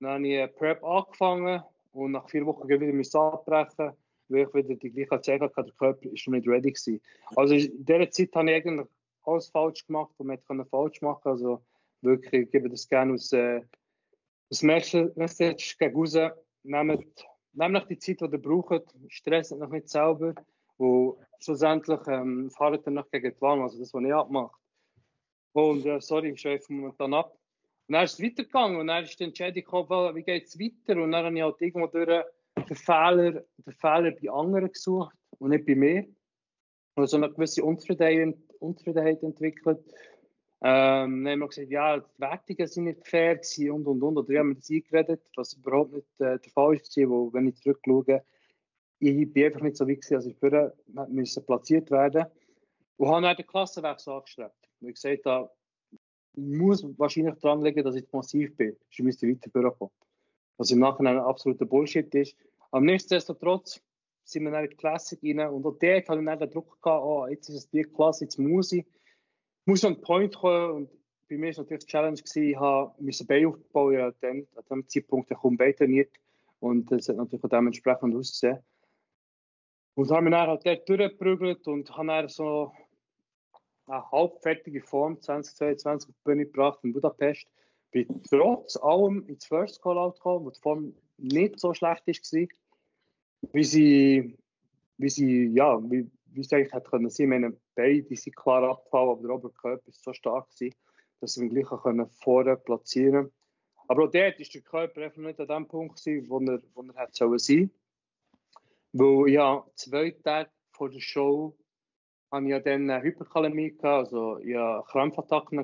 Dann 0.01 0.11
habe 0.11 0.29
ich 0.29 0.57
Prep 0.57 0.83
angefangen 0.85 1.63
und 1.93 2.13
nach 2.13 2.29
vier 2.29 2.45
Wochen 2.47 2.69
wieder 2.69 3.21
abbrechen, 3.21 3.93
weil 4.35 4.47
ich 4.47 4.55
wieder 4.55 4.75
die 4.75 4.91
gleiche 4.91 5.21
Zeit 5.21 5.41
der 5.41 5.49
Körper 5.49 6.03
ist 6.03 6.27
noch 6.27 6.35
nicht 6.35 6.49
ready 6.49 6.73
gewesen. 6.73 7.01
Also 7.37 7.55
in 7.55 7.85
dieser 7.85 8.11
Zeit 8.11 8.35
habe 8.35 8.51
ich 8.51 8.57
eigentlich 8.57 8.87
alles 9.25 9.49
falsch 9.49 9.87
gemacht, 9.87 10.13
was 10.19 10.41
man 10.49 10.67
falsch 10.67 11.01
machen 11.01 11.21
konnte. 11.23 11.29
Also 11.31 11.63
wirklich, 12.03 12.43
ich 12.43 12.51
gebe 12.51 12.69
das 12.69 12.89
gerne 12.89 13.15
aus, 13.15 13.33
äh, 13.33 13.63
aus 14.51 14.63
Message 14.63 15.79
gegen 15.79 15.97
raus. 15.97 16.17
Nehmt, 16.63 17.27
nehmt 17.53 17.91
die 17.91 17.99
Zeit, 17.99 18.21
die 18.21 18.25
ihr 18.25 18.39
braucht, 18.39 18.95
stresst 19.09 19.57
noch 19.57 19.71
nicht 19.71 19.89
selber 19.89 20.35
und 20.77 21.17
schlussendlich 21.41 22.01
ähm, 22.09 22.51
fahrt 22.51 22.87
ihr 22.87 22.91
noch 22.91 23.11
gegen 23.11 23.33
die 23.35 23.41
Wand, 23.41 23.63
also 23.63 23.79
das, 23.79 23.93
was 23.93 24.03
ich 24.03 24.15
abmache. 24.15 24.57
Und 25.53 25.87
äh, 25.87 26.01
sorry, 26.01 26.31
ich 26.31 26.41
schweife 26.41 26.73
momentan 26.73 27.15
ab. 27.15 27.37
Und 27.87 27.93
dann 27.93 28.05
ist 28.05 28.15
es 28.15 28.23
weitergegangen 28.23 28.81
und 28.81 28.87
dann 28.87 29.05
ist 29.05 29.21
die 29.21 29.25
Entscheidung 29.25 29.63
gekommen, 29.63 30.17
wie 30.17 30.23
geht 30.23 30.47
es 30.47 30.59
weiter? 30.59 31.01
Und 31.01 31.13
dann 31.13 31.27
habe 31.27 31.37
ich 31.37 31.43
halt 31.43 31.61
irgendwo 31.61 31.87
durch 31.87 32.25
den 32.57 32.77
Fehler, 32.77 33.33
den 33.33 33.73
Fehler 33.73 34.13
bei 34.13 34.31
anderen 34.31 34.73
gesucht 34.73 35.17
und 35.39 35.51
nicht 35.51 35.67
bei 35.67 35.75
mir. 35.75 36.07
Und 36.97 37.09
so 37.09 37.17
eine 37.17 37.31
gewisse 37.31 37.65
Unzufriedenheit, 37.65 39.23
entwickelt. 39.23 39.85
Ähm, 40.63 41.25
dann 41.25 41.33
haben 41.33 41.39
wir 41.41 41.49
gesagt, 41.49 41.71
ja, 41.71 41.99
die 41.99 42.21
Wertungen 42.21 42.67
sind 42.69 42.85
nicht 42.85 43.07
fair 43.07 43.37
gewesen 43.37 43.71
und 43.73 43.87
und 43.87 44.03
und. 44.03 44.17
Oder 44.19 44.39
haben 44.39 44.51
wir 44.51 44.55
das 44.55 44.71
eingeredet, 44.71 45.23
was 45.37 45.55
überhaupt 45.55 45.93
nicht 45.93 46.07
äh, 46.21 46.39
der 46.39 46.53
Fall 46.53 46.75
war, 46.75 47.11
wo, 47.11 47.33
wenn 47.33 47.49
ich 47.49 47.57
zurückschaue, 47.57 48.23
ich 49.01 49.33
bin 49.33 49.45
einfach 49.45 49.61
nicht 49.61 49.77
so 49.77 49.87
weit 49.87 50.01
gewesen, 50.01 50.15
als 50.15 50.27
ich 50.27 50.37
für 50.39 50.75
müssen 51.09 51.45
platziert 51.45 51.91
werden. 51.91 52.25
Und 52.97 53.09
habe 53.09 53.23
dann 53.23 53.37
den 53.37 53.47
Klassenwechsel 53.47 54.15
angestrebt. 54.15 54.55
Wie 54.81 54.93
gesagt 54.93 55.27
habe, 55.27 55.51
muss 56.37 56.85
wahrscheinlich 56.99 57.35
daran 57.41 57.63
liegen, 57.63 57.85
dass 57.85 57.97
ich 57.97 58.11
massiv 58.13 58.57
bin. 58.57 58.77
Ich 58.89 59.01
müsste 59.01 59.29
weiter 59.29 59.71
kommen. 59.73 59.91
Was 60.57 60.71
im 60.71 60.79
Nachhinein 60.79 61.19
ein 61.19 61.25
absoluter 61.25 61.67
Bullshit 61.67 62.15
ist. 62.15 62.37
Aber 62.71 62.85
nichtsdestotrotz 62.85 63.81
sind 64.25 64.45
wir 64.45 64.59
in 64.59 64.71
die 64.71 64.77
Klasse 64.77 65.19
rein 65.23 65.41
und 65.53 65.67
auch 65.67 65.77
dort 65.79 66.09
hatte 66.09 66.21
ich 66.21 66.27
dann 66.27 66.39
den 66.39 66.51
Druck 66.51 66.81
gehabt, 66.83 67.05
oh, 67.05 67.27
jetzt 67.27 67.49
ist 67.49 67.57
es 67.57 67.71
die 67.71 67.83
Klasse, 67.83 68.25
jetzt 68.25 68.39
muss 68.39 68.73
ich, 68.73 68.87
muss 69.67 69.85
an 69.85 69.95
den 69.95 70.03
Point 70.03 70.37
kommen 70.37 70.71
und 70.71 70.91
bei 71.29 71.37
mir 71.37 71.55
war 71.57 71.65
natürlich 71.65 71.85
die 71.85 71.91
Challenge, 71.91 72.17
gewesen, 72.17 72.95
ich 72.99 73.05
musste 73.05 73.27
Bein 73.27 73.47
aufbauen, 73.47 74.01
an 74.01 74.15
dem, 74.23 74.47
an 74.57 74.65
dem 74.71 74.89
Zeitpunkt 74.89 75.31
kaum 75.31 75.57
Bein 75.57 75.77
trainiert 75.77 76.11
und 76.61 76.91
das 76.91 77.09
hat 77.09 77.17
natürlich 77.17 77.45
auch 77.45 77.49
dementsprechend 77.49 78.15
ausgesehen. 78.15 78.59
Und 79.95 80.11
haben 80.11 80.25
wir 80.25 80.31
dann 80.31 80.49
halt 80.49 80.67
dort 80.67 80.89
durchgeprügelt 80.89 81.69
und 81.69 81.97
haben 81.97 82.09
dann 82.09 82.29
so 82.29 82.73
eine 83.87 84.11
halbfertige 84.11 84.81
Form 84.81 85.21
2022 85.21 86.11
auf 86.11 86.17
die 86.17 86.25
Bühne 86.25 86.47
gebracht 86.47 86.81
in 86.83 86.93
Budapest. 86.93 87.47
Bin 87.95 88.09
trotz 88.29 88.77
allem 88.77 89.25
ins 89.29 89.47
First 89.47 89.81
Call-Out 89.81 90.17
gekommen, 90.17 90.47
wo 90.47 90.51
die 90.51 90.61
Form 90.61 90.95
nicht 91.17 91.61
so 91.61 91.73
schlecht 91.75 92.09
war, 92.09 92.49
wie 93.53 93.63
sie, 93.63 94.37
wie 94.97 95.09
sie, 95.09 95.47
ja, 95.55 95.81
wie, 95.89 96.11
wie 96.33 96.41
es 96.41 96.53
eigentlich 96.53 96.73
hätte 96.73 96.91
können 96.91 97.09
sein. 97.09 97.29
Meine 97.29 97.57
Beine 97.77 98.05
sind 98.17 98.35
klar 98.35 98.65
abgefallen, 98.65 99.11
aber 99.11 99.23
der 99.23 99.37
Oberkörper 99.37 99.87
ist 99.87 100.03
so 100.03 100.13
stark 100.13 100.51
gewesen, 100.51 100.75
dass 101.21 101.37
wir 101.37 101.45
ihn 101.45 101.51
gleich 101.51 101.83
können 101.83 102.09
vorne 102.09 102.57
platzieren 102.57 103.31
Aber 103.87 104.07
auch 104.07 104.11
dort 104.11 104.41
war 104.41 104.47
der 104.53 104.63
Körper 104.63 105.01
einfach 105.03 105.23
nicht 105.23 105.39
an 105.39 105.47
dem 105.47 105.69
Punkt, 105.69 106.05
gewesen, 106.05 106.29
wo 106.29 106.41
er, 106.41 106.61
wo 106.75 106.83
er 106.83 107.01
hätte 107.01 107.13
sein 107.15 107.39
sollen. 107.39 107.71
Weil 108.93 109.29
ja, 109.33 109.65
zwei 109.77 110.11
Tage 110.11 110.51
vor 110.73 110.91
der 110.91 110.99
Show 110.99 111.57
hatte 112.33 112.45
ich 112.45 112.51
ja 112.51 112.59
dann 112.59 112.91
eine 112.91 113.05
Hyperkalämie, 113.05 113.79
also 113.83 114.39
ich 114.39 114.57
hatte 114.57 114.85
Krampfattacken 114.91 115.61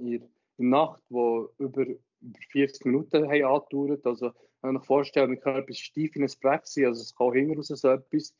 in 0.00 0.30
Nacht, 0.56 1.02
die 1.08 1.14
über, 1.58 1.82
über 1.86 2.38
40 2.50 2.84
Minuten 2.86 3.28
haben 3.28 3.44
angedauert. 3.44 4.06
Also 4.06 4.28
ich 4.28 4.62
mir 4.62 4.80
vorstelle, 4.80 5.28
mein 5.28 5.40
Körper 5.40 5.68
ist 5.68 5.80
steif 5.80 6.16
in 6.16 6.22
ein 6.22 6.30
Brett, 6.40 6.62
also 6.62 7.02
es 7.02 7.14
kann 7.14 7.32
hinten 7.32 7.56
raus 7.56 7.68
so 7.68 7.88
etwas. 7.88 8.34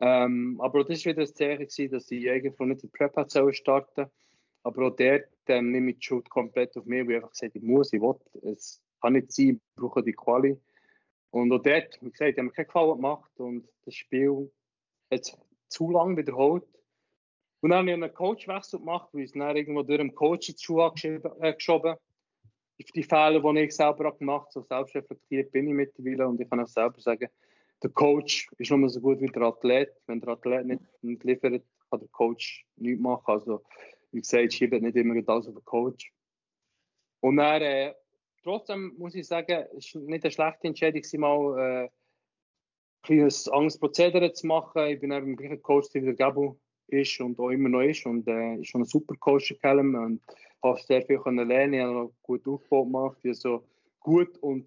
Ähm, 0.00 0.60
aber 0.60 0.84
das 0.84 1.04
war 1.04 1.12
wieder 1.12 1.22
ein 1.22 1.34
Zeichen, 1.34 1.90
dass 1.90 2.10
ich 2.10 2.30
eigentlich 2.30 2.58
nicht 2.58 2.84
in 2.84 2.90
die 2.90 2.96
Prep 2.96 3.54
starten 3.54 4.06
Aber 4.62 4.86
auch 4.86 4.96
dort 4.96 5.28
ähm, 5.46 5.72
nehme 5.72 5.92
ich 5.92 5.98
die 5.98 6.04
Schuld 6.04 6.28
komplett 6.28 6.76
auf 6.76 6.84
mich, 6.84 7.06
weil 7.06 7.12
ich 7.12 7.16
einfach 7.16 7.30
gesagt 7.30 7.56
ich 7.56 7.62
muss, 7.62 7.92
ich 7.92 8.00
will, 8.00 8.14
es 8.42 8.82
kann 9.00 9.14
nicht 9.14 9.32
sein, 9.32 9.60
ich 9.62 9.76
brauche 9.76 10.02
die 10.02 10.12
Quali. 10.12 10.58
Und 11.30 11.52
auch 11.52 11.62
dort, 11.62 11.98
wie 12.02 12.10
gesagt, 12.10 12.38
haben 12.38 12.46
mir 12.46 12.52
keinen 12.52 12.66
Gefallen 12.66 12.96
gemacht 12.96 13.30
und 13.38 13.68
das 13.84 13.94
Spiel 13.94 14.50
hat 15.10 15.38
zu 15.68 15.90
lange 15.90 16.16
wiederholt. 16.16 16.64
Und 17.66 17.70
dann 17.70 17.78
habe 17.80 17.90
ich 17.90 17.94
einen 17.94 18.14
Coachwechsel 18.14 18.78
gemacht, 18.78 19.08
weil 19.10 19.24
es 19.24 19.32
dann 19.32 19.56
irgendwo 19.56 19.82
durch 19.82 19.98
den 19.98 20.14
Coach 20.14 20.46
die 20.46 20.54
Schuhe 20.56 20.92
äh, 21.40 21.52
geschoben 21.52 21.96
Die 22.78 23.02
Fehler, 23.02 23.40
die 23.40 23.60
ich 23.62 23.74
selber 23.74 24.16
gemacht 24.16 24.46
habe, 24.46 24.52
so 24.52 24.62
selbstreflektiert 24.62 25.50
bin 25.50 25.66
ich 25.66 25.74
mittlerweile 25.74 26.28
und 26.28 26.40
ich 26.40 26.48
kann 26.48 26.60
auch 26.60 26.68
selber 26.68 27.00
sagen, 27.00 27.28
der 27.82 27.90
Coach 27.90 28.48
ist 28.58 28.70
nur 28.70 28.88
so 28.88 29.00
gut 29.00 29.20
wie 29.20 29.26
der 29.26 29.42
Athlet. 29.42 29.92
Wenn 30.06 30.20
der 30.20 30.28
Athlet 30.28 30.64
nicht, 30.64 31.24
liefert, 31.24 31.64
kann 31.90 31.98
der 31.98 32.08
Coach 32.12 32.64
nichts 32.76 33.02
machen. 33.02 33.24
Also, 33.26 33.64
wie 34.12 34.20
gesagt, 34.20 34.52
schiebt 34.52 34.80
nicht 34.80 34.94
immer 34.94 35.16
alles 35.26 35.48
auf 35.48 35.54
den 35.54 35.64
Coach. 35.64 36.12
Und 37.18 37.38
dann, 37.38 37.62
äh, 37.62 37.94
trotzdem 38.44 38.94
muss 38.96 39.16
ich 39.16 39.26
sagen, 39.26 39.66
es 39.76 39.92
war 39.92 40.02
nicht 40.02 40.22
eine 40.22 40.30
schlechte 40.30 40.68
Entscheidung, 40.68 41.02
mal 41.18 41.58
äh, 41.58 41.82
ein 41.82 41.90
kleines 43.02 43.48
anderes 43.48 43.76
Prozedere 43.76 44.32
zu 44.32 44.46
machen. 44.46 44.86
Ich 44.86 45.00
bin 45.00 45.10
eben 45.10 45.30
im 45.30 45.36
gleichen 45.36 45.60
Coach 45.60 45.88
wie 45.94 46.02
der 46.02 46.14
Gabo 46.14 46.60
ist 46.88 47.20
und 47.20 47.38
auch 47.38 47.50
immer 47.50 47.68
noch 47.68 47.82
ist 47.82 48.06
und 48.06 48.26
äh, 48.28 48.56
ist 48.56 48.68
schon 48.68 48.82
ein 48.82 48.86
super 48.86 49.14
Coach 49.16 49.54
Callum 49.60 49.94
und 49.94 50.22
habe 50.62 50.80
sehr 50.80 51.02
viel 51.02 51.18
können 51.18 51.48
lernen, 51.48 51.74
ich 51.74 51.82
habe 51.82 52.12
gut 52.22 52.46
aufgebaut 52.46 52.86
gemacht, 52.86 53.18
wie 53.22 53.34
so 53.34 53.64
gut 54.00 54.36
und 54.38 54.66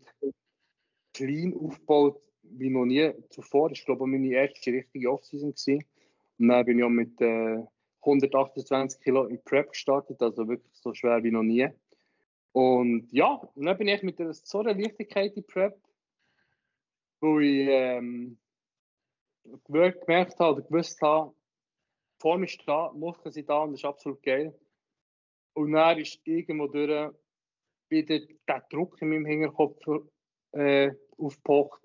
clean 1.13 1.53
aufgebaut 1.53 2.22
wie 2.43 2.70
noch 2.70 2.86
nie 2.86 3.11
zuvor. 3.30 3.72
Ich 3.72 3.86
glaube, 3.86 4.07
meine 4.07 4.28
erste 4.28 4.72
richtige 4.72 5.12
Offseason 5.12 5.51
gewesen. 5.51 5.86
Und 6.39 6.47
dann 6.47 6.66
bin 6.66 6.79
ich 6.79 6.86
auch 6.86 6.89
mit 6.89 7.20
äh, 7.21 7.63
128 8.01 9.01
Kilo 9.01 9.25
in 9.25 9.41
Prep 9.43 9.71
gestartet, 9.71 10.21
also 10.21 10.47
wirklich 10.47 10.74
so 10.74 10.93
schwer 10.93 11.24
wie 11.24 11.32
noch 11.32 11.43
nie. 11.43 11.67
Und 12.51 13.12
ja, 13.12 13.33
und 13.55 13.66
dann 13.66 13.78
bin 13.78 13.87
ich 13.87 14.01
mit 14.04 14.17
so 14.17 14.59
einer 14.59 14.74
Leichtigkeit 14.74 15.36
in 15.36 15.46
Prep, 15.46 15.78
wo 17.21 17.39
ich 17.39 17.67
ähm, 17.70 18.37
gemerkt 19.66 20.39
habe 20.39 20.54
oder 20.54 20.62
gewusst 20.62 21.01
habe, 21.01 21.33
vor 22.20 22.37
mir 22.37 22.47
steht, 22.47 22.93
Muskeln 22.93 23.32
sind 23.32 23.50
da 23.50 23.63
und 23.63 23.71
das 23.71 23.82
ist 23.82 23.86
absolut 23.86 24.21
geil. 24.21 24.54
Und 25.54 25.71
dann 25.71 25.97
ist 25.97 26.20
irgendwo 26.25 26.67
durch 26.67 27.12
wieder 27.89 28.20
der 28.47 28.66
Druck 28.70 29.01
in 29.01 29.09
meinem 29.09 29.25
Hinterkopf 29.25 29.82
äh, 30.51 30.91
aufgepocht 31.17 31.82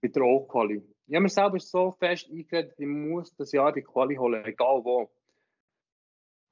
mit 0.00 0.14
der 0.14 0.22
O-Quali. 0.22 0.82
Ich 1.06 1.14
habe 1.14 1.22
mir 1.24 1.28
selber 1.28 1.58
so 1.58 1.90
fest 1.92 2.30
eingeredet, 2.30 2.74
ich 2.78 2.86
muss 2.86 3.34
das 3.34 3.52
Jahr 3.52 3.72
die 3.72 3.82
Quali 3.82 4.14
holen, 4.16 4.44
egal 4.44 4.84
wo. 4.84 5.10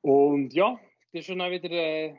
Und 0.02 0.52
ja, 0.52 0.78
das 1.12 1.14
war 1.14 1.22
schon 1.22 1.40
auch 1.40 1.50
wieder, 1.50 1.70
äh, 1.70 2.16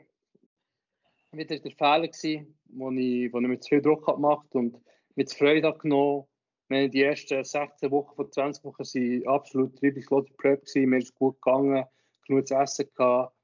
wieder 1.32 1.58
der 1.58 1.70
Fehler, 1.72 2.08
gewesen, 2.08 2.58
wo 2.66 2.90
ich, 2.90 3.32
wo 3.32 3.40
ich 3.40 3.46
mir 3.46 3.60
zu 3.60 3.68
viel 3.68 3.82
Druck 3.82 4.06
gemacht 4.06 4.48
habe 4.48 4.58
und 4.58 4.80
mit 5.14 5.32
Freude 5.32 5.72
genommen 5.74 6.26
meine, 6.68 6.88
die 6.88 7.02
ersten 7.02 7.44
16 7.44 7.90
Wochen 7.90 8.14
von 8.14 8.32
20 8.32 8.64
Wochen 8.64 8.78
waren 8.78 9.26
absolut 9.26 9.82
richtig 9.82 10.08
Lotte 10.10 10.32
Prep. 10.34 10.64
Gewesen. 10.64 10.90
Mir 10.90 10.98
ist 10.98 11.14
gut 11.14 11.40
gegangen, 11.42 11.84
genug 12.26 12.46
zu 12.46 12.54
essen 12.54 12.88
gehabt. 12.94 13.34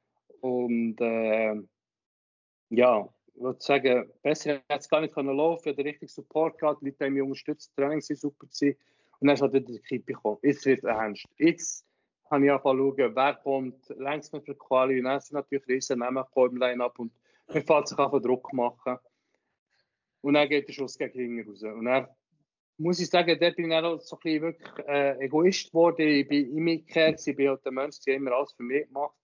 Und 0.40 1.00
äh, 1.00 1.54
ja, 2.70 3.08
ich 3.34 3.42
würde 3.42 3.60
sagen, 3.60 4.12
besser 4.22 4.54
hätte 4.54 4.64
es 4.68 4.88
gar 4.88 5.00
nicht 5.00 5.14
können 5.14 5.36
laufen. 5.36 5.60
Ich 5.60 5.72
hatte 5.72 5.82
den 5.82 5.86
richtigen 5.88 6.10
Support 6.10 6.58
gehabt, 6.58 6.80
die 6.80 6.86
Leute 6.86 7.04
haben 7.04 7.14
mich 7.14 7.22
unterstützt, 7.22 7.68
das 7.68 7.74
Training 7.74 8.00
war 8.00 8.16
super. 8.16 8.46
Gewesen. 8.46 8.76
Und 9.18 9.26
dann 9.26 9.34
ist 9.34 9.42
halt 9.42 9.52
wieder 9.52 9.66
die 9.66 9.80
Kippe 9.80 10.12
gekommen. 10.14 10.38
Jetzt 10.42 10.64
wird 10.64 10.78
es 10.78 10.84
ernst. 10.84 11.26
Jetzt 11.36 11.86
kann 12.28 12.42
ich 12.42 12.50
schauen, 12.50 12.96
wer 12.96 13.34
kommt 13.34 13.88
längst 13.98 14.32
mit 14.32 14.48
der 14.48 14.54
Quali. 14.54 14.98
Und 14.98 15.04
dann 15.04 15.20
sind 15.20 15.34
natürlich 15.34 15.66
riesen 15.68 15.98
Namen 15.98 16.24
im 16.34 16.56
Line-Up 16.56 16.98
und 16.98 17.12
man 17.48 17.62
fährt 17.62 17.88
sich 17.88 17.98
einfach 17.98 18.22
Druck 18.22 18.52
machen. 18.52 18.98
Und 20.22 20.34
dann 20.34 20.48
geht 20.48 20.68
der 20.68 20.72
Schuss 20.72 20.96
gegen 20.96 21.12
hinten 21.12 21.50
raus. 21.50 21.62
Und 21.62 21.84
dann 21.84 22.06
muss 22.80 23.00
ich 23.00 23.08
sagen, 23.08 23.36
dort 23.38 23.56
bin 23.56 23.70
ich 23.70 23.76
auch 23.76 24.00
so 24.00 24.16
ein 24.16 24.20
bisschen 24.22 24.42
wirklich 24.42 24.86
äh, 24.88 25.24
Egoist 25.24 25.68
geworden. 25.68 26.08
Ich 26.08 26.26
bin 26.26 26.56
in 26.56 26.64
mich 26.64 26.86
gekehrt, 26.86 27.26
ich 27.26 27.36
bin 27.36 27.48
halt 27.48 27.64
der 27.64 27.72
Mensch, 27.72 28.00
der 28.00 28.16
immer 28.16 28.32
alles 28.32 28.52
für 28.52 28.62
mich 28.62 28.86
gemacht. 28.86 29.14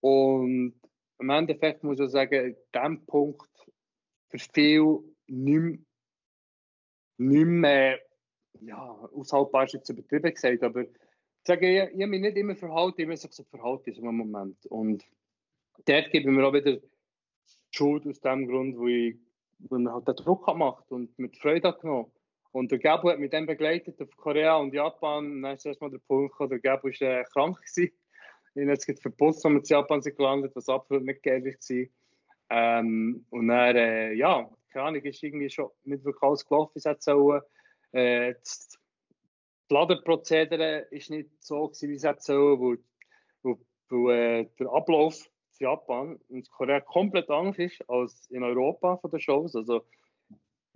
Und 0.00 0.80
im 1.18 1.30
Endeffekt 1.30 1.82
muss 1.82 1.98
ich 1.98 2.10
sagen, 2.10 2.46
in 2.46 2.56
diesem 2.74 3.06
Punkt 3.06 3.50
für 4.28 4.38
viele 4.38 5.00
nicht, 5.26 5.84
nicht 7.18 7.46
mehr 7.46 7.98
ja, 8.60 8.90
aushaltbar 9.12 9.64
ist 9.64 9.74
jetzt 9.74 9.88
übertrieben 9.88 10.32
gesagt, 10.32 10.62
aber 10.62 10.82
ich 10.82 10.90
sage, 11.44 11.68
ich, 11.68 11.94
ich 11.94 12.02
habe 12.02 12.06
mich 12.06 12.20
nicht 12.20 12.36
immer 12.36 12.56
verhalten, 12.56 13.00
ich 13.00 13.08
muss 13.08 13.22
sich 13.22 13.32
so 13.32 13.44
verhalten 13.44 13.90
in 13.90 13.94
so 13.96 14.02
einem 14.02 14.16
Moment. 14.16 14.64
Und 14.66 15.04
dort 15.84 16.10
gebe 16.10 16.30
ich 16.30 16.36
mir 16.36 16.46
auch 16.46 16.52
wieder 16.52 16.78
Schuld 17.70 18.06
aus 18.06 18.20
dem 18.20 18.46
Grund, 18.46 18.78
wo 18.78 18.86
ich 18.86 19.16
wo 19.58 19.78
man 19.78 19.92
halt 19.92 20.08
den 20.08 20.16
Druck 20.16 20.46
gemacht 20.46 20.84
und 20.90 21.18
mit 21.18 21.36
Freude 21.38 21.72
genommen. 21.80 22.12
Und 22.52 22.70
der 22.70 22.78
Gabo 22.78 23.10
hat 23.10 23.18
mich 23.18 23.30
dann 23.30 23.46
begleitet 23.46 24.00
auf 24.00 24.16
Korea 24.16 24.56
und 24.56 24.72
Japan. 24.72 25.42
Dann 25.42 25.54
ist 25.54 25.66
erstmal 25.66 25.90
der 25.90 25.98
Punkt 25.98 26.32
gekommen, 26.32 26.50
der 26.50 26.60
Gabo 26.60 26.88
war 26.88 27.20
äh, 27.20 27.24
krank. 27.24 27.58
Gewesen. 27.58 27.92
Ich 28.54 28.66
jetzt 28.66 29.02
verputzt, 29.02 29.44
als 29.44 29.52
wir 29.52 29.58
in 29.58 29.64
Japan 29.64 30.00
sind 30.00 30.16
gelandet, 30.16 30.56
was 30.56 30.68
absolut 30.68 31.04
nicht 31.04 31.22
geehrlich 31.22 31.56
war. 31.56 31.86
Ähm, 32.48 33.26
und 33.30 33.48
dann, 33.48 33.76
äh, 33.76 34.12
ja, 34.14 34.48
keine 34.72 34.84
Ahnung, 34.86 35.02
ist 35.02 35.22
irgendwie 35.22 35.50
schon 35.50 35.70
nicht 35.84 36.04
wirklich 36.04 36.22
alles 36.22 36.46
gelaufen, 36.46 36.70
wie 36.74 36.78
es 36.78 36.84
hätte 36.84 37.02
sollen. 37.02 37.42
Äh, 37.92 38.34
das 38.34 38.78
Ladenprozedere 39.68 40.86
war 40.90 41.16
nicht 41.16 41.30
so, 41.40 41.68
gewesen, 41.68 41.90
wie 41.90 41.94
es 41.94 42.04
hätte 42.04 42.22
sollen, 42.22 42.60
weil, 42.60 42.78
weil, 43.42 43.56
weil 43.88 44.40
äh, 44.40 44.48
der 44.58 44.72
Ablauf 44.72 45.28
in 45.58 45.64
Japan 45.64 46.18
und 46.28 46.50
Korea 46.50 46.80
komplett 46.80 47.30
anders 47.30 47.58
ist 47.58 47.82
als 47.88 48.30
in 48.30 48.42
Europa 48.42 48.96
von 48.98 49.10
den 49.10 49.20
Shows. 49.20 49.56
Also, 49.56 49.84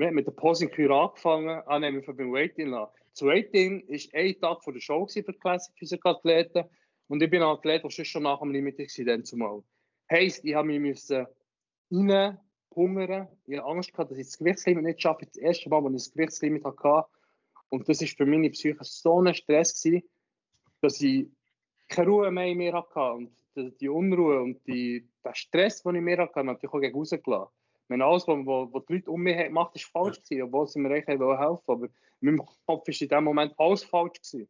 wir 0.01 0.07
haben 0.07 0.15
mit 0.15 0.27
der 0.27 0.33
Posing 0.33 0.71
Kür 0.71 0.91
angefangen, 0.91 1.63
ah, 1.67 1.79
nein, 1.79 1.95
wir 1.95 2.15
beim 2.15 2.33
Waiting 2.33 2.73
an. 2.73 2.89
Das 3.13 3.23
Waiting 3.23 3.87
war 3.87 4.21
ein 4.21 4.41
Tag 4.41 4.65
vor 4.65 4.73
der 4.73 4.81
Show 4.81 5.07
für 5.07 5.23
die 5.23 5.33
Classic 5.35 5.75
Physik 5.79 6.01
Athleten 6.07 6.65
und 7.09 7.23
ich 7.23 7.29
bin 7.29 7.43
ein 7.43 7.49
Athlet, 7.49 7.85
der 7.85 8.05
schon 8.05 8.23
nach 8.23 8.41
dem 8.41 8.51
Limit 8.51 8.79
war, 8.79 9.25
zumal. 9.25 9.63
Heisst, 10.11 10.43
ich 10.43 10.55
habe 10.55 10.69
mich 10.69 11.11
reinhungern. 11.11 12.39
Ich 13.47 13.59
hatte 13.59 13.67
Angst, 13.67 13.93
gehabt, 13.93 14.11
dass 14.11 14.17
ich 14.17 14.27
das 14.27 14.39
Gewichtslimit 14.39 14.85
nicht 14.85 15.03
schaffe. 15.03 15.27
Das 15.27 15.37
erste 15.37 15.69
Mal, 15.69 15.85
als 15.85 15.93
ich 15.93 16.09
das 16.09 16.13
Gewichtslimit 16.15 16.65
hatte. 16.65 17.07
Und 17.69 17.87
das 17.87 18.01
war 18.01 18.09
für 18.09 18.27
meine 18.27 18.49
Psyche 18.49 18.79
so 18.81 19.21
ein 19.21 19.35
Stress, 19.35 19.83
gewesen, 19.83 20.09
dass 20.81 20.99
ich 21.03 21.29
keine 21.89 22.09
Ruhe 22.09 22.31
mehr 22.31 22.47
in 22.47 22.57
mir 22.57 22.73
hatte. 22.73 23.13
Und 23.13 23.33
die 23.55 23.89
Unruhe 23.89 24.41
und 24.41 24.67
die, 24.67 25.07
der 25.23 25.35
Stress, 25.35 25.83
den 25.83 25.97
ich 25.97 26.01
mir 26.01 26.17
hatte, 26.17 26.43
natürlich 26.43 26.73
auch 26.73 26.81
gegen 26.81 26.97
rausgelassen. 26.97 27.53
Meine, 27.91 28.05
alles, 28.05 28.29
was, 28.29 28.47
was 28.47 28.87
die 28.87 28.93
Leute 28.93 29.11
um 29.11 29.21
mich 29.21 29.37
gemacht 29.37 29.71
haben, 29.71 29.77
ist 29.77 29.91
falsch 29.91 30.23
gewesen, 30.23 30.43
obwohl 30.45 30.69
sie 30.69 30.79
mir 30.79 30.95
echt 30.95 31.09
helfen 31.09 31.21
wollten. 31.21 31.63
Aber 31.67 31.87
in 31.87 31.93
meinem 32.21 32.47
Kopf 32.65 32.87
war 32.87 33.01
in 33.01 33.09
dem 33.09 33.25
Moment 33.25 33.53
alles 33.59 33.83
falsch 33.83 34.21
gewesen. 34.23 34.49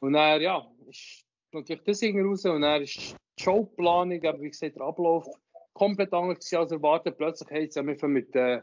Und 0.00 0.14
dann, 0.14 0.42
ja, 0.42 0.68
ist 0.88 1.24
natürlich 1.52 1.84
das 1.84 2.02
irgendwie 2.02 2.26
raus 2.26 2.44
und 2.44 2.62
dann 2.62 2.82
ist 2.82 2.96
die 3.38 3.42
Showplanung, 3.42 4.24
aber 4.24 4.40
wie 4.40 4.50
gesagt, 4.50 4.74
der 4.74 4.82
Ablauf 4.82 5.28
komplett 5.74 6.12
anders 6.12 6.52
als 6.54 6.72
erwartet. 6.72 7.16
Plötzlich 7.18 7.50
haben 7.52 7.70
sie 7.70 7.82
mich 7.84 8.02
mit, 8.02 8.34
äh, 8.34 8.62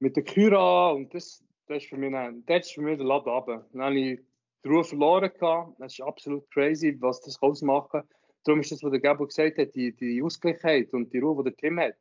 mit 0.00 0.16
der 0.16 0.24
Kyra 0.24 0.90
und 0.90 1.14
das, 1.14 1.44
das 1.68 1.84
ist 1.84 1.90
für 1.90 1.96
mich, 1.96 2.10
dann, 2.10 2.44
das 2.46 2.66
ist 2.66 2.74
für 2.74 2.82
mich 2.82 2.96
der 2.96 3.06
Laden 3.06 3.28
runter. 3.28 3.68
Dann 3.72 3.82
habe 3.82 4.00
ich 4.00 4.20
die 4.64 4.68
Ruhe 4.68 4.82
verloren 4.82 5.30
gehabt. 5.32 5.78
Das 5.78 5.92
ist 5.92 6.00
absolut 6.00 6.50
crazy, 6.50 6.96
was 6.98 7.20
das 7.20 7.40
ausmachen 7.40 8.00
kann. 8.00 8.08
Darum 8.42 8.60
ist 8.62 8.72
das, 8.72 8.82
was 8.82 8.90
der 8.90 9.00
Gabo 9.00 9.26
gesagt 9.26 9.58
hat, 9.58 9.76
die, 9.76 9.92
die 9.92 10.20
Ausgleichheit 10.20 10.92
und 10.92 11.12
die 11.12 11.18
Ruhe, 11.18 11.44
die 11.44 11.50
der 11.50 11.56
Team 11.56 11.78
hat, 11.78 11.94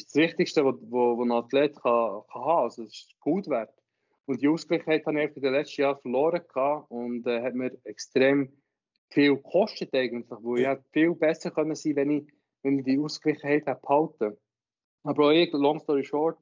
ist 0.00 0.14
das 0.14 0.22
Wichtigste, 0.22 0.64
was, 0.64 0.74
was, 0.82 1.24
ein 1.24 1.32
Athlet 1.32 1.74
kann, 1.74 2.22
kann 2.32 2.44
haben. 2.44 2.64
Also, 2.64 2.82
es 2.82 2.90
ist 2.90 3.20
gut 3.20 3.48
wert. 3.48 3.74
Und 4.26 4.40
die 4.42 4.48
Ausgleichheit 4.48 5.04
habe 5.06 5.22
ich 5.22 5.36
in 5.36 5.42
den 5.42 5.52
letzten 5.52 5.82
Jahren 5.82 6.00
verloren 6.00 6.42
gehabt 6.46 6.90
und 6.90 7.26
äh, 7.26 7.42
hat 7.42 7.54
mir 7.54 7.76
extrem 7.84 8.52
viel 9.10 9.36
gekostet 9.36 9.92
eigentlich, 9.94 10.26
wo 10.40 10.56
ich 10.56 10.68
viel 10.92 11.14
besser 11.14 11.50
können 11.50 11.74
sein, 11.74 11.96
wenn 11.96 12.10
ich, 12.10 12.32
wenn 12.62 12.78
ich 12.78 12.84
die 12.84 12.98
Ausgleichheit 12.98 13.66
hätte 13.66 13.80
behalten. 13.80 14.36
Aber 15.02 15.26
auch 15.26 15.30
ich, 15.30 15.52
long 15.52 15.80
story 15.80 16.04
short, 16.04 16.38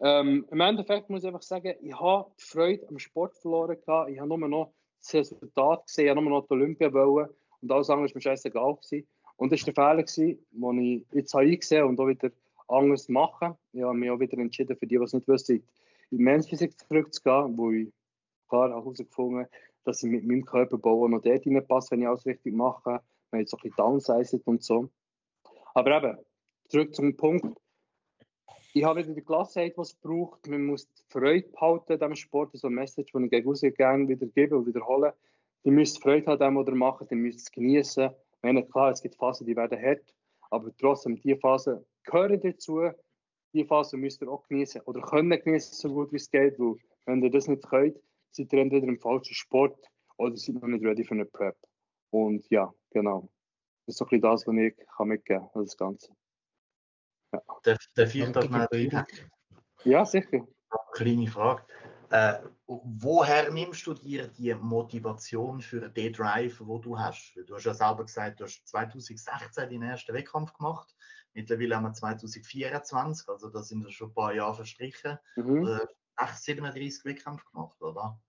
ähm, 0.00 0.46
im 0.50 0.60
Endeffekt 0.60 1.10
muss 1.10 1.22
ich 1.22 1.28
einfach 1.28 1.42
sagen, 1.42 1.74
ich 1.80 1.98
habe 1.98 2.30
die 2.38 2.44
Freude 2.44 2.86
am 2.88 2.98
Sport 2.98 3.36
verloren 3.36 3.78
gehabt. 3.80 4.10
Ich 4.10 4.18
habe 4.18 4.28
nur 4.28 4.48
noch 4.48 4.72
das 5.00 5.14
Resultat 5.14 5.86
gesehen, 5.86 6.04
ich 6.04 6.10
habe 6.10 6.22
nur 6.22 6.40
noch 6.40 6.46
die 6.46 6.52
Olympia 6.52 6.92
wollen 6.92 7.28
und 7.60 7.72
alles 7.72 7.90
andere 7.90 8.08
war 8.08 8.14
mir 8.14 8.20
scheißegal 8.20 8.76
gewesen. 8.76 9.08
Und 9.36 9.52
das 9.52 9.66
war 9.66 9.72
der 9.72 9.74
Fehler, 9.74 10.02
gewesen, 10.02 10.46
den 10.52 10.78
ich 10.78 11.06
jetzt 11.12 11.34
habe 11.34 11.44
eingesehen 11.44 11.84
und 11.84 11.98
auch 11.98 12.06
wieder 12.06 12.30
anders 12.74 13.08
machen. 13.08 13.54
Ich 13.72 13.82
habe 13.82 13.94
mich 13.94 14.10
auch 14.10 14.20
wieder 14.20 14.38
entschieden, 14.38 14.76
für 14.76 14.86
die, 14.86 14.98
die 14.98 15.04
es 15.04 15.12
nicht 15.12 15.28
wissen, 15.28 15.56
in 16.10 16.18
die 16.18 16.24
Menschphysik 16.24 16.78
zurückzugehen, 16.78 17.56
wo 17.56 17.70
ich 17.70 17.92
klar 18.48 18.70
herausgefunden 18.70 19.40
habe, 19.40 19.50
dass 19.84 20.02
ich 20.02 20.10
mit 20.10 20.24
meinem 20.24 20.44
Körperbau 20.44 21.08
noch 21.08 21.22
dort 21.22 21.46
reinpasse, 21.46 21.92
wenn 21.92 22.02
ich 22.02 22.08
alles 22.08 22.26
richtig 22.26 22.54
mache. 22.54 23.00
Man 23.30 23.40
hat 23.40 23.40
jetzt 23.40 23.54
ein 23.54 23.60
bisschen 23.62 23.76
downsized 23.76 24.46
und 24.46 24.62
so. 24.62 24.90
Aber 25.74 25.96
eben, 25.96 26.18
zurück 26.68 26.94
zum 26.94 27.16
Punkt. 27.16 27.58
Ich 28.72 28.84
habe 28.84 29.00
wieder 29.00 29.14
die 29.14 29.24
Gelassenheit, 29.24 29.76
die 29.76 29.80
es 29.80 29.94
braucht. 29.94 30.48
Man 30.48 30.66
muss 30.66 30.88
die 30.88 31.02
Freude 31.08 31.48
behalten 31.48 31.98
diesem 31.98 32.16
Sport. 32.16 32.48
Das 32.48 32.54
ist 32.54 32.60
so 32.62 32.68
eine 32.68 32.76
Message, 32.76 33.12
die 33.12 33.24
ich 33.24 33.30
gegen 33.30 33.48
rausgegangen 33.48 34.08
wieder 34.08 34.26
gebe 34.26 34.56
und 34.56 34.66
wiederhole. 34.66 35.14
Die 35.64 35.70
müssen 35.70 36.02
Freude 36.02 36.26
haben 36.26 36.38
dem, 36.38 36.56
was 36.56 36.66
ihr 36.66 36.74
macht. 36.74 37.10
Die 37.10 37.14
müsst 37.14 37.40
es 37.40 37.52
genießen. 37.52 38.10
Ich 38.42 38.70
klar, 38.70 38.90
es 38.90 39.00
gibt 39.00 39.14
Phasen, 39.14 39.46
die 39.46 39.56
werden 39.56 39.80
hart. 39.80 40.14
Aber 40.50 40.70
trotzdem, 40.76 41.16
diese 41.16 41.36
Phasen 41.36 41.84
gehören 42.04 42.40
dazu. 42.40 42.90
Diese 43.52 43.66
Phase 43.66 43.96
müsst 43.96 44.22
ihr 44.22 44.28
auch 44.28 44.46
genießen 44.48 44.80
oder 44.82 45.00
können 45.00 45.40
genießen, 45.40 45.74
so 45.74 45.94
gut 45.94 46.12
wie 46.12 46.16
es 46.16 46.30
geht. 46.30 46.58
Weil, 46.58 46.74
wenn 47.06 47.22
ihr 47.22 47.30
das 47.30 47.48
nicht 47.48 47.66
könnt, 47.68 47.98
seid 48.30 48.52
ihr 48.52 48.60
entweder 48.60 48.86
im 48.86 48.98
falschen 48.98 49.34
Sport 49.34 49.78
oder 50.16 50.36
seid 50.36 50.56
noch 50.56 50.68
nicht 50.68 50.84
ready 50.84 51.04
für 51.04 51.14
eine 51.14 51.24
Prep. 51.24 51.56
Und 52.10 52.48
ja, 52.50 52.72
genau. 52.90 53.28
Das 53.86 53.94
ist 53.94 53.98
so 53.98 54.04
ein 54.04 54.08
bisschen 54.08 54.22
das, 54.22 54.46
was 54.46 54.54
ich 54.56 54.74
kann 54.96 55.08
mitgeben 55.08 55.48
kann, 55.52 55.64
das 55.64 55.76
Ganze. 55.76 56.12
Ja. 57.32 57.42
Darf, 57.62 57.78
darf 57.94 58.14
ich 58.14 58.32
das 58.32 58.48
mal 58.48 58.68
Ja, 59.84 60.04
sicher. 60.04 60.46
Kleine 60.92 61.26
Frage. 61.26 61.64
Äh, 62.10 62.38
woher 62.66 63.50
nimmst 63.50 63.86
du 63.86 63.94
dir 63.94 64.28
die 64.28 64.54
Motivation 64.54 65.60
für 65.60 65.88
den 65.88 66.12
Drive, 66.12 66.60
wo 66.60 66.78
du 66.78 66.98
hast? 66.98 67.36
Du 67.46 67.56
hast 67.56 67.64
ja 67.64 67.74
selber 67.74 68.04
gesagt, 68.04 68.38
du 68.38 68.44
hast 68.44 68.66
2016 68.68 69.68
den 69.68 69.82
ersten 69.82 70.14
Wettkampf 70.14 70.52
gemacht. 70.52 70.94
Mittlerweile 71.34 71.76
haben 71.76 71.84
wir 71.84 71.92
2024, 71.92 73.28
also 73.28 73.50
da 73.50 73.62
sind 73.62 73.92
schon 73.92 74.08
ein 74.08 74.14
paar 74.14 74.32
Jahre 74.32 74.54
verstrichen. 74.54 75.18
Mhm. 75.36 75.80
37 76.16 77.04
Wettkämpfe 77.04 77.44
gemacht, 77.52 77.80
oder? 77.82 78.20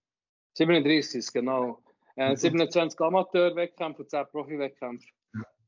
37 0.56 1.19
ist 1.19 1.32
genau. 1.32 1.84
Äh, 2.15 2.36
27 2.36 2.99
Amateur-Wettkämpfe 2.99 4.02
und 4.02 4.10
10 4.10 4.26
Profi-Wettkämpfe. 4.32 5.07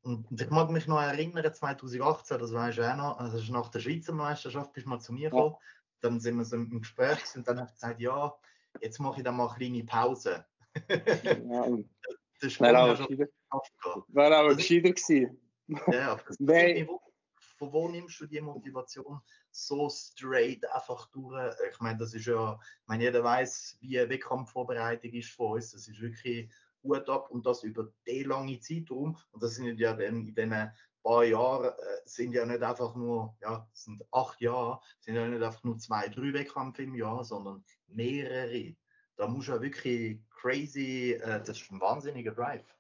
Und 0.02 0.42
ich 0.42 0.50
mag 0.50 0.72
mich 0.72 0.88
noch 0.88 1.02
erinnern, 1.02 1.54
2018, 1.54 2.40
das 2.40 2.54
weiß 2.54 2.78
ich 2.78 2.84
auch 2.84 2.96
noch, 2.96 3.20
also 3.20 3.54
nach 3.54 3.70
der 3.70 3.80
Schweizer 3.80 4.14
Meisterschaft 4.14 4.74
bist 4.74 4.86
du 4.86 4.90
mal 4.90 5.00
zu 5.00 5.14
mir 5.14 5.30
gekommen. 5.30 5.56
Ja. 5.56 5.60
Dann 6.02 6.20
sind 6.20 6.38
wir 6.38 6.46
so 6.46 6.56
im 6.56 6.80
Gespräch 6.80 7.20
und 7.36 7.48
dann 7.48 7.60
habe 7.60 7.68
ich 7.68 7.74
gesagt, 7.74 8.00
ja, 8.00 8.34
jetzt 8.82 9.00
mache 9.00 9.18
ich 9.18 9.24
dann 9.24 9.36
mal 9.36 9.48
eine 9.48 9.58
kleine 9.58 9.84
Pause. 9.84 10.46
ja. 10.90 11.68
Das 12.40 12.60
war. 12.60 12.72
War 12.72 14.46
auch 14.46 14.56
gescheiter 14.56 14.92
gewesen. 14.92 15.42
Ja, 15.92 16.12
aber 16.12 16.22
das 16.28 16.40
Nein 16.40 16.88
von 17.58 17.74
wo 17.74 17.90
nimmst 17.90 18.20
du 18.20 18.28
die 18.28 18.42
Motivation 18.42 19.20
so 19.52 19.90
straight 19.90 20.66
einfach 20.72 21.10
durch? 21.12 21.54
Ich 21.72 21.80
meine, 21.80 21.98
das 21.98 22.14
ist 22.14 22.26
ja, 22.26 22.58
ich 22.62 22.88
meine, 22.88 23.04
jeder 23.04 23.24
weiß, 23.24 23.78
wie 23.82 24.00
eine 24.00 24.10
Wettkampfvorbereitung 24.10 25.12
ist 25.12 25.32
von 25.32 25.54
uns. 25.54 25.72
Das 25.72 25.88
ist 25.88 26.00
wirklich 26.00 26.52
gut 26.82 27.10
ab 27.10 27.30
und 27.32 27.46
das 27.46 27.64
über 27.64 27.92
die 28.08 28.24
lange 28.24 28.60
Zeitraum. 28.60 29.18
Und 29.32 29.44
das 29.44 29.56
sind 29.56 29.80
ja 29.80 29.94
dann 29.94 30.28
in 30.28 30.36
diesen 30.36 30.72
paar 31.04 31.24
Jahren 31.24 31.72
äh, 31.72 32.02
sind 32.06 32.34
ja 32.34 32.46
nicht 32.46 32.62
einfach 32.62 32.96
nur, 32.96 33.36
ja, 33.42 33.68
sind 33.74 34.04
acht 34.12 34.40
Jahre, 34.42 34.82
sind 35.00 35.16
ja 35.16 35.28
nicht 35.28 35.42
einfach 35.42 35.64
nur 35.64 35.78
zwei, 35.78 36.10
drei 36.10 36.34
Wettkämpfe 36.34 36.84
im 36.84 36.96
Jahr, 36.96 37.24
sondern 37.24 37.64
mehrere. 37.88 38.76
Da 39.16 39.28
muss 39.28 39.48
ja 39.48 39.62
wirklich 39.62 40.20
crazy, 40.30 41.14
äh, 41.14 41.40
das 41.40 41.62
ist 41.62 41.72
ein 41.72 41.82
wahnsinniger 41.82 42.34
Drive 42.34 42.77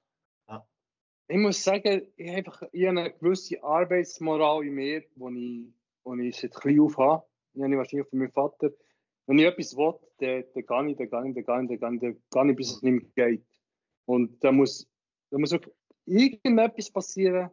ich 1.27 1.37
muss 1.37 1.63
sagen, 1.63 2.07
ich 2.15 2.35
habe 2.35 2.69
eine 2.73 3.11
gewisse 3.11 3.61
Arbeitsmoral 3.61 4.65
in 4.65 4.73
mir, 4.75 5.03
die 5.15 5.73
ich, 6.05 6.19
ich 6.19 6.39
seit 6.39 6.55
klein 6.55 6.79
auf 6.79 6.97
habe. 6.97 7.23
Die 7.53 7.61
habe 7.61 7.71
ich 7.71 7.77
wahrscheinlich 7.77 8.07
von 8.09 8.19
meinem 8.19 8.31
Vater. 8.31 8.71
Wenn 9.25 9.39
ich 9.39 9.45
etwas 9.45 9.75
will, 9.75 9.93
dann, 10.19 10.45
dann 10.53 10.65
gehe 10.65 10.91
ich, 10.91 10.97
dann 10.97 11.09
gehe 11.09 11.29
ich, 11.29 11.45
dann 11.45 11.67
gehe 11.67 11.75
ich, 11.75 11.79
dann 11.79 11.99
gehe 11.99 12.09
ich, 12.11 12.17
dann 12.29 12.45
gehe 12.45 12.51
ich 12.51 12.57
bis 12.57 12.71
es 12.71 12.81
nicht 12.81 13.17
mehr 13.17 13.29
geht. 13.29 13.45
Und 14.05 14.41
da 14.41 14.53
muss, 14.53 14.87
da 15.29 15.37
muss 15.37 15.51
wirklich 15.51 15.73
irgendetwas 16.05 16.89
passieren, 16.91 17.49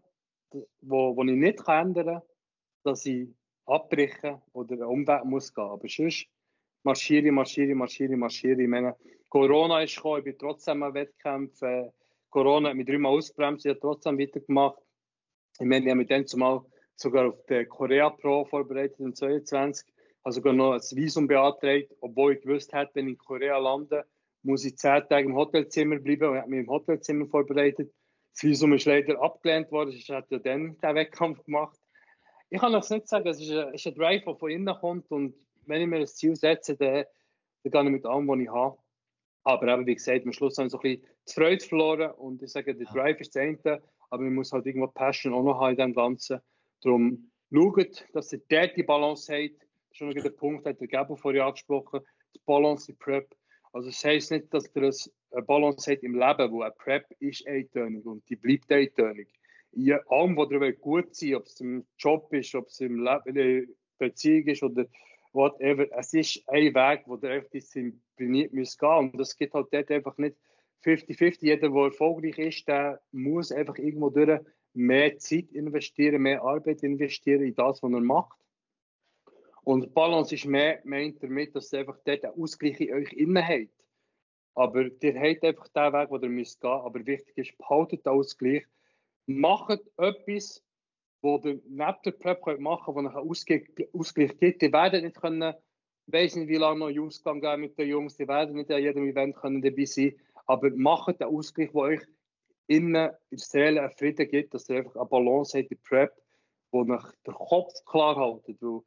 wo, 0.80 1.16
wo 1.16 1.24
ich 1.24 1.32
nicht 1.32 1.66
ändern 1.66 2.06
kann, 2.06 2.22
dass 2.84 3.04
ich 3.06 3.28
abbrechen 3.66 4.40
oder 4.52 4.74
einen 4.74 4.84
Umweg 4.84 5.24
muss 5.24 5.52
gehen. 5.52 5.64
Aber 5.64 5.88
sonst 5.88 6.28
marschiere, 6.84 7.32
marschiere, 7.32 7.74
marschiere, 7.74 8.16
marschiere. 8.16 8.62
Ich 8.62 9.28
Corona 9.28 9.82
ist 9.82 9.96
gekommen, 9.96 10.18
ich 10.18 10.24
bin 10.24 10.38
trotzdem 10.38 10.84
an 10.84 10.94
Wettkämpfen. 10.94 11.90
Corona 12.34 12.70
hat 12.70 12.76
mich 12.76 12.86
dreimal 12.86 13.12
ausgebremst, 13.12 13.64
ich 13.64 13.70
habe 13.70 13.78
trotzdem 13.78 14.18
weitergemacht. 14.18 14.82
Ich 15.60 15.66
meine, 15.66 15.84
ich 15.84 15.90
habe 15.90 15.98
mich 15.98 16.08
dann 16.08 16.26
zumal 16.26 16.62
sogar 16.96 17.28
auf 17.28 17.46
den 17.46 17.68
Korea 17.68 18.10
Pro 18.10 18.44
vorbereitet, 18.44 18.98
im 18.98 19.14
22. 19.14 19.86
habe 20.24 20.32
sogar 20.32 20.52
noch 20.52 20.72
ein 20.72 20.80
Visum 20.80 21.28
beantragt, 21.28 21.94
obwohl 22.00 22.34
ich 22.34 22.42
gewusst 22.42 22.72
hätte, 22.72 22.90
wenn 22.94 23.06
ich 23.06 23.12
in 23.12 23.18
Korea 23.18 23.56
lande, 23.58 24.04
muss 24.42 24.64
ich 24.64 24.76
zehn 24.76 25.08
Tage 25.08 25.28
im 25.28 25.36
Hotelzimmer 25.36 26.00
bleiben 26.00 26.30
und 26.30 26.38
habe 26.38 26.50
mich 26.50 26.58
im 26.58 26.68
Hotelzimmer 26.68 27.26
vorbereitet. 27.28 27.94
Das 28.32 28.42
Visum 28.42 28.72
ist 28.72 28.86
leider 28.86 29.22
abgelehnt 29.22 29.70
worden, 29.70 29.90
ich 29.90 30.10
hatte 30.10 30.34
ja 30.34 30.38
dann 30.40 30.76
den 30.76 30.94
Wettkampf 30.96 31.44
gemacht. 31.44 31.78
Ich 32.50 32.58
kann 32.58 32.72
das 32.72 32.90
nicht 32.90 33.06
sagen, 33.06 33.28
es 33.28 33.40
ist 33.40 33.52
ein, 33.52 33.74
ist 33.74 33.86
ein 33.86 33.94
Drive, 33.94 34.24
der 34.24 34.34
von 34.34 34.50
innen 34.50 34.74
kommt 34.74 35.08
und 35.12 35.36
wenn 35.66 35.82
ich 35.82 35.86
mir 35.86 35.98
ein 35.98 36.06
Ziel 36.08 36.34
setze, 36.34 36.76
dann, 36.76 37.04
dann 37.62 37.70
gehe 37.70 37.84
ich 37.84 37.90
mit 37.90 38.06
allem, 38.06 38.26
was 38.26 38.40
ich 38.40 38.48
habe. 38.48 38.76
Aber 39.44 39.68
eben, 39.68 39.86
wie 39.86 39.94
gesagt, 39.94 40.24
am 40.24 40.32
Schluss 40.32 40.56
habe 40.56 40.66
ich 40.66 40.72
so 40.72 40.78
ein 40.78 40.82
bisschen 40.82 41.06
die 41.28 41.32
Freude 41.32 41.64
verloren 41.64 42.10
und 42.12 42.42
ich 42.42 42.50
sage, 42.50 42.74
der 42.74 42.86
Drive 42.86 43.20
ist 43.20 43.36
das 43.36 43.42
eine, 43.42 43.82
aber 44.10 44.22
man 44.22 44.34
muss 44.34 44.52
halt 44.52 44.66
irgendwo 44.66 44.86
Passion 44.88 45.34
auch 45.34 45.42
noch 45.42 45.60
haben 45.60 45.72
in 45.72 45.76
dem 45.76 45.94
Ganzen. 45.94 46.40
Darum 46.82 47.30
schaut, 47.52 48.06
dass 48.14 48.32
ihr 48.32 48.40
dort 48.48 48.76
die 48.76 48.82
Balance 48.82 49.32
habt. 49.32 49.66
Schon 49.92 50.08
noch 50.08 50.22
der 50.22 50.30
Punkt, 50.30 50.66
hat 50.66 50.80
der 50.80 50.88
Gabo 50.88 51.14
vorher 51.14 51.46
angesprochen, 51.46 52.00
die 52.34 52.40
Balance 52.46 52.90
in 52.90 52.98
Prep. 52.98 53.34
Also 53.72 53.88
das 53.90 54.04
heisst 54.04 54.30
nicht, 54.30 54.52
dass 54.52 54.70
ihr 54.74 54.90
eine 55.32 55.42
Balance 55.42 55.90
habt 55.90 56.02
im 56.02 56.14
Leben, 56.14 56.52
wo 56.52 56.62
eine 56.62 56.72
Prep 56.72 57.06
ist 57.20 57.46
eintönig 57.46 58.04
und 58.06 58.28
die 58.28 58.36
bleibt 58.36 58.72
eintönig. 58.72 59.28
In 59.72 59.98
allem, 60.08 60.36
was 60.36 60.50
ihr 60.50 60.72
gut 60.72 61.14
sein 61.14 61.34
ob 61.34 61.46
es 61.46 61.60
im 61.60 61.84
Job 61.98 62.32
ist, 62.32 62.54
ob 62.54 62.68
es 62.68 62.80
im 62.80 63.04
Leben, 63.04 63.26
in 63.26 63.34
der 63.34 63.62
Beziehung 63.98 64.46
ist 64.46 64.62
oder 64.62 64.86
whatever. 65.34 65.86
Es 65.98 66.14
ist 66.14 66.42
ein 66.48 66.74
Weg, 66.74 67.02
wo 67.06 67.16
ihr 67.16 67.30
einfach 67.30 67.50
diszipliniert 67.50 68.52
müsst 68.52 68.78
gehen. 68.78 68.98
Und 68.98 69.18
das 69.18 69.36
geht 69.36 69.52
halt 69.52 69.68
dort 69.72 69.90
einfach 69.90 70.16
nicht 70.16 70.36
50-50. 70.84 71.38
Jeder, 71.40 71.68
der 71.68 71.82
erfolgreich 71.82 72.38
ist, 72.38 72.68
der 72.68 73.00
muss 73.12 73.52
einfach 73.52 73.76
irgendwo 73.76 74.10
durch 74.10 74.40
mehr 74.74 75.18
Zeit 75.18 75.52
investieren, 75.52 76.22
mehr 76.22 76.42
Arbeit 76.42 76.82
investieren 76.82 77.42
in 77.42 77.54
das, 77.54 77.82
was 77.82 77.92
er 77.92 78.00
macht. 78.00 78.38
Und 79.62 79.94
Balance 79.94 80.34
ist 80.34 80.44
mehr, 80.44 80.80
meint 80.84 81.22
damit, 81.22 81.54
dass 81.54 81.72
ihr 81.72 81.80
einfach 81.80 81.98
dort 82.04 82.24
einen 82.24 82.40
Ausgleich 82.40 82.80
in 82.80 82.94
euch 82.94 83.12
innen 83.12 83.46
habt. 83.46 83.70
Aber 84.54 84.82
ihr 84.82 85.20
habt 85.20 85.44
einfach 85.44 85.68
den 85.68 85.92
Weg, 85.92 86.10
wo 86.10 86.18
ihr 86.18 86.28
müsst 86.28 86.60
gehen. 86.60 86.70
Aber 86.70 87.06
wichtig 87.06 87.36
ist, 87.38 87.58
behaltet 87.58 88.04
den 88.04 88.12
Ausgleich. 88.12 88.64
Macht 89.26 89.80
etwas, 89.96 90.62
wo 91.24 91.40
ihr 91.44 91.60
neben 91.66 91.96
der 92.04 92.10
Prep 92.12 92.60
machen 92.60 92.94
wo 92.94 92.98
einen 92.98 93.08
Ausgleich, 93.08 93.66
gibt. 93.74 94.62
Die 94.62 94.72
werden 94.72 95.04
nicht 95.04 95.20
können, 95.20 95.54
weiß 96.06 96.36
nicht, 96.36 96.48
wie 96.48 96.56
lange 96.56 96.80
noch 96.80 97.02
Ausgang 97.02 97.40
geben 97.40 97.62
mit 97.62 97.78
den 97.78 97.88
Jungs, 97.88 98.16
die 98.16 98.28
werden 98.28 98.54
nicht 98.54 98.70
an 98.70 98.82
jedem 98.82 99.06
Event 99.06 99.34
können 99.34 99.62
dabei 99.62 99.86
sein 99.86 100.14
aber 100.46 100.70
macht 100.70 101.20
den 101.20 101.28
Ausgleich, 101.28 101.70
der 101.72 101.80
euch 101.80 102.02
innen 102.66 103.10
in 103.30 103.38
der 103.38 103.38
Seele 103.38 103.80
einen 103.82 103.90
Frieden 103.90 104.28
gibt, 104.28 104.54
dass 104.54 104.68
ihr 104.68 104.78
einfach 104.78 104.96
eine 104.96 105.06
Balance 105.06 105.58
habt 105.58 105.70
in 105.70 105.78
Prep, 105.82 106.12
wo 106.70 106.82
euch 106.82 107.04
der 107.26 107.34
Kopf 107.34 107.72
klar 107.84 108.16
haltet. 108.16 108.60
Weil 108.60 108.82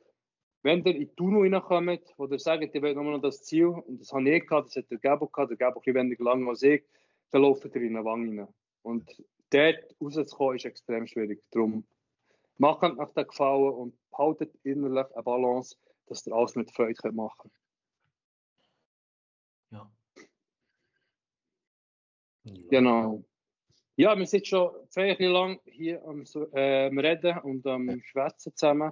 wenn 0.63 0.83
ihr 0.83 0.95
in 0.95 0.99
die 0.99 1.15
Tunnel 1.15 1.53
reinkommt, 1.53 2.13
wo 2.17 2.25
ihr 2.25 2.39
sagt, 2.39 2.73
ihr 2.73 2.81
wollt 2.81 2.95
nur 2.95 3.05
noch 3.05 3.21
das 3.21 3.43
Ziel, 3.43 3.67
und 3.67 4.01
das 4.01 4.11
habe 4.11 4.29
ich 4.29 4.47
gehabt, 4.47 4.67
das 4.67 4.75
hat 4.75 4.91
der 4.91 4.97
Gabo 4.97 5.27
gehabt, 5.27 5.51
der 5.51 5.57
Gabo 5.57 5.81
ein 5.85 5.95
weniger 5.95 6.23
lang 6.23 6.47
als 6.47 6.63
ich, 6.63 6.83
dann 7.31 7.41
lauft 7.41 7.65
ihr 7.65 7.75
in 7.75 7.95
eine 7.95 8.05
Wange 8.05 8.41
rein. 8.41 8.47
Und 8.81 9.23
dort 9.49 9.95
rauszukommen, 10.01 10.55
ist 10.55 10.65
extrem 10.65 11.07
schwierig. 11.07 11.43
Darum 11.51 11.85
macht 12.57 12.81
nach 12.81 13.11
den 13.11 13.27
Gefallen 13.27 13.73
und 13.73 13.97
haltet 14.13 14.53
innerlich 14.63 15.13
eine 15.13 15.23
Balance, 15.23 15.75
dass 16.07 16.25
ihr 16.25 16.33
alles 16.33 16.55
mit 16.55 16.71
Freude 16.71 17.11
machen 17.11 17.37
könnt. 17.37 17.53
Ja. 19.71 19.91
Genau. 22.69 23.23
Ja, 23.95 24.17
wir 24.17 24.27
sind 24.27 24.45
schon 24.45 24.71
ziemlich 24.89 25.19
lang 25.19 25.59
hier 25.65 26.03
am, 26.05 26.23
äh, 26.53 26.87
Reden 26.87 27.39
und 27.39 27.65
am 27.65 27.99
Schwätzen 28.03 28.55
zusammen. 28.55 28.91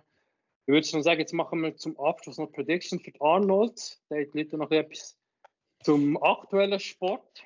Ich 0.65 0.73
würde 0.73 0.87
schon 0.87 1.03
sagen, 1.03 1.19
jetzt 1.19 1.33
machen 1.33 1.61
wir 1.61 1.75
zum 1.75 1.99
Abschluss 1.99 2.39
noch 2.39 2.51
Prediction 2.51 2.99
für 2.99 3.11
Arnold. 3.21 4.01
Da 4.09 4.15
hat 4.15 4.33
Leute 4.33 4.57
noch 4.57 4.71
etwas 4.71 5.15
zum 5.83 6.17
aktuellen 6.23 6.79
Sport. 6.79 7.43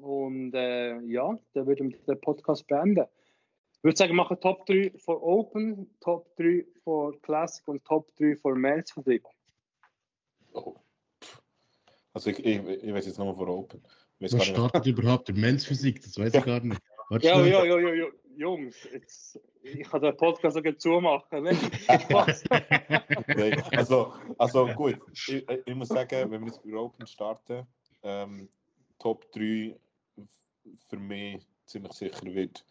Und 0.00 0.54
äh, 0.54 1.00
ja, 1.00 1.36
dann 1.52 1.66
würden 1.66 1.90
wir 1.90 1.98
den 1.98 2.20
Podcast 2.20 2.68
beenden. 2.68 3.06
Ich 3.80 3.84
würde 3.84 3.96
sagen, 3.96 4.10
wir 4.10 4.16
machen 4.16 4.38
Top 4.38 4.66
3 4.66 4.92
für 4.98 5.22
Open, 5.22 5.88
Top 6.00 6.36
3 6.36 6.66
für 6.84 7.18
Classic 7.22 7.66
und 7.66 7.82
Top 7.82 8.14
3 8.16 8.36
für 8.36 8.54
Men's 8.54 8.92
Physik. 8.92 9.24
Oh. 10.52 10.76
Also 12.12 12.28
ich, 12.28 12.40
ich, 12.40 12.58
ich 12.58 12.92
weiß 12.92 13.06
jetzt 13.06 13.18
nur 13.18 13.34
für 13.34 13.48
Open. 13.48 13.82
Was 14.18 14.44
startet 14.44 14.84
überhaupt 14.84 15.30
in 15.30 15.40
Men's 15.40 15.64
Physik? 15.64 16.02
Das 16.02 16.18
weiß 16.18 16.34
ich 16.34 16.44
gar 16.44 16.60
nicht. 16.60 16.78
Warte 17.08 17.26
Ja, 17.26 17.42
ja, 17.42 17.64
ja, 17.64 17.78
ja, 17.78 17.94
ja, 17.94 18.06
Jungs, 18.36 18.86
jetzt, 18.92 19.40
ich 19.62 19.88
kann 19.88 20.02
den 20.02 20.14
Podcast 20.14 20.56
sogar 20.56 20.76
zumachen. 20.76 21.44
Ne? 21.44 21.56
Also, 23.72 24.12
also 24.36 24.66
gut, 24.74 24.98
ich, 25.10 25.48
ich 25.64 25.74
muss 25.74 25.88
sagen, 25.88 26.30
wenn 26.30 26.42
wir 26.42 26.48
jetzt 26.48 26.62
bei 26.62 26.74
Open 26.74 27.06
starten, 27.06 27.66
ähm, 28.02 28.50
Top 28.98 29.32
3 29.32 29.74
für 30.86 30.98
mich 30.98 31.46
ziemlich 31.64 31.94
sicher 31.94 32.26
wird 32.26 32.62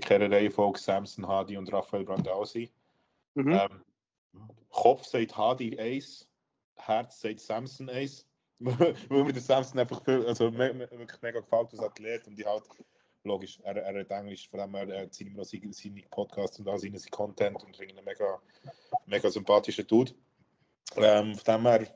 keiner 0.00 0.30
Reihenfolge 0.30 0.78
Samson, 0.78 1.26
Hadi 1.26 1.56
und 1.56 1.72
Raphael 1.72 2.04
Brandau 2.04 2.44
sein. 2.44 2.68
mhm. 3.34 3.52
Ähm, 3.52 3.84
Kopf 4.70 5.04
sagt 5.06 5.36
Hadi 5.36 5.78
1, 5.78 6.28
Herz 6.76 7.20
sagt 7.20 7.40
Samson 7.40 7.88
1. 7.88 8.26
Weil 8.60 9.24
mir 9.24 9.32
der 9.32 9.40
Samson 9.40 9.78
einfach 9.78 10.04
viel, 10.04 10.26
also 10.26 10.50
me, 10.50 10.74
me, 10.74 10.90
wirklich 10.90 11.22
mega 11.22 11.38
gefällt 11.38 11.70
als 11.70 11.80
Athlet 11.80 12.26
und 12.26 12.36
die 12.36 12.44
halt, 12.44 12.64
logisch, 13.22 13.60
er, 13.62 13.76
er 13.76 14.00
hat 14.00 14.10
Englisch, 14.10 14.48
vor 14.48 14.60
allem 14.60 14.74
er, 14.74 14.88
er 14.88 15.10
zieht 15.10 15.28
immer 15.28 15.38
noch 15.38 15.44
seine, 15.44 15.72
seine 15.72 16.02
Podcasts 16.10 16.58
und 16.58 16.68
auch 16.68 16.76
seine 16.76 16.98
Content 17.10 17.62
und 17.62 17.78
ihn 17.78 17.90
einen 17.90 18.04
mega, 18.04 18.40
mega 19.06 19.30
sympathischen 19.30 19.86
Dude. 19.86 20.12
Ähm, 20.96 21.36
von 21.36 21.54
dem 21.54 21.66
her, 21.66 21.86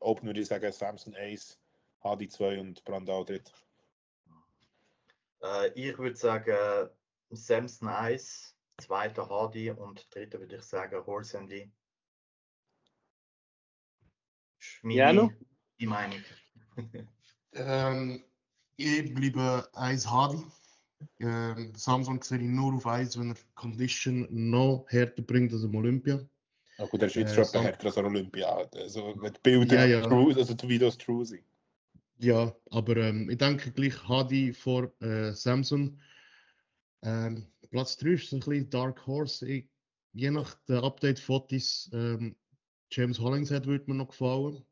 Open 0.00 0.26
würde 0.26 0.40
ich 0.40 0.48
sagen, 0.48 0.72
Samson 0.72 1.14
1, 1.14 1.56
Hadi 2.02 2.28
2 2.28 2.60
und 2.60 2.84
Brandau 2.84 3.22
3. 3.22 3.40
Äh, 5.42 5.68
ich 5.74 5.96
würde 5.98 6.16
sagen, 6.16 6.90
Samson 7.30 7.88
1, 7.88 8.54
zweiter 8.80 9.28
Hardy 9.28 9.70
und 9.70 10.06
dritter 10.14 10.40
würde 10.40 10.56
ich 10.56 10.62
sagen 10.62 11.04
Horse 11.06 11.36
Andy. 11.38 11.70
Ist 14.58 14.82
meine- 14.82 14.94
Jano? 14.96 15.32
Die 15.80 15.86
Meinung. 15.86 16.20
Ähm, 17.54 18.22
ich 18.76 19.14
bleibe 19.14 19.66
1 19.72 20.08
Hadi. 20.08 20.44
Ähm, 21.18 21.72
Samsung 21.74 22.22
sehe 22.22 22.38
ich 22.38 22.44
nur 22.44 22.74
auf 22.74 22.86
1, 22.86 23.18
wenn 23.18 23.30
er 23.30 23.36
Condition 23.54 24.28
noch 24.30 24.84
härter 24.90 25.22
bringt 25.22 25.52
als 25.54 25.62
im 25.64 25.74
Olympia. 25.74 26.20
Ja, 26.76 26.84
gut, 26.84 27.00
er 27.00 27.06
ist 27.06 27.16
jetzt 27.16 27.36
Äh, 27.38 27.40
etwa 27.40 27.62
härter 27.62 27.86
als 27.86 27.96
ein 27.96 28.04
Olympia. 28.04 28.68
Also, 28.74 29.14
wenn 29.20 29.32
die 29.32 29.40
Bilder, 29.42 29.86
Ja, 29.86 30.00
ja. 30.00 30.06
true, 30.06 30.34
also 30.36 30.52
die 30.54 30.68
Videos 30.68 30.98
true 30.98 31.24
sind. 31.24 31.42
Ja, 32.18 32.54
aber 32.70 32.96
ähm, 32.98 33.30
ich 33.30 33.38
denke 33.38 33.72
gleich 33.72 34.06
Hadi 34.06 34.52
vor 34.52 34.92
äh, 35.00 35.32
Samsung. 35.32 35.98
Ähm, 37.02 37.46
Platz 37.70 37.96
3 37.98 38.10
ist 38.10 38.30
so 38.30 38.36
ein 38.36 38.40
bisschen 38.40 38.70
Dark 38.70 39.06
Horse. 39.06 39.46
Ich, 39.48 39.68
je 40.12 40.30
nach 40.30 40.54
den 40.64 40.78
Update-Fotos, 40.78 41.90
ähm, 41.92 42.36
James 42.90 43.20
Hollingshead 43.20 43.66
würde 43.66 43.84
mir 43.86 43.96
noch 43.96 44.08
gefallen. 44.08 44.64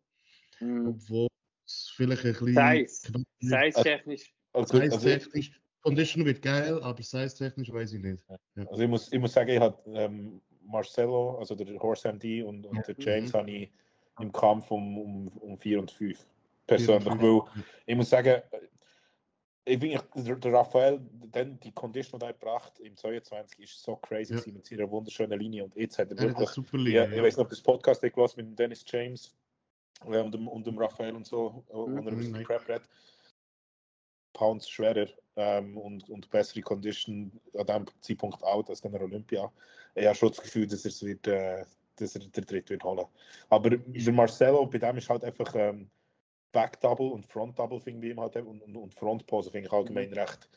Mhm. 0.60 0.88
Obwohl 0.88 1.28
es 1.66 1.92
vielleicht 1.94 2.24
ein 2.24 2.32
bisschen. 2.32 3.24
Size-technisch. 3.40 4.34
Also, 4.52 4.78
also, 4.78 4.98
Size-technisch. 4.98 5.60
Condition 5.82 6.24
wird 6.24 6.42
geil, 6.42 6.82
aber 6.82 7.00
size-technisch 7.00 7.70
weiß 7.72 7.92
ich 7.92 8.02
nicht. 8.02 8.22
also 8.56 8.82
ich, 8.82 8.88
muss, 8.88 9.12
ich 9.12 9.20
muss 9.20 9.32
sagen, 9.32 9.50
ich 9.50 9.60
habe 9.60 9.78
ähm, 9.92 10.40
Marcelo, 10.62 11.38
also 11.38 11.54
der 11.54 11.78
Horse 11.78 12.08
MD 12.08 12.42
und, 12.42 12.66
und 12.66 12.88
der 12.88 12.96
James 12.98 13.32
Mhm. 13.32 13.38
habe 13.38 13.50
ich 13.52 13.70
im 14.18 14.32
Kampf 14.32 14.70
um, 14.70 14.98
um, 14.98 15.28
um 15.28 15.58
4 15.58 15.78
und 15.80 15.90
5. 15.90 16.26
Persönlich, 16.66 17.04
Ja. 17.04 17.22
weil 17.22 17.42
ich 17.86 17.94
muss 17.96 18.10
sagen, 18.10 18.42
ich 19.68 19.80
finde, 19.80 20.36
der, 20.36 20.52
Raphael, 20.52 21.00
dann 21.32 21.58
die 21.60 21.72
Condition, 21.72 22.20
die 22.20 22.26
er 22.26 22.32
gebracht 22.32 22.78
im 22.78 22.96
22 22.96 23.58
ist 23.60 23.82
so 23.82 23.96
crazy 23.96 24.34
Ja. 24.34 24.40
mit 24.52 24.64
seiner 24.64 24.88
wunderschönen 24.90 25.38
Linie 25.38 25.64
und 25.64 25.74
jetzt 25.74 25.98
hat 25.98 26.10
er 26.10 26.18
wirklich 26.18 26.48
super 26.50 26.78
Ja, 26.78 27.02
Linie. 27.04 27.16
ich 27.16 27.22
weiß 27.24 27.36
noch, 27.38 27.48
das 27.48 27.60
Podcast 27.60 28.02
ich 28.04 28.12
gehört 28.12 28.36
mit 28.36 28.46
dem 28.46 28.54
Dennis 28.56 28.84
James 28.86 29.34
äh, 30.06 30.20
und, 30.20 30.32
dem, 30.32 30.46
und 30.46 30.66
dem 30.66 30.78
Raphael 30.78 31.16
und 31.16 31.26
so, 31.26 31.64
äh, 31.68 31.74
wo 31.74 31.86
er 31.86 32.12
nein. 32.12 32.44
Prep 32.44 32.68
redet. 32.68 32.88
Pounds 34.32 34.68
schwerer 34.68 35.08
ähm, 35.36 35.76
und, 35.78 36.08
und 36.10 36.30
bessere 36.30 36.60
Condition 36.60 37.32
an 37.54 37.66
diesem 37.66 37.86
Zeitpunkt 38.02 38.42
out 38.44 38.68
als 38.70 38.82
der 38.82 39.00
Olympia. 39.02 39.50
Ich 39.94 40.04
habe 40.06 40.14
schon 40.14 40.28
das 40.28 40.42
Gefühl, 40.42 40.66
dass 40.66 40.84
er 40.84 40.90
es 40.90 41.02
wird, 41.02 41.26
äh, 41.26 41.64
dass 41.96 42.14
er 42.14 42.20
der 42.20 42.44
Dritte 42.44 42.70
wird 42.70 42.84
holen. 42.84 43.06
Aber 43.48 43.70
der 43.70 44.12
Marcelo, 44.12 44.66
bei 44.66 44.78
dem 44.78 44.98
ist 44.98 45.08
halt 45.08 45.24
einfach 45.24 45.52
ähm, 45.56 45.90
Back 46.56 46.80
Double 46.80 47.12
und 47.12 47.26
Front 47.26 47.58
Double 47.58 47.78
finde 47.78 48.06
ich 48.06 48.12
ihm 48.14 48.20
halt 48.20 48.34
und, 48.36 48.62
und, 48.62 48.76
und 48.76 48.94
Front 48.94 49.26
Pose 49.26 49.50
finde 49.50 49.66
ich 49.66 49.72
allgemein 49.72 50.10
recht 50.14 50.48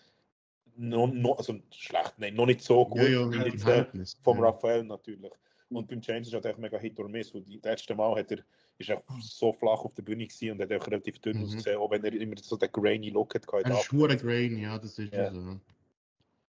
no, 0.78 1.08
no, 1.08 1.34
also 1.34 1.60
schlecht, 1.72 2.14
nein, 2.18 2.36
noch 2.36 2.46
nicht 2.46 2.62
so 2.62 2.86
gut 2.86 3.02
ja, 3.02 3.08
ja, 3.10 3.32
wie 3.32 3.50
jetzt, 3.50 3.68
äh, 3.68 3.86
vom 4.24 4.38
ja. 4.38 4.46
Raphael 4.46 4.86
natürlich. 4.86 5.34
Und 5.70 5.88
beim 5.90 6.00
James 6.02 6.28
ist 6.28 6.34
halt 6.34 6.46
einfach 6.46 6.60
mega 6.62 6.80
Hit 6.80 6.98
or 7.00 7.10
Miss. 7.10 7.32
Und 7.32 7.46
das 7.48 7.64
letzte 7.64 7.94
Mal 7.94 8.18
hat 8.18 8.32
er, 8.32 8.40
ist 8.78 8.90
er 8.90 9.04
so 9.20 9.52
flach 9.54 9.84
auf 9.86 9.94
der 9.94 10.04
Bühne 10.04 10.26
gewesen 10.26 10.52
und 10.52 10.62
hat 10.62 10.72
auch 10.72 10.88
relativ 10.88 11.20
dünn 11.20 11.38
Mhm. 11.38 11.44
ausgesehen, 11.44 11.78
auch 11.78 11.92
wenn 11.92 12.04
er 12.04 12.14
immer 12.14 12.38
so 12.38 12.56
den 12.56 12.72
grainy 12.72 13.10
Look 13.10 13.36
hat. 13.36 13.46
Er 13.52 13.80
ist 13.80 13.90
grain, 13.90 14.58
ja, 14.58 14.80
das 14.80 14.98
ist 14.98 15.14
Ja. 15.14 15.32
so. 15.32 15.60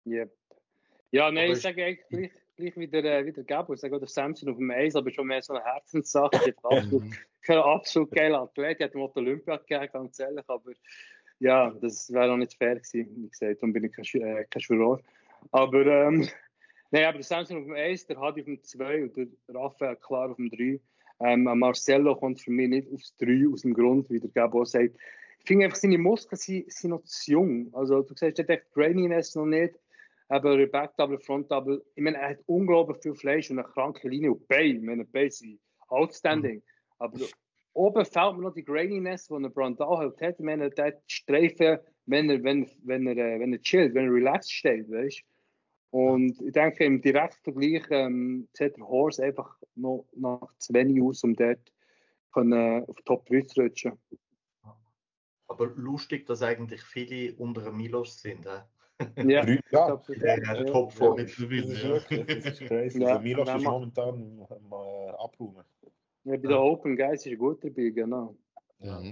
Yep. 0.06 0.32
Ja, 1.12 1.30
nein, 1.30 1.46
Aber 1.46 1.56
ich 1.56 1.62
sage 1.62 1.84
eigentlich 1.84 2.30
gleich, 2.60 2.76
wieder, 2.76 3.04
äh, 3.04 3.26
wieder 3.26 3.42
Gabo. 3.42 3.74
Ich 3.74 3.80
sage 3.80 3.96
auch, 3.96 3.98
der 3.98 4.08
Samson 4.08 4.50
auf 4.50 4.56
dem 4.56 4.70
Eis, 4.70 4.94
aber 4.94 5.10
schon 5.10 5.26
mehr 5.26 5.42
so 5.42 5.54
eine 5.54 5.64
Herzenssache. 5.64 6.54
absolut, 6.62 7.02
kein 7.42 7.58
absolut 7.58 8.10
geiler 8.12 8.42
Athlet. 8.42 8.80
Er 8.80 8.86
hat 8.86 8.94
ihm 8.94 9.00
Olympia 9.00 9.56
gegeben, 9.56 9.88
ganz 9.92 10.18
ehrlich. 10.20 10.44
Aber 10.46 10.70
ja, 11.40 11.70
das 11.80 12.12
wäre 12.12 12.32
auch 12.32 12.36
nicht 12.36 12.54
fair 12.54 12.76
gewesen, 12.76 13.10
wie 13.16 13.28
gesagt. 13.28 13.62
Darum 13.62 13.72
bin 13.72 13.84
ich 13.84 13.92
kein, 13.92 14.22
äh, 14.22 14.44
kein 14.44 14.62
Juror. 14.62 15.00
Aber, 15.50 15.86
ähm, 15.86 16.28
nein, 16.90 17.04
aber 17.04 17.18
der 17.18 17.24
Samson 17.24 17.58
auf 17.58 17.64
dem 17.64 17.74
Eis, 17.74 18.06
der 18.06 18.20
Hadi 18.20 18.42
auf 18.42 18.46
dem 18.46 18.62
2 18.62 19.02
und 19.02 19.16
der 19.16 19.26
Raphael 19.48 19.96
klar 19.96 20.30
auf 20.30 20.36
dem 20.36 20.50
3. 20.50 20.80
Ähm, 21.22 21.44
Marcelo 21.44 22.14
kommt 22.16 22.40
für 22.40 22.50
mich 22.50 22.68
nicht 22.68 22.92
aufs 22.92 23.16
3 23.16 23.46
aus 23.52 23.62
dem 23.62 23.74
Grund, 23.74 24.08
wie 24.10 24.20
der 24.20 24.30
Gabo 24.30 24.64
sagt. 24.64 24.96
Ich 25.40 25.46
finde 25.46 25.64
einfach, 25.64 25.78
seine 25.78 25.98
Muskeln 25.98 26.38
sind, 26.38 26.70
sind 26.70 26.90
noch 26.90 27.02
zu 27.04 27.32
jung. 27.32 27.70
Also, 27.72 28.02
du 28.02 28.14
siehst, 28.14 28.38
er 28.38 28.56
hat 28.56 28.62
Trainingness 28.74 29.34
noch 29.34 29.46
nicht. 29.46 29.74
Aber 30.30 30.64
Back 30.68 30.96
Double, 30.96 31.18
Front 31.18 31.50
Double, 31.50 31.84
ich 31.96 32.02
meine, 32.04 32.16
er 32.16 32.30
hat 32.30 32.38
unglaublich 32.46 33.02
viel 33.02 33.16
Fleisch 33.16 33.50
und 33.50 33.58
eine 33.58 33.66
kranke 33.66 34.08
Linie 34.08 34.30
und 34.30 34.46
Beine. 34.46 34.78
Ich 34.78 34.80
meine, 34.80 35.04
Beine 35.04 35.30
sind 35.32 35.58
outstanding. 35.88 36.58
Mhm. 36.58 36.62
Aber 36.98 37.18
oben 37.72 38.04
fehlt 38.04 38.36
mir 38.36 38.42
noch 38.42 38.54
die 38.54 38.64
Graininess, 38.64 39.26
die 39.26 39.34
ein 39.34 39.52
Brandal 39.52 39.98
halt 39.98 40.20
hat. 40.20 40.38
Ich 40.38 40.44
meine, 40.44 40.70
der 40.70 41.02
Streifen, 41.08 41.80
wenn 42.06 42.30
er, 42.30 42.44
wenn, 42.44 42.70
wenn 42.84 43.08
er, 43.08 43.16
äh, 43.16 43.40
wenn 43.40 43.52
er 43.52 43.60
chillt, 43.60 43.92
wenn 43.94 44.04
er 44.04 44.12
relaxed 44.12 44.52
steht, 44.52 44.88
weißt 44.88 45.24
Und 45.90 46.40
ich 46.40 46.52
denke, 46.52 46.84
im 46.84 47.02
direkten 47.02 47.42
Vergleich 47.42 47.82
ähm, 47.90 48.48
sieht 48.52 48.76
der 48.76 48.86
Horse 48.86 49.24
einfach 49.24 49.58
noch 49.74 50.06
nach 50.14 50.54
zu 50.58 50.72
wenig 50.74 51.02
aus, 51.02 51.24
um 51.24 51.34
dort 51.34 51.72
können, 52.32 52.84
auf 52.84 53.02
Top 53.04 53.26
3 53.26 53.40
zu 53.42 53.62
rutschen. 53.62 53.98
Aber 55.48 55.66
lustig, 55.74 56.26
dass 56.26 56.42
eigentlich 56.42 56.82
viele 56.82 57.34
unter 57.34 57.72
Milos 57.72 58.20
sind. 58.20 58.46
He? 58.46 58.60
Ja, 59.16 59.24
ja. 59.24 59.62
ja, 59.70 60.36
ja 60.36 60.64
top 60.64 60.92
vor 60.92 61.16
Das 61.16 61.30
ist 61.30 61.38
crazy. 62.66 63.00
Ja, 63.00 63.08
also 63.08 63.22
Milos 63.22 63.48
ist 63.48 63.64
momentan 63.64 64.46
am 64.48 64.72
äh, 64.72 65.10
Abräumen. 65.18 65.64
Ja, 66.24 66.36
bei 66.36 66.48
der 66.48 66.60
Open 66.60 66.96
Guys 66.96 67.24
ist 67.24 67.38
gut 67.38 67.64
dabei, 67.64 67.90
genau. 67.90 68.36
Ja. 68.80 69.02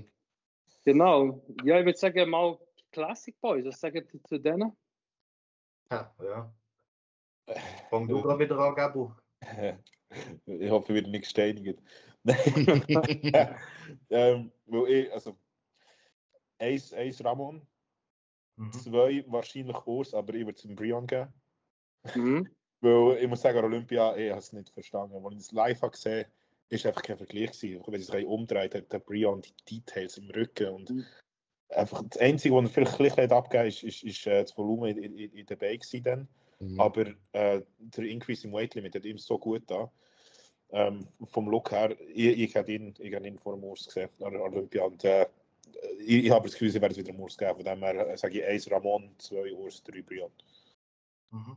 Genau. 0.84 1.42
Ja, 1.64 1.78
ich 1.78 1.86
würde 1.86 1.98
sagen, 1.98 2.28
mal 2.30 2.58
Classic 2.92 3.38
Boys, 3.40 3.64
was 3.64 3.80
sagen 3.80 4.04
Sie 4.06 4.22
zu 4.22 4.38
denen? 4.38 4.72
Ja, 5.90 6.14
ja. 6.22 6.52
Fang 7.90 8.06
du 8.06 8.22
gerade 8.22 8.40
wieder 8.40 8.58
an, 8.58 8.74
Gabu. 8.74 9.10
ich 10.46 10.70
hoffe, 10.70 10.94
wieder 10.94 11.08
nicht 11.08 11.22
gesteinigt. 11.22 11.80
ähm, 14.10 14.52
weil 14.66 14.90
ich, 14.90 15.12
also, 15.12 15.36
eins, 16.58 16.92
eins 16.92 17.24
Ramon, 17.24 17.66
mhm. 18.58 18.72
zwei 18.72 19.24
wahrscheinlich 19.28 19.86
Urs, 19.86 20.14
aber 20.14 20.34
ich 20.34 20.44
würde 20.44 20.56
es 20.56 20.62
dem 20.62 20.76
Brian 20.76 21.06
geben. 21.06 21.32
Mhm. 22.14 22.48
Weil 22.80 23.18
ich 23.18 23.28
muss 23.28 23.42
sagen, 23.42 23.64
Olympia, 23.64 24.16
ich 24.16 24.30
habe 24.30 24.38
es 24.38 24.52
nicht 24.52 24.70
verstanden. 24.70 25.24
Als 25.24 25.34
ich 25.34 25.40
es 25.40 25.52
live 25.52 25.82
habe 25.82 25.92
gesehen 25.92 26.24
habe, 26.24 26.32
ist 26.68 26.86
einfach 26.86 27.02
kein 27.02 27.16
Vergleich 27.16 27.52
gewesen. 27.52 27.82
Wenn 27.86 28.00
es 28.00 28.10
umdreht, 28.10 28.74
hat 28.74 28.92
der 28.92 28.98
Brian 29.00 29.42
die 29.42 29.54
Details 29.68 30.18
im 30.18 30.30
Rücken 30.30 30.68
und 30.68 30.90
mhm. 30.90 31.04
einfach 31.70 32.02
das 32.08 32.20
Einzige, 32.20 32.54
was 32.54 32.64
er 32.64 32.70
vielleicht 32.70 33.00
ein 33.00 33.04
bisschen 33.04 33.32
abgegeben 33.32 33.68
ist, 33.68 33.82
ist, 33.82 34.04
ist 34.04 34.26
äh, 34.26 34.42
das 34.42 34.56
Volumen 34.56 34.96
in, 34.96 35.18
in, 35.18 35.32
in 35.32 35.46
der 35.46 35.78
dann. 36.02 36.28
Mhm. 36.60 36.80
Aber 36.80 37.06
äh, 37.32 37.62
der 37.78 38.04
Increase 38.04 38.46
im 38.46 38.52
Weight 38.52 38.74
Limit 38.74 38.94
hat 38.94 39.04
ihm 39.04 39.18
so 39.18 39.38
gut 39.38 39.62
da. 39.66 39.90
Ähm, 40.70 41.08
vom 41.24 41.48
Look 41.48 41.70
her, 41.72 41.96
ich, 42.08 42.38
ich 42.38 42.56
habe 42.56 42.70
ihn, 42.70 42.94
ich 42.98 43.12
ihn 43.12 43.38
vor 43.38 43.54
dem 43.54 43.64
Urs 43.64 43.86
gesehen, 43.86 44.10
an 44.20 44.36
Olympia. 44.36 44.84
Und, 44.84 45.02
äh, 45.04 45.26
ich, 45.98 46.24
ich 46.24 46.30
habe 46.30 46.44
das 46.44 46.52
Gefühl, 46.52 46.70
sie 46.70 46.80
werden 46.80 46.92
es 46.92 46.98
wieder 46.98 47.14
Urs 47.14 47.36
geben. 47.36 47.56
Von 47.56 47.64
dem 47.64 47.82
her 47.82 48.08
äh, 48.08 48.16
sage 48.16 48.38
ich 48.38 48.44
1 48.44 48.70
Ramon, 48.70 49.14
2 49.18 49.52
Urs, 49.52 49.82
3 49.84 50.02
Brian. 50.02 50.32
Mhm. 51.30 51.56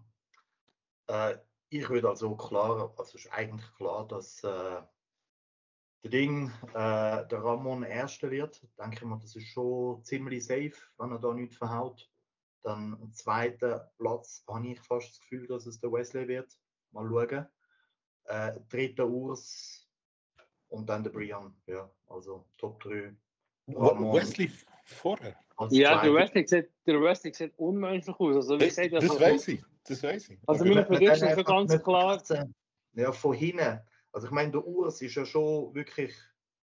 Äh, 1.08 1.38
ich 1.70 1.90
würde 1.90 2.10
also 2.10 2.36
klar, 2.36 2.94
also 2.98 3.18
ist 3.18 3.32
eigentlich 3.32 3.74
klar, 3.76 4.08
dass 4.08 4.44
äh, 4.44 4.82
der 6.04 6.10
Ding, 6.10 6.52
äh, 6.74 7.28
der 7.28 7.44
Ramon 7.44 7.84
Erster 7.84 8.32
wird. 8.32 8.62
Denke 8.78 8.96
ich 8.96 9.02
mal, 9.04 9.20
das 9.20 9.36
ist 9.36 9.48
schon 9.48 10.04
ziemlich 10.04 10.46
safe, 10.46 10.74
wenn 10.98 11.12
er 11.12 11.20
da 11.20 11.34
nichts 11.34 11.58
verhaut. 11.58 12.10
Dann 12.64 12.94
am 12.94 13.14
zweiten 13.14 13.80
Platz 13.98 14.44
habe 14.48 14.68
ich 14.68 14.80
fast 14.82 15.10
das 15.10 15.20
Gefühl, 15.22 15.48
dass 15.48 15.66
es 15.66 15.80
der 15.80 15.92
Wesley 15.92 16.28
wird. 16.28 16.58
Mal 16.92 17.08
schauen. 17.08 17.48
Äh, 18.26 18.60
dritter 18.70 19.08
Urs 19.08 19.88
und 20.70 20.88
dann 20.88 21.04
der 21.04 21.12
Brian. 21.12 21.56
Ja, 21.68 21.90
also 22.08 22.48
Top 22.58 22.82
3. 22.84 23.16
Wesley 23.76 24.52
vorher? 24.84 25.36
ja, 25.70 26.02
der 26.02 26.14
Wesley, 26.14 26.48
sieht, 26.48 26.72
der 26.86 27.02
Wesley 27.02 27.34
sieht 27.34 27.54
unmenschlich 27.58 28.20
aus. 28.20 28.36
Also, 28.36 28.58
das, 28.58 28.76
das, 28.76 28.90
das 28.90 29.20
weiß 29.20 29.48
ich. 29.50 29.64
Das 29.86 30.04
weiß 30.04 30.30
ich. 30.30 30.40
Also 30.48 30.66
meine 30.66 30.84
Prediction 30.84 31.30
ist 31.30 31.46
ganz 31.46 31.84
klar. 31.84 32.22
Ja, 32.94 33.12
von 33.12 33.34
hinten. 33.34 33.80
Also 34.12 34.28
ich 34.28 34.34
meine, 34.34 34.52
der 34.52 34.66
Urs 34.66 35.02
ist 35.02 35.16
ja 35.16 35.26
schon 35.26 35.74
wirklich 35.74 36.14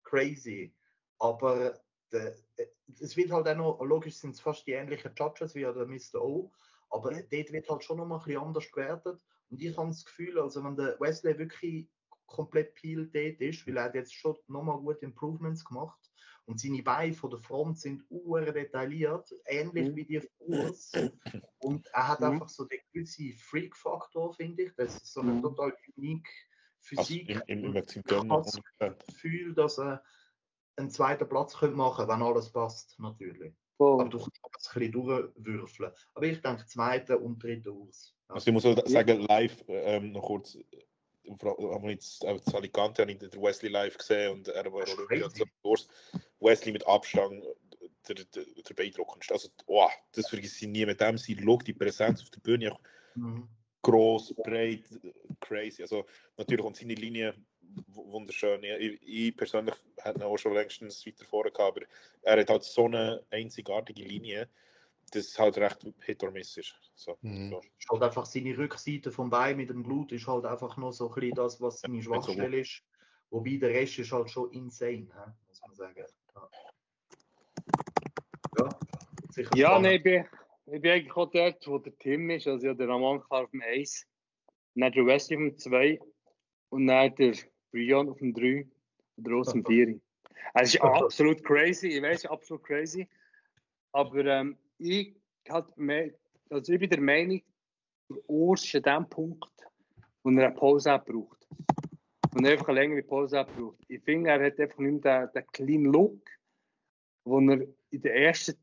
crazy. 0.03 0.73
Aber 1.19 1.79
es 2.11 3.15
wird 3.17 3.31
halt 3.31 3.47
auch 3.47 3.55
noch, 3.55 3.81
logisch 3.81 4.15
sind 4.15 4.31
es 4.31 4.39
fast 4.39 4.65
die 4.67 4.71
ähnlichen 4.71 5.11
Judges 5.15 5.55
wie 5.55 5.61
der 5.61 5.73
Mr. 5.73 6.21
O, 6.21 6.51
aber 6.89 7.11
mhm. 7.11 7.23
dort 7.31 7.51
wird 7.51 7.69
halt 7.69 7.83
schon 7.83 7.97
noch 7.97 8.05
mal 8.05 8.17
ein 8.17 8.23
bisschen 8.23 8.41
anders 8.41 8.71
gewertet. 8.71 9.21
Und 9.49 9.61
ich 9.61 9.75
habe 9.77 9.89
das 9.89 10.05
Gefühl, 10.05 10.39
also 10.39 10.63
wenn 10.63 10.75
der 10.75 10.99
Wesley 10.99 11.37
wirklich 11.37 11.89
komplett 12.25 12.75
peeled 12.75 13.15
dort 13.15 13.41
ist, 13.41 13.65
weil 13.67 13.77
er 13.77 13.85
hat 13.85 13.95
jetzt 13.95 14.13
schon 14.13 14.35
nochmal 14.47 14.77
gute 14.77 15.05
Improvements 15.05 15.65
gemacht 15.65 16.08
und 16.49 16.59
seine 16.59 16.81
Beine 16.81 17.13
von 17.13 17.29
der 17.29 17.37
Front 17.37 17.77
sind 17.77 18.03
uhr 18.09 18.41
detailliert, 18.41 19.31
ähnlich 19.45 19.89
mhm. 19.91 19.95
wie 19.95 20.05
die 20.05 20.21
Urs. 20.39 20.91
Und 21.59 21.85
er 21.93 22.07
hat 22.07 22.21
mhm. 22.21 22.25
einfach 22.25 22.49
so 22.49 22.65
den 22.65 22.79
gewissen 22.91 23.33
Freak-Faktor, 23.33 24.33
finde 24.33 24.63
ich. 24.63 24.71
Das 24.75 24.95
ist 24.95 25.13
so 25.13 25.21
eine 25.21 25.33
mhm. 25.33 25.43
total 25.43 25.75
unique 25.95 26.27
Physik. 26.79 27.29
Also 27.29 27.43
im, 27.45 27.65
im, 27.65 27.75
im 27.75 28.29
das 28.29 28.59
Gefühl, 29.05 29.53
dass 29.53 29.77
er 29.77 30.03
einen 30.75 30.89
zweiten 30.89 31.29
Platz 31.29 31.55
könnte 31.55 31.75
machen 31.75 31.97
könnte, 31.97 32.13
wenn 32.13 32.23
alles 32.23 32.51
passt, 32.51 32.99
natürlich. 32.99 33.53
Oh. 33.77 33.99
Aber 33.99 34.09
du 34.09 34.17
kannst 34.17 34.31
es 34.57 34.75
ein 34.75 34.91
bisschen 34.91 34.91
durchwürfeln. 34.91 35.91
Aber 36.15 36.25
ich 36.25 36.41
denke, 36.41 36.65
zweiter 36.65 37.21
und 37.21 37.43
dritter 37.43 37.73
aus. 37.73 38.15
Ja. 38.27 38.33
Also 38.33 38.47
ich 38.47 38.53
muss 38.53 38.65
auch 38.65 38.87
sagen, 38.87 39.21
live 39.21 39.63
ähm, 39.67 40.13
noch 40.13 40.23
kurz, 40.23 40.57
haben 41.29 41.83
wir 41.83 41.91
jetzt 41.91 42.23
äh, 42.23 42.39
das 42.43 42.55
Alicante 42.55 43.03
habe 43.03 43.11
ich 43.11 43.19
den 43.19 43.31
Wesley 43.33 43.69
live 43.69 43.97
gesehen 43.97 44.33
und 44.33 44.47
er 44.47 44.65
war 44.65 44.81
Olympia 44.81 45.29
Wesley 46.39 46.71
mit 46.71 46.85
Abstand 46.87 47.43
der, 48.07 48.15
der, 48.15 48.45
der 48.45 48.73
beeindruckendste. 48.73 49.33
Also, 49.33 49.49
oh, 49.67 49.89
das 50.13 50.29
vergesse 50.29 50.65
ich 50.65 50.71
nie 50.71 50.85
mit 50.85 50.99
dem. 51.01 51.17
Sie 51.17 51.35
Look, 51.35 51.65
die 51.65 51.73
Präsenz 51.73 52.21
auf 52.21 52.29
der 52.29 52.39
Bühne, 52.39 52.73
auch 52.73 52.79
mhm. 53.15 53.47
groß, 53.81 54.35
breit, 54.43 54.83
crazy. 55.39 55.81
Also 55.81 56.05
natürlich 56.37 56.65
und 56.65 56.75
seine 56.75 56.95
Linie 56.95 57.35
wunderschön. 57.87 58.63
Ich, 58.63 58.99
ich 59.03 59.37
persönlich 59.37 59.75
hätte 59.97 60.19
ihn 60.19 60.23
auch 60.23 60.37
schon 60.37 60.53
längstens 60.53 61.05
weiter 61.05 61.25
vorne 61.25 61.51
gehabt, 61.51 61.77
aber 61.77 61.85
er 62.21 62.41
hat 62.41 62.49
halt 62.49 62.63
so 62.63 62.85
eine 62.85 63.23
einzigartige 63.29 64.03
Linie, 64.03 64.49
dass 65.11 65.27
es 65.27 65.39
halt 65.39 65.57
recht 65.57 65.85
hit 66.01 66.23
or 66.23 66.31
miss 66.31 66.57
ist. 66.57 66.75
So, 66.95 67.17
mhm. 67.21 67.49
so. 67.49 67.59
Ist 67.59 67.89
halt 67.89 68.03
einfach 68.03 68.25
seine 68.25 68.57
Rückseite 68.57 69.11
vom 69.11 69.29
Bein 69.29 69.57
mit 69.57 69.69
dem 69.69 69.83
Blut 69.83 70.11
ist 70.11 70.27
halt 70.27 70.45
einfach 70.45 70.77
noch 70.77 70.91
so 70.91 71.09
ein 71.09 71.15
bisschen 71.15 71.35
das, 71.35 71.61
was 71.61 71.81
seine 71.81 72.01
Schwachstelle 72.01 72.49
so 72.49 72.57
ist. 72.57 72.83
Wobei 73.31 73.57
der 73.57 73.69
Rest 73.69 73.99
ist 73.99 74.11
halt 74.11 74.29
schon 74.29 74.51
insane, 74.51 75.07
muss 75.47 75.61
man 75.61 75.75
sagen. 75.75 76.05
Ja, 78.57 78.69
ja, 79.35 79.49
ja 79.55 79.79
nein, 79.79 79.95
ich 79.95 80.03
bin, 80.03 80.25
ich 80.67 80.81
bin 80.81 80.91
eigentlich 80.91 81.15
auch 81.15 81.31
dort, 81.31 81.67
wo 81.67 81.77
der 81.77 81.97
Tim 81.97 82.29
ist. 82.29 82.47
Also 82.47 82.67
ja, 82.67 82.73
der 82.73 82.87
Ramon 82.87 83.21
auf 83.29 83.51
dem 83.51 83.61
1, 83.61 84.05
dann 84.75 84.91
der 84.91 85.05
Wesley 85.05 85.37
auf 85.37 85.41
dem 85.41 85.57
2 85.57 85.99
und 86.69 86.87
dann 86.87 87.15
der 87.15 87.33
Brian 87.71 88.09
auf 88.09 88.17
dem 88.17 88.33
3 88.33 88.67
und 89.15 89.27
der 89.27 89.33
Ross 89.33 89.47
auf 89.49 89.53
dem 89.53 89.65
4. 89.65 89.87
Also, 89.87 89.99
es 90.53 90.75
ist 90.75 90.81
absolut 90.81 91.43
crazy, 91.43 91.87
ich 91.87 92.01
weiß, 92.01 92.25
absolut 92.25 92.63
crazy. 92.63 93.07
Aber 93.91 94.25
ähm, 94.25 94.57
ich, 94.77 95.15
halt 95.49 95.75
mehr, 95.77 96.11
also 96.49 96.73
ich 96.73 96.79
bin 96.79 96.89
der 96.89 97.01
Meinung, 97.01 97.41
der 98.09 98.29
Urs 98.29 98.63
ist 98.63 98.87
an 98.87 99.03
dem 99.03 99.09
Punkt, 99.09 99.49
wo 100.23 100.29
er 100.31 100.47
eine 100.47 100.55
Pause 100.55 101.01
braucht. 101.05 101.47
Und 102.39 102.47
einfach 102.47 102.69
eine 102.69 102.79
längere 102.79 103.03
Pause 103.03 103.45
braucht. 103.53 103.83
Ich 103.89 104.01
finde, 104.01 104.29
er 104.29 104.45
hat 104.45 104.57
einfach 104.57 104.77
nicht 104.77 105.03
mehr 105.03 105.27
den, 105.27 105.33
den 105.33 105.51
clean 105.51 105.83
Look, 105.83 106.21
den 107.25 107.49
er 107.49 107.67
in 107.89 108.01
den 108.01 108.11
ersten 108.13 108.55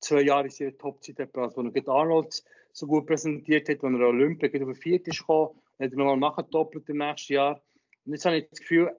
zwei 0.00 0.22
Jahren 0.22 0.46
in 0.46 0.50
seiner 0.50 0.76
Topzeit 0.76 1.20
hat, 1.20 1.38
also, 1.38 1.62
wo 1.62 1.68
er 1.68 1.88
Arnold 1.88 2.42
so 2.72 2.88
gut 2.88 3.06
präsentiert 3.06 3.68
hat, 3.68 3.84
wenn 3.84 4.00
er 4.00 4.08
Olympia 4.08 4.48
auf 4.48 4.78
den 4.80 4.94
ist 4.94 5.18
gekommen, 5.20 5.50
hat 5.78 5.92
er 5.92 5.96
nochmal 5.96 6.16
nachgedoppelt 6.16 6.88
im 6.88 6.98
nächsten 6.98 7.34
Jahr. 7.34 7.62
Und 8.04 8.14
jetzt 8.14 8.24
habe 8.24 8.38
ich 8.38 8.48
das 8.50 8.58
Gefühl, 8.58 8.90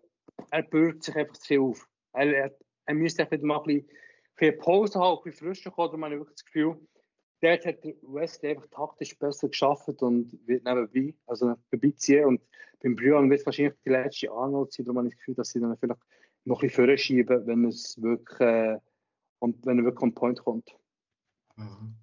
er 0.50 0.64
bürgt 0.64 1.04
sich 1.04 1.16
einfach 1.18 1.34
zu 1.34 1.48
viel 1.48 1.60
auf. 1.60 1.86
Er, 2.14 2.34
er, 2.34 2.58
er 2.86 2.94
müsste 2.94 3.24
einfach 3.24 3.38
mal 3.42 3.58
ein 3.58 3.64
bisschen, 3.64 3.90
ein 3.90 4.36
bisschen 4.38 4.60
Pause 4.60 5.00
haben, 5.02 5.18
ein 5.18 5.24
bisschen 5.26 5.46
frischer 5.46 5.72
kommen. 5.72 5.88
Darum 5.90 6.06
habe 6.06 6.14
ich 6.14 6.20
wirklich 6.22 6.36
das 6.38 6.46
Gefühl, 6.46 6.80
dort 7.42 7.66
hat 7.66 7.84
Wesley 7.84 8.52
einfach 8.52 8.68
taktisch 8.68 9.18
besser 9.18 9.50
geschafft 9.50 10.02
und 10.02 10.40
wird 10.46 10.64
nebenbei, 10.64 11.14
also 11.26 11.56
vorbeiziehen. 11.70 12.26
Und 12.26 12.42
beim 12.82 12.96
Brian 12.96 13.30
wird 13.30 13.46
wahrscheinlich 13.46 13.76
die 13.86 13.90
letzte 13.90 14.32
Arnold 14.32 14.72
sein. 14.72 14.86
Darum 14.86 15.00
habe 15.00 15.08
ich 15.08 15.14
das 15.14 15.20
Gefühl, 15.20 15.36
dass 15.36 15.50
sie 15.50 15.60
dann 15.60 15.78
vielleicht 15.78 16.00
noch 16.46 16.62
ein 16.62 16.68
bisschen 16.68 16.86
vorschieben, 16.86 17.48
wenn 17.48 17.66
es 17.66 18.02
wirklich, 18.02 18.40
äh, 18.40 18.78
und 19.40 19.66
wenn 19.66 19.80
er 19.80 19.86
wirklich 19.86 20.04
on 20.04 20.14
point 20.14 20.40
kommt. 20.40 20.76
Mhm. 21.56 21.96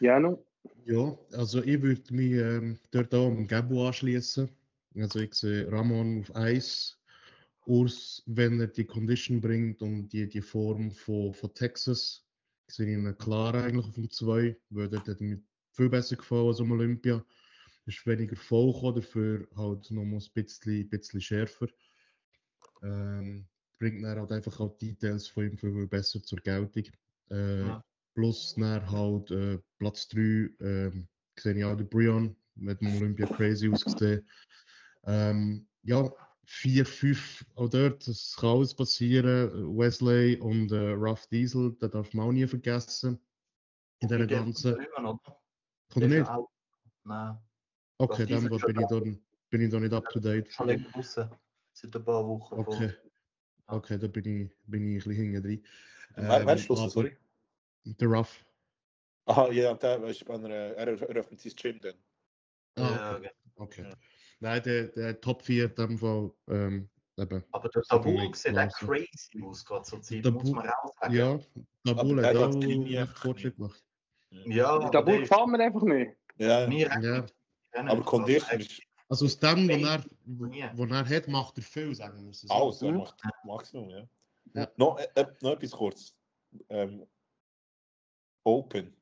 Ja, 0.00 0.20
no. 0.20 0.44
Ja, 0.84 1.16
also 1.32 1.62
ich 1.62 1.82
würde 1.82 2.14
mich 2.14 2.32
ähm, 2.32 2.78
dort 2.90 3.14
auch 3.14 3.26
am 3.26 3.46
Gabo 3.46 3.86
anschließen. 3.86 4.48
Also 4.96 5.20
ich 5.20 5.34
sehe 5.34 5.70
Ramon 5.70 6.20
auf 6.20 6.34
Eis, 6.36 6.98
Urs, 7.66 8.22
wenn 8.26 8.60
er 8.60 8.68
die 8.68 8.84
Condition 8.84 9.40
bringt 9.40 9.82
und 9.82 10.08
die, 10.08 10.28
die 10.28 10.40
Form 10.40 10.90
von, 10.90 11.34
von 11.34 11.52
Texas, 11.54 12.25
sehe 12.68 12.92
ihn 12.92 13.16
klar 13.18 13.54
eigentlich 13.54 13.86
auf 13.86 13.94
dem 13.94 14.10
2, 14.10 14.56
weil 14.70 14.88
dort 14.88 15.08
hat 15.08 15.20
mir 15.20 15.40
viel 15.72 15.88
besser 15.88 16.16
gefallen 16.16 16.48
als 16.48 16.60
um 16.60 16.72
Olympia. 16.72 17.24
Ist 17.86 18.06
weniger 18.06 18.36
voll 18.36 18.72
gekommen, 18.72 18.96
dafür 18.96 19.48
halt 19.56 19.90
noch 19.90 20.04
mal 20.04 20.18
ein 20.18 20.30
bisschen, 20.34 20.88
bisschen 20.88 21.20
schärfer. 21.20 21.68
Ähm, 22.82 23.46
bringt 23.78 24.02
dann 24.02 24.18
halt 24.18 24.32
einfach 24.32 24.58
auch 24.60 24.76
die 24.78 24.92
Details 24.92 25.28
von 25.28 25.44
ihm 25.44 25.58
viel 25.58 25.86
besser 25.86 26.22
zur 26.22 26.38
Geltung. 26.40 26.84
Äh, 27.30 27.60
Ja. 27.60 27.84
Plus 28.14 28.54
dann 28.54 28.90
halt 28.90 29.30
äh, 29.30 29.58
Platz 29.78 30.08
3 30.08 30.48
ähm, 30.60 31.06
sehe 31.38 31.54
ich 31.54 31.64
auch 31.64 31.76
den 31.76 31.88
Brian, 31.88 32.34
mit 32.54 32.80
dem 32.80 32.96
Olympia 32.96 33.26
crazy 33.26 33.70
ausgesehen. 33.70 34.26
Ähm, 35.04 35.68
ja, 35.82 36.10
4, 36.48 36.86
5 36.86 37.44
auch 37.56 37.68
dort, 37.68 38.06
das 38.06 38.36
kann 38.38 38.50
alles 38.50 38.74
passieren. 38.74 39.76
Wesley 39.76 40.36
und 40.40 40.70
äh, 40.72 40.90
Ruff 40.92 41.26
Diesel, 41.26 41.76
das 41.80 41.90
darf 41.90 42.14
man 42.14 42.28
auch 42.28 42.32
nie 42.32 42.46
vergessen. 42.46 43.18
In 44.00 44.08
dieser 44.08 44.26
ganzen. 44.26 44.74
Kommt 44.74 46.02
er 46.02 46.08
nicht? 46.08 46.28
auch- 46.28 46.50
Nein, 47.04 47.38
Okay, 47.98 48.26
dann 48.26 48.48
bin 48.48 48.52
ich, 48.54 48.86
da, 48.86 49.00
bin 49.50 49.60
ich 49.62 49.70
da 49.70 49.80
nicht 49.80 49.92
up 49.92 50.08
to 50.10 50.20
date. 50.20 50.50
schon 50.52 50.66
länger 50.68 50.88
draußen. 50.90 51.30
Seit 51.72 51.94
ein 51.96 52.04
paar 52.04 52.26
Wochen. 52.26 52.54
Okay. 52.58 52.92
Okay, 53.68 53.98
da 53.98 54.06
bin 54.06 54.24
ich, 54.42 54.50
bin 54.66 54.96
ich 54.96 55.04
ein 55.04 55.08
bisschen 55.08 55.32
hinten 55.32 55.42
drin. 55.42 55.66
Wer, 56.16 56.46
wer 56.46 56.54
ist 56.54 56.62
Schluss? 56.62 56.92
Sorry. 56.92 57.16
Der 57.84 58.08
Ruff. 58.08 58.44
Aha, 59.26 59.50
ja, 59.50 59.74
der 59.74 60.02
ist 60.04 60.24
bei 60.24 60.34
einer, 60.34 60.48
er 60.50 60.86
eröffnet 60.88 61.40
sein 61.40 61.52
Gym 61.56 61.80
dann. 61.80 61.94
Ah, 62.76 62.80
Ja, 62.82 63.16
okay. 63.16 63.30
okay. 63.56 63.92
Ja. 64.40 64.50
Nein, 64.50 64.62
der, 64.62 64.88
der 64.88 65.20
Top 65.20 65.42
4 65.42 65.64
in 65.66 65.74
dem 65.74 65.98
Fall. 65.98 66.30
Ähm, 66.48 66.88
eben. 67.18 67.44
Aber 67.52 67.68
der 67.68 67.82
Tabul 67.82 68.34
sieht 68.34 68.56
auch 68.58 68.68
crazy 68.78 69.42
aus, 69.42 69.64
gerade 69.64 69.82
zur 69.84 70.02
Zeit, 70.02 70.24
Der 70.24 70.32
muss 70.32 70.50
man 70.50 70.68
auch 70.68 70.92
sagen. 71.00 71.14
Ja, 71.14 71.38
Aber 71.86 72.22
hat 72.22 72.36
auch 72.36 72.54
einfach 72.54 73.16
Fortschritt 73.18 73.56
gemacht. 73.56 73.82
Ja, 74.30 74.68
aber 74.68 75.14
ist 75.14 75.28
gefällt 75.30 75.46
mir 75.48 75.60
einfach 75.60 75.82
nicht. 75.82 76.16
Ja, 76.38 76.64
recht 76.64 77.02
Ja. 77.02 77.20
gut 77.20 77.34
rennen. 77.74 77.88
aber 77.88 78.02
Condition 78.02 78.60
ist 78.60 78.82
Also 79.08 79.24
aus 79.26 79.38
dem, 79.38 79.68
was 79.68 79.76
er, 79.82 80.04
Ja. 80.54 80.72
was 80.76 80.90
er 80.90 81.16
hat, 81.16 81.28
macht 81.28 81.56
er 81.58 81.62
viel, 81.62 81.94
sagen 81.94 82.22
wir 82.24 82.30
es 82.30 82.40
so. 82.42 82.48
alles. 82.52 82.82
Er 82.82 82.90
Mhm. 82.92 82.98
macht 82.98 83.22
Maximum, 83.44 83.88
ja. 83.90 84.08
Ja. 84.54 84.68
Noch, 84.76 84.98
äh, 84.98 85.08
äh, 85.14 85.26
noch 85.40 85.52
etwas 85.52 85.70
kurz. 85.70 86.14
Ähm, 86.68 87.06
Open. 88.44 88.94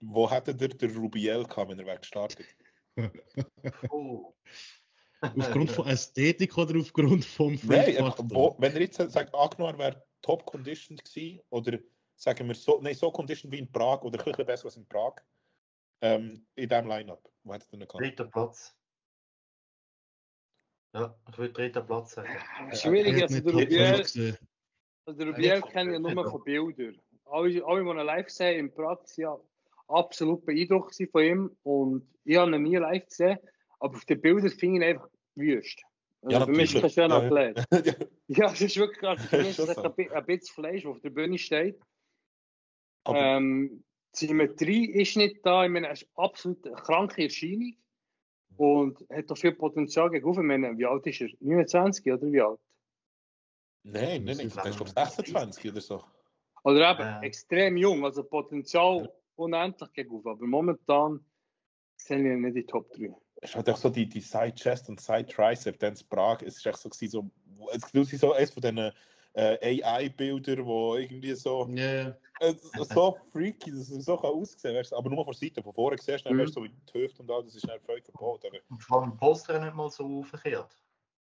Wo 0.00 0.30
hätte 0.30 0.54
der, 0.54 0.68
der 0.68 0.94
Rubiel 0.94 1.44
gehabt, 1.44 1.70
wenn 1.70 1.78
er 1.78 1.86
wäre 1.86 1.98
gestartet? 1.98 2.46
Oh. 3.90 4.34
Aufgrund 5.20 5.70
von 5.70 5.86
Ästhetik 5.86 6.56
oder 6.56 6.78
aufgrund 6.78 7.24
vom 7.24 7.58
Nein, 7.64 7.96
einfach, 7.96 8.16
Faktor? 8.16 8.56
wo, 8.56 8.56
wenn 8.58 8.72
er 8.74 8.80
jetzt 8.82 8.96
sagt, 8.96 9.34
angenommen, 9.34 9.78
wäre 9.78 10.04
top 10.22 10.44
conditioned 10.46 11.04
gewesen, 11.04 11.40
oder 11.50 11.78
sagen 12.14 12.46
wir 12.48 12.54
so, 12.54 12.80
nein, 12.80 12.94
so 12.94 13.10
conditioned 13.10 13.52
wie 13.52 13.58
in 13.58 13.70
Prag 13.70 14.02
oder 14.02 14.18
ein 14.18 14.24
bisschen 14.24 14.46
besser 14.46 14.66
als 14.66 14.76
in 14.76 14.86
Prag, 14.86 15.14
ähm, 16.02 16.46
in 16.54 16.68
diesem 16.68 16.86
Line-Up, 16.86 17.28
wo 17.42 17.52
hätte 17.52 17.66
er 17.66 17.78
denn 17.78 17.88
gehabt? 17.88 18.00
Dritter 18.04 18.24
Platz. 18.26 18.74
Ja, 20.94 21.14
ich 21.30 21.38
würde 21.38 21.52
dritter 21.52 21.82
Platz 21.82 22.12
sagen. 22.12 22.28
Schwierig, 22.72 23.14
Er 23.14 23.16
hat 23.16 23.22
also 23.22 23.34
nicht 23.34 23.46
der 23.46 23.52
Rubiel, 23.54 23.86
5 23.86 24.02
gesehen. 24.02 24.38
also 25.06 25.18
der 25.18 25.26
Rubiel 25.28 25.44
Ja, 25.44 25.60
kenne 25.60 25.90
ich 25.90 25.94
ja, 25.94 25.98
nur 26.00 26.24
ja. 26.24 26.30
von 26.30 26.44
Bildern. 26.44 27.00
Alle, 27.24 27.64
alle, 27.66 27.84
die 27.84 27.90
ihn 27.90 28.06
live 28.06 28.26
gesehen 28.26 28.58
in 28.66 28.74
Prag, 28.74 29.00
ja 29.16 29.38
absolut 29.88 30.44
beeindruckt 30.44 30.96
von 31.10 31.22
ihm 31.22 31.56
und 31.62 32.06
ich 32.24 32.36
habe 32.36 32.54
ihn 32.54 32.62
nie 32.62 32.76
live 32.76 33.06
gesehen, 33.06 33.38
aber 33.80 33.96
auf 33.96 34.04
den 34.04 34.20
Bildern 34.20 34.50
finde 34.50 34.76
ich 34.78 34.82
ihn 34.82 34.82
einfach 34.96 35.08
wüst. 35.34 35.82
Also 36.22 36.36
Ja, 36.38 36.44
für 36.44 36.50
mich 36.52 36.74
ist 36.74 36.96
er 36.96 37.04
ein 37.04 37.10
natürlich. 37.10 37.66
schöner 37.68 37.70
Ja, 37.70 37.80
ja. 37.80 37.90
Athlet. 37.90 38.08
Ja, 38.30 38.52
es 38.52 38.60
ist 38.60 38.76
wirklich 38.76 39.02
also 39.08 39.26
für 39.26 39.38
mich 39.38 39.48
ist 39.50 39.56
Schon 39.56 39.74
so. 39.74 39.82
ein, 39.82 39.94
bi- 39.94 40.10
ein 40.10 40.26
bisschen 40.26 40.54
Fleisch, 40.54 40.82
das 40.82 40.90
auf 40.90 41.00
der 41.00 41.10
Bühne 41.10 41.38
steht. 41.38 41.80
Aber- 43.04 43.18
Ähm, 43.18 43.84
die 44.18 44.26
Symmetrie 44.26 44.86
ist 44.90 45.16
nicht 45.16 45.44
da. 45.46 45.64
Ich 45.64 45.70
meine, 45.70 45.88
es 45.90 46.02
ist 46.02 46.10
absolut 46.16 46.66
eine 46.66 46.74
kranke 46.76 47.22
Erscheinung 47.24 47.74
und 48.56 48.98
hat 49.10 49.30
doch 49.30 49.36
viel 49.38 49.52
Potenzial 49.52 50.10
gegen 50.10 50.28
Ich 50.30 50.36
meine, 50.38 50.76
wie 50.76 50.86
alt 50.86 51.06
ist 51.06 51.20
er? 51.20 51.28
29 51.40 52.12
oder 52.12 52.32
wie 52.32 52.40
alt? 52.40 52.58
Nein, 53.84 54.24
nein, 54.24 54.36
nein, 54.38 54.50
der 54.54 54.66
ist 54.66 54.76
glaube 54.76 54.90
26 54.90 55.70
oder 55.70 55.80
so. 55.80 56.02
Oder 56.64 56.90
eben 56.90 57.00
Ja. 57.00 57.20
extrem 57.22 57.76
jung, 57.76 58.04
also 58.04 58.24
Potenzial 58.24 59.10
unendlich 59.36 59.92
gegen 59.92 60.16
Aber 60.26 60.46
momentan 60.46 61.24
sind 61.96 62.24
wir 62.24 62.36
nicht 62.36 62.48
in 62.48 62.54
die 62.54 62.66
Top 62.66 62.90
3. 62.92 63.14
Es 63.40 63.54
hat 63.54 63.68
auch 63.68 63.76
so 63.76 63.88
die, 63.90 64.08
die 64.08 64.20
Side 64.20 64.54
Chest 64.54 64.88
und 64.88 65.00
Side 65.00 65.26
Tricep, 65.26 65.78
dann 65.78 65.94
in 65.94 66.08
Prag, 66.08 66.42
es 66.42 66.56
ist 66.58 66.66
echt 66.66 66.78
so, 66.78 66.90
so 66.90 67.30
es 67.72 68.12
ist 68.12 68.20
so 68.20 68.32
eines 68.32 68.50
von 68.52 68.60
diesen 68.62 68.78
äh, 69.34 69.80
AI-Bildern, 69.84 70.64
wo 70.66 70.96
irgendwie 70.96 71.34
so, 71.34 71.70
Ja, 71.76 71.92
ja. 71.94 72.20
äh, 72.40 72.54
so 72.54 73.18
freaky, 73.32 73.70
dass 73.72 73.90
es 73.90 74.04
so 74.06 74.16
kann 74.16 74.30
aussehen 74.30 74.82
du, 74.90 74.96
aber 74.96 75.10
nur 75.10 75.24
von 75.24 75.34
Seite, 75.34 75.62
von 75.62 75.74
vorne 75.74 75.98
siehst 75.98 76.24
du, 76.26 76.30
dann 76.30 76.36
Mhm. 76.36 76.38
weißt 76.38 76.54
so 76.54 76.64
wie 76.64 76.70
die 76.70 76.94
Hüfte 77.00 77.22
und 77.22 77.30
all, 77.30 77.44
das 77.44 77.54
ist 77.56 77.68
dann 77.68 77.80
völlig 77.82 78.04
kaputt. 78.06 78.44
Aber, 78.46 78.58
Und 78.70 78.82
vor 78.82 79.02
allem 79.02 79.14
Poster 79.18 79.60
nicht 79.60 79.74
mal 79.74 79.90
so 79.90 80.22
verkehrt. 80.22 80.82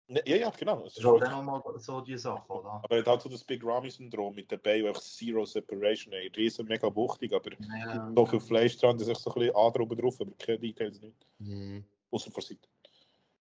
ne, 0.08 0.22
ja, 0.26 0.36
ja, 0.36 0.50
genau. 0.50 0.86
Es 0.86 0.96
Das 0.96 1.04
ist 1.04 1.04
ist 1.04 1.06
halt 1.06 1.22
dann 1.22 1.30
nochmal 1.30 1.62
so 1.78 2.00
die 2.00 2.18
Sache, 2.18 2.52
oder? 2.52 2.84
aber 2.84 2.96
er 2.96 3.00
hat 3.00 3.08
halt 3.08 3.22
so 3.22 3.28
das 3.28 3.42
Big 3.44 3.64
Ramy-Syndrom 3.64 4.34
mit 4.34 4.52
dabei, 4.52 4.82
wo 4.82 4.88
einfach 4.88 5.02
Zero 5.02 5.44
Separation, 5.44 6.12
ey, 6.12 6.28
riesen 6.36 6.66
mega 6.66 6.94
wuchtig, 6.94 7.32
aber 7.32 7.50
Ja. 7.58 8.14
so 8.14 8.26
viel 8.26 8.40
Fleisch 8.40 8.76
dran, 8.78 8.96
das 8.98 9.08
ist 9.08 9.14
echt 9.14 9.20
so 9.22 9.30
ein 9.30 9.34
bisschen 9.40 9.56
Ader 9.56 9.80
oben 9.80 9.96
drauf, 9.98 10.20
aber 10.20 10.32
keine 10.36 10.58
Details 10.60 11.00
nicht, 11.00 11.26
Mhm. 11.40 11.84
Seite. 12.18 12.68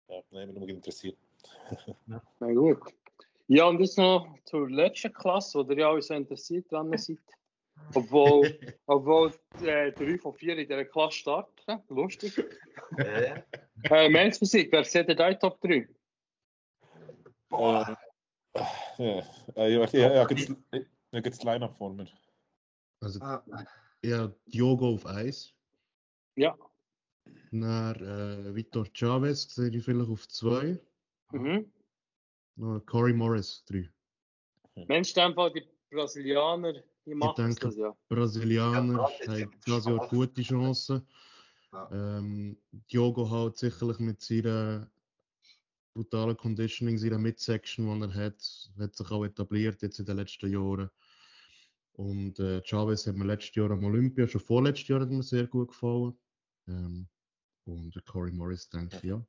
Ja, 0.08 0.22
nein, 0.30 0.48
mich 0.48 0.58
nur 0.58 0.68
interessiert. 0.68 1.16
Na 2.06 2.52
gut. 2.52 2.78
Ja, 3.48 3.66
und 3.66 3.80
jetzt 3.80 3.98
noch 3.98 4.26
zur 4.44 4.68
letzten 4.70 5.12
Klasse, 5.12 5.58
wo 5.58 5.70
ihr 5.70 5.78
ja 5.78 5.90
alle 5.90 6.02
so 6.02 6.14
interessiert 6.14 6.70
dran 6.70 6.96
seid. 6.96 7.18
Obwohl, 7.94 8.58
obwohl 8.86 9.32
äh, 9.62 9.92
drei 9.92 10.18
von 10.18 10.34
vier 10.34 10.56
in 10.56 10.68
dieser 10.68 10.84
Klasse 10.84 11.18
starten. 11.18 11.82
Lustig. 11.88 12.32
Ja. 12.98 13.42
Äh, 13.90 14.08
Menschmusik, 14.08 14.70
wer 14.70 14.84
seht 14.84 15.08
ihr 15.08 15.16
da 15.16 15.28
in 15.28 15.40
Top 15.40 15.60
3? 15.60 15.88
Boah. 17.48 17.98
Ja, 18.96 19.22
ja, 19.56 19.66
ja, 19.66 19.88
ja, 19.92 20.14
ja, 20.14 21.20
gibt's 21.20 21.42
Line-Up 21.42 21.76
vor 21.76 21.92
mir. 21.92 22.06
Also, 23.00 23.20
Ah, 23.20 23.42
ja, 24.02 24.32
Diogo 24.46 24.94
auf 24.94 25.06
Eis. 25.06 25.52
Ja. 26.36 26.56
Dann 27.52 27.94
äh, 27.96 28.54
Vitor 28.54 28.86
Chavez 28.92 29.54
sehe 29.54 29.70
ich 29.70 29.84
vielleicht 29.84 30.10
auf 30.10 30.26
2. 30.28 30.78
Mhm. 31.32 31.70
Corey 32.86 33.12
Morris 33.12 33.64
3. 33.66 33.88
Mensch, 34.88 35.10
in 35.16 35.22
dem 35.22 35.34
Fall 35.34 35.52
die 35.52 35.62
Brasilianer, 35.90 36.74
die 37.04 37.14
machen 37.14 37.34
denke- 37.36 37.66
das 37.66 37.76
ja. 37.76 37.96
Brasilianer 38.08 38.94
Ja, 38.94 39.28
haben 39.28 39.50
dieses 39.66 39.86
Jahr 39.86 40.08
gute 40.08 40.42
Chancen. 40.42 41.06
Ja. 41.72 41.90
Ähm, 42.18 42.58
Diogo 42.90 43.28
halt 43.30 43.56
sicherlich 43.56 43.98
mit 43.98 44.20
seiner 44.20 44.90
brutalen 45.94 46.36
Conditioning, 46.36 46.98
seiner 46.98 47.18
Midsection, 47.18 48.00
die 48.00 48.06
er 48.06 48.14
hat, 48.26 48.70
hat 48.78 48.94
sich 48.96 49.10
auch 49.10 49.24
etabliert 49.24 49.80
jetzt 49.82 49.98
in 49.98 50.06
den 50.06 50.16
letzten 50.16 50.50
Jahren. 50.50 50.90
Und 51.92 52.38
äh, 52.38 52.62
Chavez 52.64 53.06
hat 53.06 53.16
mir 53.16 53.24
letztes 53.24 53.54
Jahr 53.54 53.70
am 53.70 53.84
Olympia, 53.84 54.26
schon 54.28 54.40
vorletztes 54.40 54.88
Jahr 54.88 55.00
hat 55.00 55.10
mir 55.10 55.22
sehr 55.22 55.46
gut 55.46 55.68
gefallen. 55.68 56.18
Ähm, 56.68 57.08
und 57.66 57.94
der 57.94 58.02
Corey 58.02 58.32
Morris 58.32 58.68
denke 58.68 58.96
ich, 58.96 59.02
ja, 59.04 59.24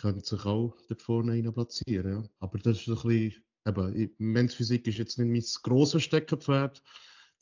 könnte 0.00 0.24
sich 0.24 0.44
auch 0.44 0.76
dort 0.88 1.02
vorne 1.02 1.32
rein 1.32 1.52
platzieren. 1.52 2.22
Ja. 2.22 2.28
Aber 2.40 2.58
das 2.58 2.80
ist 2.80 2.88
ein 2.88 2.94
bisschen, 2.94 3.44
eben, 3.66 4.14
Menschphysik 4.18 4.86
ist 4.86 4.98
jetzt 4.98 5.18
nicht 5.18 5.28
mein 5.28 5.62
grosses 5.62 6.02
Steckenpferd, 6.02 6.82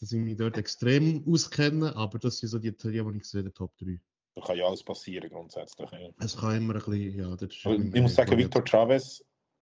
dass 0.00 0.12
ich 0.12 0.20
mich 0.20 0.36
dort 0.36 0.56
extrem 0.58 1.24
auskenne, 1.26 1.94
aber 1.96 2.18
das 2.18 2.38
sind 2.38 2.50
so 2.50 2.58
die 2.58 2.72
Theorien, 2.72 3.12
die 3.12 3.18
ich 3.18 3.24
sehe, 3.24 3.42
der 3.42 3.52
Top 3.52 3.76
3. 3.78 4.00
Da 4.36 4.42
kann 4.42 4.56
ja 4.56 4.66
alles 4.66 4.82
passieren 4.82 5.30
grundsätzlich. 5.30 5.90
Ja. 5.92 6.10
Es 6.18 6.36
kann 6.36 6.56
immer 6.56 6.74
ein 6.74 6.80
bisschen, 6.80 7.18
ja, 7.18 7.36
das 7.36 7.50
ist 7.50 7.64
ich 7.66 8.02
muss 8.02 8.14
sagen, 8.14 8.36
Victor 8.36 8.64
Chavez, 8.64 9.24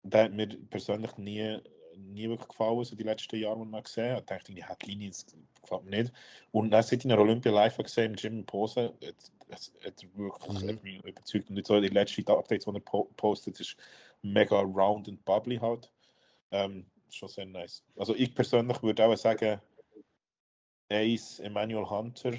der 0.05 0.25
hat 0.25 0.33
mir 0.33 0.49
persönlich 0.71 1.17
nie, 1.17 1.59
nie 1.97 2.29
wirklich 2.29 2.49
gefallen, 2.49 2.85
so 2.85 2.95
die 2.95 3.03
letzten 3.03 3.37
Jahre, 3.37 3.59
die 3.59 3.71
man 3.71 3.83
gesehen 3.83 4.13
hat. 4.13 4.21
Ich 4.21 4.27
dachte, 4.27 4.55
die 4.55 4.65
hat 4.65 4.87
Linie, 4.87 5.11
das 5.11 5.27
gefällt 5.61 5.85
mir 5.85 6.03
nicht. 6.03 6.13
Und 6.53 6.71
dann, 6.71 6.83
seit 6.83 7.01
ich 7.01 7.05
in 7.05 7.13
Olympia 7.13 7.53
live 7.53 7.77
gesehen 7.79 8.13
im 8.13 8.17
Gym 8.17 8.39
in 8.39 8.47
Pose, 8.47 8.95
er 9.53 9.93
wirklich 10.15 10.63
Mhm. 10.63 10.69
hat 10.69 10.83
mich 10.83 11.05
überzeugt. 11.05 11.51
Und 11.51 11.57
jetzt 11.57 11.69
so 11.69 11.81
die 11.81 11.89
letzten 11.89 12.27
Updates, 12.29 12.65
die 12.65 12.71
er 12.75 12.81
po 12.81 13.05
postet, 13.17 13.61
ist 13.61 13.77
mega 14.23 14.61
round 14.61 15.09
and 15.09 15.25
bubbly 15.25 15.59
halt. 15.59 15.91
Ähm, 16.51 16.87
schon 17.11 17.29
sehr 17.29 17.47
nice. 17.47 17.83
Also 17.97 18.15
ich 18.15 18.35
persönlich 18.35 18.83
würde 18.83 19.05
auch 19.05 19.17
sagen, 19.17 19.61
eins 20.89 21.41
Emmanuel 21.41 21.89
Hunter, 21.89 22.33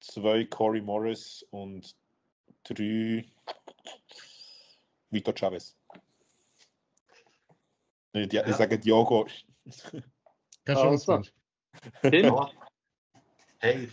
zwei 0.00 0.44
Corey 0.44 0.80
Morris 0.80 1.44
und 1.50 1.94
drei 2.64 3.24
Vitor 5.10 5.34
Chavez. 5.36 5.76
Nee, 8.12 8.26
die, 8.26 8.36
Ja. 8.36 8.46
Ich 8.46 8.56
sage 8.56 8.78
Diogo. 8.78 9.26
Also. 10.66 10.80
Chance, 10.82 11.12
Mensch. 11.12 11.32
Tim? 12.02 12.24
Ja. 12.26 12.50
Hey, 13.58 13.88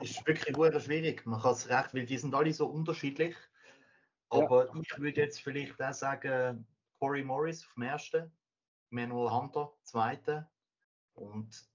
ist 0.00 0.26
wirklich 0.26 0.56
sehr 0.56 0.80
schwierig. 0.80 1.26
Man 1.26 1.40
kann 1.40 1.52
es 1.52 1.68
recht, 1.68 1.94
weil 1.94 2.06
die 2.06 2.18
sind 2.18 2.34
alle 2.34 2.52
so 2.52 2.66
unterschiedlich. 2.66 3.36
Aber 4.28 4.74
ich 4.74 4.98
würde 4.98 5.20
jetzt 5.20 5.40
vielleicht 5.40 5.80
auch 5.80 5.92
sagen, 5.92 6.66
Corey 6.98 7.22
Morris 7.22 7.64
auf 7.64 7.74
dem 7.74 7.82
ersten, 7.84 8.32
Manuel 8.90 9.30
Hunter 9.30 9.72
zweiten 9.82 10.46
und 11.14 11.68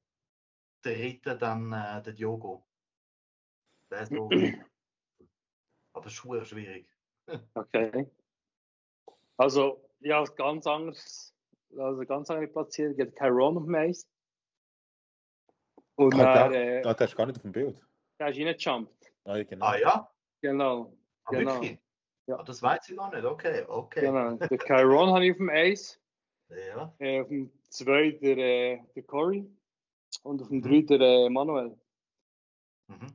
der 0.83 0.95
dritte 0.95 1.37
dann 1.37 1.71
äh, 1.71 2.01
der 2.01 2.13
Diogo. 2.13 2.65
Der 3.89 4.01
ist 4.01 4.11
so, 4.11 4.29
aber 5.93 6.05
es 6.05 6.13
ist 6.13 6.23
sehr 6.23 6.45
schwierig. 6.45 6.87
Okay. 7.53 8.09
Also, 9.37 9.89
ja, 10.01 10.23
ganz 10.23 10.67
anders, 10.67 11.33
also 11.77 12.05
ganz 12.05 12.29
andere 12.29 12.47
Platzierung. 12.47 12.97
Kyron 13.15 13.57
auf 13.57 13.65
dem. 13.65 14.05
Und 15.95 16.15
Ah, 16.15 16.33
dann, 16.33 16.51
der, 16.53 16.81
äh, 16.83 16.87
ah, 16.87 16.93
der 16.93 17.07
ist 17.07 17.15
gar 17.15 17.25
nicht 17.25 17.35
auf 17.37 17.41
dem 17.43 17.51
Bild. 17.51 17.79
der 18.19 18.29
ist 18.29 18.37
reingejumpt. 18.39 19.11
Ah, 19.25 19.43
genau. 19.43 19.65
Ah 19.65 19.77
ja? 19.77 20.11
Genau. 20.41 20.93
Ah, 21.25 21.31
Genau. 21.31 21.53
wirklich? 21.55 21.77
Ja. 22.27 22.37
Ah, 22.39 22.43
das 22.43 22.61
weiß 22.61 22.89
ich 22.89 22.95
gar 22.97 23.13
nicht. 23.13 23.25
Okay, 23.25 23.65
okay. 23.67 24.01
genau. 24.01 24.35
Der 24.35 24.57
Kyron 24.57 25.09
habe 25.11 25.25
ich 25.25 25.31
auf 25.31 25.37
dem 25.37 25.49
Eis. 25.49 25.99
Ja. 26.49 26.93
Äh, 26.99 27.21
auf 27.21 27.27
dem 27.27 27.51
2 27.69 28.11
der, 28.11 28.37
äh, 28.37 28.79
der 28.95 29.03
Corey. 29.03 29.45
Und 30.23 30.41
auf 30.41 30.47
dem 30.49 30.57
Mhm. 30.57 30.85
3 30.85 30.97
der 30.97 31.01
äh, 31.01 31.29
Manuel. 31.29 31.77
Mhm. 32.87 33.07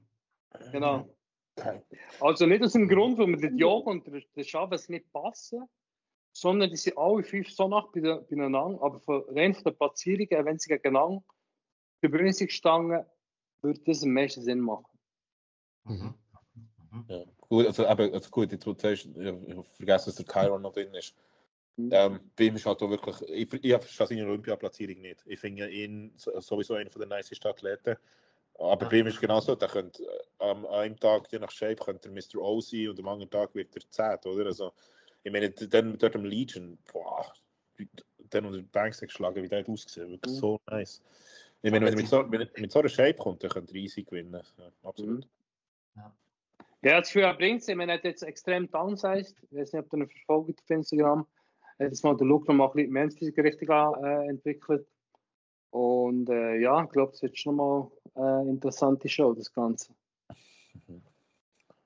Genau. 0.72 1.08
Okay. 1.58 1.82
Also 2.20 2.46
nicht 2.46 2.62
aus 2.62 2.72
dem 2.72 2.88
Grund, 2.88 3.18
weil 3.18 3.26
mir 3.28 3.38
der 3.38 3.50
Diogo 3.50 3.90
und 3.90 4.06
der, 4.06 4.20
der 4.34 4.44
Chavez 4.44 4.88
nicht 4.88 5.10
passen, 5.12 5.66
sondern 6.32 6.68
die 6.70 6.76
sind 6.76 6.98
alle 6.98 7.22
fünf 7.22 7.50
so 7.50 7.66
nach 7.68 7.88
beieinander. 7.92 8.78
Aber 8.82 9.00
von, 9.00 9.24
rein 9.28 9.54
von 9.54 9.64
der 9.64 9.70
Platzierung, 9.72 10.26
wenn 10.30 10.58
sie 10.58 10.68
gegeneinander 10.68 11.22
sich 12.32 12.48
gestanden, 12.48 13.04
würde 13.62 13.80
das 13.84 14.02
am 14.02 14.10
meisten 14.10 14.42
Sinn 14.42 14.60
machen. 14.60 14.86
Mhm. 15.84 16.14
Mhm. 16.92 17.04
Ja. 17.08 17.24
Gut, 17.40 17.66
also, 17.66 17.86
aber, 17.86 18.12
also 18.12 18.30
gut, 18.30 18.52
jetzt, 18.52 18.64
du 18.66 18.70
habe 18.74 19.64
vergessen, 19.74 20.06
dass 20.06 20.14
der 20.16 20.26
Chiron 20.26 20.62
noch 20.62 20.72
drin 20.72 20.92
ist. 20.94 21.14
Mhm. 21.76 21.90
Ähm, 21.92 22.20
bei 22.34 22.44
ihm 22.44 22.56
ist 22.56 22.66
halt 22.66 22.82
auch 22.82 22.90
wirklich, 22.90 23.20
ich, 23.28 23.64
ich 23.64 23.72
habe 23.72 23.84
seine 23.86 24.26
Olympiaplatzierung 24.26 25.00
nicht. 25.00 25.22
Ich 25.26 25.38
finde 25.38 25.68
ihn 25.68 26.12
so- 26.16 26.38
sowieso 26.40 26.74
einer 26.74 26.90
der 26.90 27.06
nicesten 27.06 27.50
Athleten. 27.50 27.96
Aber 28.58 28.88
bei 28.88 28.98
ihm 29.00 29.06
ist 29.06 29.20
genauso, 29.20 29.54
der 29.54 29.68
könnte 29.68 30.02
äh, 30.02 30.20
am 30.38 30.64
einem 30.66 30.98
Tag, 30.98 31.30
je 31.30 31.38
nach 31.38 31.50
Shape, 31.50 31.76
könnte 31.76 32.08
er 32.08 32.12
Mr. 32.14 32.40
O 32.40 32.60
sein 32.60 32.88
und 32.88 32.98
am 32.98 33.08
anderen 33.08 33.30
Tag 33.30 33.54
wird 33.54 33.76
er 33.76 33.82
10, 33.90 34.30
oder? 34.32 34.46
Also, 34.46 34.72
ich 35.22 35.30
meine, 35.30 35.50
dann 35.50 35.98
dort 35.98 36.16
am 36.16 36.24
Legion, 36.24 36.78
boah, 36.90 37.30
dann 38.30 38.46
unter 38.46 38.58
den 38.58 38.68
Banks 38.70 39.00
geschlagen, 39.00 39.42
wie 39.42 39.48
der 39.48 39.58
hat 39.60 39.68
ausgesehen, 39.68 40.10
wirklich 40.10 40.32
Mhm. 40.32 40.38
so 40.38 40.60
nice. 40.70 41.02
Ich 41.66 41.72
meine, 41.72 41.86
wenn 41.86 41.94
er 41.94 41.96
mit 41.96 42.06
so, 42.06 42.22
mit 42.22 42.70
so 42.70 42.78
einer 42.78 42.88
Shape 42.88 43.14
kommt, 43.14 43.42
dann 43.42 43.50
könnte 43.50 43.74
er 43.74 43.80
easy 43.80 44.04
gewinnen. 44.04 44.32
Ja, 44.32 44.70
absolut. 44.84 45.26
Ja, 45.96 46.12
das 47.00 47.08
Gefühl, 47.08 47.34
bringt 47.34 47.62
es. 47.62 47.66
Ich 47.66 47.74
meine, 47.74 47.90
er 47.90 47.98
hat 47.98 48.04
jetzt 48.04 48.22
extrem 48.22 48.70
downsized. 48.70 49.36
Ich 49.50 49.58
weiß 49.58 49.72
nicht, 49.72 49.84
ob 49.84 49.92
ihr 49.92 50.04
ihn 50.04 50.08
verfolgt 50.08 50.60
auf 50.62 50.70
Instagram. 50.70 51.26
Er 51.78 51.86
hat 51.86 51.92
jetzt 51.92 52.04
mal 52.04 52.16
den 52.16 52.28
Look 52.28 52.46
noch 52.46 52.54
mal 52.54 52.66
ein 52.66 52.72
bisschen 52.72 52.92
Men's 52.92 53.20
richtig 53.20 53.68
äh, 53.68 54.28
entwickelt. 54.28 54.86
Und 55.70 56.30
äh, 56.30 56.60
ja, 56.60 56.84
ich 56.84 56.90
glaube, 56.90 57.12
es 57.14 57.22
wird 57.22 57.36
schon 57.36 57.56
mal 57.56 57.90
eine 58.14 58.48
interessante 58.48 59.08
Show, 59.08 59.34
das 59.34 59.52
Ganze. 59.52 59.92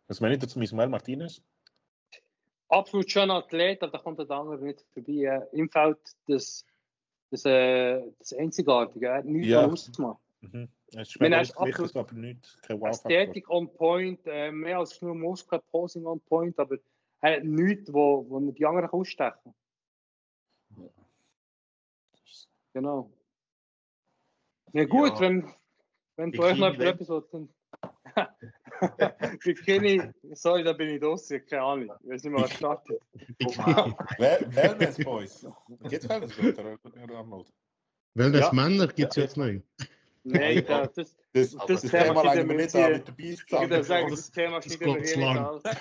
Was 0.09 0.21
meine 0.21 0.35
ich 0.35 0.41
dazu, 0.41 0.61
Ismael 0.61 0.91
Martinez? 0.91 1.41
Absolut 2.69 3.11
schöner 3.11 3.37
Athlet, 3.37 3.83
aber 3.83 3.93
da 3.93 3.99
kommt 3.99 4.19
der 4.19 4.31
andere 4.31 4.63
nicht 4.63 4.85
vorbei. 4.93 5.13
Äh, 5.13 5.57
Im 5.57 5.71
Feld 5.71 5.97
das, 6.27 6.67
das, 7.31 7.45
äh, 7.45 8.03
das 8.19 8.33
Einzigartige. 8.33 9.07
Er 9.07 9.19
hat 9.19 9.25
nichts 9.25 9.49
Ja. 9.49 9.67
ausgemacht. 9.67 10.21
Mhm. 10.41 10.69
Es 10.95 11.09
ist 11.11 11.21
Wenn 11.21 11.31
mir 11.31 11.37
er 11.37 11.43
ist 11.43 11.57
absolut- 11.57 11.97
aber 11.97 12.13
nicht 12.15 12.63
kein. 12.63 12.83
Ästhetik 12.83 13.49
on 13.51 13.73
point, 13.73 14.21
äh, 14.27 14.51
mehr 14.51 14.79
als 14.79 15.01
nur 15.03 15.15
Muskel, 15.15 15.61
Posing 15.71 16.05
on 16.07 16.21
point, 16.21 16.59
aber 16.59 16.79
er 17.21 17.37
hat 17.37 17.45
nichts, 17.45 17.93
wo, 17.93 18.27
wo 18.29 18.41
die 18.51 18.65
anderen 18.67 18.91
ausstechen. 18.91 19.55
Genau. 22.73 23.11
Ja 24.73 24.85
gut, 24.85 25.11
Ja. 25.15 25.21
wenn, 25.21 25.53
wenn 26.17 26.33
für 26.33 26.43
euch 26.43 26.59
noch 26.59 26.75
etwas. 26.79 27.09
Bikini, 29.45 30.03
sorry, 30.33 30.65
da 30.65 30.73
bin 30.73 30.89
ich 30.89 31.01
draußen, 31.01 31.45
keine 31.47 31.63
Ahnung. 31.63 31.93
Wir 32.03 32.19
sind 32.19 32.33
mal 32.33 32.49
mal. 32.61 33.01
Wel- 34.19 34.55
Wellness 34.57 34.99
Boys. 34.99 35.47
Gibt 35.89 36.05
es 36.05 36.09
Wellness 36.09 36.37
Boys 36.37 36.59
oder, 36.59 36.79
Arnold? 37.17 37.53
Weil 38.15 38.33
das 38.33 38.47
Ja. 38.47 38.53
Männer 38.53 38.87
gibt 38.89 39.11
es 39.11 39.17
jetzt 39.17 39.37
nicht. 39.37 39.65
Nein, 40.25 40.65
da, 40.67 40.87
das, 40.87 41.17
Das, 41.33 41.53
das 41.53 41.67
das 41.67 41.83
Thema 41.83 42.23
wir 42.23 42.49
wir 42.49 42.57
nicht 42.57 42.75
an 42.75 42.93
mit 42.93 43.09
der 43.09 43.15
ich 43.19 43.51
würde 43.51 43.85
sagen, 43.85 44.11
das 44.11 44.31
Thema 44.31 44.61
wir 44.63 44.77
geht 44.79 44.81
hier 44.81 44.97
nicht 45.01 45.17
lang. 45.17 45.39
aus. 45.39 45.63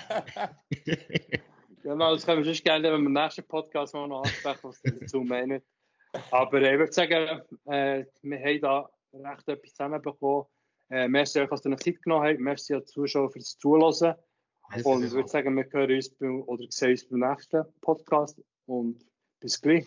Genau, 1.82 2.12
das 2.14 2.26
können 2.26 2.38
wir 2.38 2.44
sonst 2.44 2.62
gerne 2.62 2.90
beim 2.90 3.10
nächsten 3.10 3.42
Podcast 3.44 3.94
mal 3.94 4.06
noch 4.06 4.22
ansprechen, 4.22 4.58
was 4.62 4.80
sie 4.82 4.98
dazu 5.00 5.22
meinen. 5.22 5.62
Aber 6.30 6.60
äh, 6.60 6.74
ich 6.74 6.78
würde 6.78 6.92
sagen, 6.92 7.40
äh, 7.66 8.04
wir 8.22 8.38
haben 8.38 8.60
da 8.60 8.90
recht 9.14 9.48
etwas 9.48 9.70
zusammenbekommen. 9.70 10.44
Äh, 10.90 11.08
merci 11.08 11.40
euch, 11.40 11.48
dass 11.48 11.64
ihr 11.64 11.72
euch 11.72 11.80
Zeit 11.80 12.02
genommen 12.02 12.26
habt. 12.26 12.40
Merci 12.40 12.74
an 12.74 12.80
die 12.80 12.86
Zuschauer 12.86 13.30
fürs 13.30 13.56
Zuhören. 13.56 14.14
Und 14.84 15.04
ich 15.04 15.12
würde 15.12 15.28
sagen, 15.28 15.56
wir 15.56 15.66
hören 15.70 15.94
uns 15.94 16.10
beim, 16.10 16.42
oder 16.42 16.64
sehen 16.68 16.90
uns 16.90 17.08
beim 17.08 17.20
nächsten 17.20 17.64
Podcast. 17.80 18.40
Und 18.66 19.04
bis 19.40 19.60
gleich. 19.60 19.86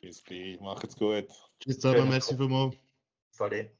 Bis 0.00 0.22
gleich, 0.24 0.60
macht's 0.60 0.96
gut. 0.96 1.28
Tschüss 1.60 1.80
zusammen, 1.80 2.08
merci 2.08 2.36
vielmals. 2.36 2.76
Salut. 3.30 3.77